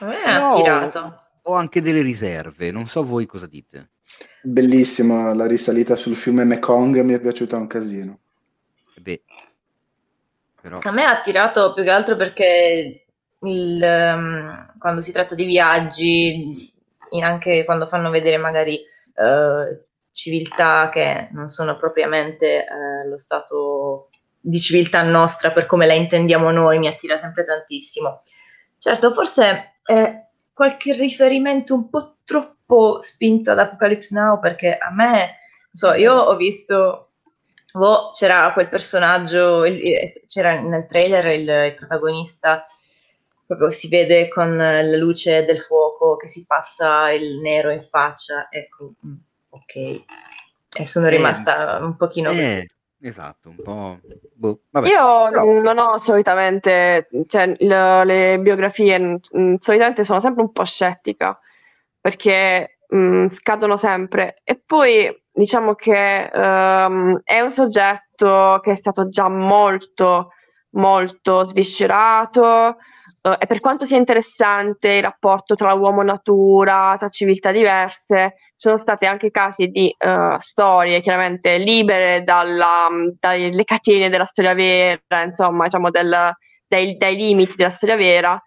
[0.00, 1.21] A me ha attirato.
[1.42, 3.90] Ho anche delle riserve, non so voi cosa dite.
[4.42, 8.20] Bellissima la risalita sul fiume Mekong, mi è piaciuta un casino.
[9.00, 9.22] Beh,
[10.60, 10.78] però...
[10.82, 13.06] A me ha attirato più che altro perché
[13.40, 16.72] il, um, quando si tratta di viaggi
[17.20, 24.08] anche quando fanno vedere magari eh, civiltà che non sono propriamente eh, lo stato
[24.40, 28.20] di civiltà nostra per come la intendiamo noi, mi attira sempre tantissimo.
[28.78, 30.21] Certo, forse è
[30.52, 35.38] qualche riferimento un po' troppo spinto ad Apocalypse Now perché a me,
[35.70, 37.08] so, io ho visto
[37.74, 39.80] Oh, c'era quel personaggio, il,
[40.26, 42.66] c'era nel trailer il, il protagonista
[43.46, 48.48] proprio si vede con la luce del fuoco che si passa il nero in faccia,
[48.50, 49.14] ecco, mm,
[49.50, 49.74] ok.
[50.74, 52.66] E sono eh, rimasta eh, un pochino eh.
[53.04, 53.98] Esatto, un po'.
[54.34, 55.60] Boh, Io Però...
[55.60, 61.36] non ho solitamente, cioè le, le biografie, mh, solitamente sono sempre un po' scettica
[62.00, 64.40] perché mh, mm, scadono sempre.
[64.44, 70.30] E poi diciamo che um, è un soggetto che è stato già molto,
[70.70, 72.76] molto sviscerato,
[73.22, 78.34] Uh, e per quanto sia interessante il rapporto tra uomo e natura, tra civiltà diverse,
[78.62, 85.24] sono stati anche casi di uh, storie chiaramente libere dalla, dalle catene della storia vera,
[85.24, 86.32] insomma, diciamo del,
[86.68, 88.40] dai, dai, limiti della storia vera,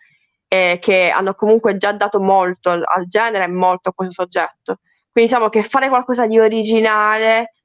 [0.47, 4.77] eh, che hanno comunque già dato molto al, genere e molto a questo soggetto.
[5.11, 7.55] Quindi diciamo che fare qualcosa di originale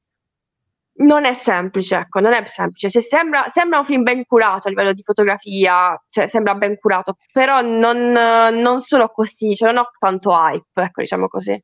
[1.05, 2.91] non è semplice, ecco, non è semplice.
[2.91, 7.17] Se sembra, sembra, un film ben curato a livello di fotografia, cioè sembra ben curato,
[7.33, 11.63] però non, non solo così, cioè non ho tanto hype, ecco, diciamo così.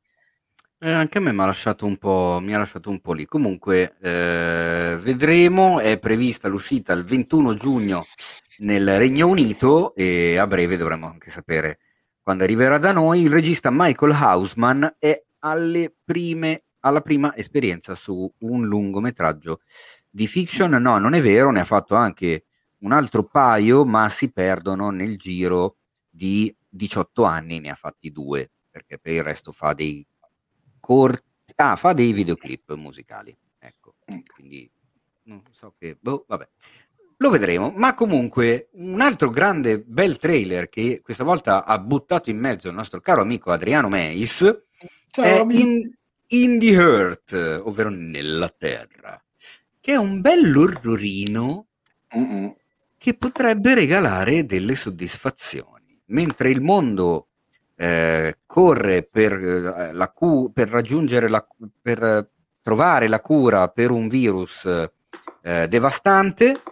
[0.87, 3.25] Eh, anche a me mi ha lasciato un po', mi ha lasciato un po' lì.
[3.27, 8.07] Comunque, eh, vedremo, è prevista l'uscita il 21 giugno
[8.59, 11.81] nel Regno Unito e a breve dovremo anche sapere
[12.23, 13.23] quando arriverà da noi.
[13.23, 15.25] Il regista Michael Hausman è
[16.05, 19.63] prime alla prima esperienza su un lungometraggio
[20.09, 20.71] di fiction.
[20.71, 22.45] No, non è vero, ne ha fatto anche
[22.83, 28.53] un altro paio, ma si perdono nel giro di 18 anni, ne ha fatti due,
[28.71, 30.07] perché per il resto fa dei
[30.87, 33.37] corti, ah, fa dei videoclip musicali.
[33.59, 33.97] Ecco,
[34.33, 34.71] quindi
[35.25, 36.49] non so che, boh, vabbè.
[37.17, 42.39] Lo vedremo, ma comunque un altro grande bel trailer che questa volta ha buttato in
[42.39, 44.65] mezzo il nostro caro amico Adriano Meis
[45.11, 45.91] Ciao, è in,
[46.29, 47.33] in the Earth,
[47.65, 49.21] ovvero nella terra,
[49.81, 51.67] che è un bell'orrorino
[52.17, 52.55] Mm-mm.
[52.97, 56.01] che potrebbe regalare delle soddisfazioni.
[56.09, 57.31] Mentre il mondo
[57.77, 61.47] eh, corre per, eh, la cu- per raggiungere la
[61.81, 62.31] per
[62.63, 64.65] trovare la cura per un virus
[65.43, 66.63] eh, devastante,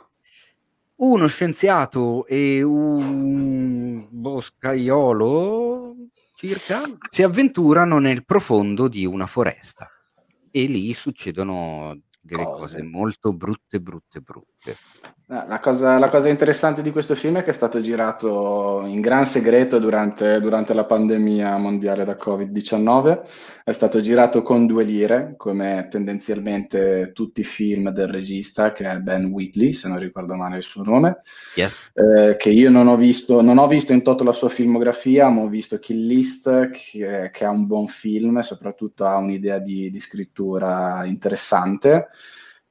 [0.96, 5.94] uno scienziato e un boscaiolo
[6.34, 9.88] circa si avventurano nel profondo di una foresta
[10.50, 14.76] e lì succedono delle cose, cose molto brutte, brutte, brutte.
[15.26, 19.24] La cosa, la cosa, interessante di questo film è che è stato girato in gran
[19.24, 23.22] segreto durante, durante, la pandemia mondiale da Covid-19,
[23.64, 28.98] è stato girato con due lire, come tendenzialmente tutti i film del regista, che è
[28.98, 31.22] Ben Wheatley, se non ricordo male il suo nome,
[31.54, 31.90] yes.
[31.94, 35.40] eh, che io non ho, visto, non ho visto in toto la sua filmografia, ma
[35.40, 39.90] ho visto Kill List, che, che ha un buon film e soprattutto ha un'idea di,
[39.90, 42.08] di scrittura interessante.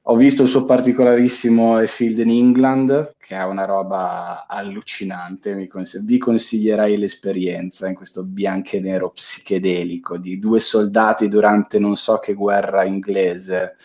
[0.06, 5.66] Ho visto il suo particolarissimo A Field in England, che è una roba allucinante.
[5.66, 11.96] Cons- vi consiglierei l'esperienza in questo bianco e nero psichedelico di due soldati durante non
[11.96, 13.76] so che guerra inglese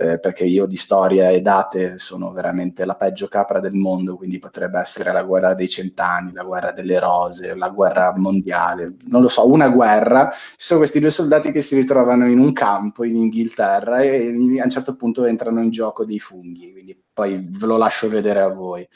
[0.00, 4.38] eh, perché io di storia e date sono veramente la peggio capra del mondo, quindi
[4.38, 9.28] potrebbe essere la guerra dei cent'anni, la guerra delle rose, la guerra mondiale, non lo
[9.28, 10.30] so, una guerra.
[10.30, 14.64] Ci sono questi due soldati che si ritrovano in un campo in Inghilterra e a
[14.64, 18.48] un certo punto entrano in gioco dei funghi, quindi poi ve lo lascio vedere a
[18.48, 18.88] voi.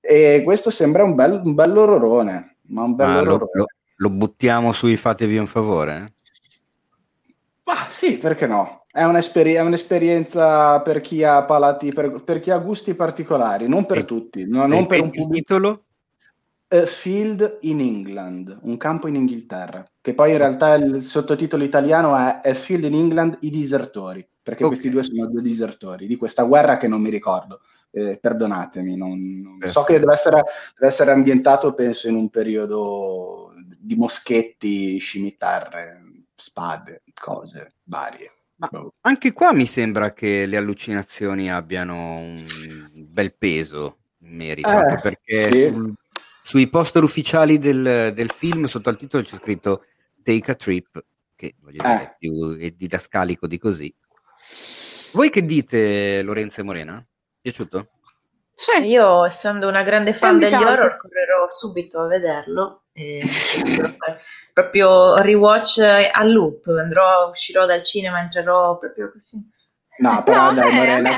[0.00, 4.10] E questo sembra un bel, un bel orrorone, ma un bel ah, lo, lo, lo,
[4.10, 6.14] buttiamo sui fatevi un favore?
[7.64, 8.83] Ah, sì, perché no?
[8.96, 13.86] È, un'esperi- è un'esperienza per chi ha palati, per, per, chi ha gusti particolari, non
[13.86, 15.32] per e, tutti, no, non per un pubblico.
[15.32, 15.84] titolo?
[16.68, 22.16] A Field in England, un campo in Inghilterra, che poi in realtà il sottotitolo italiano
[22.16, 24.76] è A Field in England, i disertori, perché okay.
[24.76, 27.62] questi due sono due disertori di questa guerra che non mi ricordo.
[27.90, 30.42] Eh, perdonatemi, non, non so che deve essere,
[30.78, 36.00] deve essere ambientato, penso, in un periodo di moschetti, scimitarre,
[36.36, 38.30] spade, cose varie.
[38.56, 42.44] Ma anche qua mi sembra che le allucinazioni abbiano un
[42.92, 45.68] bel peso in merito, eh, perché sì.
[45.68, 45.94] sul,
[46.42, 49.84] sui poster ufficiali del, del, film sotto al titolo c'è scritto
[50.22, 52.02] Take a Trip, che voglio dire, eh.
[52.02, 53.94] è più è didascalico di così.
[55.12, 57.06] Voi che dite Lorenzo e Morena?
[57.40, 57.88] Piaciuto?
[58.54, 58.86] Sì.
[58.86, 62.83] Io, essendo una grande fan degli horror, correrò subito a vederlo.
[62.96, 63.22] E
[64.52, 69.44] proprio rewatch a loop, andrò, uscirò dal cinema, entrerò proprio così.
[69.98, 71.16] No, però no, dai, Morena,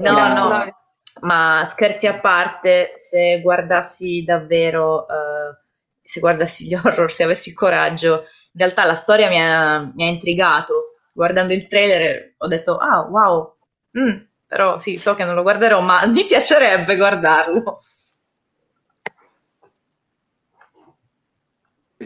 [0.00, 0.76] no, no,
[1.22, 5.56] ma scherzi a parte, se guardassi davvero, uh,
[6.02, 10.10] se guardassi gli horror, se avessi coraggio, in realtà la storia mi ha, mi ha
[10.10, 10.96] intrigato.
[11.12, 13.56] Guardando il trailer ho detto, ah, wow,
[13.98, 17.80] mm, però sì, so che non lo guarderò, ma mi piacerebbe guardarlo.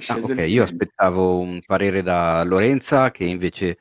[0.08, 3.78] Ah, ok, io aspettavo un parere da Lorenza che invece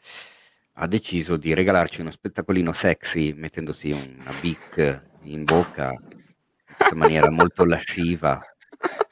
[0.73, 7.29] ha deciso di regalarci uno spettacolino sexy mettendosi una bic in bocca in questa maniera
[7.31, 8.39] molto lasciva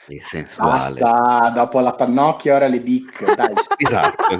[0.07, 0.99] e sensuale.
[0.99, 3.53] Basta, dopo la pannocchia ora le bic, dai.
[3.77, 4.37] esatto.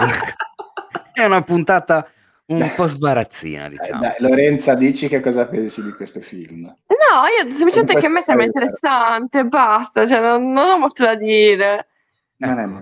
[1.14, 2.08] È una puntata
[2.48, 4.02] un po' sbarazzina, diciamo.
[4.02, 6.66] Dai, Lorenza, dici che cosa pensi di questo film?
[6.66, 11.16] No, io semplicemente che a me sembra interessante, basta, cioè non, non ho molto da
[11.16, 11.88] dire.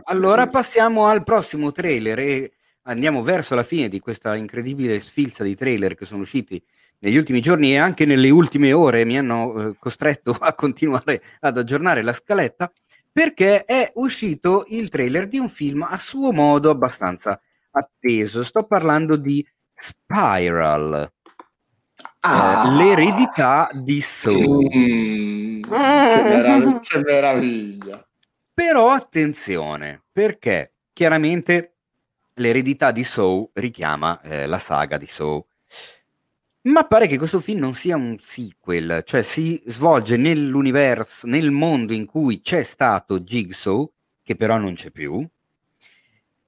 [0.05, 2.51] Allora passiamo al prossimo trailer e
[2.83, 6.61] andiamo verso la fine di questa incredibile sfilza di trailer che sono usciti
[6.99, 11.57] negli ultimi giorni e anche nelle ultime ore mi hanno eh, costretto a continuare ad
[11.57, 12.71] aggiornare la scaletta
[13.11, 17.39] perché è uscito il trailer di un film a suo modo abbastanza
[17.71, 18.43] atteso.
[18.43, 21.11] Sto parlando di Spiral.
[22.21, 22.65] Ah.
[22.65, 24.65] Eh, l'eredità di Saul.
[24.73, 28.08] Mm, che, meraviglia, che meraviglia.
[28.59, 31.75] Però attenzione, perché chiaramente
[32.33, 35.45] l'eredità di Saw richiama eh, la saga di Saw.
[36.63, 41.93] Ma pare che questo film non sia un sequel, cioè si svolge nell'universo, nel mondo
[41.93, 43.89] in cui c'è stato Jigsaw,
[44.21, 45.25] che però non c'è più.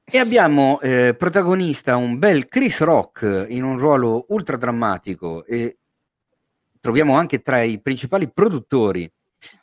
[0.04, 5.78] E abbiamo eh, protagonista un bel Chris Rock in un ruolo ultra drammatico e
[6.82, 9.10] troviamo anche tra i principali produttori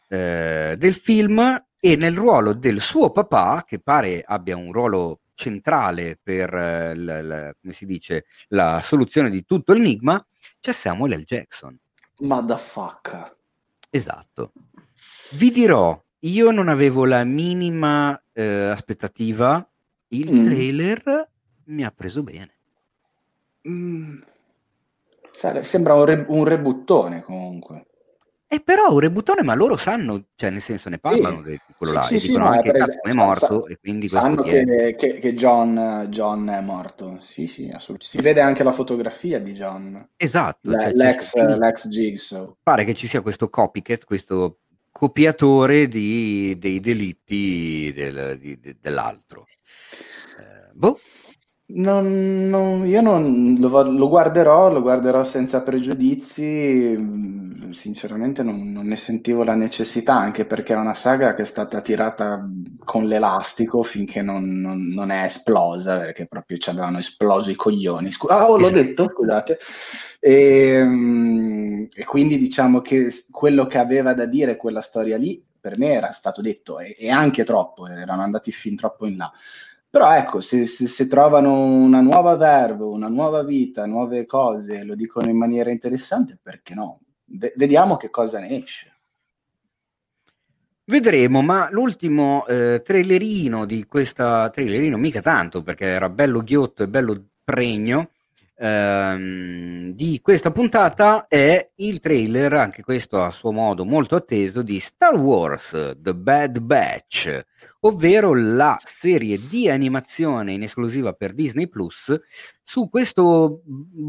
[0.09, 6.19] eh, del film e nel ruolo del suo papà, che pare abbia un ruolo centrale
[6.21, 10.25] per eh, l, l, come si dice, la soluzione di tutto l'enigma,
[10.61, 11.25] c'è Samuel L.
[11.25, 11.79] Jackson.
[12.21, 13.37] Motherfucker.
[13.91, 14.53] Esatto.
[15.33, 19.67] Vi dirò, io non avevo la minima eh, aspettativa,
[20.09, 20.45] il mm.
[20.47, 21.31] trailer
[21.65, 22.55] mi ha preso bene.
[23.69, 24.19] Mm.
[25.63, 27.87] Sembra un, re- un rebuttone comunque.
[28.51, 31.51] E però un rebootone, ma loro sanno, cioè nel senso ne parlano sì.
[31.51, 34.41] di quello là, sì, e sì, dicono anche che è morto sa, e quindi sanno
[34.41, 38.07] che, che, che John, John, è morto, sì sì, assolutamente.
[38.07, 40.09] Si vede anche la fotografia di John.
[40.17, 40.71] Esatto.
[40.71, 42.57] Le, cioè, l'ex, l'ex Jigsaw.
[42.63, 44.61] Pare che ci sia questo copycat, questo
[44.91, 49.47] copiatore di, dei delitti del, di, de, dell'altro.
[50.39, 50.99] Eh, boh,
[51.71, 58.87] non, non, io non lo, lo, guarderò, lo guarderò senza pregiudizi, mm, sinceramente non, non,
[58.87, 62.49] ne sentivo la necessità, anche perché è una saga che è stata tirata
[62.85, 68.13] con l'elastico finché non, è esplosa, perché proprio ci avevano esploso i coglioni.
[68.13, 69.59] Scu- ah, oh, l'ho detto, scusate.
[70.21, 75.77] E, mm, e, quindi diciamo che quello che aveva da dire quella storia lì, per
[75.77, 79.31] me era stato detto, e, e anche troppo, erano andati fin troppo in là.
[79.91, 84.95] Però ecco, se, se, se, trovano una nuova verve, una nuova vita, nuove cose, lo
[84.95, 87.01] dicono in maniera interessante, perché no?
[87.25, 88.93] V- vediamo che cosa ne esce.
[90.85, 96.89] Vedremo, ma l'ultimo eh, trailerino di questa, trailerino mica tanto perché era bello ghiotto e
[96.89, 98.11] bello pregno,
[98.59, 104.81] ehm, di questa puntata è il trailer, anche questo a suo modo molto atteso, di
[104.81, 107.47] Star Wars The Bad Batch,
[107.81, 112.19] ovvero la serie di animazione in esclusiva per Disney Plus
[112.63, 113.63] su questo,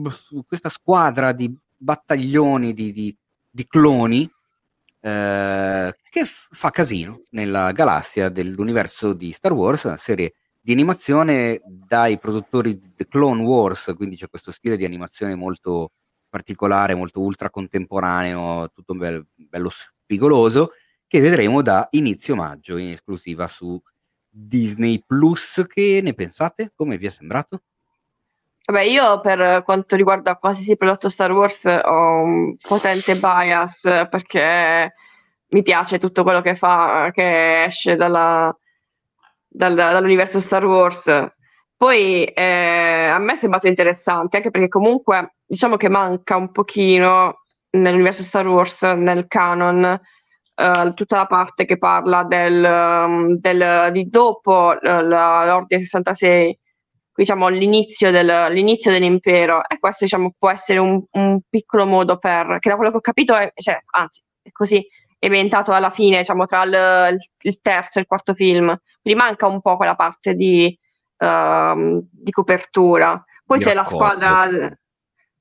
[0.10, 3.16] su questa squadra di battaglioni di, di,
[3.50, 4.30] di cloni
[5.02, 11.62] eh, che f- fa casino nella galassia dell'universo di Star Wars, una serie di animazione
[11.64, 15.92] dai produttori di The Clone Wars, quindi c'è questo stile di animazione molto
[16.30, 20.72] particolare, molto ultra contemporaneo, tutto bello, bello spigoloso,
[21.08, 23.82] che vedremo da inizio maggio in esclusiva su
[24.30, 25.66] Disney Plus.
[25.68, 26.72] Che ne pensate?
[26.76, 27.64] Come vi è sembrato?
[28.66, 33.82] Vabbè, io per quanto riguarda qualsiasi prodotto Star Wars ho un potente bias
[34.12, 34.94] perché
[35.48, 38.56] mi piace tutto quello che fa, che esce dalla,
[39.50, 41.12] dal, dall'universo Star Wars.
[41.76, 47.44] Poi eh, a me è sembrato interessante anche perché comunque diciamo che manca un pochino
[47.72, 50.00] nell'universo Star Wars, nel canon,
[50.56, 56.60] eh, tutta la parte che parla del, um, del di dopo l'Ordine 66,
[57.14, 62.58] diciamo l'inizio, del, l'inizio, dell'impero e questo diciamo può essere un, un, piccolo modo per,
[62.60, 64.86] che da quello che ho capito è, cioè, anzi è così,
[65.20, 69.46] è inventato alla fine, diciamo tra il, il terzo e il quarto film, quindi manca
[69.46, 70.78] un po' quella parte di
[71.18, 73.24] uh, di copertura.
[73.46, 74.06] Poi Mi c'è raccordo.
[74.06, 74.78] la squadra,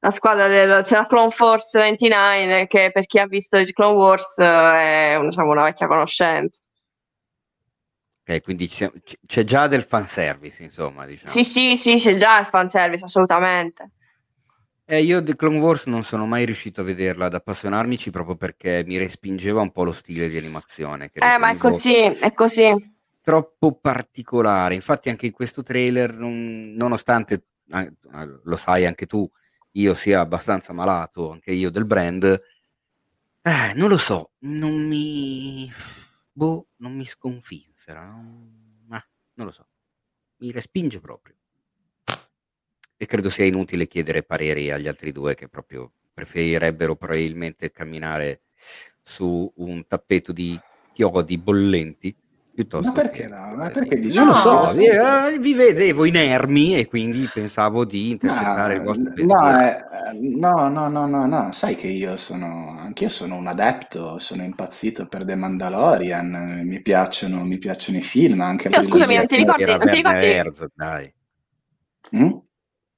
[0.00, 3.96] la squadra del, c'è la Clone Force 29 che per chi ha visto il Clone
[3.96, 6.62] Wars è diciamo, una vecchia conoscenza.
[8.26, 8.90] Ok, quindi c'è,
[9.26, 11.06] c'è già del fanservice, insomma.
[11.06, 11.30] Diciamo.
[11.30, 13.92] Sì, sì, sì, c'è già il fanservice, assolutamente.
[14.90, 18.82] Eh, io The Clone Wars non sono mai riuscito a vederla, ad appassionarmici proprio perché
[18.86, 21.10] mi respingeva un po' lo stile di animazione.
[21.12, 22.96] eh, ma è così, è così
[23.28, 24.74] troppo particolare.
[24.74, 27.92] Infatti, anche in questo trailer, non, nonostante eh,
[28.42, 29.30] lo sai anche tu,
[29.72, 35.70] io sia abbastanza malato, anche io del brand, eh, non lo so, non mi.
[36.32, 38.06] Boh, non mi sconfinfera.
[38.06, 39.68] Non, ah, non lo so,
[40.38, 41.36] mi respinge proprio.
[43.00, 48.40] E credo sia inutile chiedere pareri agli altri due che proprio preferirebbero probabilmente camminare
[49.02, 50.60] su un tappeto di
[50.92, 52.14] chiodi bollenti
[52.58, 53.54] Piuttosto ma perché che, no?
[53.54, 54.16] Ma perché dici?
[54.16, 58.84] Non lo so, vi, eh, vi, vedevo inermi e quindi pensavo di intercettare no, il
[58.84, 59.84] vostro no, eh,
[60.34, 65.06] no, no, no, no, no, sai che io sono, anch'io sono un adepto, sono impazzito
[65.06, 69.64] per The Mandalorian, mi piacciono, mi piacciono i film, anche la Scusami, non ti ricordi?
[69.64, 70.26] Non ti ricordi?
[70.26, 71.14] Herzog, dai.
[72.16, 72.30] Mm?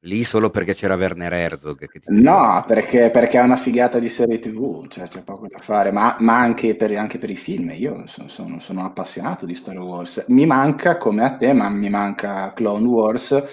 [0.05, 1.87] Lì solo perché c'era Werner Herzog.
[2.07, 6.17] no, perché, perché, è una figata di serie TV, cioè c'è poco da fare, ma,
[6.21, 7.71] ma anche, per, anche, per, i film.
[7.77, 10.25] Io sono, sono, sono, appassionato di Star Wars.
[10.29, 13.45] Mi manca, come a te, ma mi manca Clone Wars.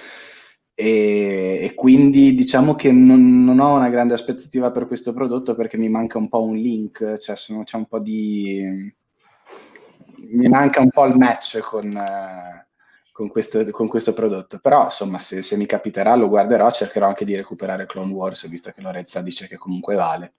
[0.73, 5.75] E, e quindi diciamo che non, non, ho una grande aspettativa per questo prodotto perché
[5.75, 8.93] mi manca un po' un link, cioè sono, c'è un po' di.
[10.29, 11.87] Mi manca un po' il match con.
[11.93, 12.66] Uh,
[13.17, 14.59] con questo, con questo prodotto.
[14.59, 18.69] Però, insomma, se, se, mi capiterà lo guarderò, cercherò anche di recuperare Clone Wars, visto
[18.69, 20.33] che Lorezza dice che comunque vale.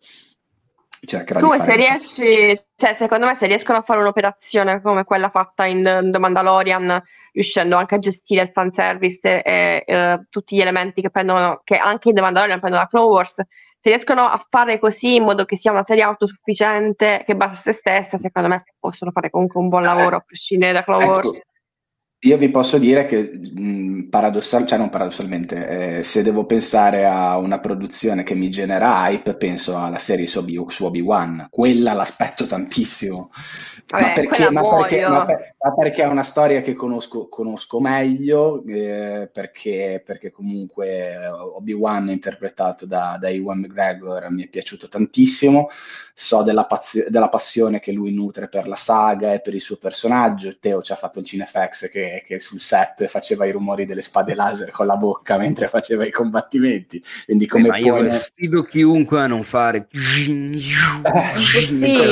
[1.05, 5.65] Cercherò tu se riesci, cioè, secondo me, se riescono a fare un'operazione come quella fatta
[5.65, 5.83] in
[6.13, 11.61] The Mandalorian, riuscendo anche a gestire il fanservice e eh, tutti gli elementi che prendono,
[11.65, 13.35] che anche in The Mandalorian prendono da Clone Wars,
[13.81, 17.57] se riescono a fare così in modo che sia una serie autosufficiente che basa a
[17.57, 21.13] se stessa, secondo me possono fare comunque un buon lavoro a prescindere da Clone ecco,
[21.13, 21.41] Wars.
[22.23, 27.39] Io vi posso dire che mh, paradossal- cioè non paradossalmente, eh, se devo pensare a
[27.39, 31.47] una produzione che mi genera hype, penso alla serie su, Obi- su Obi-Wan.
[31.49, 33.31] Quella l'aspetto tantissimo.
[33.87, 37.79] Vabbè, ma, perché, ma, perché, ma, per, ma, perché, è una storia che conosco, conosco
[37.79, 45.69] meglio, eh, perché, perché, comunque Obi-Wan interpretato da, da Ewan McGregor mi è piaciuto tantissimo.
[46.13, 49.77] So della, pazio- della passione che lui nutre per la saga e per il suo
[49.77, 50.51] personaggio.
[50.59, 54.35] Teo ci ha fatto il Cinefax che che, sul set faceva i rumori delle spade
[54.35, 57.03] laser con la bocca mentre faceva i combattimenti.
[57.25, 58.05] Quindi come eh, puoi...
[58.05, 59.87] io sfido chiunque a non fare...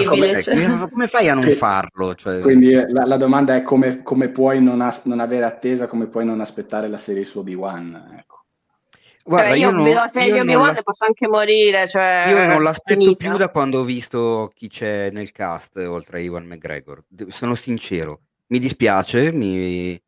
[0.06, 0.88] come, cioè.
[0.90, 2.14] come fai a non farlo?
[2.14, 2.40] Cioè...
[2.40, 6.24] Quindi la, la, domanda è come, come puoi non, a, non, avere attesa, come puoi
[6.24, 8.16] non aspettare la serie su Obi-Wan?
[8.18, 8.34] Ecco.
[9.24, 11.88] Guarda, cioè, io, io non, la serie Obi-Wan posso anche morire.
[11.88, 13.28] Cioè, io non l'aspetto finita.
[13.28, 17.02] più da quando ho visto chi c'è nel cast oltre a Iwan McGregor.
[17.28, 20.00] Sono sincero mi dispiace, mi,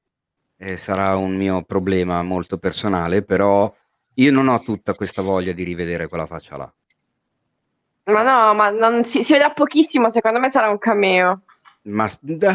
[0.59, 3.73] eh, sarà un mio problema molto personale, però
[4.15, 6.73] io non ho tutta questa voglia di rivedere quella faccia là.
[8.05, 11.43] Ma no, ma non, si, si vedrà pochissimo, secondo me sarà un cameo.
[11.83, 12.09] Ma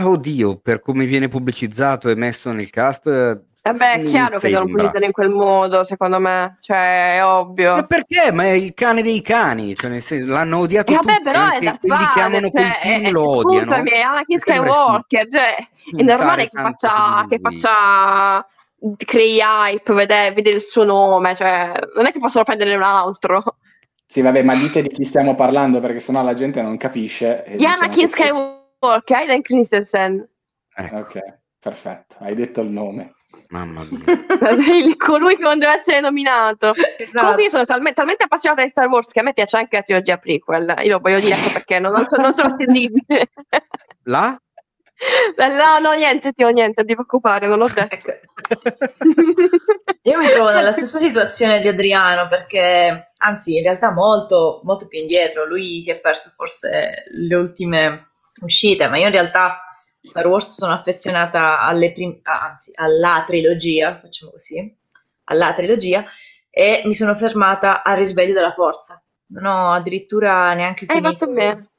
[0.03, 5.05] oddio, per come viene pubblicizzato e messo nel cast, Vabbè, è chiaro che devono punizzare
[5.05, 7.71] in quel modo, secondo me, cioè è ovvio.
[7.71, 8.29] Ma perché?
[8.33, 11.49] Ma è il cane dei cani, cioè nel senso, l'hanno odiato eh, vabbè, tutti, però
[11.49, 13.71] è da quelli che amano cioè, quei film lo odiano.
[13.71, 15.55] Scusami, è Anakin Skywalker, cioè,
[15.97, 18.45] è normale che faccia, che faccia
[18.97, 23.59] crei hype, vede, vede, il suo nome, cioè, non è che possono prendere un altro.
[24.05, 27.45] Sì, vabbè, ma dite di chi stiamo parlando, perché sennò la gente non capisce.
[27.47, 28.11] Di diciamo Anakin che...
[28.11, 30.29] Skywalker, Hayden Christensen.
[30.75, 30.97] Ecco.
[30.97, 31.19] Ok,
[31.59, 33.12] perfetto, hai detto il nome.
[33.53, 34.95] Mamma mia.
[34.97, 36.73] Colui che non deve essere nominato.
[36.73, 37.19] Esatto.
[37.19, 39.83] Comunque io sono talmente, talmente, appassionata di Star Wars che a me piace anche la
[39.83, 40.73] trilogia prequel.
[40.81, 43.29] Io lo voglio dire ecco perché non, non, so, non sono attendibile.
[44.05, 44.35] La?
[45.37, 48.13] No, no, niente, Tio, niente, non ti preoccupare, non l'ho detto.
[50.03, 54.99] Io mi trovo nella stessa situazione di Adriano perché, anzi, in realtà molto, molto più
[54.99, 55.45] indietro.
[55.45, 59.72] Lui si è perso forse le ultime uscite, ma io in realtà
[60.05, 64.77] Star Wars sono affezionata alle prim- anzi, alla trilogia, facciamo così,
[65.25, 66.03] alla trilogia,
[66.49, 69.01] e mi sono fermata al risveglio della forza.
[69.27, 71.07] Non ho addirittura neanche finito.
[71.07, 71.69] Hai fatto bene.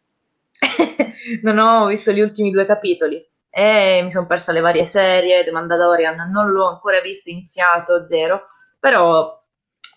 [1.42, 5.52] non ho visto gli ultimi due capitoli e mi sono persa le varie serie, The
[5.52, 8.46] Mandalorian non l'ho ancora visto, iniziato, zero,
[8.80, 9.40] però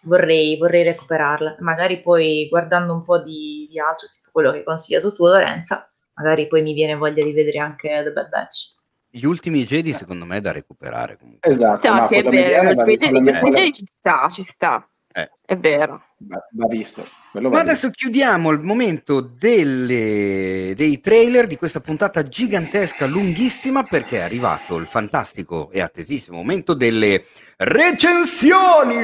[0.02, 1.56] vorrei, vorrei recuperarla.
[1.60, 6.48] Magari poi guardando un po' di, di altro, tipo quello che consiglia tu, Lorenza, magari
[6.48, 8.76] poi mi viene voglia di vedere anche The Bad Batch.
[9.10, 11.50] Gli ultimi Jedi secondo me è da recuperare comunque.
[11.50, 14.88] Esatto, no, sì, è vero, gli ultimi Jedi ci sta, ci sta.
[15.14, 15.32] Eh.
[15.44, 16.04] È vero.
[16.18, 17.04] Va, va visto.
[17.32, 18.04] Va Ma adesso visto.
[18.04, 24.86] chiudiamo il momento delle, dei trailer di questa puntata gigantesca, lunghissima, perché è arrivato il
[24.86, 27.24] fantastico e attesissimo momento delle
[27.58, 28.96] recensioni.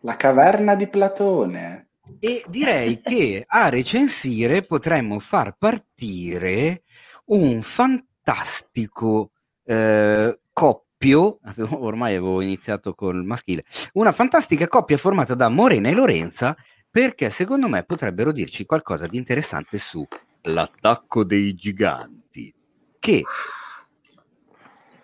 [0.00, 1.81] La caverna di Platone.
[2.18, 6.82] E direi che a recensire potremmo far partire
[7.26, 9.30] un fantastico
[9.64, 11.38] eh, coppio,
[11.70, 13.64] ormai avevo iniziato col maschile,
[13.94, 16.56] una fantastica coppia formata da Morena e Lorenza
[16.90, 20.06] perché secondo me potrebbero dirci qualcosa di interessante su
[20.42, 22.52] l'attacco dei giganti,
[22.98, 23.22] che,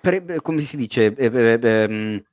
[0.01, 2.25] pre, come si dice, eh, eh, eh,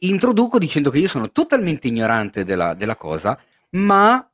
[0.00, 3.38] introduco dicendo che io sono totalmente ignorante della, della cosa,
[3.70, 4.30] ma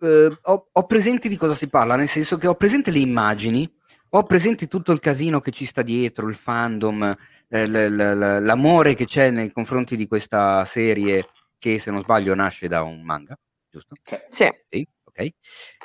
[0.00, 3.70] eh, ho, ho, presente di cosa si parla, nel senso che ho presente le immagini,
[4.10, 7.16] ho presente tutto il casino che ci sta dietro, il fandom,
[7.48, 12.34] eh, l- l- l'amore che c'è nei confronti di questa serie che se non sbaglio
[12.34, 13.38] nasce da un manga,
[13.70, 13.96] giusto?
[14.02, 14.16] Sì.
[14.28, 15.28] sì ok.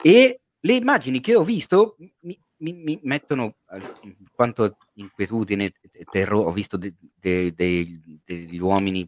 [0.04, 3.82] E le immagini che ho visto mi, mi, mi mettono eh,
[4.34, 6.50] quanto inquietudine e terrore.
[6.50, 9.08] Ho visto de- de- de- degli uomini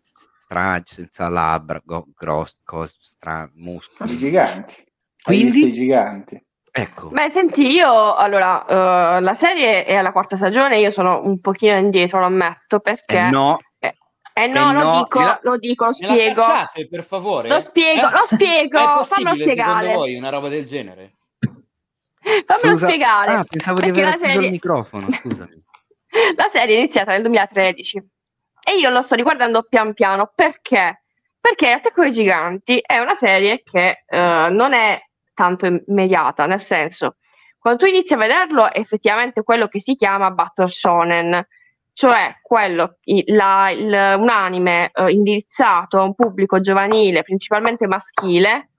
[0.52, 4.18] strani, senza labbra, go- grossi, cos- stra- muscoli.
[4.18, 4.84] Giganti.
[5.24, 6.44] Quindi, i giganti.
[6.74, 7.10] Ecco.
[7.10, 11.78] Beh, senti, io allora uh, la serie è alla quarta stagione, io sono un pochino
[11.78, 13.20] indietro, lo ammetto, perché.
[13.20, 13.60] Eh no.
[13.80, 13.96] Eh,
[14.34, 14.98] eh no, eh lo, no.
[15.00, 15.40] Dico, la...
[15.44, 16.42] lo dico, lo spiego.
[16.42, 17.50] Cacciate, per favore.
[17.50, 19.02] Lo spiego, lo spiego.
[19.02, 19.82] È Fammi spiegare.
[19.82, 21.16] secondo voi una roba del genere?
[22.22, 22.86] Fammelo Scusa.
[22.88, 23.34] spiegare.
[23.34, 24.46] Ah, pensavo di aver serie...
[24.46, 25.64] il microfono, scusami.
[26.36, 28.04] la serie è iniziata nel 2013
[28.64, 31.04] e io lo sto riguardando pian piano perché?
[31.40, 34.96] Perché Attacco ai Giganti è una serie che uh, non è
[35.34, 37.16] tanto immediata, nel senso,
[37.58, 41.48] quando tu inizi a vederlo è effettivamente quello che si chiama Battle Shonen,
[41.94, 48.70] cioè quello, la, il, un anime uh, indirizzato a un pubblico giovanile, principalmente maschile,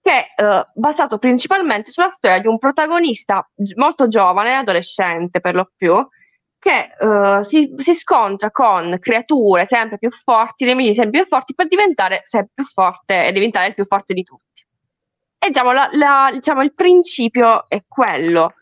[0.00, 5.70] che è uh, basato principalmente sulla storia di un protagonista molto giovane, adolescente per lo
[5.76, 6.04] più,
[6.60, 11.66] che uh, si, si, scontra con creature sempre più forti, nemici sempre più forti, per
[11.66, 14.64] diventare sempre più forte e diventare il più forte di tutti.
[15.38, 18.52] E diciamo, la, la, diciamo, il principio è quello.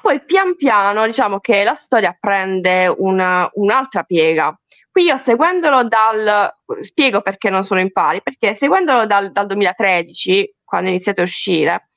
[0.00, 4.56] Poi pian piano diciamo che la storia prende una, un'altra piega.
[4.88, 10.54] Qui io seguendolo dal, spiego perché non sono in pari, perché seguendolo dal, dal 2013,
[10.64, 11.90] quando è iniziato a uscire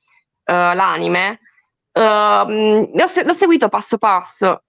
[0.46, 1.38] uh, l'anime,
[1.92, 4.64] uh, l'ho, l'ho seguito passo passo.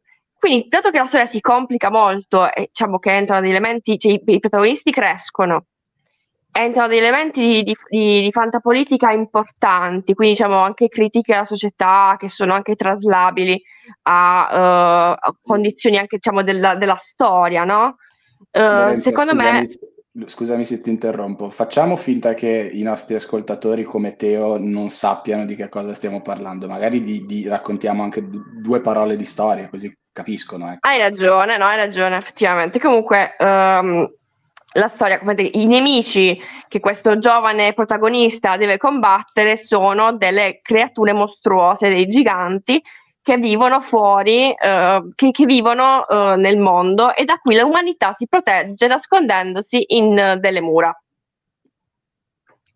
[0.45, 4.11] Quindi, dato che la storia si complica molto e diciamo che entrano degli elementi, cioè
[4.11, 5.65] i, i protagonisti crescono,
[6.51, 12.15] entrano degli elementi di, di, di, di, fantapolitica importanti, quindi diciamo anche critiche alla società
[12.19, 13.59] che sono anche traslabili
[14.03, 17.95] a, uh, a condizioni anche diciamo della, della storia, no?
[18.51, 19.65] Uh, secondo me...
[20.25, 25.55] Scusami se ti interrompo, facciamo finta che i nostri ascoltatori come Teo non sappiano di
[25.55, 30.71] che cosa stiamo parlando, magari di, raccontiamo anche due parole di storia così capiscono.
[30.71, 30.87] Ecco.
[30.87, 32.79] Hai ragione, no, hai ragione effettivamente.
[32.79, 33.35] Comunque...
[33.39, 34.09] Um,
[34.75, 36.37] la storia, come dire, i nemici
[36.67, 42.83] che questo giovane protagonista deve combattere sono delle creature mostruose, dei giganti
[43.25, 48.27] che vivono fuori, eh, che, che, vivono eh, nel mondo e da cui l'umanità si
[48.27, 50.95] protegge nascondendosi in uh, delle mura.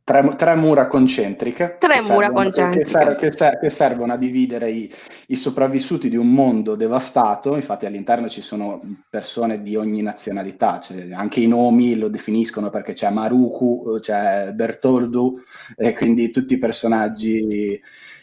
[0.04, 1.78] Tre, tre, mura concentriche.
[1.80, 2.84] Tre che mura servono, concentriche.
[2.84, 4.92] Che, ser- che, ser- che, servono a dividere i,
[5.28, 7.54] i, sopravvissuti di un mondo devastato.
[7.54, 12.94] Infatti all'interno ci sono persone di ogni nazionalità, cioè anche i nomi lo definiscono perché
[12.94, 15.40] c'è Maruku, c'è Bertoldu,
[15.76, 17.80] e quindi tutti i personaggi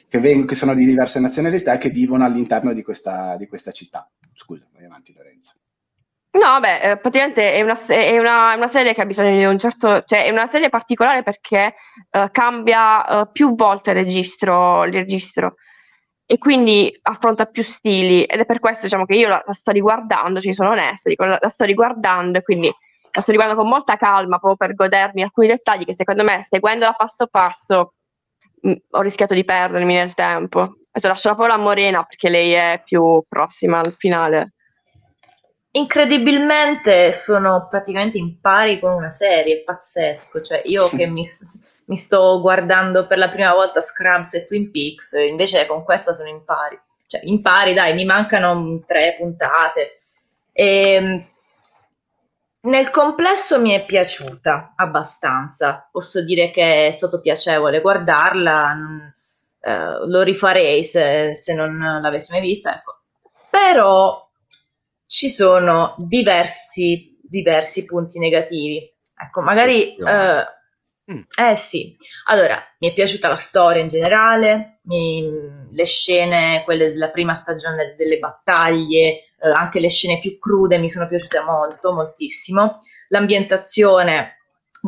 [0.09, 3.71] che, veng- che sono di diverse nazionalità e che vivono all'interno di questa, di questa
[3.73, 4.09] città.
[4.35, 5.53] Scusa, vai avanti Lorenzo.
[6.37, 9.59] No, beh, eh, praticamente è una, è, una, una, serie che ha bisogno di un
[9.59, 11.75] certo, cioè è una serie particolare perché
[12.11, 15.55] uh, cambia uh, più volte il registro, il registro
[16.27, 19.71] e quindi affronta più stili ed è per questo diciamo che io la, la sto
[19.71, 23.71] riguardando, ci sono onesta, dico, la, la, sto riguardando e quindi la sto riguardando con
[23.71, 27.95] molta calma proprio per godermi alcuni dettagli che secondo me seguendola passo passo
[28.91, 30.61] ho rischiato di perdermi nel tempo.
[30.91, 34.53] Adesso lascio la parola a Morena perché lei è più prossima al finale
[35.77, 40.41] incredibilmente sono praticamente in pari con una serie, pazzesco.
[40.41, 41.23] Cioè, io che mi,
[41.87, 46.29] mi, sto guardando per la prima volta Scrubs e Twin Peaks, invece con questa sono
[46.29, 46.79] in pari.
[47.07, 50.01] Cioè, in pari, dai, mi mancano tre puntate.
[50.53, 51.27] E, ehm,
[52.67, 55.89] nel complesso mi è piaciuta abbastanza.
[55.91, 58.77] Posso dire che è stato piacevole guardarla.
[59.61, 62.75] Eh, lo rifarei se, se non l'avessi mai vista.
[62.75, 63.01] Ecco.
[63.51, 64.29] Però
[65.07, 68.93] ci sono diversi, diversi punti negativi.
[69.19, 69.95] Ecco, magari...
[69.97, 70.47] Eh,
[71.13, 71.23] mm.
[71.39, 71.97] eh sì,
[72.27, 75.23] allora, mi è piaciuta la storia in generale, mi,
[75.71, 80.91] le scene, quelle della prima stagione delle battaglie, eh, anche le scene più crude mi
[80.91, 82.77] sono piaciute molto, moltissimo.
[83.09, 84.39] L'ambientazione,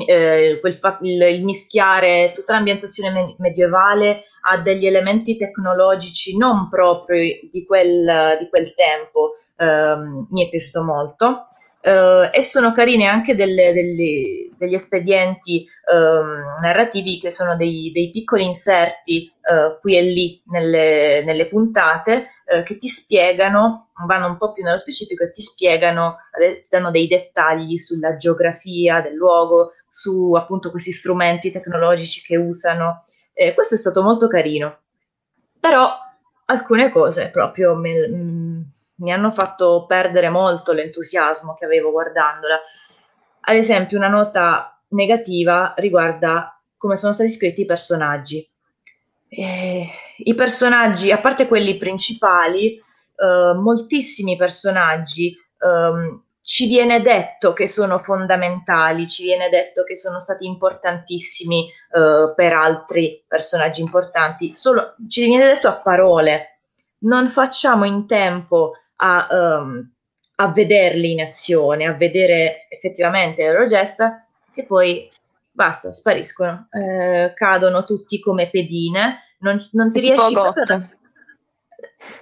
[0.07, 7.21] eh, quel il, il, mischiare tutta l'ambientazione me- medievale a degli elementi tecnologici non proprio
[7.51, 11.47] di quel, di quel tempo, ehm, mi è piaciuto molto.
[11.81, 18.11] Uh, e sono carine anche delle, delle, degli espedienti uh, narrativi che sono dei, dei
[18.11, 22.27] piccoli inserti uh, qui e lì nelle, nelle puntate
[22.65, 27.07] che ti spiegano, vanno un po' più nello specifico e ti spiegano, ti danno dei
[27.07, 33.03] dettagli sulla geografia del luogo, su appunto questi strumenti tecnologici che usano.
[33.33, 34.81] Eh, questo è stato molto carino,
[35.61, 35.91] però
[36.47, 38.61] alcune cose proprio me, mm,
[38.97, 42.59] mi hanno fatto perdere molto l'entusiasmo che avevo guardandola.
[43.49, 48.47] Ad esempio, una nota negativa riguarda come sono stati scritti i personaggi.
[49.27, 49.87] Eh,
[50.19, 57.99] I personaggi, a parte quelli principali, eh, moltissimi personaggi eh, ci viene detto che sono
[57.99, 65.25] fondamentali, ci viene detto che sono stati importantissimi eh, per altri personaggi importanti, solo ci
[65.25, 66.61] viene detto a parole.
[66.99, 69.91] Non facciamo in tempo a, um,
[70.41, 75.11] a vederli in azione, a vedere effettivamente la loro gesta, che poi
[75.51, 80.91] basta, spariscono, eh, cadono tutti come pedine, non, non ti riesci proprio.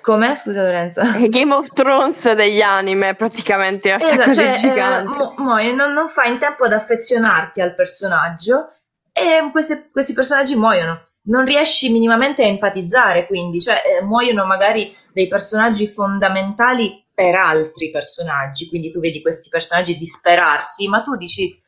[0.01, 0.35] Come?
[0.37, 1.03] Scusa Lorenzo.
[1.29, 3.95] Game of Thrones degli anime praticamente.
[3.95, 8.73] Esatto, cioè, eh, mo, mo, non, non fai in tempo ad affezionarti al personaggio
[9.13, 11.09] e questi, questi personaggi muoiono.
[11.25, 17.91] Non riesci minimamente a empatizzare, quindi, cioè, eh, muoiono magari dei personaggi fondamentali per altri
[17.91, 21.59] personaggi, quindi tu vedi questi personaggi disperarsi, ma tu dici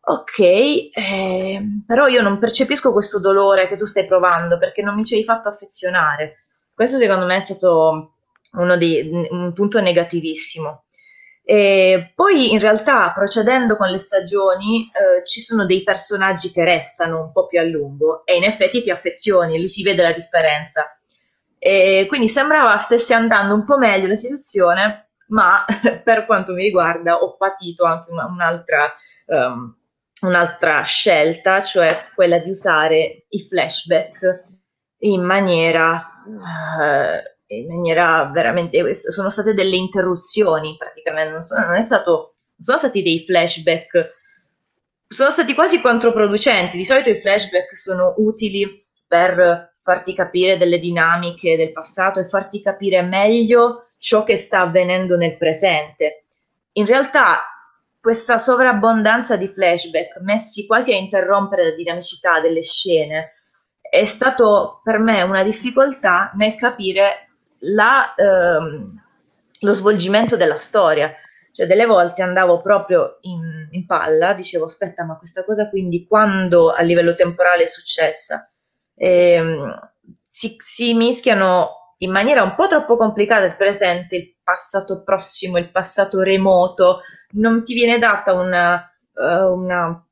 [0.00, 5.04] ok, eh, però io non percepisco questo dolore che tu stai provando perché non mi
[5.04, 6.44] ci hai fatto affezionare.
[6.72, 8.12] Questo secondo me è stato
[8.78, 10.84] dei, un punto negativissimo.
[11.44, 17.20] E poi in realtà procedendo con le stagioni eh, ci sono dei personaggi che restano
[17.20, 20.97] un po' più a lungo e in effetti ti affezioni, lì si vede la differenza.
[21.68, 25.66] E quindi sembrava stesse andando un po' meglio la situazione, ma
[26.02, 28.90] per quanto mi riguarda ho patito anche una, un'altra,
[29.26, 29.76] um,
[30.22, 34.44] un'altra scelta, cioè quella di usare i flashback
[35.00, 38.94] in maniera, uh, in maniera veramente...
[38.94, 44.14] Sono state delle interruzioni praticamente, non, sono, non, stato, sono stati dei flashback,
[45.06, 46.78] sono stati quasi controproducenti.
[46.78, 48.66] Di solito i flashback sono utili
[49.06, 55.16] per farti capire delle dinamiche del passato e farti capire meglio ciò che sta avvenendo
[55.16, 56.24] nel presente.
[56.72, 57.44] In realtà
[57.98, 63.32] questa sovrabbondanza di flashback messi quasi a interrompere la dinamicità delle scene
[63.80, 69.02] è stato per me una difficoltà nel capire la, ehm,
[69.60, 71.14] lo svolgimento della storia.
[71.50, 76.72] Cioè, delle volte andavo proprio in, in palla, dicevo, aspetta, ma questa cosa quindi quando
[76.72, 78.50] a livello temporale è successa?
[78.98, 85.58] Ehm, si, si mischiano in maniera un po' troppo complicata il presente, il passato prossimo,
[85.58, 87.02] il passato remoto,
[87.32, 90.02] non ti viene data una, uh,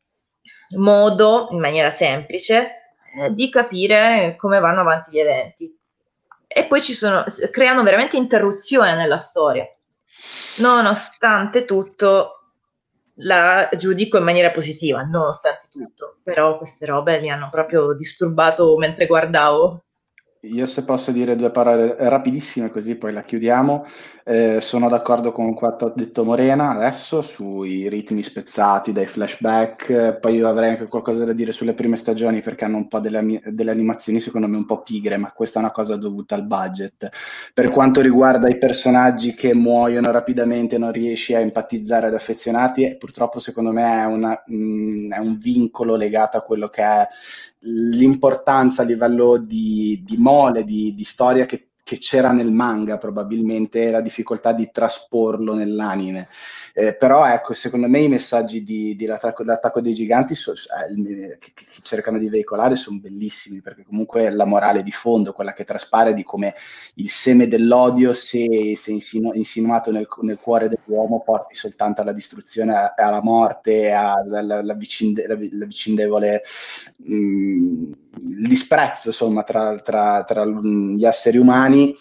[0.77, 2.71] modo, in maniera semplice,
[3.19, 5.79] eh, di capire come vanno avanti gli eventi.
[6.49, 9.67] E poi ci sono, creano veramente interruzione nella storia.
[10.59, 12.36] Nonostante tutto,
[13.21, 19.07] la giudico in maniera positiva, nonostante tutto, però queste robe mi hanno proprio disturbato mentre
[19.07, 19.86] guardavo.
[20.53, 23.85] Io se posso dire due parole rapidissime così poi la chiudiamo.
[24.29, 30.35] Eh, sono d'accordo con quanto ha detto Morena adesso sui ritmi spezzati dai flashback, poi
[30.35, 33.71] io avrei anche qualcosa da dire sulle prime stagioni perché hanno un po' delle, delle
[33.71, 37.09] animazioni secondo me un po' pigre, ma questa è una cosa dovuta al budget.
[37.55, 42.97] Per quanto riguarda i personaggi che muoiono rapidamente, non riesci a empatizzare ed affezionarti, eh,
[42.97, 47.07] purtroppo secondo me è, una, mh, mm, è un vincolo legato a quello che è
[47.61, 53.93] l'importanza a livello di, di mole, di, di storia che che c'era nel manga probabilmente
[53.93, 56.29] la difficoltà di trasporlo nell'anime.
[56.75, 61.39] Eh, però ecco, secondo me i messaggi di, di l'attacco, l'attacco, dei giganti so, eh,
[61.39, 65.63] che, che, cercano di veicolare sono bellissimi, perché comunque la morale di fondo, quella che
[65.63, 66.57] traspare di come
[66.95, 72.95] il seme dell'odio, se, se insinu- insinuato nel, nel, cuore dell'uomo, porti soltanto alla distruzione
[72.97, 76.43] alla morte, alla, vicinde, vicindevole...
[76.97, 81.95] Mh, mm, disprezzo insomma tra, tra, tra gli esseri umani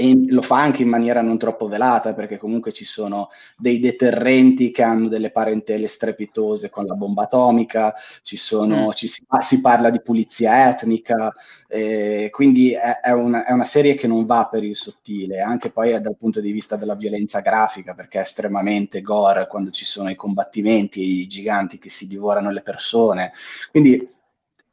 [0.00, 3.28] e lo fa anche in maniera non troppo velata perché comunque ci sono
[3.58, 8.90] dei deterrenti che hanno delle parentele strepitose con la bomba atomica, ci sono, mm.
[8.92, 11.30] ci si, si, parla di pulizia etnica,
[11.68, 15.70] eh, quindi è, è, una, è, una, serie che non va per il sottile, anche
[15.70, 20.08] poi dal punto di vista della violenza grafica perché è estremamente gore quando ci sono
[20.08, 23.32] i combattimenti, i giganti che si divorano le persone,
[23.70, 24.08] quindi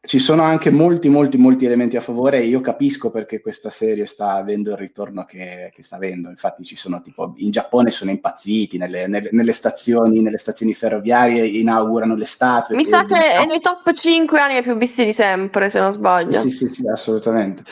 [0.01, 4.05] ci sono anche molti, molti, molti elementi a favore e io capisco perché questa serie
[4.05, 6.29] sta avendo il ritorno che, che sta avendo.
[6.29, 11.45] Infatti, ci sono tipo in Giappone sono impazziti nelle, nelle, nelle, stazioni, nelle stazioni ferroviarie,
[11.45, 12.75] inaugurano le statue.
[12.75, 16.31] Mi sa che è nei top 5 anni più visti di sempre, se non sbaglio.
[16.31, 17.63] Sì, sì, sì, sì assolutamente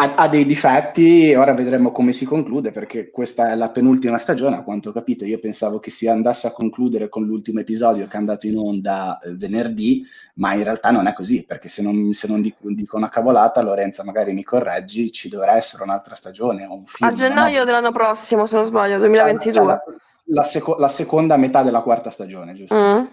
[0.00, 4.54] ha, ha, dei difetti, ora vedremo come si conclude perché questa è la penultima stagione,
[4.56, 8.14] a quanto ho capito io pensavo che si andasse a concludere con l'ultimo episodio che
[8.14, 12.12] è andato in onda eh, venerdì, ma in realtà non è così perché se non,
[12.12, 16.64] se non dico, dico, una cavolata, Lorenza magari mi correggi, ci dovrà essere un'altra stagione
[16.64, 17.10] o un film.
[17.10, 17.64] A gennaio no?
[17.64, 19.52] dell'anno prossimo, se non sbaglio, 2022.
[19.52, 19.96] Cioè, cioè,
[20.26, 22.76] la, seco- la, seconda metà della quarta stagione, giusto?
[22.76, 23.04] Mm.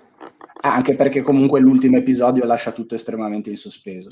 [0.65, 4.09] Anche perché comunque l'ultimo episodio lascia tutto estremamente in sospeso.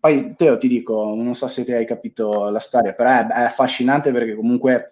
[0.00, 3.42] Poi Teo ti dico, non so se ti hai capito la storia, però è, è
[3.42, 4.88] affascinante perché comunque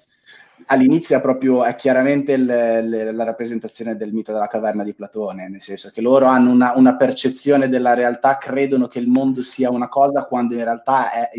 [0.67, 5.63] all'inizio proprio è chiaramente il, le, la rappresentazione del mito della caverna di Platone, nel
[5.63, 9.89] senso che loro hanno una, una, percezione della realtà, credono che il mondo sia una
[9.89, 11.31] cosa quando in realtà è,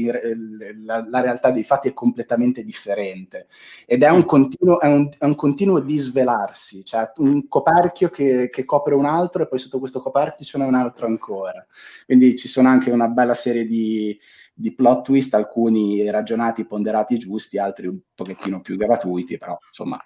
[0.83, 3.47] la, la, realtà dei fatti è completamente differente
[3.85, 8.65] ed è un continuo, è un, è un continuo disvelarsi, cioè un coperchio che, che,
[8.65, 11.65] copre un altro e poi sotto questo coperchio ce n'è un altro ancora.
[12.05, 14.17] Quindi ci sono anche una bella serie di
[14.61, 19.99] di plot twist, alcuni ragionati, ponderati giusti, altri un pochettino più gratuiti, però insomma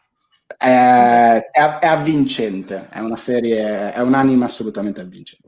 [0.58, 5.48] è, è, avvincente, è una serie, è un anime assolutamente avvincente.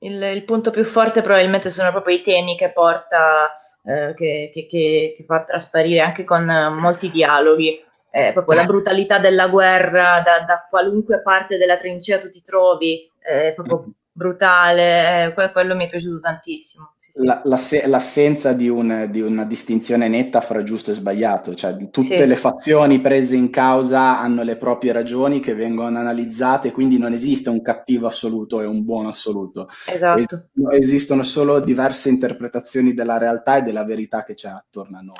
[0.00, 3.50] Il, il, punto più forte probabilmente sono proprio i temi che porta,
[3.84, 6.44] eh, che, che, che, che, fa trasparire anche con
[6.78, 7.84] molti dialoghi.
[8.10, 13.08] Eh, proprio la brutalità della guerra, da, da, qualunque parte della trincea tu ti trovi,
[13.18, 19.20] è proprio brutale, eh, quello mi è piaciuto tantissimo la, la, l'assenza di, un, di,
[19.20, 22.26] una distinzione netta fra giusto e sbagliato, cioè tutte sì.
[22.26, 27.50] le fazioni prese in causa hanno le proprie ragioni che vengono analizzate, quindi non esiste
[27.50, 29.68] un cattivo assoluto e un buono assoluto.
[29.86, 30.20] Esatto.
[30.20, 35.16] Es- esistono solo diverse interpretazioni della realtà e della verità che c'è attorno a noi.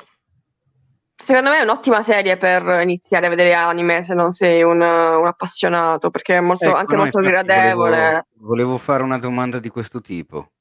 [1.21, 5.27] Secondo me è un'ottima serie per iniziare a vedere anime se non sei un, un
[5.27, 7.97] appassionato, perché è molto, ecco, anche no, molto gradevole.
[7.97, 10.51] Volevo, volevo fare una domanda di questo tipo.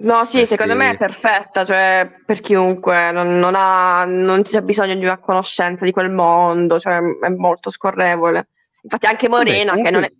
[0.00, 4.94] No, sì, secondo me è perfetta, cioè per chiunque, non, non, ha, non c'è bisogno
[4.94, 8.48] di una conoscenza di quel mondo, cioè è molto scorrevole.
[8.82, 9.82] Infatti anche Morena, Vabbè, comunque...
[9.82, 10.12] che non è,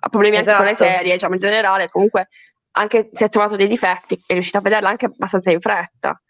[0.00, 0.62] ha problemi esatto.
[0.62, 0.90] anche con le esatto.
[0.90, 2.28] serie, diciamo in generale, comunque
[2.72, 6.20] anche se ha trovato dei difetti, è riuscita a vederla anche abbastanza in fretta.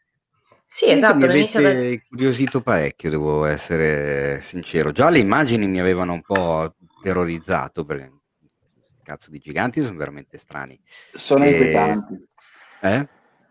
[0.66, 1.16] Sì, esatto.
[1.16, 1.70] Mi avete da...
[1.70, 4.90] incuriosito parecchio, devo essere sincero.
[4.92, 8.12] Già le immagini mi avevano un po' terrorizzato, perché
[9.02, 10.78] cazzo di giganti sono veramente strani.
[11.12, 11.50] Sono e...
[11.50, 12.27] inquietanti.
[12.81, 13.07] Eh?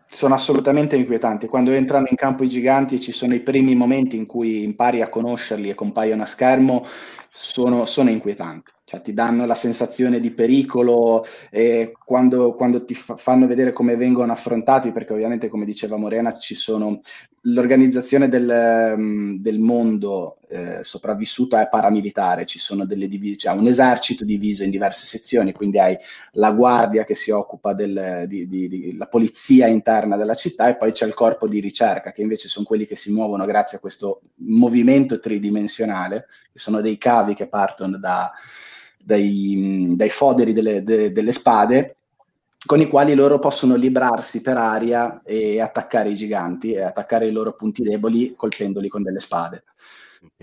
[0.06, 1.46] Sono assolutamente inquietanti.
[1.46, 5.08] Quando entrano in campo i giganti ci sono i primi momenti in cui impari a
[5.08, 6.86] conoscerli e compaiono a schermo,
[7.30, 8.72] sono, sono inquietanti.
[8.88, 13.96] Cioè, ti danno la sensazione di pericolo e quando, quando ti fa- fanno vedere come
[13.96, 16.98] vengono affrontati, perché ovviamente, come diceva Morena, ci sono
[17.42, 23.66] l'organizzazione del, um, del mondo eh, sopravvissuto è paramilitare, ci sono delle divisioni, cioè un
[23.66, 25.94] esercito diviso in diverse sezioni, quindi hai
[26.32, 28.26] la guardia che si occupa della
[29.10, 32.86] polizia interna della città e poi c'è il corpo di ricerca, che invece sono quelli
[32.86, 38.32] che si muovono grazie a questo movimento tridimensionale, che sono dei cavi che partono da,
[39.08, 41.96] dai, dai, foderi delle, de, delle spade
[42.66, 47.32] con i quali loro possono librarsi per aria e attaccare i giganti e attaccare i
[47.32, 49.64] loro punti deboli colpendoli con delle spade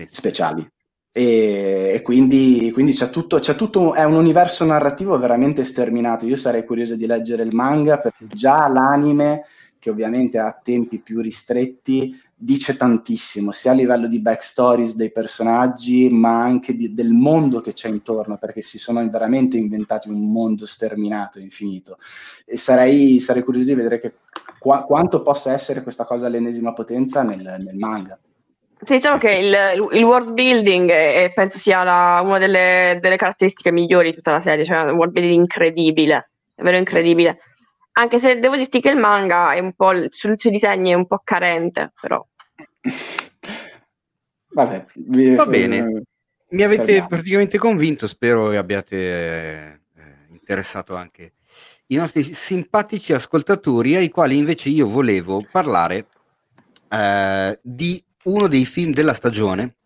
[0.06, 0.68] speciali.
[1.12, 6.26] E, e quindi, quindi c'è, tutto, c'è tutto, è un universo narrativo veramente sterminato.
[6.26, 9.44] Io sarei curioso di leggere il manga perché già l'anime,
[9.78, 16.10] che ovviamente ha tempi più ristretti, dice tantissimo, sia a livello di backstories dei personaggi,
[16.10, 20.66] ma anche di, del mondo che c'è intorno, perché si sono veramente inventati un mondo
[20.66, 21.96] sterminato, infinito.
[22.44, 24.12] E sarei, sarei curioso di vedere che,
[24.58, 28.18] qua, quanto possa essere questa cosa all'ennesima potenza nel, nel manga.
[28.84, 33.72] Sì, diciamo che il, il world building è, penso sia la, una delle, delle, caratteristiche
[33.72, 37.38] migliori di tutta la serie, cioè un world building incredibile, davvero incredibile.
[37.98, 41.06] Anche se devo dirti che il manga è un po', sul suo disegno è un
[41.06, 42.24] po' carente, però.
[44.48, 46.02] Vabbè, vi, va bene.
[46.48, 47.08] Mi avete fermiamo.
[47.08, 49.80] praticamente convinto, spero che abbiate eh,
[50.30, 51.32] interessato anche
[51.88, 56.06] i nostri simpatici ascoltatori, ai quali invece io volevo parlare
[56.88, 59.76] eh, di uno dei film della stagione,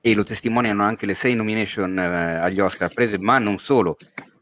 [0.00, 3.96] e lo testimoniano anche le sei nomination eh, agli Oscar prese, ma non solo,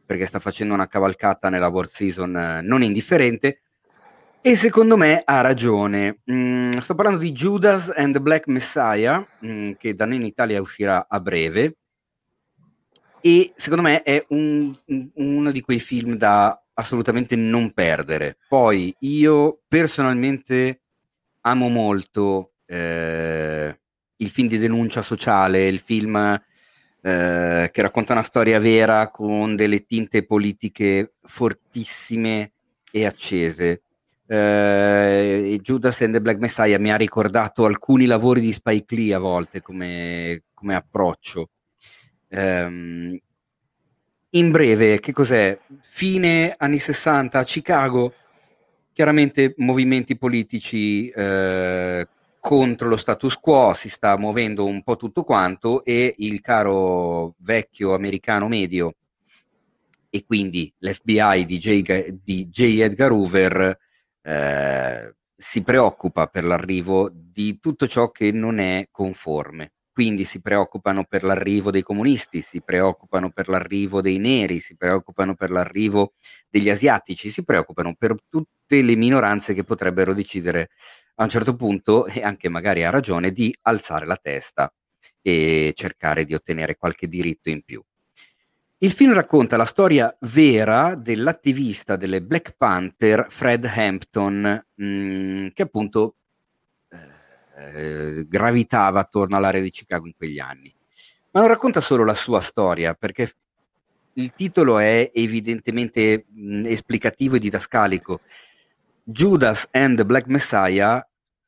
[0.08, 3.60] perché sta facendo una cavalcata nella World Season eh, non indifferente.
[4.40, 6.22] E secondo me ha ragione.
[6.32, 10.62] Mm, sto parlando di Judas and the Black Messiah, mm, che da noi in Italia
[10.62, 11.76] uscirà a breve.
[13.20, 18.38] E secondo me è un, un, uno di quei film da assolutamente non perdere.
[18.48, 20.84] Poi io personalmente
[21.42, 23.78] amo molto eh,
[24.16, 26.40] il film di denuncia sociale, il film
[27.00, 32.52] eh, che racconta una storia vera con delle tinte politiche fortissime
[32.90, 33.82] e accese.
[34.26, 39.18] Eh, Judas and the Black Messiah mi ha ricordato alcuni lavori di Spike Lee a
[39.18, 41.50] volte come, come approccio.
[42.30, 43.18] Um,
[44.30, 45.58] in breve, che cos'è?
[45.80, 48.12] Fine anni 60 a Chicago,
[48.92, 52.06] chiaramente movimenti politici eh,
[52.40, 57.94] contro lo status quo, si sta muovendo un po' tutto quanto e il caro vecchio
[57.94, 58.94] americano medio
[60.10, 62.08] e quindi l'FBI di J.
[62.22, 62.80] Di J.
[62.80, 63.78] Edgar Hoover
[64.22, 69.72] eh, si preoccupa per l'arrivo di tutto ciò che non è conforme.
[69.92, 75.34] Quindi si preoccupano per l'arrivo dei comunisti, si preoccupano per l'arrivo dei neri, si preoccupano
[75.34, 76.12] per l'arrivo
[76.48, 80.68] degli asiatici, si preoccupano per tutte le minoranze che potrebbero decidere
[81.20, 84.72] a un certo punto, e anche magari ha ragione, di alzare la testa
[85.20, 87.82] e cercare di ottenere qualche diritto in più.
[88.78, 95.62] Il film racconta la storia vera dell'attivista delle Black Panther Fred Hampton, mh, mm, che
[95.62, 96.14] appunto
[97.58, 100.72] eh, gravitava attorno all'area di Chicago in quegli anni.
[101.32, 103.32] Ma non racconta solo la sua storia, perché
[104.14, 108.20] il titolo è evidentemente mh, esplicativo e didascalico.
[109.10, 111.02] Judas and the Black Messiah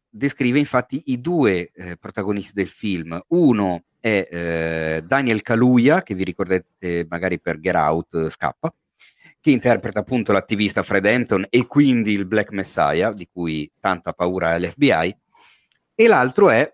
[0.08, 3.20] descrive infatti i due eh, protagonisti del film.
[3.28, 8.72] Uno è eh, Daniel Kaluuya, che vi ricordate magari per Get Out, eh, Scappa,
[9.38, 14.52] che interpreta appunto l'attivista Fred Anton e quindi il Black Messiah, di cui tanta paura
[14.52, 15.16] ha l'FBI,
[15.94, 16.72] e l'altro è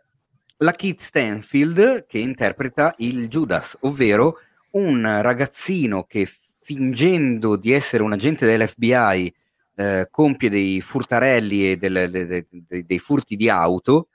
[0.59, 4.39] la Kit Stanfield, che interpreta il Judas, ovvero
[4.71, 9.35] un ragazzino che fingendo di essere un agente dell'FBI
[9.77, 14.09] eh, compie dei furtarelli e del, de, de, dei furti di auto,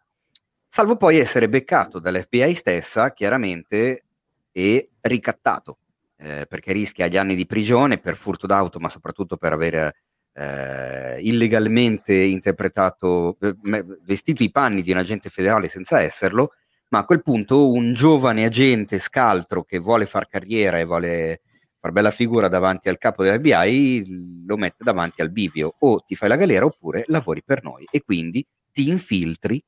[0.68, 4.04] salvo poi essere beccato dall'FBI stessa, chiaramente,
[4.52, 5.78] e ricattato,
[6.18, 9.94] eh, perché rischia gli anni di prigione per furto d'auto, ma soprattutto per aver
[10.34, 13.56] eh, illegalmente interpretato, eh,
[14.04, 16.54] vestito i panni di un agente federale senza esserlo,
[16.90, 21.42] ma a quel punto un giovane agente scaltro che vuole far carriera e vuole
[21.82, 26.30] far bella figura davanti al capo dell'FBI lo mette davanti al bivio o ti fai
[26.30, 29.62] la galera oppure lavori per noi e quindi ti infiltri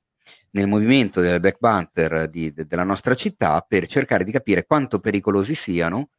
[0.52, 5.00] nel movimento del Black Panther di, de, della nostra città per cercare di capire quanto
[5.00, 6.10] pericolosi siano,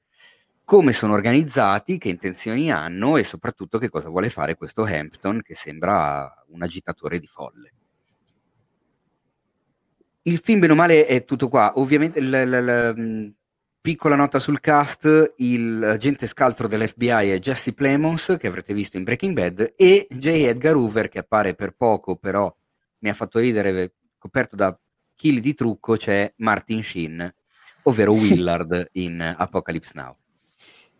[0.64, 5.54] come sono organizzati, che intenzioni hanno e soprattutto che cosa vuole fare questo Hampton che
[5.54, 7.72] sembra un agitatore di folle.
[10.22, 11.72] Il film, bene o male, è tutto qua.
[11.76, 13.34] Ovviamente, l- l- l-
[13.84, 19.04] Piccola nota sul cast, il agente scaltro dell'FBI è Jesse Plemons, che avrete visto in
[19.04, 20.26] Breaking Bad, e J.
[20.26, 22.50] Edgar Hoover, che appare per poco, però
[23.00, 24.74] mi ha fatto ridere, coperto da
[25.14, 27.34] chili di trucco, c'è Martin Sheen,
[27.82, 30.14] ovvero Willard in Apocalypse Now.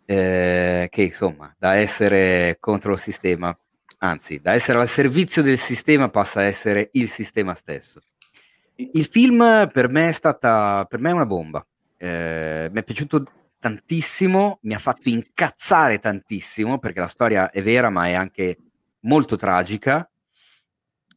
[0.05, 3.59] Eh, che insomma, da essere contro il sistema,
[4.01, 8.03] anzi, da essere al servizio del sistema passa a essere il sistema stesso.
[8.75, 11.67] Il film per me è stata, per me è una bomba
[11.97, 13.25] eh, mi è piaciuto
[13.59, 18.59] tantissimo, mi ha fatto incazzare tantissimo perché la storia è vera ma è anche
[19.01, 20.09] molto tragica.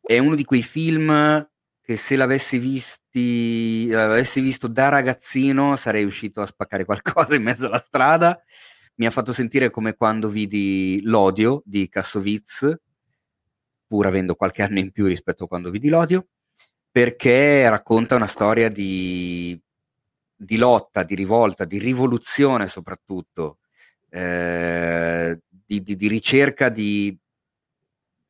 [0.02, 1.46] È uno di quei film
[1.82, 7.66] che se l'avessi, visti, l'avessi visto da ragazzino sarei uscito a spaccare qualcosa in mezzo
[7.66, 8.42] alla strada.
[8.96, 12.76] Mi ha fatto sentire come quando vidi L'odio di Kassovitz,
[13.86, 16.28] pur avendo qualche anno in più rispetto a quando vidi L'odio,
[16.92, 19.62] perché racconta una storia di
[20.38, 23.58] di lotta, di rivolta, di rivoluzione soprattutto,
[24.10, 27.18] eh, di, di, di, ricerca di,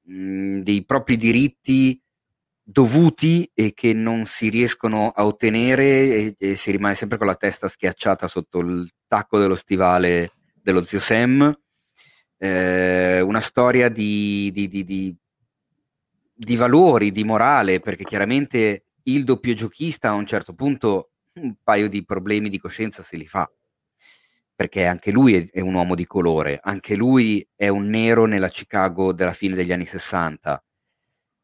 [0.09, 2.01] mm, dei propri diritti
[2.63, 7.35] dovuti e che non si riescono a ottenere e, e, si rimane sempre con la
[7.35, 11.53] testa schiacciata sotto il tacco dello stivale dello zio Sam.
[12.39, 14.51] Eh, una storia di
[16.55, 21.11] valori, di morale, perché chiaramente il doppio giochista a un certo punto
[21.41, 23.49] un paio di problemi di coscienza se li fa,
[24.55, 29.13] perché anche lui è, un uomo di colore, anche lui è un nero nella Chicago
[29.13, 30.63] della fine degli anni 60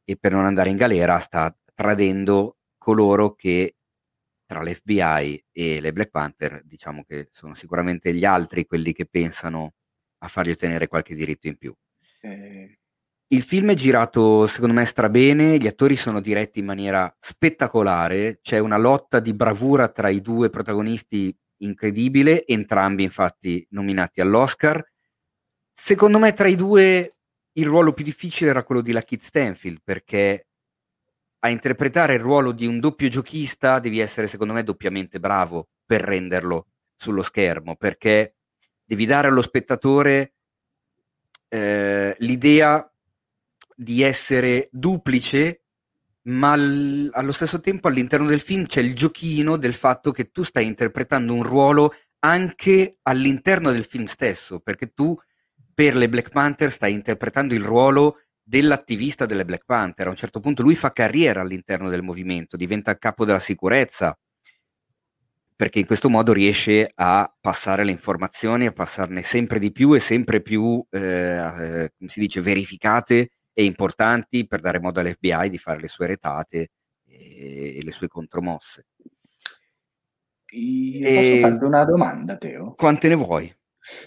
[0.06, 3.76] e per non andare in galera sta tradendo coloro che
[4.46, 9.76] tra l'FBI e le Black Panther diciamo che sono sicuramente gli altri quelli che pensano
[10.20, 11.74] a fargli ottenere qualche diritto in più.
[12.22, 12.80] Eh,
[13.34, 18.60] il film è girato, secondo me, strabene, gli attori sono diretti in maniera spettacolare, c'è
[18.60, 24.86] una lotta di bravura tra i due protagonisti incredibile, entrambi infatti nominati all'Oscar.
[25.74, 27.16] Secondo me tra i due
[27.54, 30.48] il ruolo più difficile era quello di Lakeith Stanfield, perché
[31.40, 36.02] a interpretare il ruolo di un doppio giochista devi essere, secondo me, doppiamente bravo per
[36.02, 38.36] renderlo sullo schermo, perché
[38.84, 40.36] devi dare allo spettatore
[41.50, 42.88] eh, l'idea
[43.76, 45.62] di essere duplice,
[46.24, 50.44] ma l- allo stesso tempo all'interno del film c'è il giochino del fatto che tu
[50.44, 55.18] stai interpretando un ruolo anche all'interno del film stesso, perché tu
[55.74, 60.08] per le Black Panther stai interpretando il ruolo dell'attivista delle Black Panther.
[60.08, 64.18] A un certo punto lui fa carriera all'interno del movimento, diventa capo della sicurezza,
[65.56, 70.00] perché in questo modo riesce a passare le informazioni, a passarne sempre di più e
[70.00, 75.58] sempre più, eh, eh, come si dice, verificate e importanti per dare modo all'FBI di
[75.58, 76.72] fare le sue retate
[77.06, 78.88] e, le sue contromosse.
[80.52, 81.16] Io e...
[81.16, 82.74] Posso farti una domanda, Teo?
[82.76, 83.56] Quante ne vuoi?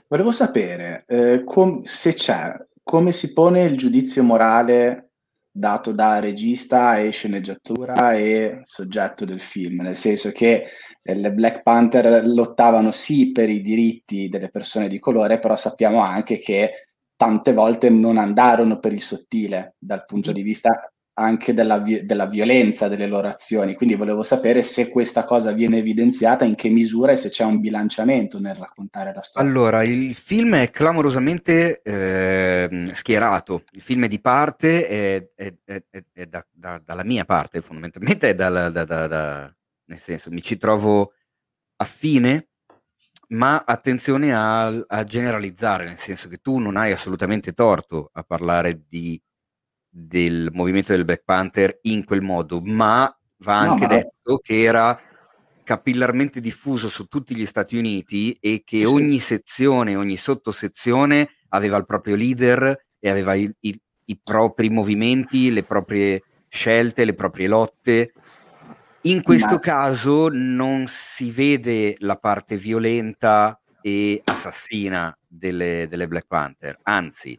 [0.08, 5.10] Volevo sapere eh, com- se c'è, come si pone il giudizio morale
[5.50, 10.66] dato da regista e sceneggiatura e soggetto del film, nel senso che
[11.02, 16.00] eh, le Black Panther lottavano sì per i diritti delle persone di colore, però sappiamo
[16.00, 16.85] anche che
[17.16, 22.88] tante volte non andarono per il sottile dal punto di vista anche della, della, violenza
[22.88, 23.74] delle loro azioni.
[23.74, 27.58] Quindi volevo sapere se questa cosa viene evidenziata, in che misura e se c'è un
[27.58, 29.48] bilanciamento nel raccontare la storia.
[29.48, 35.82] Allora, il film è clamorosamente eh, schierato, il film è di parte, è, è, è,
[36.12, 41.12] è da, da, dalla mia parte fondamentalmente, è da, nel senso mi ci trovo
[41.76, 42.48] affine
[43.28, 48.84] ma attenzione a, a, generalizzare, nel senso che tu non hai assolutamente torto a parlare
[48.88, 49.20] di,
[49.88, 54.98] del movimento del Black Panther in quel modo, ma va anche no, detto che era
[55.64, 58.84] capillarmente diffuso su tutti gli Stati Uniti e che sì.
[58.84, 65.52] ogni sezione, ogni sottosezione aveva il proprio leader e aveva i, i, i propri movimenti,
[65.52, 68.12] le proprie scelte, le proprie lotte
[69.10, 69.58] in questo Ma...
[69.58, 77.38] caso non si vede la parte violenta e assassina delle, delle Black Panther, anzi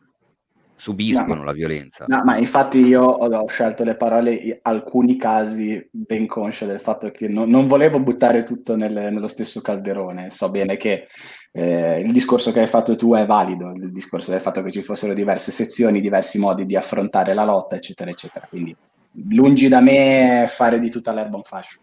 [0.80, 2.06] subiscono no, la violenza.
[2.08, 7.10] No, ma infatti io ho scelto le parole in alcuni casi ben conscia del fatto
[7.10, 10.30] che no, non volevo buttare tutto nel, nello stesso calderone.
[10.30, 11.08] So bene che
[11.52, 14.84] eh, il discorso che hai fatto tu è valido, il discorso del fatto che ci
[14.84, 18.46] fossero diverse sezioni, diversi modi di affrontare la lotta, eccetera, eccetera.
[18.48, 18.76] Quindi
[19.12, 21.80] lungi da me fare di tutta l'erba un fascio.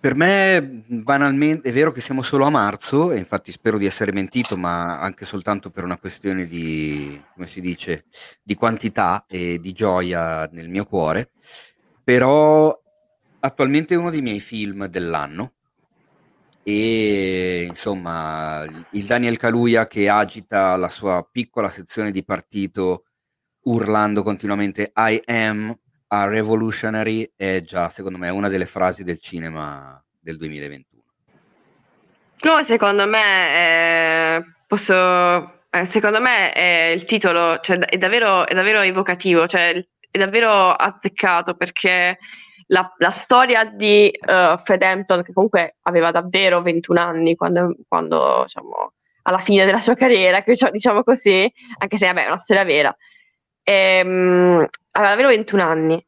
[0.00, 4.12] Per me, banalmente, è vero che siamo solo a marzo, e infatti spero di essere
[4.12, 8.04] mentito, ma anche soltanto per una questione di, come si dice,
[8.40, 11.30] di quantità e di gioia nel mio cuore,
[12.04, 12.80] però
[13.40, 15.54] attualmente è uno dei miei film dell'anno
[16.62, 23.04] e insomma il Daniel Kaluuya che agita la sua piccola sezione di partito
[23.62, 25.74] urlando continuamente I am
[26.08, 31.02] a revolutionary è già, secondo me, una delle frasi del cinema del 2021.
[32.40, 38.54] No, secondo me, eh, posso, eh, secondo me è il titolo, cioè, è, davvero, è
[38.54, 39.74] davvero evocativo, cioè,
[40.10, 42.18] è davvero azzeccato perché
[42.68, 48.42] la, la storia di uh, Fred Hampton, che comunque aveva davvero 21 anni quando, quando
[48.44, 52.96] diciamo, alla fine della sua carriera, diciamo così, anche se vabbè, è una storia vera,
[53.68, 56.04] ehm, davvero 21 anni.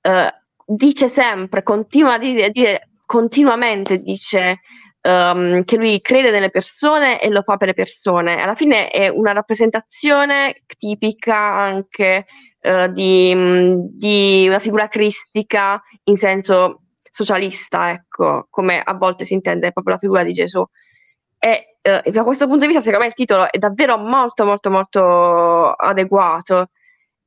[0.00, 0.28] Uh,
[0.64, 4.60] dice sempre, continua a dire, a dire continuamente, dice
[5.02, 8.40] um, che lui crede nelle persone e lo fa per le persone.
[8.40, 12.26] Alla fine è una rappresentazione tipica anche
[12.62, 13.34] uh, di,
[13.90, 20.00] di, una figura cristica in senso socialista, ecco, come a volte si intende proprio la
[20.00, 20.64] figura di Gesù.
[21.38, 24.70] E uh, da questo punto di vista, secondo me, il titolo è davvero molto, molto,
[24.70, 26.70] molto adeguato.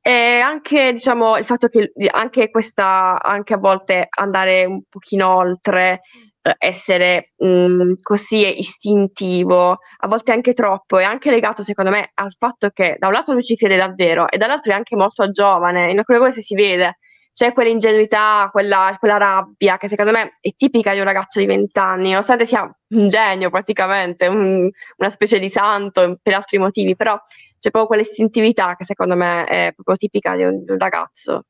[0.06, 6.02] E anche diciamo il fatto che anche questa anche a volte andare un pochino oltre
[6.42, 12.12] eh, essere mh, mm, così istintivo, a volte anche troppo, è anche legato secondo me
[12.14, 15.28] al fatto che da un lato lui ci crede davvero e dall'altro è anche molto
[15.32, 16.98] giovane, in alcune cose si vede,
[17.36, 22.08] c'è quell'ingenuità, quella, quella rabbia che secondo me è tipica di un ragazzo di vent'anni,
[22.08, 27.14] nonostante sia un genio praticamente, un, una specie di santo per altri motivi, però
[27.58, 31.42] c'è proprio quell'istintività che secondo me è proprio tipica di un, di un ragazzo.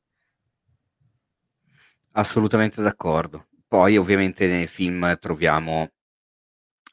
[2.11, 3.45] Assolutamente d'accordo.
[3.65, 5.87] Poi ovviamente nei film troviamo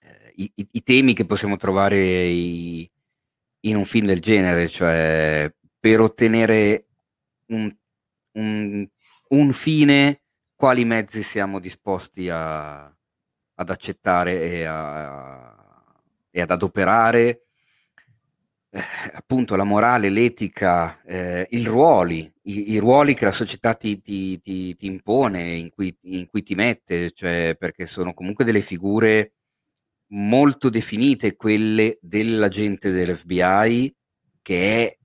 [0.02, 2.88] eh, i, i, i, temi che possiamo trovare i,
[3.62, 6.86] in un film del genere, cioè per ottenere
[7.46, 7.74] un,
[8.34, 8.86] un,
[9.28, 10.22] un fine,
[10.54, 15.54] quali mezzi siamo disposti a, ad accettare e, a,
[16.30, 17.44] e ad adoperare?
[18.70, 18.82] Eh,
[19.12, 24.40] appunto la morale, l'etica, eh, i ruoli, i, i, ruoli che la società ti, ti,
[24.40, 29.34] ti, ti impone, in cui, in cui, ti mette, cioè perché sono comunque delle figure
[30.08, 33.94] molto definite, quelle dell'agente dell'FBI,
[34.42, 34.98] che è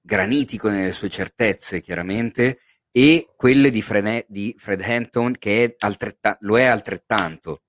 [0.00, 2.60] granitico nelle sue certezze, chiaramente,
[2.96, 7.60] e quelle di Fred, di Fred Hampton, che è altrettan- lo è altrettanto.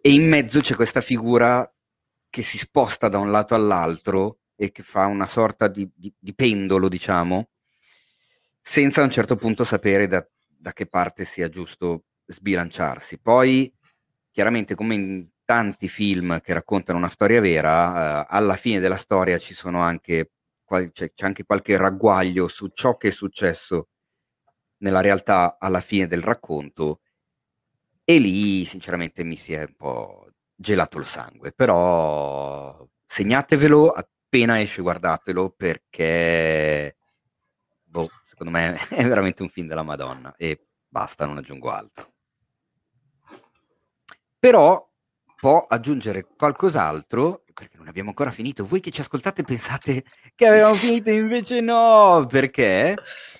[0.00, 1.68] E in mezzo c'è questa figura
[2.30, 6.34] che si sposta da un lato all'altro e che fa una sorta di, di, di
[6.36, 7.48] pendolo, diciamo,
[8.60, 13.18] senza a un certo punto sapere da, da, che parte sia giusto sbilanciarsi.
[13.18, 13.74] Poi,
[14.30, 19.36] chiaramente, come in tanti film che raccontano una storia vera, eh, alla fine della storia
[19.38, 20.30] ci sono anche,
[20.64, 23.88] c'è, c'è anche qualche ragguaglio su ciò che è successo
[24.78, 27.00] nella realtà alla fine del racconto
[28.04, 34.82] e lì sinceramente mi si è un po' gelato il sangue, però segnatevelo, appena esce
[34.82, 36.96] guardatelo perché
[37.82, 42.12] boh, secondo me è veramente un film della Madonna e basta, non aggiungo altro.
[44.38, 44.92] Però
[45.44, 48.64] può aggiungere qualcos'altro perché non abbiamo ancora finito.
[48.64, 52.94] Voi che ci ascoltate pensate che avevamo finito, invece no, perché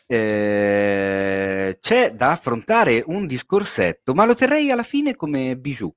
[0.06, 5.90] eh, c'è da affrontare un discorsetto, ma lo terrei alla fine come bijou.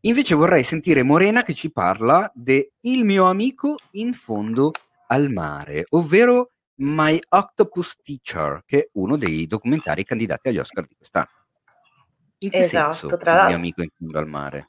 [0.00, 4.72] Invece vorrei sentire Morena che ci parla de Il mio amico in fondo
[5.06, 10.96] al mare, ovvero My Octopus Teacher, che è uno dei documentari candidati agli Oscar di
[10.96, 11.28] quest'anno.
[12.40, 13.54] Esatto, senso, tra l'altro.
[13.54, 14.68] Il mio amico in fondo al mare.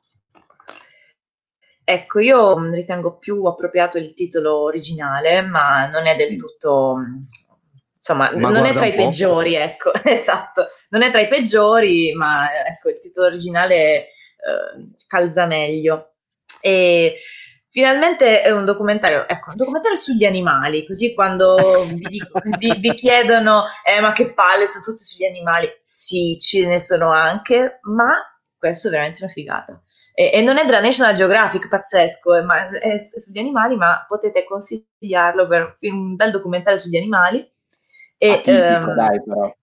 [1.87, 6.95] Ecco, io ritengo più appropriato il titolo originale, ma non è del tutto,
[7.95, 12.47] insomma, ma non è tra i peggiori, ecco, esatto, non è tra i peggiori, ma
[12.65, 14.07] ecco, il titolo originale eh,
[15.07, 16.13] calza meglio.
[16.59, 17.15] E
[17.69, 22.19] finalmente è un documentario, ecco, un documentario sugli animali, così quando vi,
[22.57, 27.11] vi, vi chiedono, eh, ma che palle, sono tutti sugli animali, sì, ce ne sono
[27.11, 28.11] anche, ma
[28.57, 29.79] questo è veramente una figata.
[30.17, 34.45] E, e non è della National Geographic, pazzesco, è, ma, è, sugli animali, ma potete
[34.45, 37.45] consigliarlo per un bel documentario sugli animali.
[38.17, 39.53] E, atipico, ehm, dai, però.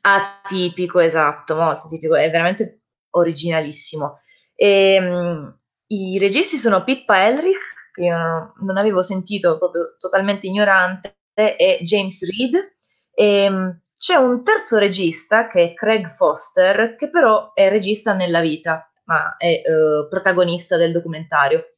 [0.00, 4.18] Atipico, esatto, molto tipico, è veramente originalissimo.
[4.54, 11.18] E, um, I registi sono Pippa Elrich, che io non avevo sentito, proprio totalmente ignorante,
[11.34, 12.54] e James Reed.
[13.12, 18.40] E, um, c'è un terzo regista che è Craig Foster, che però è regista nella
[18.40, 21.70] vita, ma è uh, protagonista del documentario.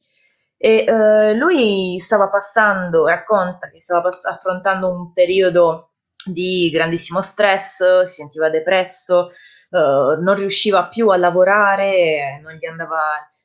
[0.56, 5.90] E uh, lui stava passando, racconta che stava pass- affrontando un periodo
[6.24, 9.30] di grandissimo stress, si sentiva depresso,
[9.70, 12.98] uh, non riusciva più a lavorare, non, gli andava,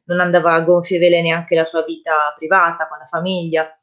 [0.05, 3.73] non andava a gonfie vele neanche la sua vita privata con la famiglia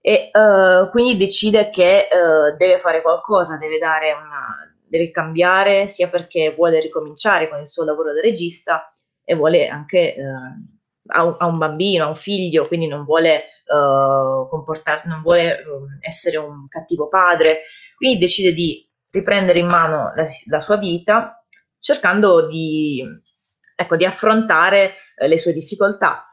[0.00, 6.54] e uh, quindi decide che uh, deve fare qualcosa, deve, una, deve cambiare sia perché
[6.54, 8.90] vuole ricominciare con il suo lavoro da regista
[9.28, 13.44] e vuole anche un, ha, un, bambino, ha un figlio, quindi non vuole,
[14.48, 15.62] comportar, non vuole
[16.00, 17.60] essere un cattivo padre,
[17.94, 21.44] quindi decide di riprendere in mano la, la sua vita
[21.78, 23.04] cercando di,
[23.76, 26.26] ecco, di affrontare eh, le sue difficoltà.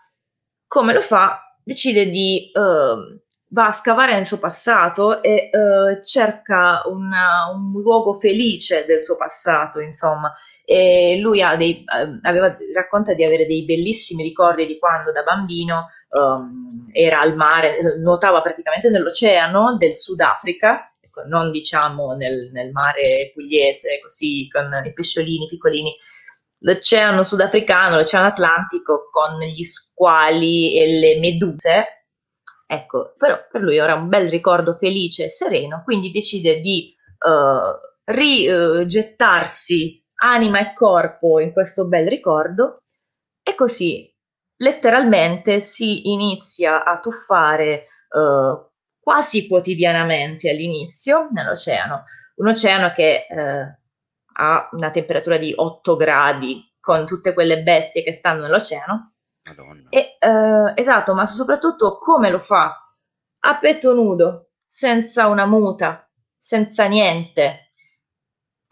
[0.66, 1.58] Come lo fa?
[1.62, 8.14] Decide di uh, va a scavare nel suo passato e uh, cerca una, un luogo
[8.16, 10.34] felice del suo passato, insomma.
[10.66, 15.90] E lui dei, uh, aveva, racconta di avere dei bellissimi ricordi di quando da bambino
[16.10, 23.32] um, era al mare, nuotava praticamente nell'oceano del Sudafrica, ecco, non diciamo nel, nel mare
[23.34, 25.96] pugliese, così con i pesciolini piccolini,
[26.60, 31.90] l'oceano sudafricano, l'oceano Atlantico con gli squali e le meduse.
[32.68, 37.78] Ecco, però per lui era un bel ricordo felice e sereno, quindi decide di uh,
[38.06, 42.84] rigettarsi anima e corpo in questo bel ricordo
[43.44, 44.12] e così
[44.58, 52.04] letteralmente si inizia a tuffare uh, quasi quotidianamente all'inizio nell'oceano,
[52.36, 53.84] un oceano che uh,
[54.38, 59.14] ha una temperatura di 8 gradi con tutte quelle bestie che stanno nell'oceano.
[59.48, 59.90] Madonna.
[59.90, 62.80] E, uh, esatto, ma soprattutto come lo fa?
[63.40, 67.65] A petto nudo, senza una muta, senza niente.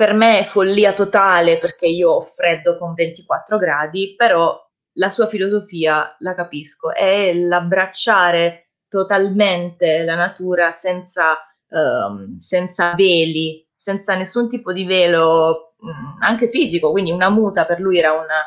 [0.04, 4.54] Per me è follia totale perché io ho freddo con 24 gradi, però
[4.96, 11.38] la sua filosofia la capisco, è l'abbracciare totalmente la natura senza,
[11.70, 17.80] um, senza veli, senza nessun tipo di velo, mm, anche fisico, quindi una muta per
[17.80, 18.44] lui era una,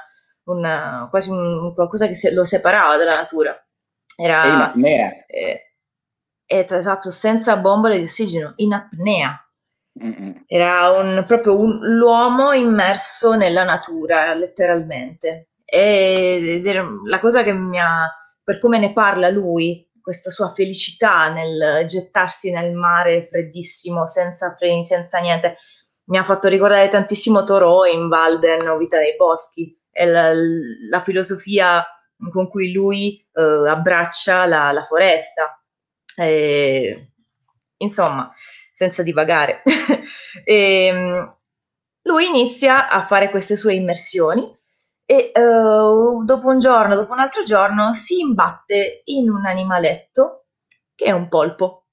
[0.51, 3.59] una, quasi un, qualcosa che se, lo separava dalla natura.
[4.15, 5.25] Era in apnea.
[5.25, 5.65] Eh,
[6.69, 9.41] esatto, senza bombole di ossigeno, in apnea.
[10.47, 15.49] Era un, proprio un, l'uomo immerso nella natura, letteralmente.
[15.65, 16.61] È
[17.05, 18.07] la cosa che mi ha,
[18.43, 24.85] per come ne parla lui, questa sua felicità nel gettarsi nel mare freddissimo, senza freni,
[24.85, 25.57] senza niente,
[26.07, 31.01] mi ha fatto ricordare tantissimo Thoreau in Walden o Vita dei Boschi, e la, la
[31.01, 31.85] filosofia
[32.31, 35.61] con cui lui eh, abbraccia la, la foresta.
[36.15, 37.13] E,
[37.79, 38.31] insomma,
[38.77, 39.63] senza divagare.
[40.45, 41.37] e, ehm,
[42.03, 44.55] lui inizia a fare queste sue immersioni
[45.07, 50.49] e uh, dopo un giorno, dopo un altro giorno, si imbatte in un animaletto
[50.95, 51.87] che è un polpo.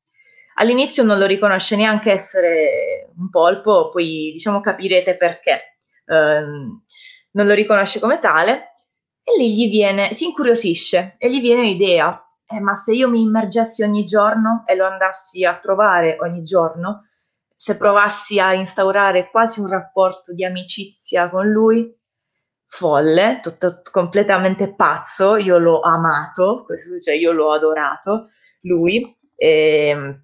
[0.56, 5.78] All'inizio non lo riconosce neanche essere un polpo, poi diciamo capirete perché.
[6.06, 6.82] Uh,
[7.32, 8.74] non lo riconosce come tale
[9.24, 12.23] e lì gli viene, si incuriosisce e gli viene l'idea,
[12.54, 17.08] eh, ma se io mi immergessi ogni giorno e lo andassi a trovare ogni giorno,
[17.56, 21.92] se provassi a instaurare quasi un rapporto di amicizia con lui,
[22.66, 28.30] folle, tutto, completamente pazzo, io l'ho amato, questo, cioè io l'ho adorato,
[28.62, 30.24] lui, e, ehm,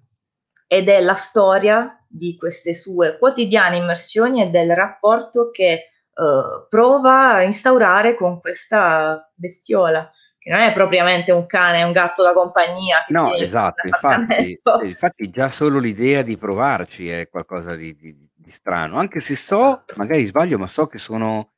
[0.66, 7.32] ed è la storia di queste sue quotidiane immersioni e del rapporto che uh, prova
[7.34, 10.10] a instaurare con questa bestiola
[10.50, 13.04] non è propriamente un cane, è un gatto da compagnia.
[13.08, 18.98] No, esatto, infatti, infatti, già solo l'idea di provarci è qualcosa di, di, di, strano,
[18.98, 21.52] anche se so, magari sbaglio, ma so che sono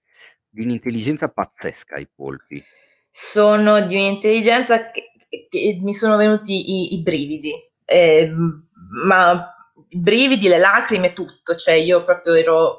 [0.47, 2.63] di un'intelligenza pazzesca i polpi.
[3.11, 5.13] Sono di un'intelligenza che,
[5.49, 7.53] che mi sono venuti i, i brividi,
[7.87, 8.31] eh,
[9.07, 9.55] ma
[9.89, 12.77] i brividi, le lacrime, tutto, cioè io proprio ero,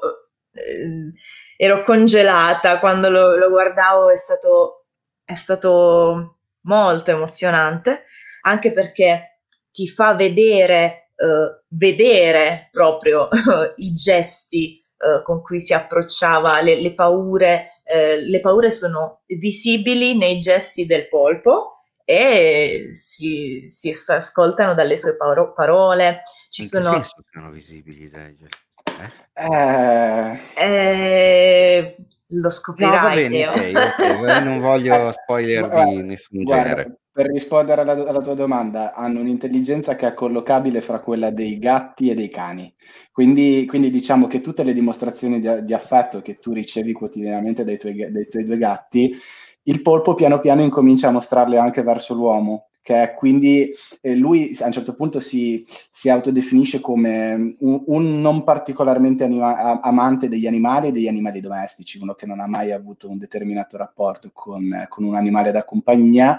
[0.52, 1.12] eh,
[1.56, 4.83] ero congelata quando lo, lo guardavo, è stato,
[5.24, 8.04] è stato molto emozionante,
[8.42, 13.28] anche perché ti fa vedere, eh, vedere proprio
[13.76, 20.16] i gesti eh, con cui si approcciava le, le paure, eh, le paure sono visibili
[20.16, 26.20] nei gesti del polpo e si, si ascoltano dalle sue paro- parole.
[26.50, 27.00] Ci In sono...
[27.00, 28.62] che sono visibili dai gesti?
[28.96, 30.38] Eh?
[30.56, 31.96] Eh,
[32.28, 32.94] lo scoprirai.
[32.94, 34.44] No, va bene, okay, okay.
[34.44, 39.94] non voglio spoiler di nessun guarda, genere per rispondere alla, alla, tua domanda, hanno un'intelligenza
[39.94, 42.74] che è collocabile fra quella dei gatti e dei cani.
[43.12, 47.78] Quindi, quindi diciamo che tutte le dimostrazioni di, di, affetto che tu ricevi quotidianamente dai
[47.78, 49.14] tuoi, dai tuoi due gatti,
[49.62, 53.72] il polpo piano piano incomincia a mostrarle anche verso l'uomo che quindi
[54.02, 59.80] eh, lui a un certo punto si, si autodefinisce come un, un non particolarmente anima-
[59.80, 63.78] amante degli animali e degli animali domestici, uno che non ha mai avuto un determinato
[63.78, 66.38] rapporto con, con un animale da compagnia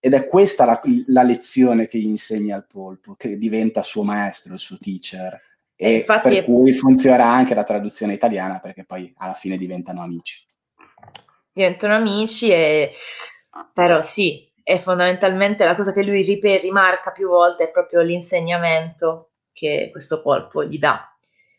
[0.00, 4.54] ed è questa la, la, lezione che gli insegna al polpo, che diventa suo maestro,
[4.54, 5.40] il suo teacher.
[5.76, 6.44] E Infatti per è...
[6.44, 10.44] cui funzionerà anche la traduzione italiana, perché poi alla fine diventano amici.
[11.52, 12.90] Diventano amici, e...
[13.72, 19.32] però sì, è fondamentalmente la cosa che lui rip- rimarca più volte è proprio l'insegnamento
[19.52, 21.08] che questo polpo gli dà.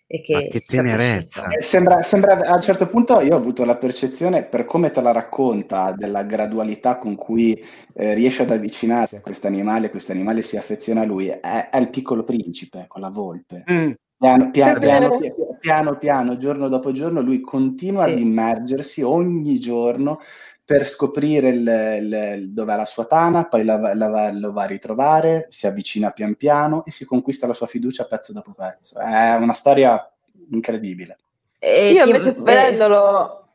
[0.08, 1.48] e che, che tenerezza.
[1.48, 5.02] Eh, sembra, sembra, a un certo punto io ho avuto la percezione, per come te
[5.02, 10.42] la racconta, della gradualità con cui eh, riesce ad avvicinarsi a questo animale, questo animale
[10.42, 13.64] si affeziona a lui, è, è il piccolo principe con la volpe.
[13.72, 13.92] Mm.
[14.18, 15.20] Piano, piano, piano,
[15.60, 18.14] piano, piano, giorno dopo giorno, lui continua sì.
[18.14, 20.20] ad immergersi ogni giorno
[20.66, 25.68] per scoprire il, dov'è la sua tana, poi la, la, lo va a ritrovare, si
[25.68, 29.00] avvicina pian piano e si conquista la sua fiducia pezzo dopo pezzo.
[29.00, 30.12] È una storia
[30.50, 31.18] incredibile.
[31.60, 32.42] E io invece ti...
[32.42, 33.48] vedendolo,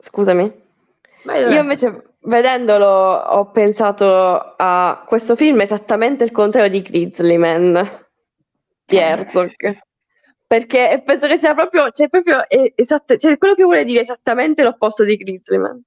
[0.00, 0.52] scusami,
[1.24, 7.88] io invece vedendolo ho pensato a questo film esattamente il contrario di Grizzly Man
[8.84, 9.78] di Herzog.
[10.46, 15.02] Perché penso che sia proprio, cioè proprio esatto, cioè quello che vuole dire esattamente l'opposto
[15.02, 15.82] di Grizzly Man.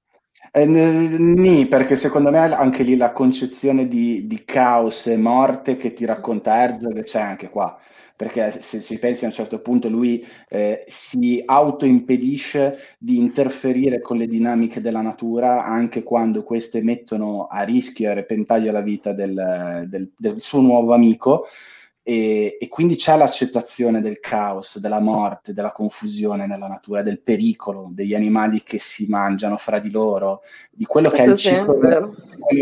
[0.52, 5.92] Eh, nì, perché secondo me anche lì la concezione di, di caos e morte che
[5.92, 7.78] ti racconta Herzog c'è anche qua.
[8.16, 14.16] Perché se si pensi a un certo punto lui eh, si autoimpedisce di interferire con
[14.16, 19.12] le dinamiche della natura anche quando queste mettono a rischio e a repentaglio la vita
[19.12, 21.44] del, del, del suo nuovo amico
[22.08, 27.88] e, e, quindi c'è l'accettazione del caos, della morte, della confusione nella natura, del pericolo,
[27.90, 32.14] degli animali che si mangiano fra di loro, di quello, che è, il ciclo, quello,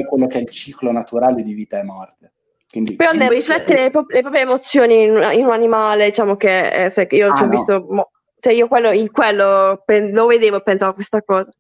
[0.09, 2.33] quello che è il ciclo naturale di vita e morte.
[2.71, 6.85] Quindi, Però nel riflettere le, pro- le, proprie emozioni in, in, un animale, diciamo che
[6.85, 7.51] eh, se io ah, ci ho no.
[7.51, 11.51] visto, mo- cioè io quello, in quello pe- lo vedevo e pensavo a questa cosa.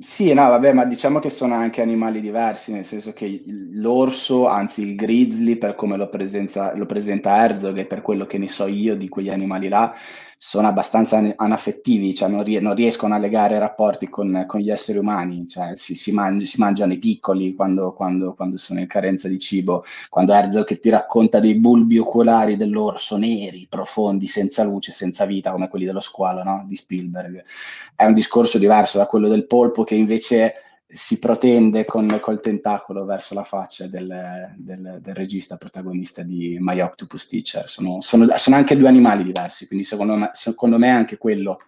[0.00, 3.42] Sì, no, vabbè, ma diciamo che sono anche animali diversi, nel senso che
[3.72, 8.36] l'orso, anzi il grizzly, per come lo, presenza, lo presenta Herzog e per quello che
[8.36, 9.94] ne so io di quegli animali là,
[10.38, 14.98] sono abbastanza anaffettivi, cioè non, ries- non riescono a legare rapporti con, con gli esseri
[14.98, 19.28] umani, cioè si, si, mangi- si, mangiano i piccoli quando, quando, quando, sono in carenza
[19.28, 25.24] di cibo, quando Herzog ti racconta dei bulbi oculari dell'orso neri, profondi, senza luce, senza
[25.24, 26.64] vita, come quelli dello squalo no?
[26.68, 27.42] di Spielberg,
[27.94, 30.65] è un discorso diverso da quello del polpo che invece
[30.96, 36.80] si protende con, col tentacolo verso la faccia del, del, del regista protagonista di My
[36.80, 37.68] Octopus Teacher.
[37.68, 41.58] Sono, sono, sono, anche due animali diversi, quindi secondo me, secondo me anche quello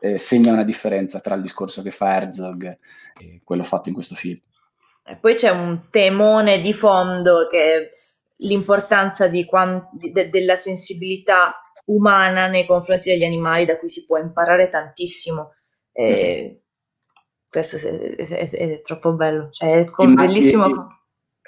[0.00, 2.78] eh, segna una differenza tra il discorso che fa Herzog
[3.18, 4.40] e quello fatto in questo film.
[5.04, 7.90] E poi c'è un temone di fondo che è
[8.36, 14.16] l'importanza di quant- de- della sensibilità umana nei confronti degli animali da cui si può
[14.16, 15.52] imparare tantissimo.
[15.92, 16.66] Eh, mm
[17.48, 21.00] questo è, è, è, troppo bello, cioè, è Immag- bellissimo.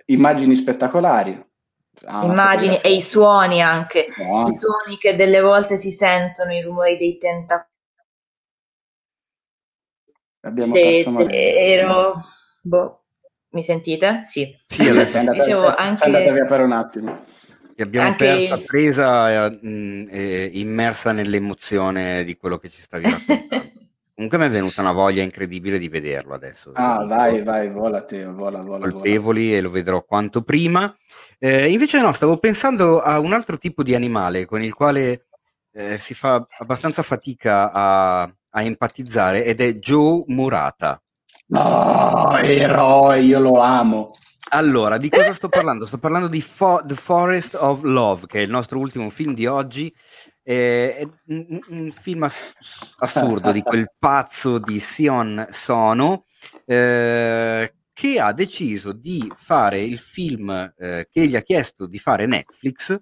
[0.06, 1.48] Immagini spettacolari.
[2.04, 4.48] Ah, immagini e i suoni anche, oh.
[4.48, 7.68] i suoni che delle volte si sentono, i rumori dei tentacoli.
[10.42, 12.14] Abbiamo de, perso ero...
[12.62, 12.96] boh.
[13.50, 14.22] Mi sentite?
[14.26, 14.56] Sì.
[14.66, 16.04] Sì, adesso è andata, Dicevo, anche...
[16.04, 17.20] andata via per un attimo.
[17.74, 18.24] Che abbiamo anche...
[18.24, 23.69] persa presa e, e, immersa nell'emozione di quello che ci stavi raccontando.
[24.20, 26.72] Comunque mi è venuta una voglia incredibile di vederlo adesso.
[26.74, 28.86] Ah, vai, vai, vola te, vola, vola.
[28.86, 29.56] Colpevoli vola.
[29.56, 30.92] e lo vedrò quanto prima.
[31.38, 35.24] Eh, invece no, stavo pensando a un altro tipo di animale con il quale
[35.72, 41.02] eh, si fa abbastanza fatica a, a, empatizzare ed è Joe Murata.
[41.46, 44.10] No, eroe, io lo amo.
[44.50, 45.86] Allora, di cosa sto parlando?
[45.86, 49.46] Sto parlando di Fo- The Forest of Love, che è il nostro ultimo film di
[49.46, 49.90] oggi,
[50.50, 52.28] è un, un, film
[52.98, 56.24] assurdo di quel pazzo di Sion Sono
[56.66, 62.26] eh, che ha deciso di fare il film eh, che gli ha chiesto di fare
[62.26, 63.00] Netflix,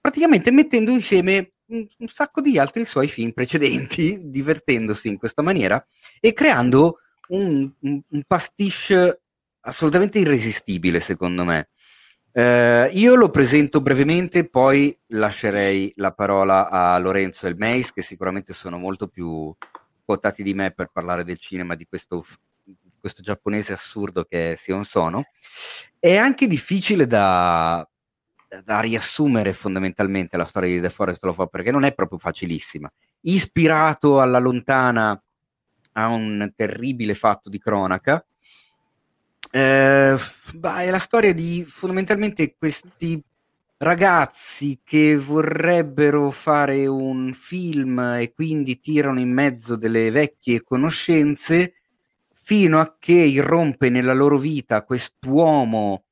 [0.00, 5.84] praticamente mettendo insieme un, un sacco di altri suoi film precedenti, divertendosi in questa maniera
[6.18, 9.20] e creando un, un, un pastiche
[9.60, 11.68] assolutamente irresistibile, secondo me.
[12.38, 18.52] Eh, io lo presento brevemente, poi lascerei la parola a Lorenzo e Meis, che sicuramente
[18.52, 19.52] sono molto più
[20.04, 22.24] quotati di me per parlare del cinema di questo,
[23.00, 25.24] questo giapponese assurdo che è Sion Sono.
[25.98, 27.84] È anche difficile da,
[28.62, 32.88] da riassumere fondamentalmente la storia di The Forest of Love perché non è proprio facilissima.
[33.22, 35.20] Ispirato alla lontana
[35.94, 38.24] a un terribile fatto di cronaca,
[39.50, 40.16] eh,
[40.54, 43.22] bah, è la storia di fondamentalmente questi
[43.78, 51.74] ragazzi che vorrebbero fare un film e quindi tirano in mezzo delle vecchie conoscenze
[52.32, 56.04] fino a che irrompe nella loro vita quest'uomo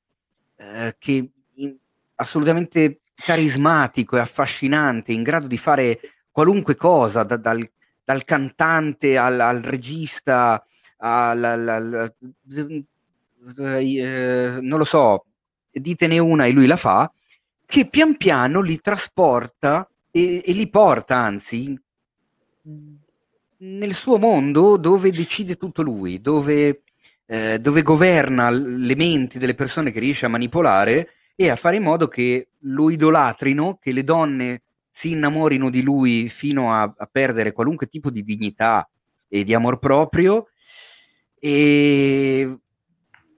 [0.56, 1.76] eh, che in,
[2.16, 6.00] assolutamente carismatico e affascinante, in grado di fare
[6.30, 7.68] qualunque cosa, da, dal,
[8.04, 10.62] dal, cantante al, al regista,
[10.98, 12.14] al, al, al
[13.56, 15.24] eh, non lo so,
[15.70, 17.10] ditene una e lui la fa,
[17.66, 21.78] che pian piano li trasporta e, e li porta anzi
[23.58, 26.82] nel suo mondo dove decide tutto lui, dove,
[27.26, 31.82] eh, dove governa le menti delle persone che riesce a manipolare e a fare in
[31.82, 37.52] modo che lo idolatrino, che le donne si innamorino di lui fino a, a perdere
[37.52, 38.88] qualunque tipo di dignità
[39.28, 40.48] e di amor proprio.
[41.38, 42.58] E,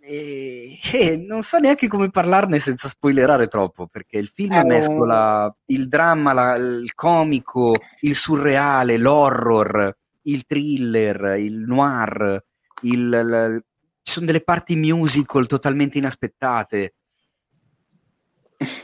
[0.09, 5.55] e, e, non so neanche come parlarne senza spoilerare troppo, perché il film eh, mescola
[5.67, 12.43] il dramma, la, il comico, il surreale, l'horror, il thriller, il noir,
[12.83, 13.65] il, il,
[14.03, 16.95] ci sono delle parti musical totalmente inaspettate.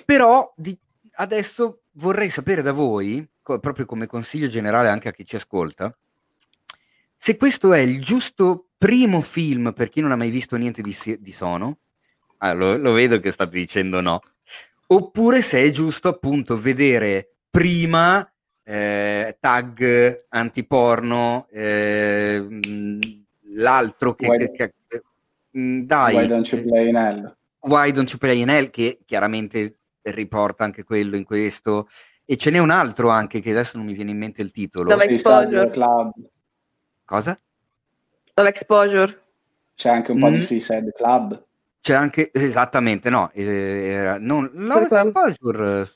[0.05, 0.79] Però di,
[1.15, 5.97] adesso vorrei sapere da voi, co- proprio come consiglio generale anche a chi ci ascolta,
[7.17, 10.97] se questo è il giusto primo film per chi non ha mai visto niente di,
[11.19, 11.79] di Sono,
[12.39, 14.21] ah, lo, lo, vedo che state dicendo no,
[14.89, 18.29] oppure se è giusto appunto vedere prima
[18.63, 22.47] eh, tag antiporno, eh,
[23.55, 24.27] l'altro che...
[24.27, 25.03] Why, che, che
[25.57, 27.37] mm, dai, why don't you play in hell?
[27.61, 28.71] Why don't you play in hell?
[28.71, 31.89] Che chiaramente riporta anche quello in questo.
[32.25, 34.91] E ce n'è un altro anche che adesso non mi viene in mente il titolo.
[35.71, 36.13] Club.
[37.05, 37.39] Cosa?
[38.35, 39.23] Love Exposure.
[39.75, 40.33] C'è anche un po' mm.
[40.33, 41.45] di Suicide Club.
[41.81, 43.31] C'è anche, esattamente, no.
[43.33, 45.89] Eh, non, Love Exposure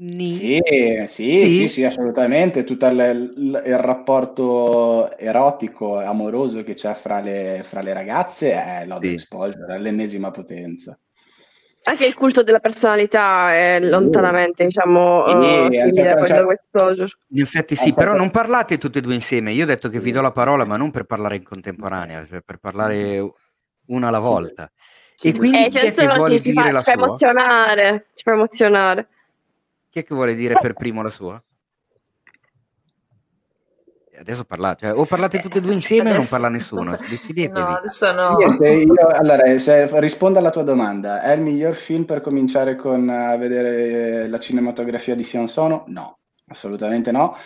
[0.00, 0.30] Ni...
[0.30, 2.62] Sì, sì, sì, sì, sì, assolutamente.
[2.62, 2.98] Tutto il,
[3.36, 9.12] il, il, rapporto erotico, amoroso che c'è fra le, fra le ragazze è Love sì.
[9.14, 10.96] Exposure, è l'ennesima potenza.
[11.88, 16.52] Anche il culto della personalità è lontanamente, diciamo, uh, simile a quello cioè...
[16.52, 17.08] Exposure.
[17.28, 19.52] In effetti sì, però non parlate tutte e due insieme.
[19.52, 22.42] Io ho detto che vi do la parola, ma non per parlare in contemporanea, cioè
[22.42, 23.32] per parlare
[23.86, 24.70] una alla volta.
[25.20, 26.92] E quindi eh, chi è vuole dire fa, la ci sua?
[26.92, 29.08] emozionare, ci fa emozionare.
[29.88, 31.42] Chi è che vuole dire per primo la sua?
[34.20, 36.16] Adesso parlate, cioè, o parlate tutte e due insieme adesso...
[36.16, 37.58] o non parla nessuno, decidetevi.
[37.58, 38.36] No, adesso no.
[38.36, 43.08] Niente, io, allora, se, rispondo alla tua domanda, è il miglior film per cominciare con
[43.08, 45.84] a vedere la cinematografia di Sion Sono?
[45.86, 47.36] No, assolutamente no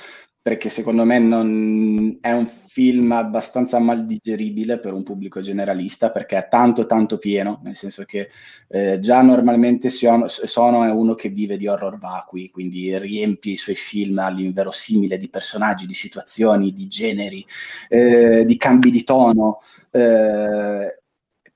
[0.42, 6.36] perché secondo me non è un film abbastanza mal digeribile per un pubblico generalista perché
[6.36, 8.28] è tanto tanto pieno, nel senso che
[8.68, 13.56] eh, già normalmente Sono, Sono è uno che vive di horror vacui, quindi riempie i
[13.56, 17.46] suoi film all'inverosimile di personaggi, di situazioni, di generi,
[17.88, 19.58] eh, di cambi di tono.
[19.90, 21.01] Eh,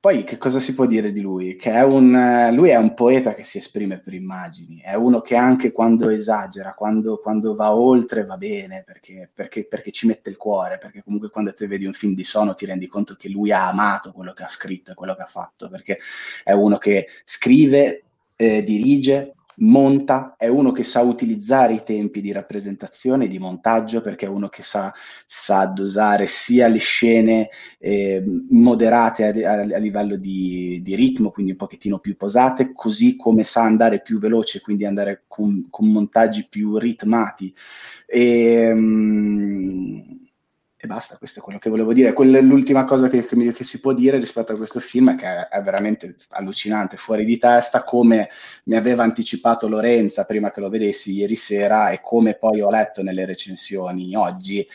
[0.07, 1.57] poi che cosa si può dire di lui?
[1.57, 5.35] Che è un, lui è un poeta che si esprime per immagini, è uno che
[5.35, 10.36] anche quando esagera, quando, quando va oltre va bene, perché, perché, perché, ci mette il
[10.36, 13.51] cuore, perché comunque quando te vedi un film di sono ti rendi conto che lui
[13.51, 15.99] ha amato quello che ha scritto e quello che ha fatto, perché
[16.44, 18.05] è uno che scrive,
[18.36, 24.01] eh, dirige, monta, è uno che sa utilizzare i tempi di rappresentazione e di montaggio
[24.01, 24.93] perché è uno che sa,
[25.26, 31.52] sa dosare sia le scene eh, moderate a, a, a livello di, di, ritmo, quindi
[31.52, 36.47] un pochettino più posate, così come sa andare più veloce, quindi andare con, con montaggi
[36.49, 37.52] più ritmati.
[38.07, 40.25] E, um,
[40.86, 42.12] e basta, questo è quello che volevo dire.
[42.12, 45.26] Quella è l'ultima cosa che, che, che, si può dire rispetto a questo film, che
[45.26, 48.31] è, è, veramente allucinante, fuori di testa, come
[48.65, 53.02] mi aveva anticipato Lorenza prima che lo vedessi ieri sera e come poi ho letto
[53.02, 54.66] nelle recensioni oggi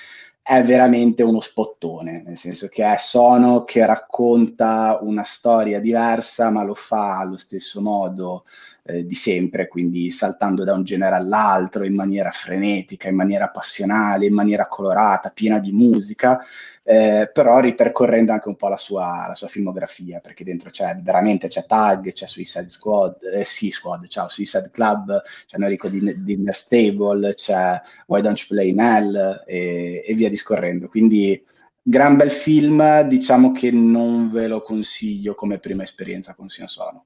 [0.44, 6.64] è veramente uno spottone, nel senso che è Sono che racconta una storia diversa, ma
[6.64, 8.44] lo fa allo stesso modo
[8.84, 14.26] eh, di sempre, quindi saltando da un genere all'altro in maniera frenetica, in maniera passionale,
[14.26, 16.40] in maniera colorata, piena di musica,
[16.84, 21.48] eh, però ripercorrendo anche un po' la sua, la sua, filmografia, perché dentro c'è veramente
[21.48, 27.34] c'è Tag, c'è Suicide Squad, eh, sì, Squad, ciao, Suicide Club, c'è Enrico Dinner Stable,
[27.36, 30.88] c'è Why Don't You Play in Hell e, e via discorrendo.
[30.88, 31.44] Quindi
[31.82, 37.06] gran bel film, diciamo che non ve lo consiglio come prima esperienza con Sion Sono.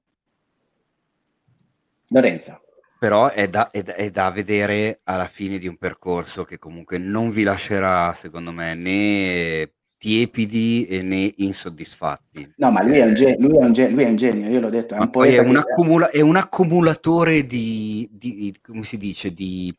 [2.09, 2.61] Lorenzo.
[2.97, 6.97] Però è da, è, da, è da, vedere alla fine di un percorso che comunque
[6.97, 12.53] non vi lascerà, secondo me, né tiepidi né insoddisfatti.
[12.57, 14.15] No, ma lui, eh, è, un eh, genio, lui, è, un genio, lui è un
[14.15, 14.95] genio, io l'ho detto.
[14.95, 19.75] È un, poi è un, accumula- è un accumulatore di, di, come si dice, di,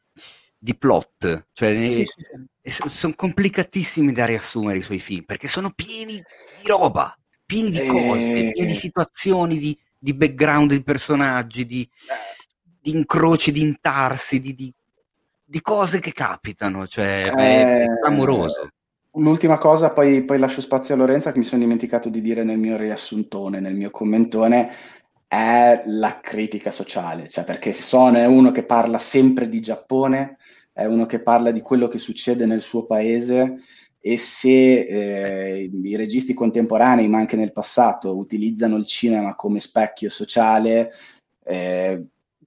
[0.58, 1.48] di plot.
[1.52, 2.88] Cioè, sì, sì.
[2.88, 8.48] sono complicatissimi da riassumere i suoi film, perché sono pieni di roba, pieni di cose,
[8.48, 8.52] e...
[8.52, 11.88] pieni di situazioni, di di background di personaggi, di,
[12.80, 14.72] di incroci, di intarsi, di, di,
[15.44, 17.82] di, cose che capitano, cioè è.
[17.82, 17.86] Eh,
[19.14, 22.58] l'ultima cosa, poi, poi, lascio spazio a Lorenza che mi sono dimenticato di dire nel
[22.58, 24.72] mio riassuntone, nel mio commentone,
[25.26, 30.36] è la critica sociale, cioè perché Son è uno che parla sempre di Giappone,
[30.72, 33.58] è uno che parla di quello che succede nel suo paese
[34.08, 40.08] e se eh, i registi contemporanei, ma anche nel passato, utilizzano il cinema come specchio
[40.10, 40.92] sociale,
[41.44, 42.04] eh,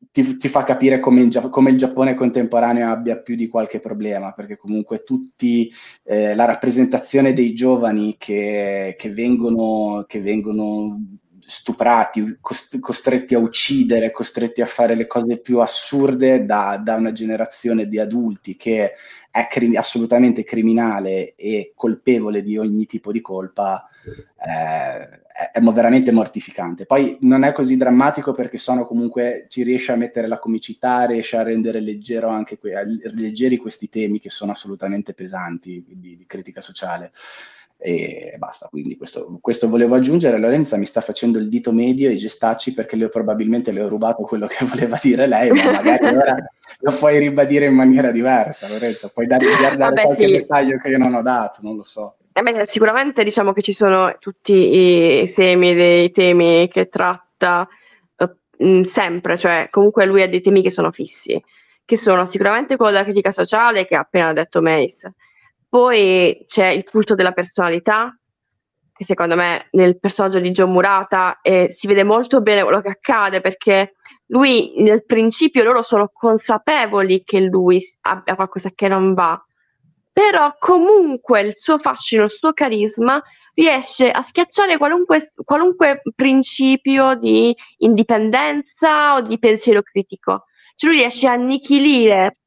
[0.09, 4.31] ti, ti, fa capire come, in, come, il Giappone contemporaneo abbia più di qualche problema,
[4.31, 5.69] perché comunque tutti
[6.03, 10.97] eh, la rappresentazione dei giovani che, che, vengono, che vengono
[11.49, 17.87] stuprati, costretti a uccidere, costretti a fare le cose più assurde da, da una generazione
[17.87, 18.93] di adulti che
[19.31, 26.11] è cri- assolutamente criminale e colpevole di ogni tipo di colpa, eh, è, è, veramente
[26.11, 26.85] mortificante.
[26.85, 31.35] Poi non è così drammatico perché sono comunque ci riesce a mettere la comicità, riesce
[31.35, 37.11] a rendere que- leggeri questi temi che sono assolutamente pesanti di, di critica sociale
[37.81, 38.67] e basta.
[38.67, 40.37] Quindi questo, questo, volevo aggiungere.
[40.37, 43.81] Lorenza mi sta facendo il dito medio e i gestacci perché le ho, probabilmente le
[43.81, 46.35] ho rubato quello che voleva dire lei, ma magari ora
[46.81, 49.07] lo puoi ribadire in maniera diversa, Lorenza.
[49.07, 50.31] Puoi dare, dare Vabbè, qualche sì.
[50.31, 52.17] dettaglio che io non ho dato, non lo so.
[52.33, 57.67] Eh beh, sicuramente diciamo che ci sono tutti i semi dei temi che tratta
[58.17, 61.41] uh, sempre, cioè comunque lui ha dei temi che sono fissi,
[61.85, 65.13] che sono sicuramente quello della critica sociale che ha appena detto Mace
[65.69, 68.13] poi c'è il culto della personalità,
[68.91, 72.89] che secondo me nel personaggio di John Murata eh, si vede molto bene quello che
[72.89, 73.93] accade perché
[74.27, 79.41] lui nel principio loro sono consapevoli che lui abbia qualcosa che non va,
[80.11, 83.21] però comunque il suo fascino, il suo carisma
[83.53, 90.45] riesce a schiacciare qualunque, qualunque principio di indipendenza o di pensiero critico.
[90.75, 92.38] Cioè lui riesce a annichilire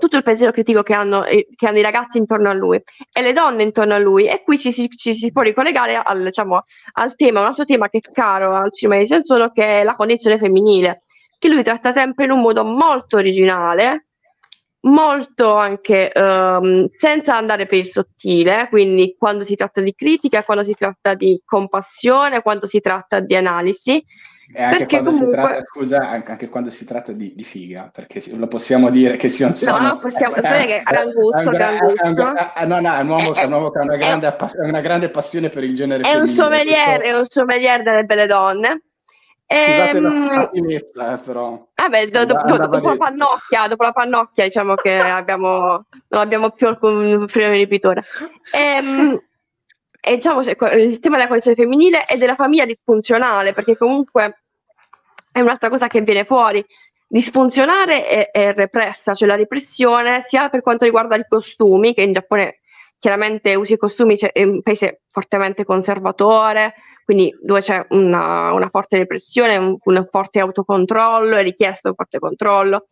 [0.00, 2.82] tutto il pensiero critico che hanno, che hanno, i ragazzi intorno a lui.
[3.12, 4.26] E le donne intorno a lui.
[4.26, 6.64] E qui ci, ci, ci si può ricollegare al, diciamo,
[6.94, 9.94] al, tema, un altro tema che è caro al cinema di Sensono che è la
[9.94, 11.04] condizione femminile
[11.40, 14.08] che lui tratta sempre in un modo molto originale
[14.82, 20.62] molto anche um, senza andare per il sottile quindi quando si tratta di critica quando
[20.62, 24.04] si tratta di compassione quando si tratta di analisi
[24.52, 25.36] e anche quando, comunque...
[25.36, 29.28] si tratta, scusa, anche, quando si tratta di, di, figa, perché lo possiamo dire che
[29.28, 29.78] sia un sono...
[29.78, 32.02] No, possiamo dire che è gran gusto, è gran gusto.
[32.02, 34.80] È, no, no, è un uomo, è, un uomo che ha una grande, è, una
[34.80, 36.16] grande passione per il genere è.
[36.16, 37.02] Un sommelier, questo...
[37.04, 38.82] È un sommelier delle belle donne.
[39.46, 40.34] Scusate ehm...
[40.36, 41.66] la finezza, eh, però.
[41.74, 46.50] Vabbè, do, do, do, dopo, la pannocchia, dopo la pannocchia, diciamo che abbiamo, non abbiamo
[46.50, 48.02] più alcun primo ripetore.
[48.52, 49.20] Ehm,
[50.00, 54.42] e diciamo cioè, il tema della condizione femminile e della famiglia disfunzionale, perché comunque
[55.30, 56.64] è un'altra cosa che viene fuori.
[57.06, 62.12] Disfunzionare e, e repressa, cioè la repressione sia per quanto riguarda i costumi, che in
[62.12, 62.60] Giappone
[62.98, 68.68] chiaramente usi i costumi, cioè, è un paese fortemente conservatore, quindi dove c'è una, una
[68.68, 72.86] forte repressione, un, un, forte autocontrollo, è richiesto un forte controllo.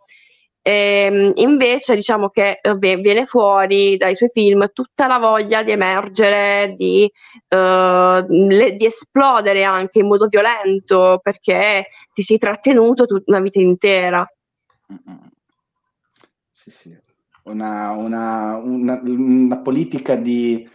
[0.69, 5.71] E, ehm, invece diciamo che eh, viene fuori dai suoi film tutta la voglia di
[5.71, 7.11] emergere, di,
[7.49, 13.61] uh, le, di esplodere anche in modo violento perché ti sei trattenuto tutta una vita
[13.61, 14.31] intera.
[16.51, 16.99] Sì, sì.
[17.45, 20.69] Una, una, una, una politica di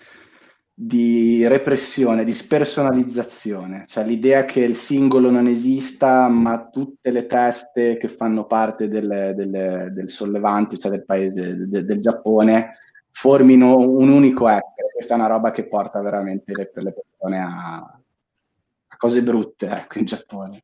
[0.86, 7.96] di repressione, di spersonalizzazione, cioè l'idea che il singolo non esista, ma tutte le teste
[7.96, 12.80] che fanno parte del, del, del sollevante, cioè del paese, del, del, Giappone,
[13.12, 14.92] formino un unico essere.
[14.94, 20.00] Questa è una roba che porta veramente le, le persone a, a, cose brutte ecco,
[20.00, 20.64] in Giappone.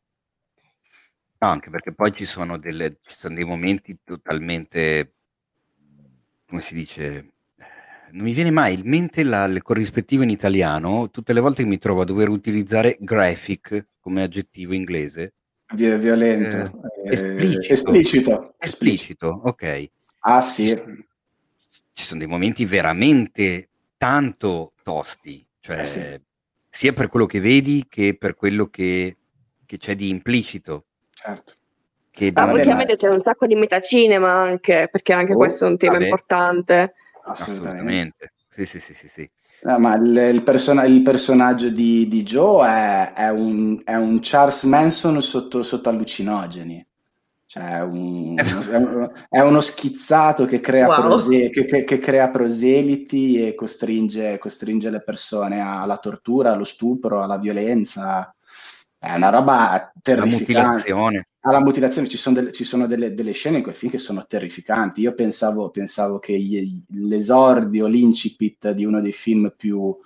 [1.37, 5.13] No, anche perché poi ci sono, delle, ci sono dei momenti totalmente,
[6.45, 7.31] come si dice,
[8.11, 11.69] non mi viene mai in mente la, il corrispettivo in italiano, tutte le volte che
[11.69, 15.33] mi trovo a dover utilizzare graphic come aggettivo inglese.
[15.73, 16.81] Vi- violento.
[17.05, 17.73] Eh, esplicito.
[17.73, 18.53] esplicito.
[18.57, 19.89] Esplicito, ok.
[20.21, 20.67] Ah sì.
[21.93, 26.21] Ci sono dei momenti veramente tanto tosti, cioè eh sì.
[26.69, 29.17] sia per quello che vedi che per quello che,
[29.65, 30.85] che c'è di implicito.
[31.13, 31.53] Certo.
[32.09, 35.77] Che ah, ovviamente c'è un sacco di metacinema anche, perché anche oh, questo è un
[35.77, 36.05] tema vabbè.
[36.05, 36.93] importante.
[37.29, 38.33] Assolutamente.
[38.49, 39.29] Sì, sì, sì, sì, sì.
[39.61, 44.19] No, ma il, il, person- il, personaggio di, di Joe è, è, un, è, un,
[44.21, 46.85] Charles Manson sotto, sotto allucinogeni.
[47.45, 48.35] Cioè un,
[49.29, 51.01] è, uno schizzato che crea, wow.
[51.01, 57.21] prose- che, che, che crea, proseliti e costringe, costringe le persone alla tortura, allo stupro,
[57.21, 58.33] alla violenza.
[58.97, 60.53] È una roba terrificante.
[60.53, 63.91] La mutilazione alla mutilazione ci sono, delle, ci sono delle, delle, scene in quel film
[63.91, 65.01] che sono terrificanti.
[65.01, 69.97] Io pensavo, pensavo che gli, l'esordio, l'incipit di uno dei film più,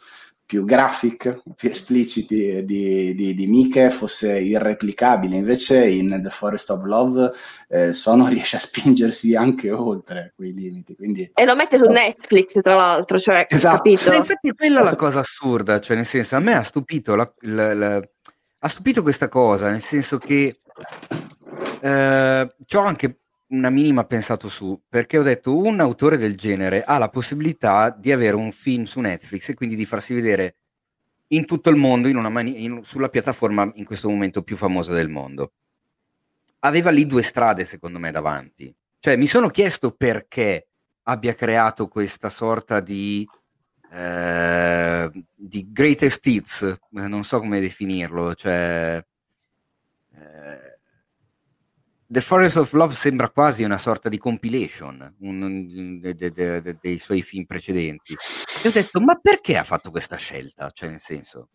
[0.45, 5.35] più graphic, più espliciti di, di, di Mike fosse irreplicabile.
[5.35, 7.31] Invece in The Forest of Love
[7.69, 10.95] eh, Sono riesce a spingersi anche oltre quei limiti.
[10.95, 11.31] Quindi...
[11.33, 13.77] E lo mette su Netflix, tra l'altro, cioè, esatto.
[13.77, 14.09] capito?
[14.09, 17.33] Ma infatti quella è la cosa assurda, cioè nel senso, a me ha stupito, la,
[17.39, 18.09] la, la,
[18.59, 20.59] ha stupito questa cosa, nel senso che
[21.81, 26.83] eh, ci ho anche una minima pensato su, perché ho detto un autore del genere
[26.83, 30.55] ha la possibilità di avere un film su Netflix e quindi di farsi vedere
[31.27, 35.09] in tutto il mondo, in mani- in, sulla piattaforma in questo momento più famosa del
[35.09, 35.53] mondo.
[36.59, 38.73] Aveva lì due strade, secondo me, davanti.
[38.99, 40.67] Cioè, mi sono chiesto perché
[41.03, 43.27] abbia creato questa sorta di,
[43.91, 49.03] eh, di greatest hits, eh, non so come definirlo, cioè
[52.13, 56.99] The Forest of Love sembra quasi una sorta di compilation un, de, de, de, dei
[56.99, 58.13] suoi film precedenti.
[58.63, 60.69] E ho detto, ma perché ha fatto questa scelta?
[60.69, 61.49] Cioè, nel senso,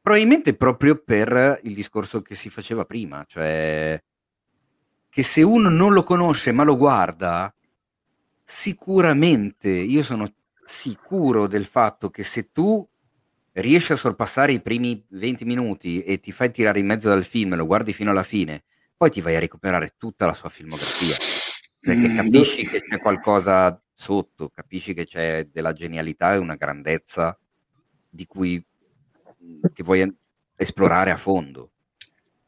[0.00, 4.02] probabilmente proprio per il discorso che si faceva prima, cioè
[5.08, 7.54] che se uno non lo conosce ma lo guarda,
[8.42, 10.34] sicuramente, io sono
[10.64, 12.84] sicuro del fatto che se tu
[13.52, 17.52] riesci a sorpassare i primi 20 minuti e ti fai tirare in mezzo dal film
[17.52, 18.64] e lo guardi fino alla fine,
[18.98, 21.14] poi ti vai a recuperare tutta la sua filmografia,
[21.80, 27.38] perché mm, capisci che c'è qualcosa sotto, capisci che c'è della genialità e una grandezza
[28.10, 30.12] di cui mm, che vuoi
[30.56, 31.70] esplorare a fondo.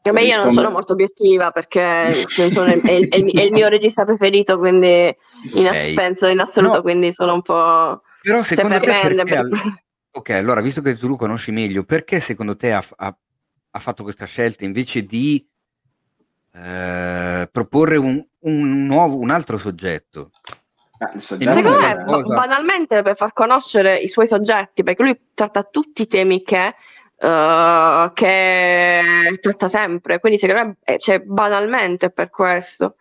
[0.02, 4.04] A me io non sono molto obiettiva perché sono, è, è, è, il mio regista
[4.04, 5.14] preferito, quindi
[5.54, 5.94] in, okay.
[5.94, 6.82] penso in assoluto, no.
[6.82, 8.02] quindi sono un po'...
[8.22, 9.48] Però secondo te perché, per...
[10.12, 13.16] Ok, allora, visto che tu lo conosci meglio, perché secondo te ha, ha,
[13.70, 15.46] ha fatto questa scelta invece di
[16.52, 20.32] eh, proporre un, un, nuovo, un altro soggetto.
[20.98, 22.34] Ah, Secondo me, cosa...
[22.34, 26.74] banalmente per far conoscere i suoi soggetti, perché lui tratta tutti i temi che,
[27.16, 32.96] uh, che tratta sempre, quindi secondo me eh, cioè, banalmente per questo.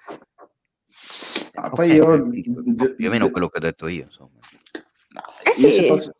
[1.56, 4.30] Ah, poi io più o meno quello che ho detto io, insomma.
[5.44, 5.69] Eh sì.
[5.69, 6.11] se posso,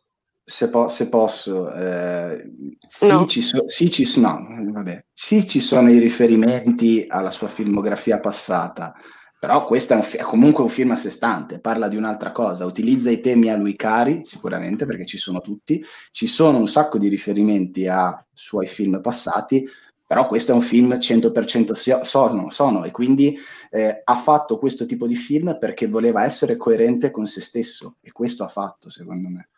[0.50, 2.50] se, po- se posso, eh,
[2.88, 3.24] sì, no.
[3.26, 5.04] ci so- sì, ci, no, vabbè.
[5.12, 8.92] sì, ci sono i riferimenti alla sua filmografia passata,
[9.38, 12.32] però questo è, un fi- è, comunque un film a sé stante, parla di un'altra
[12.32, 16.66] cosa, utilizza i temi a lui cari, sicuramente, perché ci sono tutti, ci sono un
[16.66, 19.64] sacco di riferimenti a suoi film passati,
[20.04, 23.38] però questo è un film 100% sono, sono e quindi
[23.70, 28.10] eh, ha fatto questo tipo di film perché voleva essere coerente con se stesso e
[28.10, 29.50] questo ha fatto, secondo me.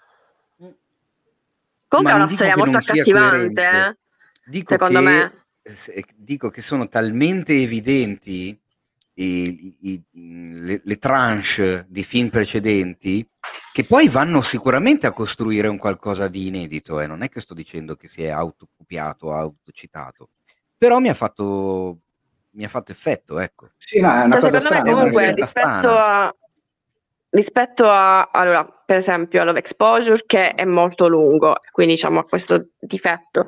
[1.93, 3.97] Comunque è una storia molto accattivante, eh?
[4.47, 5.45] dico secondo che, me.
[6.17, 8.59] Dico che sono talmente evidenti
[9.15, 13.29] i, i, le, le tranche di film precedenti
[13.75, 16.99] che poi vanno sicuramente a costruire un qualcosa di inedito.
[16.99, 17.07] Eh.
[17.07, 20.31] Non è che sto dicendo che si è autocopiato o autocitato,
[20.79, 21.99] però mi ha fatto,
[22.53, 23.73] mi ha fatto effetto, ecco.
[23.77, 24.91] Sì, no, è una cioè, cosa strana.
[24.91, 26.27] comunque, rispetto strana.
[26.27, 26.35] a,
[27.33, 32.25] rispetto a, allora, per esempio, a Love Exposure che è molto lungo, quindi diciamo ha
[32.25, 33.47] questo difetto,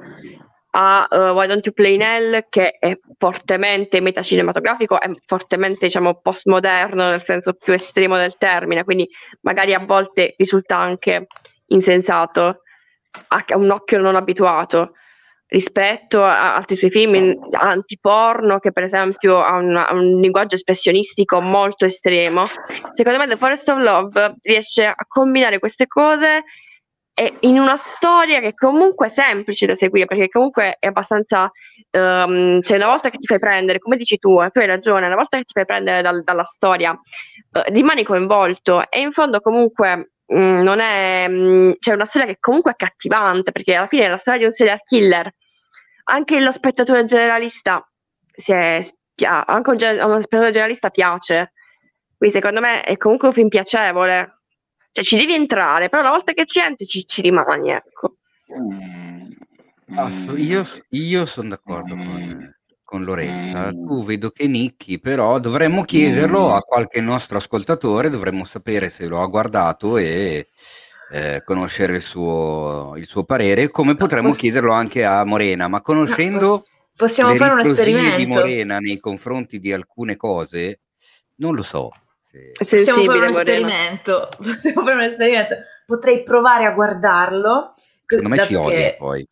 [0.77, 6.21] a uh, Why Don't You Play in Hell che è fortemente metacinematografico, è fortemente diciamo
[6.21, 9.09] postmoderno nel senso più estremo del termine, quindi
[9.43, 11.27] magari a volte risulta anche
[11.67, 12.63] insensato
[13.29, 14.95] a un occhio non abituato
[15.55, 21.85] rispetto a altri suoi film antiporno che per esempio ha, una, un linguaggio espressionistico molto
[21.85, 22.43] estremo.
[22.91, 26.43] Secondo me The Forest of Love riesce a combinare queste cose
[27.41, 31.49] in una storia che comunque è semplice da seguire perché comunque è abbastanza
[31.93, 35.07] um, cioè una volta che ti fai prendere come dici tu, eh, tu hai ragione
[35.07, 39.41] una volta che ti fai prendere dal, dalla storia uh, rimani coinvolto e in fondo
[39.41, 44.07] comunque Mm, non è mm, c'è una storia che comunque è cattivante perché alla fine
[44.07, 45.31] è la storia di un serial killer
[46.05, 47.87] anche lo spettatore generalista
[48.33, 51.53] si è spia- anche un, gen- uno spettatore generalista piace
[52.17, 54.43] quindi secondo me è comunque un film piacevole
[54.93, 58.17] cioè ci devi entrare però una volta che ci entri ci, ci rimani ecco
[58.59, 60.37] mm.
[60.37, 62.55] io, io sono d'accordo con
[62.95, 63.73] con Lorenza.
[63.73, 63.87] Mm.
[63.87, 66.53] Tu vedo che nicchi, però dovremmo chiederlo mm.
[66.53, 70.49] a qualche nostro ascoltatore, dovremmo sapere se lo ha guardato e
[71.11, 75.81] eh, conoscere il suo, il suo, parere, come potremmo Poss- chiederlo anche a Morena, ma
[75.81, 76.65] conoscendo
[76.97, 80.81] possiamo fare un esperimento di Morena nei confronti di alcune cose,
[81.37, 81.91] non lo so.
[82.31, 82.53] Se...
[82.77, 85.55] Possiamo fare un esperimento, possiamo fare un esperimento.
[85.87, 87.73] Potrei provare a guardarlo.
[88.07, 88.97] Secondo me ci odia che...
[88.99, 89.27] poi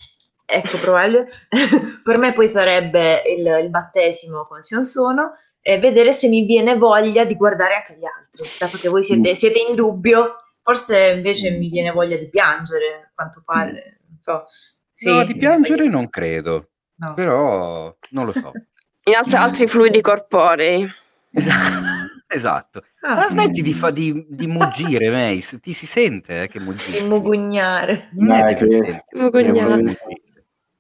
[0.53, 1.29] ecco, probabile.
[2.05, 6.77] per me poi sarebbe il, il battesimo con Sion Sono e vedere se mi viene
[6.77, 9.35] voglia di guardare anche gli altri, dato che voi siete, mm.
[9.35, 14.01] siete in dubbio, forse invece mi viene voglia di piangere, a quanto pare.
[14.19, 14.47] so.
[14.95, 17.15] Sì, no, di piangere non credo, no.
[17.15, 18.53] però non lo so.
[19.05, 20.89] In altri, altri fluidi corporei.
[21.33, 21.85] Esatto.
[22.29, 22.83] esatto.
[23.01, 26.93] Ah, Ma smetti di, fa, di, di muggire, Mace, ti si sente eh, che muggi.
[26.93, 28.11] Di mugugnare.
[28.13, 29.05] No, è che...
[29.17, 29.97] mugugnare.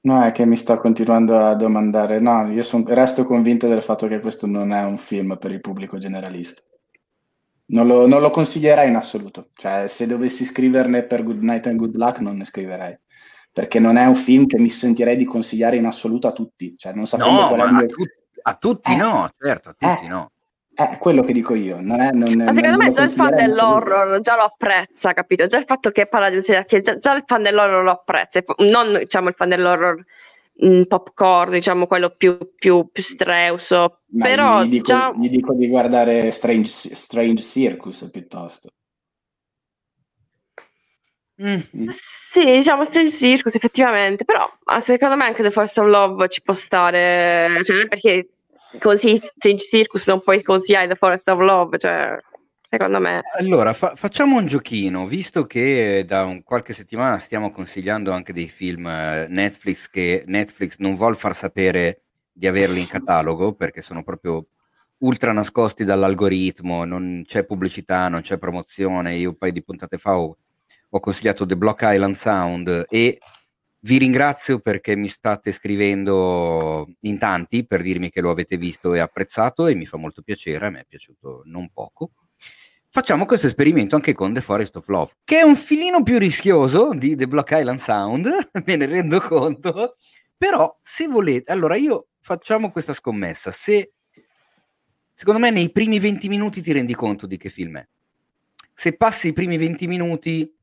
[0.02, 2.20] No, è che mi sto continuando a domandare.
[2.20, 5.60] No, io son, resto convinto del fatto che questo non è un film per il
[5.60, 6.62] pubblico generalista.
[7.73, 9.49] Non lo, non lo consiglierei in assoluto.
[9.55, 12.99] Cioè, se dovessi scriverne per Good Night and Good Luck, non ne scriverei.
[13.52, 16.75] Perché non è un film che mi sentirei di consigliare in assoluto a tutti.
[16.76, 18.05] Cioè, non sapendo no, ma a, tu-
[18.42, 18.97] a, tutti eh.
[18.97, 20.09] no, certo, a tutti eh.
[20.09, 20.31] no.
[20.75, 21.81] È quello che dico io.
[21.81, 25.47] Non è, non, Ma secondo non me già il fan dell'horror già lo apprezza, capito?
[25.47, 28.99] Già il fatto che parla di serial già, già il fan dell'horror lo apprezza, non
[28.99, 30.02] diciamo il fan dell'horror
[30.55, 34.02] mh, popcorn, diciamo quello più, più, più streuso.
[34.12, 35.12] Ma Però gli dico, già...
[35.16, 38.70] gli dico di guardare Strange, Strange Circus piuttosto.
[41.42, 41.60] Mm.
[41.76, 41.89] mm.
[41.89, 44.48] Sì, diciamo Strange Circus effettivamente, però
[44.81, 48.28] secondo me anche The Forest of Love ci può stare, cioè perché
[48.78, 52.16] così Strange Circus non puoi consigliare The Forest of Love, cioè
[52.73, 53.20] secondo me.
[53.39, 58.49] Allora, fa- facciamo un giochino, visto che da un, qualche settimana stiamo consigliando anche dei
[58.49, 64.02] film eh, Netflix che Netflix non vuol far sapere di averli in catalogo perché sono
[64.02, 64.47] proprio
[65.01, 69.17] ultra nascosti dall'algoritmo, non c'è pubblicità, non c'è promozione.
[69.17, 70.39] Io un paio di puntate fa ho,
[70.89, 73.18] ho consigliato The Block Island Sound e
[73.81, 79.01] vi ringrazio perché mi state scrivendo in tanti per dirmi che lo avete visto e
[79.01, 82.12] apprezzato e mi fa molto piacere, a me è piaciuto non poco.
[82.94, 86.90] Facciamo questo esperimento anche con The Forest of Love, che è un filino più rischioso
[86.92, 88.28] di The Block Island Sound,
[88.66, 89.96] me ne rendo conto,
[90.36, 93.92] però se volete, allora io facciamo questa scommessa, se
[95.14, 97.88] secondo me nei primi 20 minuti ti rendi conto di che film è.
[98.74, 100.54] Se passi i primi 20 minuti,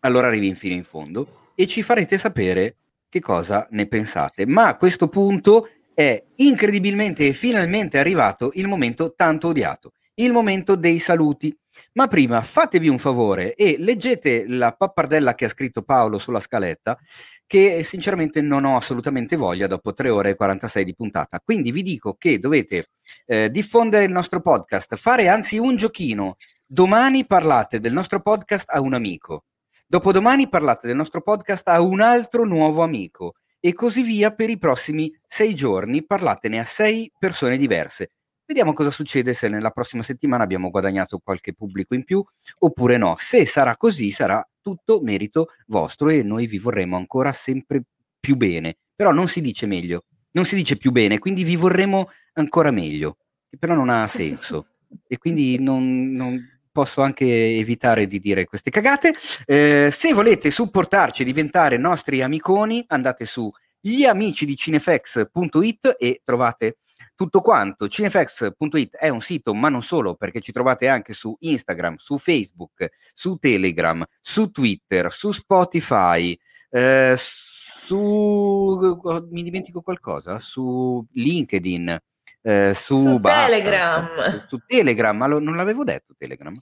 [0.00, 2.74] allora arrivi fino in fondo e ci farete sapere
[3.08, 4.46] che cosa ne pensate.
[4.46, 10.76] Ma a questo punto è incredibilmente e finalmente arrivato il momento tanto odiato, il momento
[10.76, 11.56] dei saluti.
[11.92, 16.98] Ma prima fatevi un favore e leggete la pappardella che ha scritto Paolo sulla scaletta,
[17.46, 21.40] che sinceramente non ho assolutamente voglia dopo 3 ore e 46 di puntata.
[21.40, 22.86] Quindi vi dico che dovete
[23.26, 26.36] eh, diffondere il nostro podcast, fare anzi un giochino.
[26.66, 29.44] Domani parlate del nostro podcast a un amico.
[29.86, 34.58] Dopodomani parlate del nostro podcast a un altro nuovo amico e così via per i
[34.58, 36.04] prossimi sei giorni.
[36.04, 38.10] Parlatene a sei persone diverse.
[38.48, 42.24] Vediamo cosa succede se nella prossima settimana abbiamo guadagnato qualche pubblico in più
[42.60, 43.14] oppure no.
[43.18, 47.82] Se sarà così, sarà tutto merito vostro e noi vi vorremmo ancora sempre
[48.18, 48.78] più bene.
[48.96, 53.18] Però non si dice meglio, non si dice più bene, quindi vi vorremmo ancora meglio,
[53.50, 54.68] che però non ha senso.
[55.06, 59.12] E quindi non, non posso anche evitare di dire queste cagate.
[59.44, 66.78] Eh, se volete supportarci e diventare nostri amiconi, andate su gliamicidicine.it e trovate
[67.14, 67.88] tutto quanto.
[67.88, 72.88] Cinefx.it è un sito, ma non solo, perché ci trovate anche su Instagram, su Facebook,
[73.14, 76.38] su Telegram, su Twitter, su Spotify,
[76.70, 79.00] eh, su...
[79.30, 81.98] mi dimentico qualcosa, su LinkedIn
[82.42, 84.08] eh, su, su Telegram.
[84.40, 86.56] Su, su Telegram, ma lo, non l'avevo detto Telegram.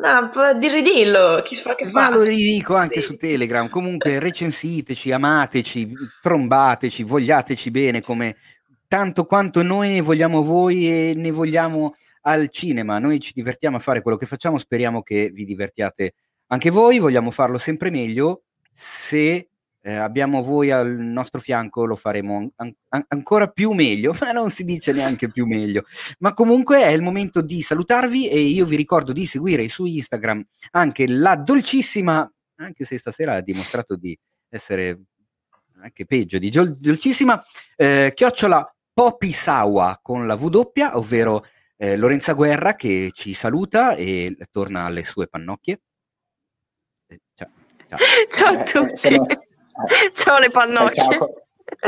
[0.00, 2.14] No, di ridillo, chi fa che ma fa.
[2.14, 3.06] lo ridico anche sì.
[3.06, 3.68] su Telegram.
[3.68, 5.92] Comunque recensiteci, amateci,
[6.22, 8.36] trombateci, vogliateci bene come
[8.88, 12.98] tanto quanto noi ne vogliamo voi e ne vogliamo al cinema.
[12.98, 16.14] Noi ci divertiamo a fare quello che facciamo, speriamo che vi divertiate
[16.46, 18.44] anche voi, vogliamo farlo sempre meglio.
[18.72, 19.48] Se
[19.80, 24.50] eh, abbiamo voi al nostro fianco, lo faremo an- an- ancora più meglio, ma non
[24.50, 25.84] si dice neanche più meglio.
[26.18, 30.44] Ma comunque è il momento di salutarvi e io vi ricordo di seguire su Instagram
[30.72, 34.18] anche la dolcissima, anche se stasera ha dimostrato di
[34.48, 35.00] essere
[35.80, 37.40] anche peggio, di dolcissima,
[37.76, 41.46] eh, chiocciola Popisawa con la W, ovvero
[41.76, 45.80] eh, Lorenza Guerra che ci saluta e torna alle sue pannocchie.
[47.06, 47.48] Eh, ciao,
[47.86, 47.98] ciao.
[48.28, 49.36] ciao a eh, tutti.
[50.14, 51.04] Ciao le pannocchie.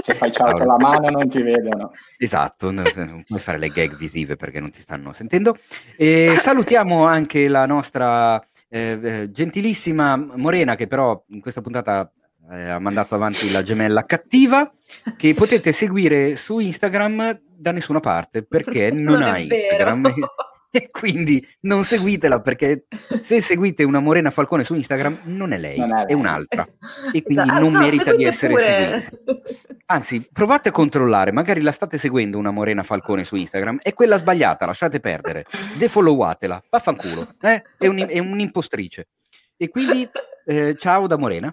[0.00, 1.90] Se fai ciao con la mano non ti vedono.
[2.16, 2.84] Esatto, non
[3.26, 5.56] puoi fare le gag visive perché non ti stanno sentendo.
[5.97, 12.08] E salutiamo anche la nostra eh, eh, gentilissima Morena che però in questa puntata
[12.51, 14.70] eh, ha mandato avanti la gemella cattiva
[15.17, 20.12] che potete seguire su Instagram da nessuna parte perché non, non ha Instagram.
[20.73, 22.87] e quindi non seguitela perché
[23.23, 26.07] se seguite una Morena Falcone su Instagram non è lei, non è, lei.
[26.07, 26.65] è, un'altra
[27.12, 27.61] e quindi esatto.
[27.61, 28.65] non no, merita di essere pure.
[28.65, 29.51] seguita.
[29.87, 34.19] Anzi, provate a controllare, magari la state seguendo una Morena Falcone su Instagram, è quella
[34.19, 35.45] sbagliata, lasciate perdere,
[35.77, 37.65] defollowatela, vaffanculo, eh?
[37.77, 39.09] è, un, è un'impostrice.
[39.57, 40.09] E quindi
[40.47, 41.53] eh, ciao da Morena.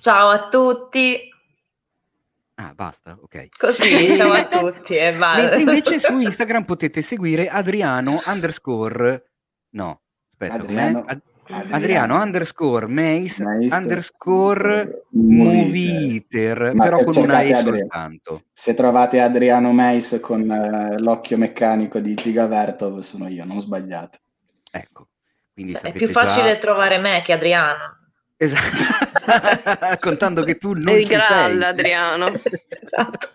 [0.00, 1.28] Ciao a tutti.
[2.54, 3.48] Ah, basta, ok.
[3.54, 5.56] Così, ciao a tutti e basta.
[5.56, 9.30] invece su Instagram potete seguire Adriano underscore...
[9.72, 11.20] No, aspetta, Adriano, Ad-
[11.50, 18.44] Adriano, Adriano underscore Mace, underscore movie eater, però con una E soltanto.
[18.54, 24.18] Se trovate Adriano Mace con uh, l'occhio meccanico di Zigavertov sono io, non sbagliate.
[24.70, 25.08] Ecco.
[25.54, 26.58] Cioè, è più facile già...
[26.58, 27.98] trovare me che Adriano.
[28.42, 31.62] Esatto, contando che tu non il ci sei.
[31.62, 32.32] Adriano.
[32.80, 33.28] esatto.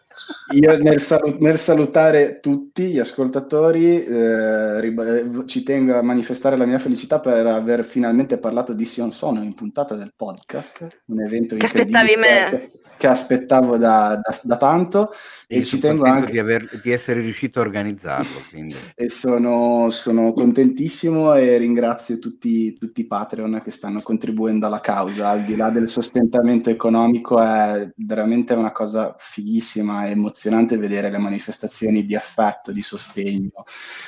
[0.55, 6.65] Io nel, salut- nel, salutare tutti gli ascoltatori eh, rib- ci tengo a manifestare la
[6.65, 11.55] mia felicità per aver finalmente parlato di Sion Sono in puntata del podcast, un evento
[11.55, 12.71] che aspettavi me
[13.05, 15.11] che aspettavo da, da, da tanto
[15.47, 18.41] e, e ci tengo anche di, aver, di, essere riuscito a organizzarlo.
[18.95, 25.29] e sono, sono, contentissimo e ringrazio tutti, tutti i Patreon che stanno contribuendo alla causa.
[25.29, 31.19] Al di là del sostentamento economico è veramente una cosa fighissima e emozionante vedere le
[31.19, 33.65] manifestazioni di affetto, di sostegno,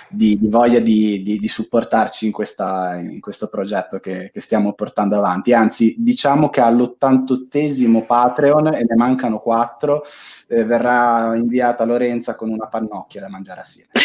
[0.09, 5.17] di, di voglia di, di, supportarci in, questa, in, questo progetto che, che stiamo portando
[5.17, 5.53] avanti.
[5.53, 10.04] Anzi, diciamo che all'88esimo Patreon e ne mancano quattro,
[10.48, 13.90] eh, verrà inviata Lorenza con una pannocchia da mangiare assieme.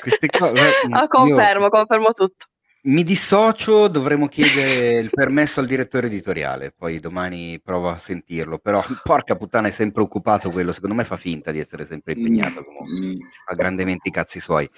[0.00, 0.60] Queste cose,
[0.92, 1.70] oh, confermo, io...
[1.70, 2.46] confermo tutto.
[2.86, 8.80] Mi dissocio, dovremmo chiedere il permesso al direttore editoriale, poi domani provo a sentirlo, però
[9.02, 13.26] porca puttana è sempre occupato quello, secondo me fa finta di essere sempre impegnato, comunque,
[13.44, 14.70] fa grandemente i cazzi suoi.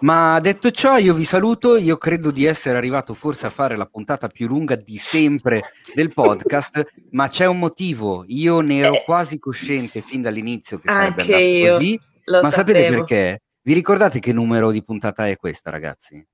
[0.00, 3.84] Ma detto ciò io vi saluto, io credo di essere arrivato forse a fare la
[3.84, 5.60] puntata più lunga di sempre
[5.94, 6.82] del podcast,
[7.12, 11.44] ma c'è un motivo, io ne ero quasi cosciente fin dall'inizio che sarebbe Anche andato
[11.44, 12.50] io, così, ma sapevo.
[12.50, 13.42] sapete perché?
[13.60, 16.26] Vi ricordate che numero di puntata è questa ragazzi?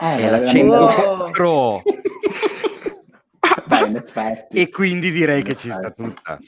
[0.00, 1.50] Eh, è la 104.
[1.50, 1.82] Wow.
[3.66, 6.38] Beh, e quindi direi che ci sta tutta.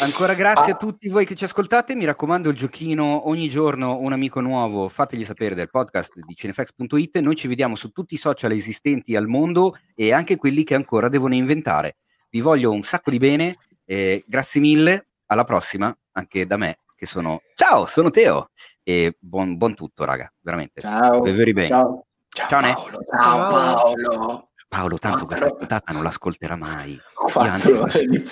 [0.00, 0.74] Ancora grazie ah.
[0.74, 1.94] a tutti voi che ci ascoltate.
[1.94, 4.88] Mi raccomando, il giochino ogni giorno un amico nuovo.
[4.88, 7.18] Fategli sapere del podcast di cinefx.it.
[7.18, 11.08] Noi ci vediamo su tutti i social esistenti al mondo e anche quelli che ancora
[11.08, 11.96] devono inventare.
[12.28, 13.56] Vi voglio un sacco di bene.
[13.84, 15.08] Eh, grazie mille.
[15.26, 17.40] Alla prossima, anche da me, che sono.
[17.54, 18.50] Ciao, sono Teo.
[18.82, 20.30] E buon, buon tutto, raga.
[20.40, 20.80] Veramente.
[20.80, 21.20] Ciao.
[21.68, 22.06] Ciao.
[22.34, 23.04] Ciao, Ciao Paolo.
[23.16, 24.48] Ciao Paolo.
[24.68, 26.92] Paolo, tanto questa puntata non l'ascolterà mai.
[26.92, 27.70] Io, anzi,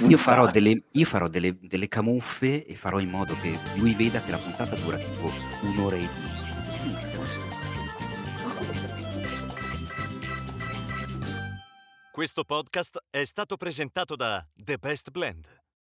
[0.09, 4.21] io farò, delle, io farò delle, delle, camuffe e farò in modo che lui veda
[4.21, 5.31] che la puntata dura tipo
[5.63, 6.51] un'ora e dieci.
[12.11, 15.62] Questo podcast è stato presentato da The Best Blend.